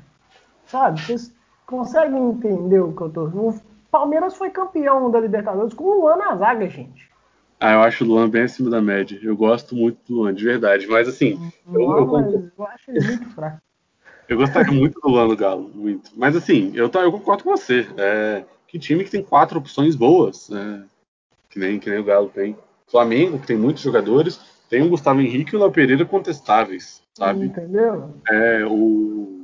Sabe? 0.66 1.02
Vocês 1.02 1.33
conseguem 1.66 2.30
entender 2.30 2.80
o 2.80 2.94
que 2.94 3.02
eu 3.02 3.10
tô. 3.10 3.26
O 3.26 3.60
Palmeiras 3.92 4.36
foi 4.36 4.50
campeão 4.50 5.10
da 5.10 5.20
Libertadores 5.20 5.74
com 5.74 5.84
o 5.84 6.02
Luan 6.02 6.18
na 6.18 6.36
zaga, 6.36 6.70
gente. 6.70 7.12
Ah, 7.60 7.74
eu 7.74 7.82
acho 7.82 8.04
o 8.04 8.08
Luan 8.08 8.30
bem 8.30 8.44
acima 8.44 8.70
da 8.70 8.82
média. 8.82 9.20
Eu 9.24 9.38
gosto 9.38 9.76
muito 9.76 10.00
do 10.08 10.16
Luan, 10.16 10.34
de 10.34 10.44
verdade. 10.44 10.88
Mas 10.88 11.08
assim. 11.08 11.40
Não, 11.66 11.82
eu, 11.82 11.98
eu, 11.98 12.08
mas 12.08 12.34
eu 12.58 12.68
acho 12.68 12.92
ele 12.92 13.08
muito 13.08 13.30
fraco. 13.30 13.58
eu 14.28 14.38
gostaria 14.38 14.72
muito 14.72 15.00
do 15.00 15.10
Luan 15.10 15.28
no 15.28 15.38
Galo, 15.38 15.72
muito. 15.74 16.12
Mas 16.16 16.36
assim, 16.36 16.72
eu, 16.76 16.92
eu 16.94 17.12
concordo 17.12 17.44
com 17.44 17.52
você. 17.52 17.88
É, 17.98 18.44
que 18.68 18.78
time 18.78 19.04
que 19.04 19.12
tem 19.12 19.24
quatro 19.24 19.60
opções 19.60 19.96
boas, 19.96 20.50
né? 20.50 20.84
que, 21.54 21.60
nem, 21.60 21.80
que 21.80 21.90
nem 21.90 22.00
o 22.00 22.04
Galo 22.04 22.30
tem. 22.30 22.58
Flamengo, 22.88 23.40
que 23.40 23.48
tem 23.48 23.58
muitos 23.58 23.84
jogadores, 23.84 24.40
tem 24.70 24.82
o 24.82 24.90
Gustavo 24.90 25.22
Henrique 25.22 25.54
e 25.54 25.58
o 25.58 25.60
Léo 25.60 25.72
Pereira 25.72 26.04
contestáveis, 26.04 27.02
sabe? 27.14 27.46
Entendeu? 27.46 28.14
É, 28.30 28.66
o 28.66 29.43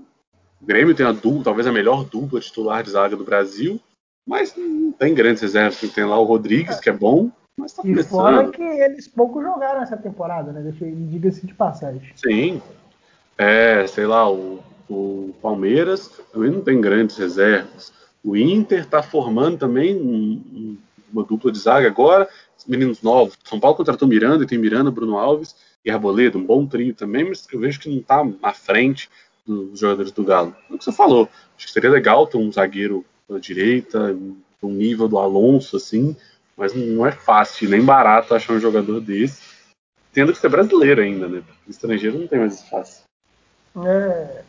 o 0.62 0.66
Grêmio 0.66 0.96
tem 0.96 1.06
a 1.06 1.12
dupla, 1.12 1.44
talvez 1.44 1.68
a 1.68 1.72
melhor 1.72 2.04
dupla 2.06 2.40
titular 2.40 2.84
de 2.84 2.92
zaga 2.92 3.16
do 3.16 3.24
Brasil, 3.24 3.80
mas 4.28 4.54
não 4.56 4.92
tem 4.92 5.14
grandes 5.14 5.42
reservas. 5.42 5.80
Tem 5.80 6.06
lá 6.06 6.20
o 6.20 6.26
Rodrigues, 6.26 6.80
que 6.80 6.90
é 6.90 6.94
bom, 6.94 7.32
mas 7.58 7.74
tá 7.74 7.82
começando. 7.82 8.06
E 8.06 8.10
fora 8.10 8.52
que 8.52 8.62
eles 8.62 9.08
pouco 9.08 9.42
jogaram 9.42 9.82
essa 9.82 9.98
temporada, 9.98 10.52
né? 10.52 10.74
Diga-se 11.10 11.46
de 11.46 11.54
passagem. 11.54 12.02
Sim. 12.16 12.62
É, 13.38 13.88
sei 13.88 14.06
lá, 14.06 14.30
o, 14.30 14.60
o 14.90 15.34
Palmeiras 15.42 16.10
também 16.32 16.52
não 16.52 16.62
tem 16.62 16.80
grandes 16.82 17.18
reservas. 17.18 17.92
O 18.24 18.36
Inter 18.36 18.86
tá 18.86 19.02
formando 19.02 19.58
também 19.58 19.96
um, 19.96 20.78
uma 21.12 21.24
dupla 21.24 21.52
de 21.52 21.60
zaga 21.60 21.88
agora, 21.88 22.28
meninos 22.68 23.02
novos. 23.02 23.38
São 23.44 23.60
Paulo 23.60 23.78
contratou 23.78 24.08
Miranda, 24.08 24.44
e 24.44 24.48
tem 24.48 24.58
Miranda, 24.58 24.92
Bruno 24.92 25.18
Alves 25.18 25.56
e 25.84 25.90
Arboleda, 25.90 26.38
um 26.38 26.46
bom 26.46 26.66
trio 26.66 26.94
também, 26.94 27.30
mas 27.30 27.48
eu 27.52 27.60
vejo 27.60 27.80
que 27.80 27.90
não 27.90 28.02
tá 28.02 28.28
à 28.44 28.54
frente 28.54 29.10
dos 29.46 29.80
jogadores 29.80 30.12
do 30.12 30.24
Galo. 30.24 30.56
É 30.70 30.74
o 30.74 30.78
que 30.78 30.84
você 30.84 30.92
falou. 30.92 31.30
Acho 31.58 31.68
que 31.68 31.74
seria 31.74 31.90
legal 31.90 32.28
ter 32.28 32.38
um 32.38 32.52
zagueiro 32.52 33.06
pela 33.28 33.40
direita, 33.40 34.16
um 34.62 34.72
nível 34.72 35.08
do 35.08 35.18
Alonso, 35.18 35.78
assim, 35.78 36.16
mas 36.58 36.74
não 36.74 37.06
é 37.06 37.12
fácil 37.12 37.70
nem 37.70 37.84
barato 37.84 38.36
achar 38.36 38.54
um 38.54 38.60
jogador 38.60 39.00
desse, 39.00 39.42
tendo 40.12 40.34
que 40.34 40.40
ser 40.40 40.50
brasileiro 40.50 41.02
ainda, 41.02 41.28
né? 41.28 41.44
Estrangeiro 41.68 42.20
não 42.20 42.28
tem 42.28 42.40
mais 42.40 42.56
espaço. 42.56 43.04
É, 43.86 44.42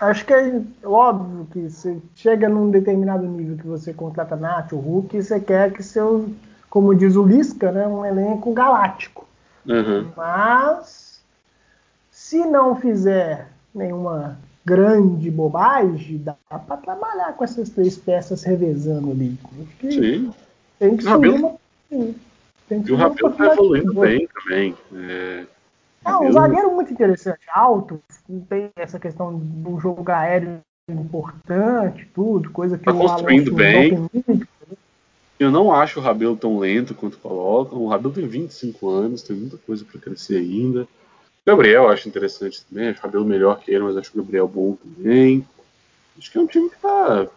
acho 0.00 0.24
que 0.24 0.32
é 0.32 0.62
óbvio 0.84 1.48
que 1.52 1.68
você 1.68 1.98
chega 2.14 2.48
num 2.48 2.70
determinado 2.70 3.26
nível 3.26 3.56
que 3.56 3.66
você 3.66 3.92
contrata 3.92 4.36
Nath, 4.36 4.72
o 4.72 4.76
Hulk, 4.76 5.16
e 5.16 5.22
você 5.22 5.40
quer 5.40 5.72
que 5.72 5.82
seu, 5.82 6.30
como 6.70 6.94
diz 6.94 7.16
o 7.16 7.24
Lisca, 7.24 7.72
né, 7.72 7.86
um 7.86 8.04
elenco 8.04 8.52
galáctico. 8.52 9.26
Uhum. 9.66 10.12
Mas 10.16 11.20
se 12.10 12.44
não 12.46 12.76
fizer 12.76 13.48
nenhuma 13.76 14.38
grande 14.64 15.30
bobagem, 15.30 16.18
dá 16.18 16.34
para 16.48 16.76
trabalhar 16.76 17.32
com 17.34 17.44
essas 17.44 17.68
três 17.70 17.96
peças 17.96 18.42
revezando 18.42 19.12
ali. 19.12 19.38
Sim. 19.80 20.32
Tem 20.78 20.96
que 20.96 21.04
o 21.04 21.08
Rabelo, 21.08 21.60
tem 22.68 22.82
que 22.82 22.90
e 22.90 22.92
o 22.92 22.96
Rabelo 22.96 23.30
está 23.30 23.52
evoluindo 23.52 23.94
bem 23.94 24.28
também. 24.34 24.74
É, 24.94 25.46
é 26.04 26.16
um 26.16 26.32
zagueiro 26.32 26.74
muito 26.74 26.92
interessante, 26.92 27.40
alto, 27.54 28.00
tem 28.48 28.70
essa 28.76 28.98
questão 28.98 29.36
do 29.38 29.78
jogo 29.78 30.10
aéreo 30.10 30.60
importante, 30.88 32.08
tudo, 32.14 32.50
coisa 32.50 32.78
que 32.78 32.84
tá 32.84 32.92
o 32.92 32.98
construindo 32.98 33.48
Alonso 33.48 33.56
bem. 33.56 34.08
Muito. 34.26 34.48
Eu 35.38 35.50
não 35.50 35.72
acho 35.72 36.00
o 36.00 36.02
Rabelo 36.02 36.36
tão 36.36 36.58
lento 36.58 36.94
quanto 36.94 37.18
colocam. 37.18 37.78
O 37.78 37.88
Rabelo 37.88 38.14
tem 38.14 38.26
25 38.26 38.88
anos, 38.88 39.22
tem 39.22 39.36
muita 39.36 39.58
coisa 39.58 39.84
para 39.84 40.00
crescer 40.00 40.36
ainda. 40.36 40.88
Gabriel 41.46 41.88
acho 41.88 42.08
interessante 42.08 42.64
também, 42.64 42.88
acho 42.88 42.98
o 42.98 43.02
cabelo 43.02 43.24
melhor 43.24 43.60
que 43.60 43.70
ele, 43.70 43.84
mas 43.84 43.96
acho 43.96 44.10
o 44.12 44.22
Gabriel 44.22 44.48
bom 44.48 44.76
também. 44.76 45.46
Acho 46.18 46.32
que 46.32 46.38
é 46.38 46.40
um 46.40 46.46
time 46.46 46.68
que 46.68 46.76
tá. 46.78 47.28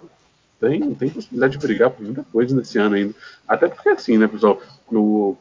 Tem, 0.59 0.95
tem 0.95 1.09
possibilidade 1.09 1.57
de 1.57 1.65
brigar 1.65 1.91
por 1.91 2.03
muita 2.03 2.23
coisa 2.23 2.55
nesse 2.55 2.77
ano 2.79 2.95
ainda. 2.95 3.13
Até 3.47 3.67
porque 3.67 3.89
assim, 3.89 4.17
né, 4.17 4.27
pessoal, 4.27 4.61
no, 4.91 5.37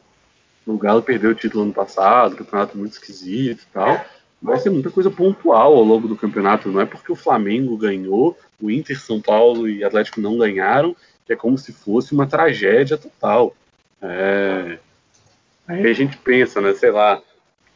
no 0.65 0.77
Galo 0.77 1.01
perdeu 1.01 1.31
o 1.31 1.35
título 1.35 1.63
ano 1.63 1.73
passado, 1.73 2.35
campeonato 2.35 2.77
muito 2.77 2.93
esquisito 2.93 3.63
e 3.63 3.73
tal. 3.73 4.05
Vai 4.41 4.59
ser 4.59 4.69
muita 4.69 4.91
coisa 4.91 5.09
pontual 5.09 5.73
ao 5.73 5.83
longo 5.83 6.07
do 6.07 6.15
campeonato. 6.15 6.69
Não 6.69 6.79
é 6.79 6.85
porque 6.85 7.11
o 7.11 7.15
Flamengo 7.15 7.75
ganhou, 7.75 8.37
o 8.61 8.69
Inter, 8.69 8.99
São 9.01 9.19
Paulo 9.19 9.67
e 9.67 9.83
Atlético 9.83 10.21
não 10.21 10.37
ganharam, 10.37 10.95
que 11.25 11.33
é 11.33 11.35
como 11.35 11.57
se 11.57 11.73
fosse 11.73 12.13
uma 12.13 12.27
tragédia 12.27 12.97
total. 12.97 13.53
É... 14.01 14.77
Aí 15.67 15.87
a 15.87 15.93
gente 15.93 16.17
pensa, 16.17 16.61
né, 16.61 16.73
sei 16.73 16.91
lá, 16.91 17.21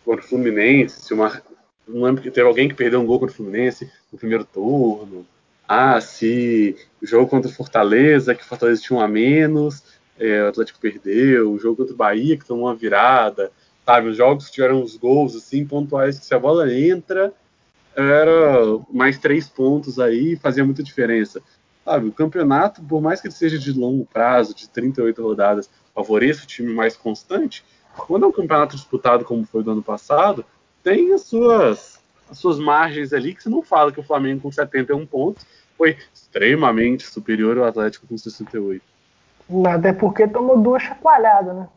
contra 0.04 0.26
o 0.26 0.28
Fluminense, 0.28 1.02
se 1.02 1.14
uma. 1.14 1.42
Não 1.88 2.04
lembro 2.04 2.22
que 2.22 2.32
teve 2.32 2.48
alguém 2.48 2.70
que 2.70 2.76
perdeu 2.76 3.02
um 3.02 3.06
gol 3.06 3.20
contra 3.20 3.34
o 3.34 3.36
Fluminense 3.38 3.92
no 4.12 4.18
primeiro 4.18 4.46
turno. 4.46 5.26
Ah, 5.68 6.00
se 6.00 6.76
o 7.02 7.06
jogo 7.06 7.30
contra 7.30 7.50
o 7.50 7.54
Fortaleza, 7.54 8.36
que 8.36 8.42
o 8.42 8.46
Fortaleza 8.46 8.82
tinha 8.82 9.00
um 9.00 9.02
a 9.02 9.08
menos, 9.08 9.84
é, 10.20 10.44
o 10.44 10.48
Atlético 10.48 10.80
perdeu, 10.80 11.52
o 11.52 11.60
jogo 11.60 11.78
contra 11.78 11.94
o 11.94 11.98
Bahia, 11.98 12.38
que 12.38 12.46
tomou 12.46 12.66
uma 12.66 12.76
virada, 12.76 13.52
sabe? 13.86 14.10
Os 14.10 14.18
jogos 14.18 14.46
que 14.48 14.54
tiveram 14.54 14.82
os 14.82 14.96
gols, 14.96 15.36
assim, 15.36 15.66
pontuais, 15.66 16.20
que 16.20 16.26
se 16.26 16.34
a 16.34 16.40
bola 16.40 16.74
entra, 16.74 17.34
era 17.96 18.80
mais 18.92 19.18
três 19.18 19.48
pontos 19.48 20.00
aí, 20.00 20.36
fazia 20.36 20.66
muita 20.66 20.84
diferença. 20.84 21.42
Sabe, 21.84 22.08
o 22.08 22.14
campeonato, 22.14 22.82
por 22.82 23.02
mais 23.02 23.20
que 23.20 23.28
ele 23.28 23.36
seja 23.36 23.60
de 23.60 23.74
longo 23.74 24.06
prazo, 24.06 24.56
de 24.56 24.70
38 24.70 25.22
rodadas, 25.22 25.70
favoreça 25.94 26.44
o 26.44 26.48
time 26.48 26.74
mais 26.74 26.96
constante, 26.96 27.64
quando 27.96 28.26
é 28.26 28.28
um 28.28 28.32
campeonato 28.32 28.76
disputado 28.76 29.24
como 29.24 29.46
foi 29.46 29.64
do 29.64 29.72
ano 29.72 29.84
passado, 29.84 30.46
tem 30.84 31.14
as 31.14 31.22
suas, 31.22 32.00
as 32.30 32.38
suas 32.38 32.60
margens 32.60 33.14
ali 33.14 33.34
que 33.34 33.44
você 33.44 33.50
não 33.50 33.62
fala 33.62 33.92
que 33.92 34.00
o 34.00 34.04
Flamengo 34.04 34.42
com 34.42 34.52
71 34.52 35.06
pontos 35.06 35.46
foi 35.78 35.98
extremamente 36.14 37.06
superior 37.06 37.58
ao 37.58 37.66
Atlético 37.66 38.08
com 38.08 38.18
68. 38.18 38.84
Até 39.68 39.94
porque 39.94 40.28
tomou 40.28 40.58
duas 40.58 40.84
chacoalhadas, 40.84 41.56
né? 41.56 41.68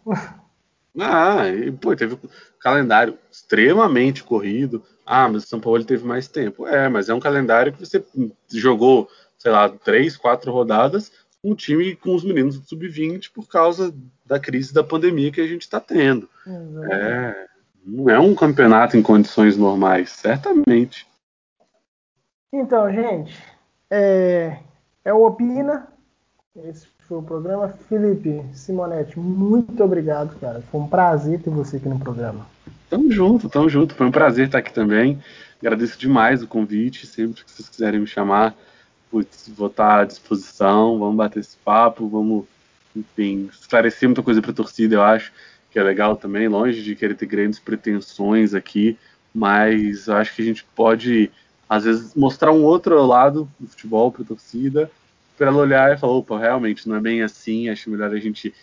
Ah, 0.99 1.47
e, 1.49 1.71
pô, 1.73 1.95
teve 1.95 2.15
um 2.15 2.29
calendário 2.59 3.19
extremamente 3.31 4.25
corrido. 4.25 4.83
Ah, 5.05 5.29
mas 5.29 5.45
o 5.45 5.47
São 5.47 5.61
Paulo 5.61 5.85
teve 5.85 6.05
mais 6.07 6.27
tempo. 6.27 6.67
É, 6.67 6.89
mas 6.89 7.09
é 7.09 7.15
um 7.15 7.21
calendário 7.21 7.73
que 7.73 7.81
você 7.81 8.03
jogou, 8.51 9.09
sei 9.37 9.53
lá, 9.53 9.69
três, 9.69 10.17
quatro 10.17 10.51
rodadas 10.51 11.13
um 11.47 11.55
time 11.55 11.94
com 11.94 12.14
os 12.14 12.24
meninos 12.24 12.59
do 12.59 12.66
sub-20 12.66 13.31
por 13.32 13.48
causa 13.48 13.94
da 14.24 14.40
crise 14.40 14.74
da 14.74 14.82
pandemia 14.82 15.31
que 15.31 15.40
a 15.40 15.47
gente 15.47 15.62
está 15.62 15.78
tendo. 15.78 16.28
É, 16.90 17.47
não 17.85 18.10
é 18.10 18.18
um 18.18 18.35
campeonato 18.35 18.97
em 18.97 19.02
condições 19.02 19.56
normais, 19.56 20.10
certamente. 20.10 21.06
Então, 22.52 22.93
gente, 22.93 23.39
é, 23.89 24.59
é 25.05 25.12
o 25.12 25.24
Opina. 25.24 25.86
Esse 26.64 26.89
foi 27.01 27.18
o 27.18 27.23
programa. 27.23 27.68
Felipe 27.89 28.43
Simonetti, 28.52 29.18
muito 29.20 29.85
obrigado, 29.85 30.39
cara. 30.40 30.60
Foi 30.62 30.81
um 30.81 30.89
prazer 30.89 31.40
ter 31.40 31.51
você 31.51 31.77
aqui 31.77 31.89
no 31.89 31.98
programa. 31.98 32.44
Tamo 32.90 33.10
junto, 33.12 33.48
tamo 33.48 33.68
junto. 33.68 33.94
Foi 33.94 34.06
um 34.06 34.12
prazer 34.12 34.47
estar 34.47 34.59
aqui 34.59 34.73
também. 34.73 35.23
Agradeço 35.60 35.98
demais 35.98 36.43
o 36.43 36.48
convite. 36.48 37.06
Sempre 37.06 37.44
que 37.44 37.51
vocês 37.51 37.68
quiserem 37.68 38.01
me 38.01 38.06
chamar, 38.06 38.56
putz, 39.11 39.49
vou 39.49 39.69
estar 39.69 40.01
à 40.01 40.05
disposição. 40.05 40.99
Vamos 40.99 41.16
bater 41.16 41.41
esse 41.41 41.57
papo, 41.59 42.09
vamos, 42.09 42.45
enfim, 42.95 43.49
esclarecer 43.53 44.09
muita 44.09 44.23
coisa 44.23 44.43
para 44.43 44.51
a 44.51 44.55
torcida, 44.55 44.97
eu 44.97 45.03
acho 45.03 45.33
que 45.70 45.78
é 45.78 45.83
legal 45.83 46.16
também, 46.16 46.49
longe 46.49 46.83
de 46.83 46.97
querer 46.97 47.15
ter 47.15 47.27
grandes 47.27 47.59
pretensões 47.59 48.55
aqui, 48.55 48.97
mas 49.35 50.09
acho 50.09 50.35
que 50.35 50.41
a 50.41 50.45
gente 50.47 50.65
pode, 50.74 51.31
às 51.69 51.85
vezes, 51.85 52.15
mostrar 52.15 52.51
um 52.51 52.65
outro 52.65 53.05
lado 53.05 53.47
do 53.61 53.69
futebol 53.69 54.11
para 54.11 54.23
a 54.23 54.27
torcida, 54.27 54.91
para 55.37 55.49
ela 55.49 55.59
olhar 55.59 55.93
e 55.93 55.99
falar, 55.99 56.15
opa, 56.15 56.39
realmente 56.39 56.89
não 56.89 56.97
é 56.97 57.01
bem 57.01 57.23
assim, 57.23 57.69
acho 57.69 57.91
melhor 57.91 58.11
a 58.11 58.19
gente 58.19 58.55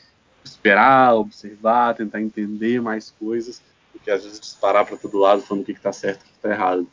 esperar, 0.44 1.14
observar, 1.14 1.94
tentar 1.94 2.20
entender 2.20 2.82
mais 2.82 3.12
coisas, 3.12 3.62
do 3.94 4.00
que 4.00 4.10
às 4.10 4.24
vezes 4.24 4.40
disparar 4.40 4.84
para 4.84 4.98
todo 4.98 5.20
lado 5.20 5.44
falando 5.44 5.62
o 5.62 5.66
que 5.66 5.72
está 5.74 5.94
certo 5.94 6.22
e 6.22 6.24
o 6.24 6.26
que 6.30 6.36
está 6.36 6.50
errado. 6.50 6.88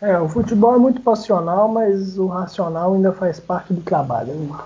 É, 0.00 0.18
o 0.18 0.28
futebol 0.28 0.74
é 0.74 0.78
muito 0.78 1.00
passional, 1.00 1.68
mas 1.68 2.18
o 2.18 2.26
racional 2.26 2.94
ainda 2.94 3.12
faz 3.12 3.38
parte 3.38 3.72
do 3.72 3.80
trabalho. 3.82 4.32
Né? 4.32 4.58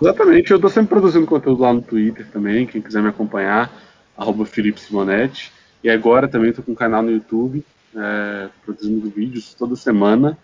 Exatamente, 0.00 0.50
eu 0.50 0.56
estou 0.56 0.70
sempre 0.70 0.88
produzindo 0.88 1.26
conteúdo 1.26 1.62
lá 1.62 1.72
no 1.72 1.80
Twitter 1.80 2.26
também, 2.30 2.66
quem 2.66 2.82
quiser 2.82 3.02
me 3.02 3.08
acompanhar, 3.08 3.70
arroba 4.16 4.44
Felipe 4.44 4.80
Simonetti. 4.80 5.52
E 5.84 5.90
agora 5.90 6.26
também 6.26 6.50
estou 6.50 6.64
com 6.64 6.72
um 6.72 6.76
canal 6.76 7.02
no 7.02 7.10
YouTube, 7.10 7.64
é, 7.94 8.48
produzindo 8.64 9.08
vídeos 9.08 9.54
toda 9.54 9.76
semana. 9.76 10.36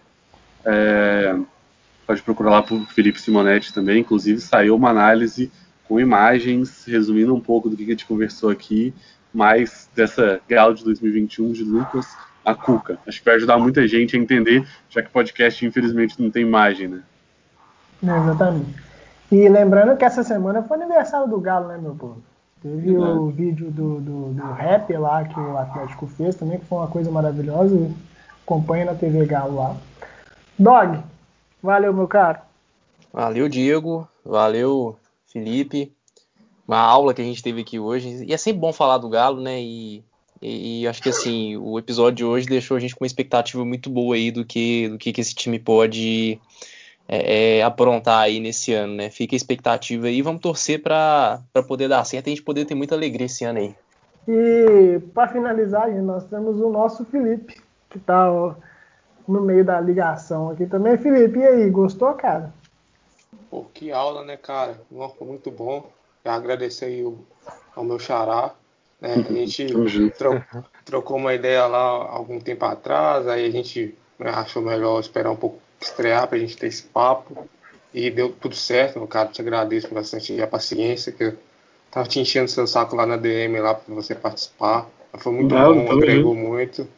É, 0.64 1.36
pode 2.06 2.22
procurar 2.22 2.50
lá 2.50 2.62
por 2.62 2.80
Felipe 2.92 3.20
Simonetti 3.20 3.74
também, 3.74 4.00
inclusive 4.00 4.40
saiu 4.40 4.76
uma 4.76 4.90
análise 4.90 5.50
com 5.88 5.98
imagens, 5.98 6.84
resumindo 6.86 7.34
um 7.34 7.40
pouco 7.40 7.68
do 7.68 7.76
que 7.76 7.82
a 7.82 7.86
gente 7.86 8.06
conversou 8.06 8.50
aqui, 8.50 8.94
mais 9.34 9.90
dessa 9.94 10.40
Galo 10.48 10.74
de 10.74 10.84
2021 10.84 11.52
de 11.52 11.64
Lucas 11.64 12.06
a 12.44 12.54
Cuca. 12.54 12.98
Acho 13.06 13.18
que 13.18 13.24
vai 13.24 13.36
ajudar 13.36 13.58
muita 13.58 13.86
gente 13.86 14.16
a 14.16 14.18
entender, 14.18 14.66
já 14.88 15.02
que 15.02 15.10
podcast 15.10 15.64
infelizmente 15.64 16.20
não 16.20 16.30
tem 16.30 16.42
imagem, 16.42 16.88
né? 16.88 17.02
exatamente. 18.02 18.74
E 19.30 19.48
lembrando 19.48 19.96
que 19.96 20.04
essa 20.04 20.22
semana 20.22 20.62
foi 20.62 20.76
aniversário 20.76 21.28
do 21.28 21.40
Galo, 21.40 21.68
né, 21.68 21.78
meu 21.78 21.94
povo? 21.94 22.22
Teve 22.62 22.96
o 22.96 23.28
vídeo 23.30 23.70
do, 23.70 24.00
do, 24.00 24.32
do 24.34 24.52
rap 24.52 24.92
lá 24.96 25.24
que 25.24 25.38
o 25.38 25.56
Atlético 25.56 26.06
fez 26.06 26.36
também, 26.36 26.58
que 26.58 26.66
foi 26.66 26.78
uma 26.78 26.86
coisa 26.86 27.10
maravilhosa. 27.10 27.90
Acompanha 28.44 28.84
na 28.84 28.94
TV 28.94 29.24
Galo 29.26 29.56
lá. 29.56 29.76
Dog, 30.56 31.02
valeu, 31.62 31.92
meu 31.92 32.06
caro. 32.06 32.38
Valeu, 33.12 33.48
Diego. 33.48 34.08
Valeu, 34.24 34.96
Felipe. 35.26 35.92
Uma 36.66 36.78
aula 36.78 37.12
que 37.12 37.20
a 37.20 37.24
gente 37.24 37.42
teve 37.42 37.62
aqui 37.62 37.80
hoje. 37.80 38.24
E 38.24 38.32
é 38.32 38.36
sempre 38.36 38.60
bom 38.60 38.72
falar 38.72 38.98
do 38.98 39.08
Galo, 39.08 39.40
né? 39.40 39.60
E, 39.60 40.04
e, 40.42 40.82
e 40.82 40.88
acho 40.88 41.00
que 41.00 41.08
assim, 41.08 41.56
o 41.56 41.78
episódio 41.78 42.16
de 42.16 42.24
hoje 42.24 42.46
deixou 42.48 42.76
a 42.76 42.80
gente 42.80 42.96
com 42.96 43.04
uma 43.04 43.06
expectativa 43.06 43.64
muito 43.64 43.88
boa 43.88 44.16
aí 44.16 44.30
do 44.30 44.44
que, 44.44 44.88
do 44.88 44.98
que, 44.98 45.12
que 45.12 45.20
esse 45.20 45.34
time 45.34 45.58
pode 45.58 46.40
é, 47.08 47.58
é, 47.58 47.62
aprontar 47.62 48.20
aí 48.20 48.40
nesse 48.40 48.72
ano, 48.72 48.94
né? 48.94 49.10
Fica 49.10 49.34
a 49.34 49.36
expectativa 49.36 50.08
aí, 50.08 50.20
vamos 50.20 50.40
torcer 50.40 50.82
para 50.82 51.40
poder 51.68 51.88
dar 51.88 52.04
certo 52.04 52.26
e 52.26 52.30
a 52.30 52.34
gente 52.34 52.42
poder 52.42 52.64
ter 52.64 52.74
muita 52.74 52.94
alegria 52.94 53.26
esse 53.26 53.44
ano 53.44 53.60
aí. 53.60 53.74
E 54.26 55.00
para 55.14 55.28
finalizar, 55.28 55.90
nós 56.02 56.24
temos 56.24 56.60
o 56.60 56.70
nosso 56.70 57.04
Felipe, 57.04 57.60
que 57.90 57.98
está 57.98 58.28
no 59.28 59.40
meio 59.40 59.64
da 59.64 59.80
ligação 59.80 60.50
aqui 60.50 60.66
também. 60.66 60.96
Felipe, 60.96 61.38
e 61.38 61.46
aí, 61.46 61.70
gostou, 61.70 62.12
cara? 62.14 62.52
Pô, 63.50 63.64
que 63.72 63.92
aula, 63.92 64.24
né, 64.24 64.36
cara? 64.36 64.80
Foi 65.18 65.26
muito 65.26 65.50
bom. 65.50 65.90
Já 66.24 66.34
agradecer 66.34 66.86
aí 66.86 67.14
ao 67.74 67.84
meu 67.84 67.98
xará. 67.98 68.54
Né? 69.02 69.26
A 69.28 69.32
gente 69.32 69.66
trocou, 70.16 70.64
trocou 70.84 71.16
uma 71.16 71.34
ideia 71.34 71.66
lá 71.66 71.80
algum 71.80 72.38
tempo 72.38 72.64
atrás, 72.64 73.26
aí 73.26 73.44
a 73.44 73.50
gente 73.50 73.94
né, 74.16 74.30
achou 74.30 74.62
melhor 74.62 75.00
esperar 75.00 75.32
um 75.32 75.36
pouco 75.36 75.58
estrear 75.80 76.28
para 76.28 76.36
a 76.36 76.40
gente 76.40 76.56
ter 76.56 76.68
esse 76.68 76.84
papo. 76.84 77.48
E 77.92 78.08
deu 78.10 78.30
tudo 78.30 78.54
certo, 78.54 78.98
meu 78.98 79.08
cara. 79.08 79.28
Te 79.28 79.42
agradeço 79.42 79.92
bastante 79.92 80.40
a 80.40 80.46
paciência, 80.46 81.12
que 81.12 81.24
eu 81.24 81.34
tava 81.90 82.08
te 82.08 82.20
enchendo 82.20 82.48
seu 82.48 82.66
saco 82.66 82.96
lá 82.96 83.04
na 83.04 83.16
DM 83.16 83.60
lá 83.60 83.74
para 83.74 83.94
você 83.94 84.14
participar. 84.14 84.88
Foi 85.18 85.32
muito 85.32 85.54
Não, 85.54 85.74
bom, 85.74 85.92
agregou 85.92 86.34
muito. 86.34 86.88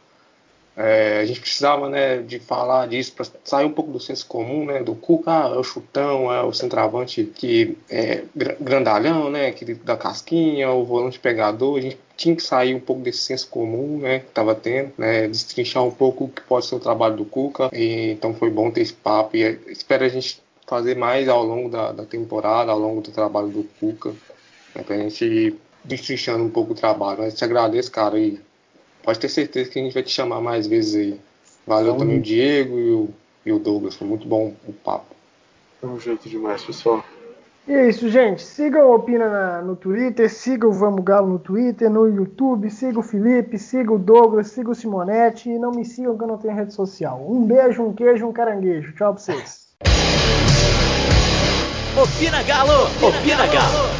É, 0.77 1.21
a 1.21 1.25
gente 1.25 1.41
precisava 1.41 1.89
né, 1.89 2.19
de 2.19 2.41
falar 2.41 2.89
disso 2.89 3.13
para 3.13 3.27
sair 3.45 3.65
um 3.65 3.71
pouco 3.71 3.93
do 3.93 4.01
senso 4.01 4.27
comum, 4.27 4.65
né, 4.67 4.83
do 4.83 4.95
Cuca, 4.95 5.31
ah, 5.31 5.53
é 5.55 5.59
o 5.59 5.63
chutão, 5.63 6.33
é 6.33 6.43
o 6.43 6.53
centroavante 6.53 7.25
que 7.25 7.79
é 7.89 8.25
grandalhão, 8.61 9.31
né, 9.31 9.53
que 9.53 9.73
da 9.75 9.97
casquinha, 9.97 10.71
o 10.71 10.85
volante 10.85 11.21
pegador. 11.21 11.79
A 11.79 11.81
gente 11.81 11.99
tinha 12.17 12.35
que 12.35 12.43
sair 12.43 12.75
um 12.75 12.81
pouco 12.81 13.03
desse 13.03 13.19
senso 13.19 13.49
comum 13.49 13.99
né, 13.99 14.21
que 14.21 14.27
estava 14.27 14.55
tendo, 14.55 14.93
né, 14.99 15.29
destrinchar 15.29 15.85
um 15.85 15.93
pouco 15.93 16.25
o 16.25 16.29
que 16.29 16.43
pode 16.43 16.67
ser 16.67 16.75
o 16.75 16.81
trabalho 16.81 17.17
do 17.17 17.25
Cuca. 17.25 17.71
E, 17.73 18.11
então 18.11 18.35
foi 18.35 18.51
bom 18.51 18.69
ter 18.71 18.81
esse 18.81 18.95
papo 18.95 19.37
e 19.37 19.61
espero 19.69 20.05
a 20.05 20.09
gente 20.09 20.43
fazer 20.67 20.97
mais 20.97 21.29
ao 21.29 21.45
longo 21.45 21.69
da, 21.69 21.93
da 21.93 22.05
temporada, 22.05 22.73
ao 22.73 22.79
longo 22.79 23.01
do 23.01 23.13
trabalho 23.13 23.49
do 23.49 23.65
Cuca, 23.79 24.11
né, 24.75 24.83
para 24.83 24.97
a 24.97 24.99
gente 24.99 25.57
destrinchando 25.85 26.43
um 26.43 26.51
pouco 26.51 26.73
o 26.73 26.77
trabalho. 26.77 27.21
Mas 27.21 27.35
te 27.35 27.45
agradeço, 27.45 27.93
cara, 27.93 28.19
e 28.19 28.41
pode 29.05 29.21
ter 29.21 29.29
certeza 29.29 29.71
que 29.71 29.79
a 29.79 29.83
gente 29.83 29.93
vai 29.93 30.03
te 30.03 30.11
chamar 30.11 30.41
mais 30.41 30.67
vezes 30.67 30.95
aí. 30.97 31.21
Valeu 31.67 31.93
Tamo 31.93 32.01
também 32.01 32.19
o 32.19 32.23
Diego 32.23 32.79
e 32.79 32.91
o, 32.91 33.09
e 33.47 33.53
o 33.53 33.59
Douglas, 33.59 33.95
foi 33.95 34.07
muito 34.07 34.27
bom 34.27 34.55
o 34.67 34.73
papo. 34.73 35.15
Tamo 35.81 36.01
junto 36.01 36.29
demais, 36.29 36.65
pessoal. 36.65 37.05
E 37.67 37.73
é 37.73 37.89
isso, 37.89 38.11
gente. 38.11 38.43
Sigam 38.43 38.91
o 38.91 38.95
Opina 38.95 39.29
na, 39.29 39.63
no 39.63 39.75
Twitter, 39.75 40.31
sigam 40.31 40.69
o 40.69 40.73
Vamos 40.73 41.03
Galo 41.03 41.29
no 41.29 41.39
Twitter, 41.39 41.89
no 41.89 42.07
YouTube, 42.07 42.71
siga 42.71 42.99
o 42.99 43.03
Felipe, 43.03 43.59
siga 43.59 43.93
o 43.93 43.99
Douglas, 43.99 44.49
siga 44.49 44.71
o 44.71 44.75
Simonetti 44.75 45.49
e 45.49 45.59
não 45.59 45.71
me 45.71 45.85
sigam 45.85 46.17
que 46.17 46.25
eu 46.25 46.29
não 46.29 46.37
tenho 46.37 46.55
rede 46.55 46.75
social. 46.75 47.25
Um 47.27 47.43
beijo, 47.45 47.83
um 47.83 47.93
queijo, 47.93 48.27
um 48.27 48.33
caranguejo. 48.33 48.93
Tchau 48.93 49.15
pra 49.15 49.23
vocês. 49.23 49.65
Opina 51.97 52.43
Galo! 52.43 52.85
Opina 53.01 53.47
Galo! 53.47 53.94